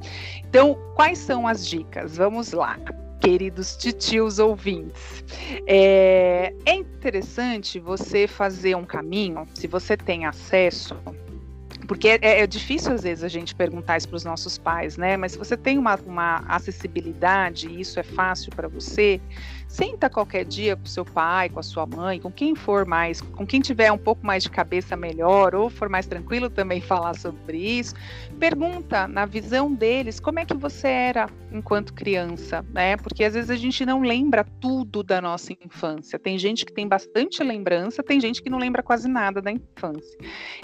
Então, 0.49 0.79
quais 0.95 1.19
são 1.19 1.47
as 1.47 1.67
dicas? 1.69 2.17
Vamos 2.17 2.53
lá 2.53 2.79
queridos 3.21 3.77
titios 3.77 4.39
ouvintes. 4.39 5.25
É, 5.67 6.53
é 6.65 6.75
interessante 6.75 7.79
você 7.79 8.27
fazer 8.27 8.77
um 8.77 8.85
caminho, 8.85 9.47
se 9.55 9.67
você 9.67 9.97
tem 9.97 10.27
acesso, 10.27 10.97
porque 11.87 12.09
é, 12.09 12.19
é, 12.41 12.47
difícil 12.47 12.93
às 12.93 13.03
vezes 13.03 13.23
a 13.23 13.29
gente 13.29 13.55
perguntar 13.55 13.97
isso 13.97 14.09
para 14.09 14.17
os 14.17 14.25
nossos 14.25 14.59
pais, 14.59 14.97
né? 14.97 15.17
Mas 15.17 15.33
se 15.33 15.39
você 15.39 15.57
tem 15.57 15.79
uma, 15.79 15.97
uma 16.07 16.45
acessibilidade 16.49 17.69
e 17.69 17.81
isso 17.81 17.99
é 18.01 18.03
fácil 18.03 18.51
para 18.55 18.69
você, 18.69 19.21
Senta 19.69 20.09
qualquer 20.09 20.45
dia 20.45 20.77
com 20.77 20.87
seu 20.87 21.05
pai, 21.05 21.49
com 21.49 21.59
a 21.59 21.63
sua 21.63 21.87
mãe, 21.87 22.21
com 22.21 22.31
quem 22.31 22.55
for 22.55 22.87
mais, 22.87 23.21
com 23.21 23.45
quem 23.45 23.61
tiver 23.61 23.91
um 23.91 23.99
pouco 23.99 24.25
mais 24.25 24.45
de 24.45 24.51
cabeça 24.51 24.97
melhor 24.97 25.55
ou 25.57 25.69
for 25.69 25.89
mais 25.89 26.07
tranquilo 26.07 26.49
também 26.49 26.81
falar 26.83 27.15
sobre 27.15 27.59
isso. 27.59 27.95
Pergunta 28.39 29.09
na 29.09 29.27
visão 29.27 29.73
deles 29.73 30.21
como 30.21 30.39
é 30.39 30.45
que 30.45 30.55
você 30.55 30.87
era 30.87 31.29
enquanto 31.51 31.95
criança, 31.95 32.65
né? 32.73 32.97
Porque 32.97 33.25
às 33.25 33.35
vezes 33.35 33.51
a 33.51 33.57
gente 33.57 33.85
não 33.85 34.03
lembra 34.03 34.45
tudo 34.61 35.03
da 35.03 35.21
nossa 35.21 35.53
infância. 35.53 36.19
Tem 36.19 36.39
gente 36.39 36.65
que 36.65 36.73
tem 36.73 36.87
bastante 36.87 37.43
lembrança, 37.43 38.03
tem 38.03 38.21
gente 38.21 38.41
que 38.41 38.49
não 38.49 38.59
lembra 38.59 38.83
quase 38.83 39.09
nada 39.09 39.43
da 39.43 39.51
infância. 39.51 40.19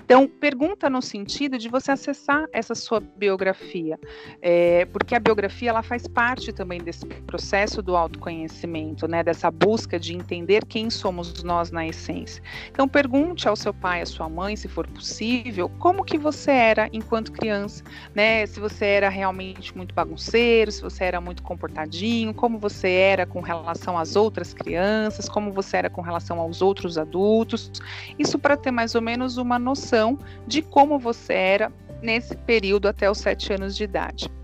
Então, 0.05 0.29
pergunta 0.29 0.89
no 0.89 1.03
sentido 1.03 1.59
de 1.59 1.69
você 1.69 1.91
acessar 1.91 2.47
essa 2.53 2.75
sua 2.75 3.01
biografia, 3.01 3.99
é, 4.41 4.85
porque 4.87 5.15
a 5.15 5.21
biografia 5.21 5.71
ela 5.71 5.83
faz 5.83 6.07
parte 6.07 6.53
também 6.53 6.81
desse 6.81 7.05
processo 7.07 7.83
do 7.83 7.97
autoconhecimento 7.97 8.92
né, 9.09 9.23
dessa 9.23 9.51
busca 9.51 9.99
de 9.99 10.15
entender 10.15 10.65
quem 10.65 10.91
somos 10.91 11.43
nós 11.43 11.71
na 11.71 11.87
essência. 11.87 12.43
Então 12.71 12.89
pergunte 12.89 13.49
ao 13.49 13.57
seu 13.57 13.73
pai, 13.73 14.03
à 14.03 14.07
sua 14.07 14.29
mãe, 14.29 14.57
se 14.57 14.69
for 14.69 14.87
possível, 14.87 15.69
como 15.79 16.05
que 16.05 16.19
você 16.19 16.51
era 16.51 16.89
enquanto 16.93 17.33
criança, 17.33 17.83
né? 18.15 18.45
Se 18.47 18.61
você 18.61 18.85
era 18.85 19.09
realmente 19.09 19.77
muito 19.77 19.95
bagunceiro, 19.95 20.71
se 20.71 20.83
você 20.83 21.05
era 21.05 21.21
muito 21.21 21.43
comportadinho, 21.43 22.35
como 22.35 22.59
você 22.59 22.91
era 22.91 23.27
com 23.27 23.41
relação 23.41 23.99
às 23.99 24.17
outras 24.17 24.53
crianças, 24.53 25.29
como 25.29 25.53
você 25.53 25.79
era 25.79 25.91
com 25.91 26.01
relação 26.01 26.41
aos 26.41 26.63
outros 26.63 26.99
adultos. 26.99 27.71
Isso 28.19 28.39
para 28.39 28.57
ter 28.57 28.71
mais 28.71 28.95
ou 28.95 29.03
menos 29.03 29.37
uma 29.37 29.59
noção 29.59 30.19
de 30.47 30.63
como 30.63 30.99
você 30.99 31.33
era 31.33 31.73
nesse 32.03 32.37
período 32.37 32.89
até 32.89 33.11
os 33.11 33.19
sete 33.19 33.53
anos 33.53 33.77
de 33.77 33.85
idade. 33.85 34.42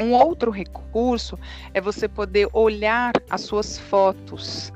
Um 0.00 0.12
outro 0.12 0.50
recurso 0.50 1.38
é 1.74 1.80
você 1.80 2.08
poder 2.08 2.48
olhar 2.52 3.12
as 3.30 3.42
suas 3.42 3.78
fotos 3.78 4.72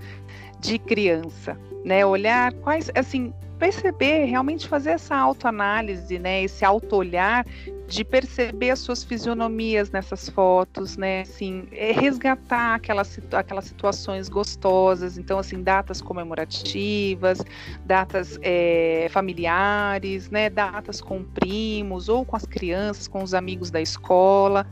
de 0.60 0.78
criança, 0.78 1.58
né? 1.84 2.04
Olhar 2.04 2.52
quais, 2.54 2.90
assim, 2.94 3.32
perceber, 3.58 4.24
realmente 4.24 4.68
fazer 4.68 4.90
essa 4.90 5.16
autoanálise, 5.16 6.18
né? 6.18 6.42
Esse 6.42 6.64
autoolhar 6.64 7.46
de 7.88 8.04
perceber 8.04 8.70
as 8.70 8.80
suas 8.80 9.04
fisionomias 9.04 9.90
nessas 9.90 10.28
fotos, 10.28 10.96
né? 10.96 11.20
Assim, 11.20 11.68
é 11.72 11.92
resgatar 11.92 12.74
aquelas, 12.74 13.18
aquelas 13.32 13.66
situações 13.66 14.28
gostosas, 14.28 15.16
então, 15.16 15.38
assim, 15.38 15.62
datas 15.62 16.00
comemorativas, 16.00 17.38
datas 17.84 18.38
é, 18.42 19.06
familiares, 19.10 20.30
né? 20.30 20.50
Datas 20.50 21.00
com 21.00 21.22
primos 21.22 22.08
ou 22.08 22.24
com 22.24 22.36
as 22.36 22.44
crianças, 22.44 23.06
com 23.06 23.22
os 23.22 23.34
amigos 23.34 23.70
da 23.70 23.80
escola. 23.80 24.66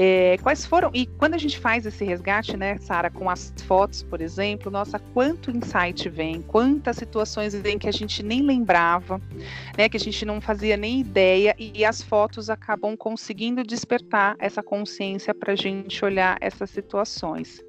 É, 0.00 0.38
quais 0.44 0.64
foram, 0.64 0.92
e 0.94 1.06
quando 1.06 1.34
a 1.34 1.38
gente 1.38 1.58
faz 1.58 1.84
esse 1.84 2.04
resgate, 2.04 2.56
né, 2.56 2.78
Sara, 2.78 3.10
com 3.10 3.28
as 3.28 3.52
fotos, 3.66 4.00
por 4.00 4.20
exemplo, 4.20 4.70
nossa, 4.70 4.96
quanto 5.12 5.50
insight 5.50 6.08
vem, 6.08 6.40
quantas 6.40 6.98
situações 6.98 7.52
vem 7.52 7.76
que 7.76 7.88
a 7.88 7.92
gente 7.92 8.22
nem 8.22 8.42
lembrava, 8.42 9.20
né, 9.76 9.88
que 9.88 9.96
a 9.96 10.00
gente 10.00 10.24
não 10.24 10.40
fazia 10.40 10.76
nem 10.76 11.00
ideia, 11.00 11.52
e, 11.58 11.80
e 11.80 11.84
as 11.84 12.00
fotos 12.00 12.48
acabam 12.48 12.96
conseguindo 12.96 13.64
despertar 13.64 14.36
essa 14.38 14.62
consciência 14.62 15.34
para 15.34 15.54
a 15.54 15.56
gente 15.56 16.04
olhar 16.04 16.38
essas 16.40 16.70
situações. 16.70 17.60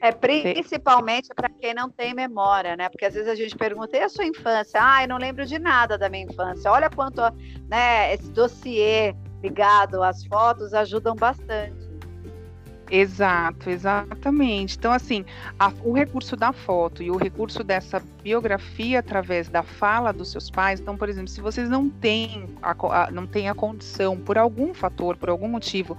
É 0.00 0.10
principalmente 0.10 1.28
para 1.36 1.48
quem 1.48 1.72
não 1.72 1.88
tem 1.88 2.12
memória, 2.14 2.76
né? 2.76 2.88
Porque 2.88 3.04
às 3.04 3.14
vezes 3.14 3.28
a 3.28 3.34
gente 3.36 3.56
pergunta, 3.56 3.96
e 3.96 4.00
a 4.00 4.08
sua 4.08 4.24
infância? 4.24 4.80
Ah, 4.82 5.04
eu 5.04 5.08
não 5.08 5.18
lembro 5.18 5.46
de 5.46 5.56
nada 5.56 5.96
da 5.96 6.08
minha 6.08 6.24
infância. 6.24 6.68
Olha 6.68 6.90
quanto, 6.90 7.20
né, 7.68 8.12
esse 8.12 8.28
dossiê 8.32 9.14
ligado 9.42 10.02
às 10.02 10.24
fotos 10.24 10.72
ajudam 10.74 11.14
bastante. 11.14 11.85
Exato, 12.90 13.68
exatamente. 13.68 14.76
Então, 14.76 14.92
assim, 14.92 15.24
a, 15.58 15.72
o 15.82 15.92
recurso 15.92 16.36
da 16.36 16.52
foto 16.52 17.02
e 17.02 17.10
o 17.10 17.16
recurso 17.16 17.64
dessa 17.64 18.00
biografia 18.22 19.00
através 19.00 19.48
da 19.48 19.62
fala 19.62 20.12
dos 20.12 20.30
seus 20.30 20.50
pais. 20.50 20.80
Então, 20.80 20.96
por 20.96 21.08
exemplo, 21.08 21.28
se 21.28 21.40
vocês 21.40 21.68
não 21.68 21.88
têm 21.88 22.48
a, 22.62 22.70
a, 22.70 23.10
não 23.10 23.26
têm 23.26 23.48
a 23.48 23.54
condição, 23.54 24.16
por 24.16 24.38
algum 24.38 24.72
fator, 24.72 25.16
por 25.16 25.28
algum 25.28 25.48
motivo, 25.48 25.96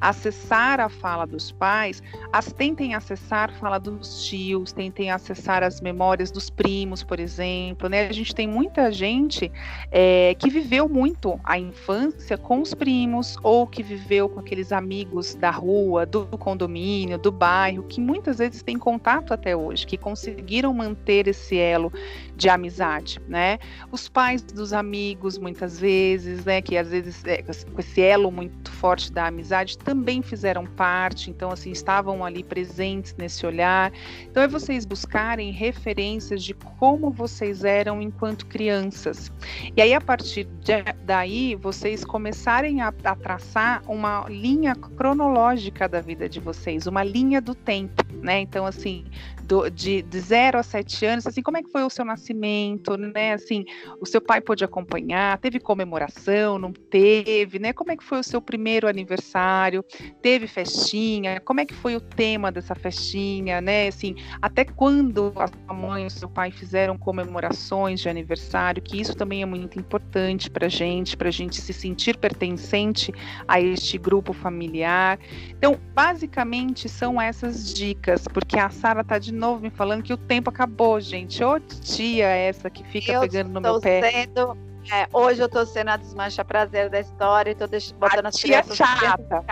acessar 0.00 0.80
a 0.80 0.88
fala 0.88 1.26
dos 1.26 1.50
pais, 1.50 2.02
as, 2.32 2.52
tentem 2.52 2.94
acessar 2.94 3.50
a 3.50 3.52
fala 3.54 3.78
dos 3.78 4.24
tios, 4.26 4.72
tentem 4.72 5.10
acessar 5.10 5.64
as 5.64 5.80
memórias 5.80 6.30
dos 6.30 6.48
primos, 6.50 7.02
por 7.02 7.18
exemplo. 7.18 7.88
Né? 7.88 8.06
A 8.06 8.12
gente 8.12 8.34
tem 8.34 8.46
muita 8.46 8.92
gente 8.92 9.50
é, 9.90 10.36
que 10.38 10.50
viveu 10.50 10.88
muito 10.88 11.38
a 11.42 11.58
infância 11.58 12.38
com 12.38 12.60
os 12.60 12.74
primos 12.74 13.36
ou 13.42 13.66
que 13.66 13.82
viveu 13.82 14.28
com 14.28 14.38
aqueles 14.38 14.70
amigos 14.70 15.34
da 15.34 15.50
rua, 15.50 16.06
do 16.06 16.27
condomínio, 16.36 17.16
do 17.16 17.32
bairro, 17.32 17.84
que 17.84 18.00
muitas 18.00 18.38
vezes 18.38 18.62
têm 18.62 18.78
contato 18.78 19.32
até 19.32 19.56
hoje, 19.56 19.86
que 19.86 19.96
conseguiram 19.96 20.74
manter 20.74 21.28
esse 21.28 21.56
elo 21.56 21.92
de 22.38 22.48
amizade, 22.48 23.20
né? 23.28 23.58
Os 23.90 24.08
pais 24.08 24.40
dos 24.42 24.72
amigos, 24.72 25.36
muitas 25.36 25.78
vezes, 25.78 26.44
né, 26.44 26.62
que 26.62 26.76
às 26.76 26.88
vezes 26.88 27.22
é, 27.24 27.42
com 27.42 27.80
esse 27.80 28.00
elo 28.00 28.30
muito 28.30 28.70
forte 28.70 29.12
da 29.12 29.26
amizade, 29.26 29.76
também 29.76 30.22
fizeram 30.22 30.64
parte, 30.64 31.30
então 31.30 31.50
assim 31.50 31.72
estavam 31.72 32.24
ali 32.24 32.44
presentes 32.44 33.12
nesse 33.18 33.44
olhar. 33.44 33.92
Então 34.22 34.40
é 34.40 34.46
vocês 34.46 34.86
buscarem 34.86 35.50
referências 35.50 36.44
de 36.44 36.54
como 36.54 37.10
vocês 37.10 37.64
eram 37.64 38.00
enquanto 38.00 38.46
crianças. 38.46 39.32
E 39.76 39.82
aí 39.82 39.92
a 39.92 40.00
partir 40.00 40.44
de, 40.60 40.84
daí 41.04 41.56
vocês 41.56 42.04
começarem 42.04 42.80
a, 42.80 42.94
a 43.02 43.16
traçar 43.16 43.82
uma 43.88 44.26
linha 44.28 44.76
cronológica 44.76 45.88
da 45.88 46.00
vida 46.00 46.28
de 46.28 46.38
vocês, 46.38 46.86
uma 46.86 47.02
linha 47.02 47.40
do 47.40 47.54
tempo, 47.54 48.04
né? 48.22 48.38
Então, 48.38 48.64
assim, 48.64 49.06
do, 49.48 49.70
de, 49.70 50.02
de 50.02 50.20
zero 50.20 50.58
a 50.58 50.62
sete 50.62 51.06
anos, 51.06 51.26
assim, 51.26 51.40
como 51.42 51.56
é 51.56 51.62
que 51.62 51.72
foi 51.72 51.82
o 51.82 51.88
seu 51.88 52.04
nascimento, 52.04 52.96
né? 52.98 53.32
Assim, 53.32 53.64
o 53.98 54.04
seu 54.04 54.20
pai 54.20 54.42
pôde 54.42 54.62
acompanhar, 54.62 55.38
teve 55.38 55.58
comemoração, 55.58 56.58
não 56.58 56.70
teve, 56.70 57.58
né? 57.58 57.72
Como 57.72 57.90
é 57.90 57.96
que 57.96 58.04
foi 58.04 58.20
o 58.20 58.22
seu 58.22 58.42
primeiro 58.42 58.86
aniversário? 58.86 59.82
Teve 60.20 60.46
festinha? 60.46 61.40
Como 61.40 61.60
é 61.60 61.64
que 61.64 61.74
foi 61.74 61.96
o 61.96 62.00
tema 62.00 62.52
dessa 62.52 62.74
festinha, 62.74 63.62
né? 63.62 63.88
Assim, 63.88 64.14
até 64.42 64.66
quando 64.66 65.32
a 65.36 65.46
sua 65.46 65.74
mãe 65.74 66.04
e 66.04 66.06
o 66.06 66.10
seu 66.10 66.28
pai 66.28 66.50
fizeram 66.50 66.98
comemorações 66.98 68.00
de 68.00 68.08
aniversário, 68.08 68.82
que 68.82 69.00
isso 69.00 69.14
também 69.14 69.42
é 69.42 69.46
muito 69.46 69.78
importante 69.78 70.50
para 70.50 70.68
gente, 70.68 71.16
para 71.16 71.28
a 71.28 71.32
gente 71.32 71.58
se 71.62 71.72
sentir 71.72 72.18
pertencente 72.18 73.14
a 73.46 73.58
este 73.58 73.96
grupo 73.96 74.34
familiar. 74.34 75.18
Então, 75.48 75.78
basicamente 75.94 76.86
são 76.86 77.18
essas 77.18 77.72
dicas, 77.72 78.28
porque 78.28 78.58
a 78.58 78.68
Sara 78.68 79.00
está 79.00 79.18
de 79.18 79.37
novo 79.38 79.60
me 79.60 79.70
falando 79.70 80.02
que 80.02 80.12
o 80.12 80.16
tempo 80.16 80.50
acabou, 80.50 81.00
gente. 81.00 81.42
Ô 81.42 81.58
tia 81.60 82.26
essa 82.26 82.68
que 82.68 82.84
fica 82.84 83.12
eu 83.12 83.20
pegando 83.20 83.50
no 83.50 83.60
meu 83.60 83.80
pé. 83.80 84.10
Sendo, 84.10 84.56
é, 84.92 85.06
hoje 85.12 85.40
eu 85.40 85.48
tô 85.48 85.64
sendo 85.64 85.88
a 85.90 85.96
desmancha 85.96 86.44
prazer 86.44 86.90
da 86.90 87.00
história 87.00 87.52
e 87.52 87.54
tô 87.54 87.66
deixando, 87.66 87.98
botando 87.98 88.26
a 88.26 88.28
as 88.28 88.34
tia 88.34 88.62
crianças 88.62 88.76
chata. 88.76 89.44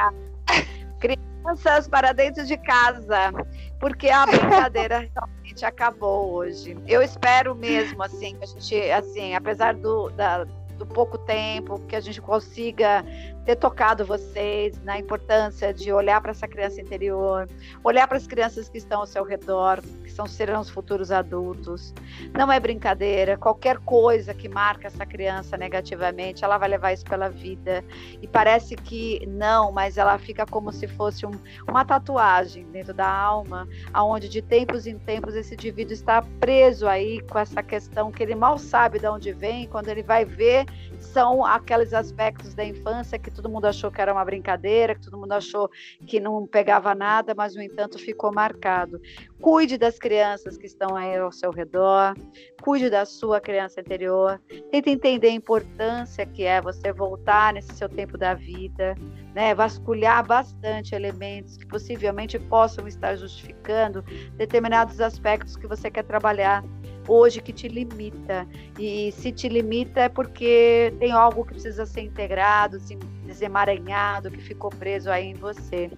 crianças 0.99 1.89
para 1.89 2.13
dentro 2.13 2.45
de 2.45 2.57
casa, 2.57 3.33
porque 3.79 4.09
a 4.09 4.27
brincadeira 4.27 5.09
realmente 5.15 5.65
acabou 5.65 6.33
hoje. 6.33 6.77
Eu 6.87 7.03
espero 7.03 7.55
mesmo, 7.55 8.03
assim, 8.03 8.37
que 8.37 8.45
a 8.45 8.47
gente, 8.47 8.91
assim, 8.91 9.35
apesar 9.35 9.75
do, 9.75 10.11
da, 10.11 10.45
do 10.79 10.87
pouco 10.87 11.19
tempo, 11.19 11.79
que 11.89 11.95
a 11.95 12.01
gente 12.01 12.21
consiga 12.21 13.05
ter 13.47 13.55
tocado 13.55 14.05
vocês 14.05 14.83
na 14.83 14.99
importância 14.99 15.73
de 15.73 15.93
olhar 15.93 16.21
para 16.21 16.33
essa 16.33 16.49
criança 16.49 16.81
interior, 16.81 17.49
olhar 17.85 18.09
para 18.09 18.17
as 18.17 18.27
crianças 18.27 18.69
que 18.69 18.77
estão 18.77 19.01
ao 19.01 19.07
seu 19.07 19.23
redor, 19.23 19.81
que 20.03 20.11
são 20.11 20.27
serão 20.27 20.61
os 20.61 20.69
futuros 20.69 21.13
adultos. 21.13 21.95
Não 22.37 22.51
é 22.51 22.59
brincadeira, 22.59 23.39
qualquer 23.39 23.79
coisa 23.79 24.35
que 24.35 24.49
marca 24.49 24.89
essa 24.89 25.07
criança 25.07 25.57
negativamente, 25.57 26.45
ela 26.45 26.59
vai 26.59 26.69
levar 26.69 26.93
isso 26.93 27.05
pela 27.05 27.29
vida. 27.29 27.85
E 28.21 28.27
parece 28.27 28.75
que 28.75 29.25
não, 29.29 29.71
mas 29.71 29.97
ela 29.97 30.19
fica 30.19 30.45
como 30.45 30.73
se 30.73 30.89
fosse 30.89 31.25
um, 31.25 31.31
uma 31.69 31.85
tatuagem 31.85 32.67
dentro 32.73 32.93
da 32.93 33.09
alma, 33.09 33.69
aonde 33.93 34.29
de 34.29 34.43
tempos 34.43 34.89
em 34.89 34.99
tempos 34.99 35.37
esse 35.37 35.55
indivíduo 35.55 35.93
está 35.93 36.21
preso 36.41 36.89
aí 36.89 37.21
com 37.21 37.39
essa 37.39 37.63
questão 37.63 38.11
que 38.11 38.25
ele 38.25 38.35
mal 38.35 38.59
sabe 38.59 38.99
de 38.99 39.07
onde 39.07 39.33
vem, 39.33 39.69
quando 39.69 39.89
ele 39.89 40.03
vai 40.03 40.25
ver 40.25 40.67
são 41.01 41.45
aqueles 41.45 41.93
aspectos 41.93 42.55
da 42.55 42.65
infância 42.65 43.19
que 43.19 43.31
todo 43.37 43.49
mundo 43.49 43.67
achou 43.67 43.91
que 43.91 44.01
era 44.01 44.13
uma 44.13 44.25
brincadeira, 44.25 44.95
que 44.95 45.03
todo 45.03 45.19
mundo 45.19 45.33
achou 45.33 45.71
que 46.07 46.19
não 46.19 46.47
pegava 46.47 46.95
nada, 46.95 47.35
mas 47.35 47.55
no 47.55 47.63
entanto 47.63 47.99
ficou 47.99 48.33
marcado. 48.33 49.01
Cuide 49.41 49.77
das 49.77 49.99
crianças 49.99 50.57
que 50.57 50.67
estão 50.67 50.97
aí 50.97 51.17
ao 51.17 51.31
seu 51.31 51.51
redor, 51.51 52.15
cuide 52.63 52.89
da 52.89 53.05
sua 53.05 53.41
criança 53.41 53.81
interior, 53.81 54.41
tente 54.71 54.91
entender 54.91 55.29
a 55.29 55.33
importância 55.33 56.27
que 56.27 56.45
é 56.45 56.61
você 56.61 56.93
voltar 56.93 57.53
nesse 57.53 57.73
seu 57.75 57.89
tempo 57.89 58.17
da 58.17 58.35
vida, 58.35 58.95
né, 59.35 59.55
vasculhar 59.55 60.27
bastante 60.27 60.95
elementos 60.95 61.57
que 61.57 61.67
possivelmente 61.67 62.39
possam 62.39 62.89
estar 62.89 63.15
justificando 63.17 64.03
determinados 64.37 65.01
aspectos 65.01 65.57
que 65.57 65.67
você 65.67 65.91
quer 65.91 66.05
trabalhar 66.05 66.65
hoje 67.09 67.41
que 67.41 67.53
te 67.53 67.69
limita. 67.69 68.47
E 68.79 69.13
se 69.13 69.33
te 69.33 69.49
limita 69.49 70.01
é 70.01 70.09
porque 70.09 70.93
tem 70.99 71.13
algo 71.13 71.45
que 71.45 71.53
precisa 71.53 71.87
ser 71.87 72.03
integrado, 72.03 72.79
desemaranhado, 73.25 74.31
que 74.31 74.41
ficou 74.41 74.71
preso 74.71 75.11
aí 75.11 75.27
em 75.27 75.35
você. 75.35 75.91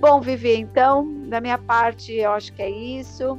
Bom, 0.00 0.20
Vivi, 0.20 0.54
então, 0.54 1.28
da 1.28 1.40
minha 1.40 1.58
parte, 1.58 2.12
eu 2.14 2.30
acho 2.32 2.52
que 2.52 2.62
é 2.62 2.70
isso. 2.70 3.38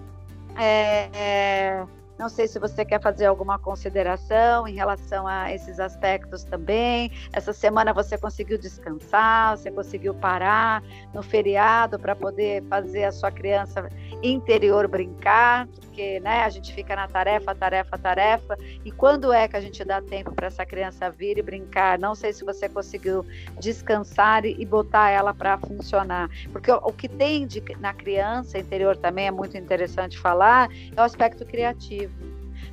É, 0.57 1.09
é, 1.13 1.85
não 2.19 2.27
sei 2.27 2.49
se 2.49 2.59
você 2.59 2.83
quer 2.83 3.01
fazer 3.01 3.27
alguma 3.27 3.57
consideração 3.57 4.67
em 4.67 4.73
relação 4.75 5.25
a 5.25 5.53
esses 5.53 5.79
aspectos 5.79 6.43
também. 6.43 7.13
Essa 7.31 7.53
semana 7.53 7.93
você 7.93 8.17
conseguiu 8.17 8.57
descansar, 8.57 9.57
você 9.57 9.71
conseguiu 9.71 10.13
parar 10.13 10.83
no 11.13 11.23
feriado 11.23 11.97
para 11.97 12.13
poder 12.17 12.61
fazer 12.65 13.05
a 13.05 13.11
sua 13.13 13.31
criança 13.31 13.89
interior 14.21 14.85
brincar, 14.89 15.65
porque 15.67 16.19
né, 16.19 16.43
a 16.43 16.49
gente 16.49 16.73
fica 16.73 16.93
na 16.93 17.07
tarefa, 17.07 17.55
tarefa, 17.55 17.97
tarefa. 17.97 18.57
E 18.83 18.91
quando 18.91 19.31
é 19.31 19.47
que 19.47 19.55
a 19.55 19.61
gente 19.61 19.85
dá 19.85 20.01
tempo 20.01 20.33
para 20.33 20.47
essa 20.47 20.65
criança 20.65 21.09
vir 21.09 21.37
e 21.37 21.41
brincar? 21.41 21.97
Não 21.97 22.15
sei 22.15 22.33
se 22.33 22.43
você 22.43 22.67
conseguiu 22.67 23.25
descansar 23.61 24.45
e, 24.45 24.65
botar 24.65 25.09
ela 25.09 25.33
para 25.33 25.57
funcionar. 25.57 26.29
Porque 26.51 26.69
o, 26.69 26.75
o 26.83 26.91
que 26.91 27.07
tem 27.07 27.47
de, 27.47 27.63
na 27.79 27.93
criança 27.93 28.59
interior 28.59 28.97
também 28.97 29.27
é 29.27 29.31
muito 29.31 29.57
interessante 29.57 30.19
falar, 30.19 30.69
é 30.95 30.99
o 30.99 31.03
aspecto 31.03 31.45
criativo. 31.45 32.08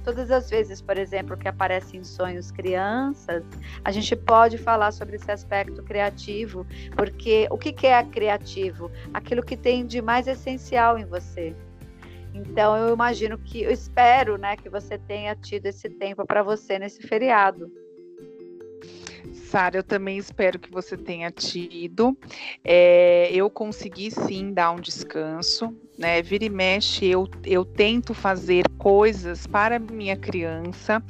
Todas 0.05 0.31
as 0.31 0.49
vezes, 0.49 0.81
por 0.81 0.97
exemplo, 0.99 1.37
que 1.37 1.49
aparecem 1.49 2.01
em 2.01 2.05
sonhos 2.05 2.53
crianças, 2.53 3.45
a 3.85 3.91
gente 3.91 4.15
pode 4.15 4.57
falar 4.57 4.93
sobre 4.93 5.17
esse 5.17 5.31
aspecto 5.31 5.83
criativo, 5.83 6.65
porque 6.97 7.49
o 7.51 7.59
que, 7.59 7.73
que 7.73 7.89
é 7.89 8.05
criativo? 8.05 8.91
Aquilo 9.13 9.43
que 9.43 9.57
tem 9.57 9.85
de 9.85 10.01
mais 10.01 10.29
essencial 10.29 10.97
em 10.97 11.05
você. 11.05 11.55
Então 12.33 12.77
eu 12.77 12.95
imagino 12.95 13.39
que, 13.39 13.63
eu 13.63 13.71
espero, 13.71 14.37
né, 14.37 14.57
que 14.57 14.69
você 14.69 14.99
tenha 14.99 15.35
tido 15.35 15.67
esse 15.67 15.89
tempo 15.89 16.25
para 16.27 16.43
você 16.43 16.79
nesse 16.79 17.03
feriado. 17.03 17.71
Sara, 19.47 19.77
eu 19.77 19.85
também 19.85 20.19
espero 20.19 20.59
que 20.59 20.71
você 20.71 20.97
tenha 20.97 21.31
tido. 21.31 22.17
É, 22.65 23.31
eu 23.33 23.49
consegui 23.49 24.11
sim 24.11 24.53
dar 24.53 24.73
um 24.73 24.81
descanso, 24.81 25.73
né? 25.97 26.21
Vira 26.21 26.45
e 26.45 26.51
mexe, 26.51 27.07
eu, 27.07 27.29
eu 27.45 27.65
tento 27.65 28.13
fazer 28.13 28.69
coisas 28.77 29.47
para 29.47 29.79
minha 29.79 30.17
criança. 30.17 31.01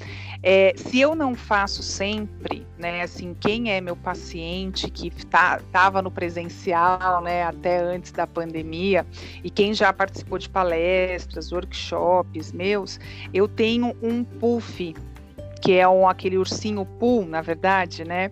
É, 0.43 0.75
se 0.77 1.01
eu 1.01 1.15
não 1.15 1.35
faço 1.35 1.83
sempre, 1.83 2.67
né? 2.77 3.03
Assim, 3.03 3.35
quem 3.41 3.73
é 3.73 3.81
meu 3.81 3.97
paciente 3.97 4.91
que 4.91 5.09
estava 5.09 5.63
tá, 5.73 6.03
no 6.03 6.11
presencial, 6.11 7.23
né? 7.23 7.43
Até 7.43 7.79
antes 7.79 8.13
da 8.13 8.27
pandemia 8.27 9.07
e 9.43 9.49
quem 9.49 9.73
já 9.73 9.95
participou 9.95 10.39
de 10.39 10.51
palestras, 10.51 11.53
workshops 11.53 12.53
meus, 12.53 13.01
eu 13.33 13.49
tenho 13.49 13.97
um 14.03 14.23
puff 14.23 14.95
que 15.61 15.73
é 15.73 15.89
um, 15.89 16.09
aquele 16.09 16.37
ursinho 16.37 16.85
pool, 16.85 17.27
na 17.27 17.41
verdade, 17.41 18.05
né? 18.05 18.31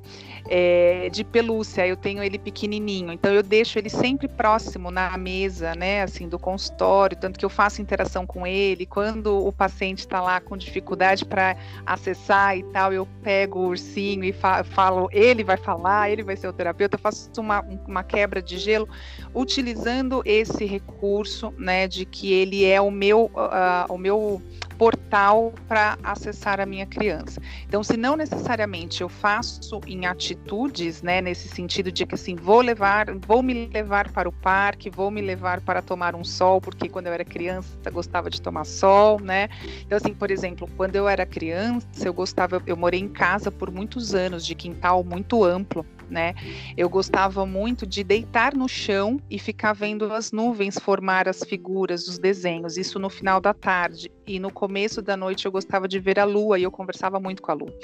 É, 0.49 1.09
de 1.11 1.25
pelúcia. 1.25 1.87
Eu 1.87 1.97
tenho 1.97 2.23
ele 2.23 2.39
pequenininho, 2.39 3.13
então 3.13 3.33
eu 3.33 3.43
deixo 3.43 3.79
ele 3.79 3.89
sempre 3.89 4.29
próximo 4.29 4.91
na 4.91 5.17
mesa, 5.17 5.75
né? 5.75 6.03
Assim, 6.03 6.29
do 6.29 6.39
consultório, 6.39 7.17
tanto 7.17 7.39
que 7.39 7.45
eu 7.45 7.51
faço 7.51 7.81
interação 7.81 8.27
com 8.27 8.47
ele. 8.47 8.87
Quando 8.87 9.47
o 9.47 9.53
paciente 9.53 10.01
está 10.01 10.21
lá 10.21 10.41
com 10.41 10.57
dificuldade 10.57 11.25
para 11.25 11.57
acessar 11.87 12.57
e 12.57 12.63
tal, 12.65 12.93
eu 12.93 13.09
pego 13.23 13.61
o 13.61 13.69
ursinho 13.69 14.25
e 14.25 14.33
fa 14.33 14.63
falo, 14.65 15.09
ele 15.13 15.43
vai 15.43 15.57
falar, 15.57 16.11
ele 16.11 16.23
vai 16.23 16.37
ser 16.37 16.49
o 16.49 16.53
terapeuta. 16.53 16.97
Eu 16.97 17.01
faço 17.01 17.31
uma, 17.39 17.61
uma 17.87 18.03
quebra 18.03 18.43
de 18.43 18.59
gelo 18.59 18.89
utilizando 19.35 20.23
esse 20.25 20.65
recurso, 20.65 21.53
né? 21.57 21.89
De 21.89 22.05
que 22.05 22.33
ele 22.33 22.65
é 22.65 22.81
o 22.81 22.91
meu, 22.91 23.31
uh, 23.35 23.93
o 23.93 23.97
meu 23.97 24.43
portal 24.79 25.53
para 25.69 25.97
acessar 26.03 26.61
a 26.61 26.67
minha 26.67 26.87
criança. 26.87 27.41
Então, 27.67 27.83
se 27.83 27.97
não 27.97 28.17
necessariamente 28.17 29.03
eu 29.03 29.09
faço 29.09 29.81
em 29.87 30.07
atitudes, 30.07 31.03
né, 31.03 31.21
nesse 31.21 31.49
sentido 31.49 31.91
de 31.91 32.05
que 32.07 32.15
assim, 32.15 32.35
vou 32.35 32.61
levar, 32.61 33.07
vou 33.27 33.43
me 33.43 33.69
levar 33.73 34.11
para 34.11 34.29
o 34.29 34.33
parque, 34.33 34.91
vou 34.91 35.11
me 35.11 35.21
levar 35.21 35.61
para 35.61 35.81
tomar 35.81 36.15
um 36.15 36.25
sol, 36.25 36.61
porque 36.61 36.89
quando 36.89 37.07
eu 37.07 37.13
era 37.13 37.25
criança 37.25 37.91
gostava 37.91 38.29
de 38.29 38.43
tomar 38.43 38.65
sol, 38.65 39.21
né? 39.21 39.49
Então, 39.87 39.97
assim, 39.97 40.13
por 40.13 40.31
exemplo, 40.31 40.69
quando 40.77 40.97
eu 40.97 41.09
era 41.09 41.25
criança, 41.25 41.87
eu 42.05 42.13
gostava, 42.13 42.63
eu 42.67 42.77
morei 42.77 43.01
em 43.01 43.09
casa 43.09 43.51
por 43.51 43.71
muitos 43.71 44.15
anos, 44.15 44.45
de 44.45 44.55
quintal 44.55 45.05
muito 45.05 45.45
amplo 45.45 45.87
né? 46.11 46.35
Eu 46.77 46.89
gostava 46.89 47.45
muito 47.47 47.87
de 47.87 48.05
deitar 48.05 48.55
no 48.55 48.69
chão 48.69 49.21
e 49.31 49.39
ficar 49.39 49.73
vendo 49.73 50.13
as 50.13 50.33
nuvens 50.33 50.79
formar 50.79 51.29
as 51.29 51.43
figuras, 51.43 52.09
os 52.09 52.19
desenhos, 52.19 52.77
isso 52.77 52.99
no 52.99 53.09
final 53.09 53.41
da 53.41 53.55
tarde. 53.55 54.11
E 54.27 54.39
no 54.39 54.51
começo 54.51 55.03
da 55.03 55.17
noite 55.17 55.47
eu 55.47 55.53
gostava 55.53 55.87
de 55.87 55.99
ver 55.99 56.19
a 56.19 56.25
lua 56.25 56.59
e 56.59 56.63
eu 56.63 56.71
conversava 56.71 57.21
muito 57.21 57.43
com 57.43 57.51
a 57.51 57.55
lua. 57.55 57.75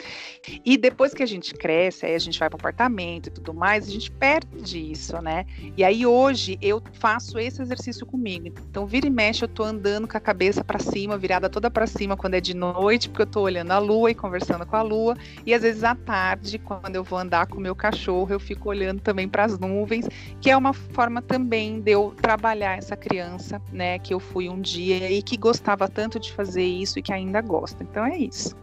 E 0.65 0.77
depois 0.77 1.13
que 1.13 1.23
a 1.23 1.27
gente 1.27 1.55
cresce, 1.55 2.07
aí 2.07 2.15
a 2.15 2.19
gente 2.19 2.39
vai 2.39 2.49
para 2.49 2.57
o 2.57 2.61
apartamento 2.61 3.29
e 3.29 3.31
tudo 3.31 3.53
mais, 3.53 3.89
a 3.89 3.91
gente 3.91 4.11
perde 4.11 4.79
isso, 4.91 5.21
né? 5.21 5.45
E 5.77 5.85
aí 5.85 6.07
hoje 6.07 6.59
eu 6.63 6.83
faço 6.95 7.39
esse 7.39 7.61
exercício 7.61 8.07
comigo. 8.07 8.49
Então, 8.71 8.87
vira 8.87 9.07
e 9.07 9.11
mexe, 9.11 9.45
eu 9.45 9.49
tô 9.49 9.63
andando 9.63 10.09
com 10.09 10.17
a 10.17 10.21
cabeça 10.21 10.65
para 10.65 10.79
cima, 10.79 11.17
virada 11.17 11.49
toda 11.49 11.71
para 11.71 11.87
cima 11.87 12.17
quando 12.17 12.35
é 12.35 12.41
de 12.41 12.55
noite, 12.55 13.09
porque 13.09 13.23
eu 13.23 13.27
tô 13.27 13.41
olhando 13.43 13.71
a 13.73 13.79
lua 13.79 14.11
e 14.11 14.15
conversando 14.15 14.67
com 14.67 14.77
a 14.77 14.83
lua. 14.83 15.17
E 15.45 15.55
às 15.55 15.63
vezes 15.63 15.85
à 15.85 15.95
tarde, 15.95 16.59
quando 16.59 16.97
eu 16.97 17.05
vou 17.05 17.19
andar 17.19 17.47
com 17.47 17.59
o 17.59 17.61
meu 17.61 17.75
cachorro, 17.75 18.10
cachorro, 18.11 18.33
eu 18.33 18.41
fico 18.41 18.69
olhando 18.69 19.01
também 19.01 19.29
para 19.29 19.45
as 19.45 19.59
nuvens, 19.59 20.09
que 20.41 20.51
é 20.51 20.57
uma 20.57 20.73
forma 20.73 21.23
também 21.23 21.81
de 21.81 21.93
eu 21.93 22.15
trabalhar 22.21 22.77
essa 22.77 22.97
criança, 22.97 23.63
né, 23.73 23.99
que 23.99 24.13
eu 24.13 24.19
fui 24.19 24.49
um 24.49 24.61
dia 24.61 25.11
e 25.11 25.23
que 25.23 25.37
gostava 25.37 25.89
tanto 25.89 26.19
de 26.19 26.33
fazer 26.33 26.65
isso 26.65 26.99
e 26.99 27.03
que 27.03 27.13
ainda 27.13 27.41
gosta. 27.41 27.83
Então 27.83 28.05
é 28.05 28.17
isso. 28.17 28.57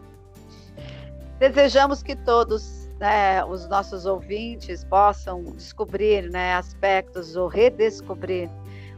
Desejamos 1.39 2.03
que 2.03 2.15
todos 2.15 2.89
né, 2.99 3.43
os 3.45 3.67
nossos 3.69 4.05
ouvintes 4.05 4.83
possam 4.83 5.43
descobrir 5.43 6.29
né, 6.29 6.55
aspectos 6.55 7.35
ou 7.35 7.47
redescobrir 7.47 8.49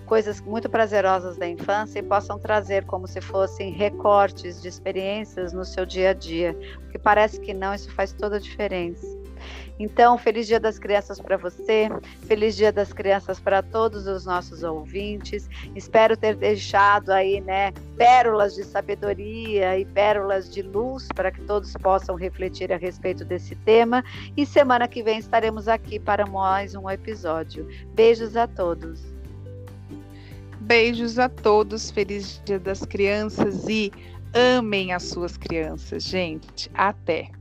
coisas 0.06 0.42
muito 0.42 0.68
prazerosas 0.68 1.38
da 1.38 1.48
infância 1.48 2.00
e 2.00 2.04
possam 2.04 2.40
trazer 2.40 2.84
como 2.86 3.08
se 3.08 3.22
fossem 3.22 3.72
recortes 3.72 4.60
de 4.60 4.68
experiências 4.68 5.54
no 5.54 5.64
seu 5.64 5.86
dia 5.86 6.10
a 6.10 6.14
dia, 6.14 6.58
porque 6.82 6.98
parece 6.98 7.40
que 7.40 7.54
não, 7.54 7.76
isso 7.76 7.92
faz 7.92 8.12
toda 8.14 8.38
a 8.38 8.40
diferença. 8.40 9.19
Então, 9.80 10.18
feliz 10.18 10.46
Dia 10.46 10.60
das 10.60 10.78
Crianças 10.78 11.22
para 11.22 11.38
você, 11.38 11.88
feliz 12.28 12.56
Dia 12.58 12.72
das 12.72 12.92
Crianças 12.92 13.40
para 13.40 13.64
todos 13.64 14.06
os 14.08 14.26
nossos 14.26 14.62
ouvintes. 14.62 15.50
Espero 15.74 16.18
ter 16.18 16.36
deixado 16.36 17.12
aí, 17.12 17.40
né, 17.40 17.72
pérolas 17.98 18.54
de 18.54 18.66
sabedoria 18.66 19.80
e 19.80 19.86
pérolas 19.86 20.52
de 20.52 20.62
luz 20.62 21.08
para 21.16 21.32
que 21.32 21.42
todos 21.42 21.72
possam 21.74 22.16
refletir 22.16 22.74
a 22.74 22.78
respeito 22.78 23.24
desse 23.24 23.56
tema. 23.56 24.04
E 24.36 24.46
semana 24.46 24.86
que 24.86 25.02
vem 25.02 25.18
estaremos 25.18 25.70
aqui 25.70 25.98
para 25.98 26.26
mais 26.26 26.76
um 26.76 26.90
episódio. 26.90 27.66
Beijos 27.96 28.36
a 28.36 28.48
todos. 28.48 29.00
Beijos 30.60 31.18
a 31.18 31.30
todos, 31.30 31.90
feliz 31.90 32.42
Dia 32.44 32.60
das 32.60 32.82
Crianças 32.82 33.68
e 33.70 33.92
amem 34.34 34.92
as 34.92 35.04
suas 35.04 35.38
crianças, 35.38 36.04
gente. 36.04 36.70
Até. 36.74 37.39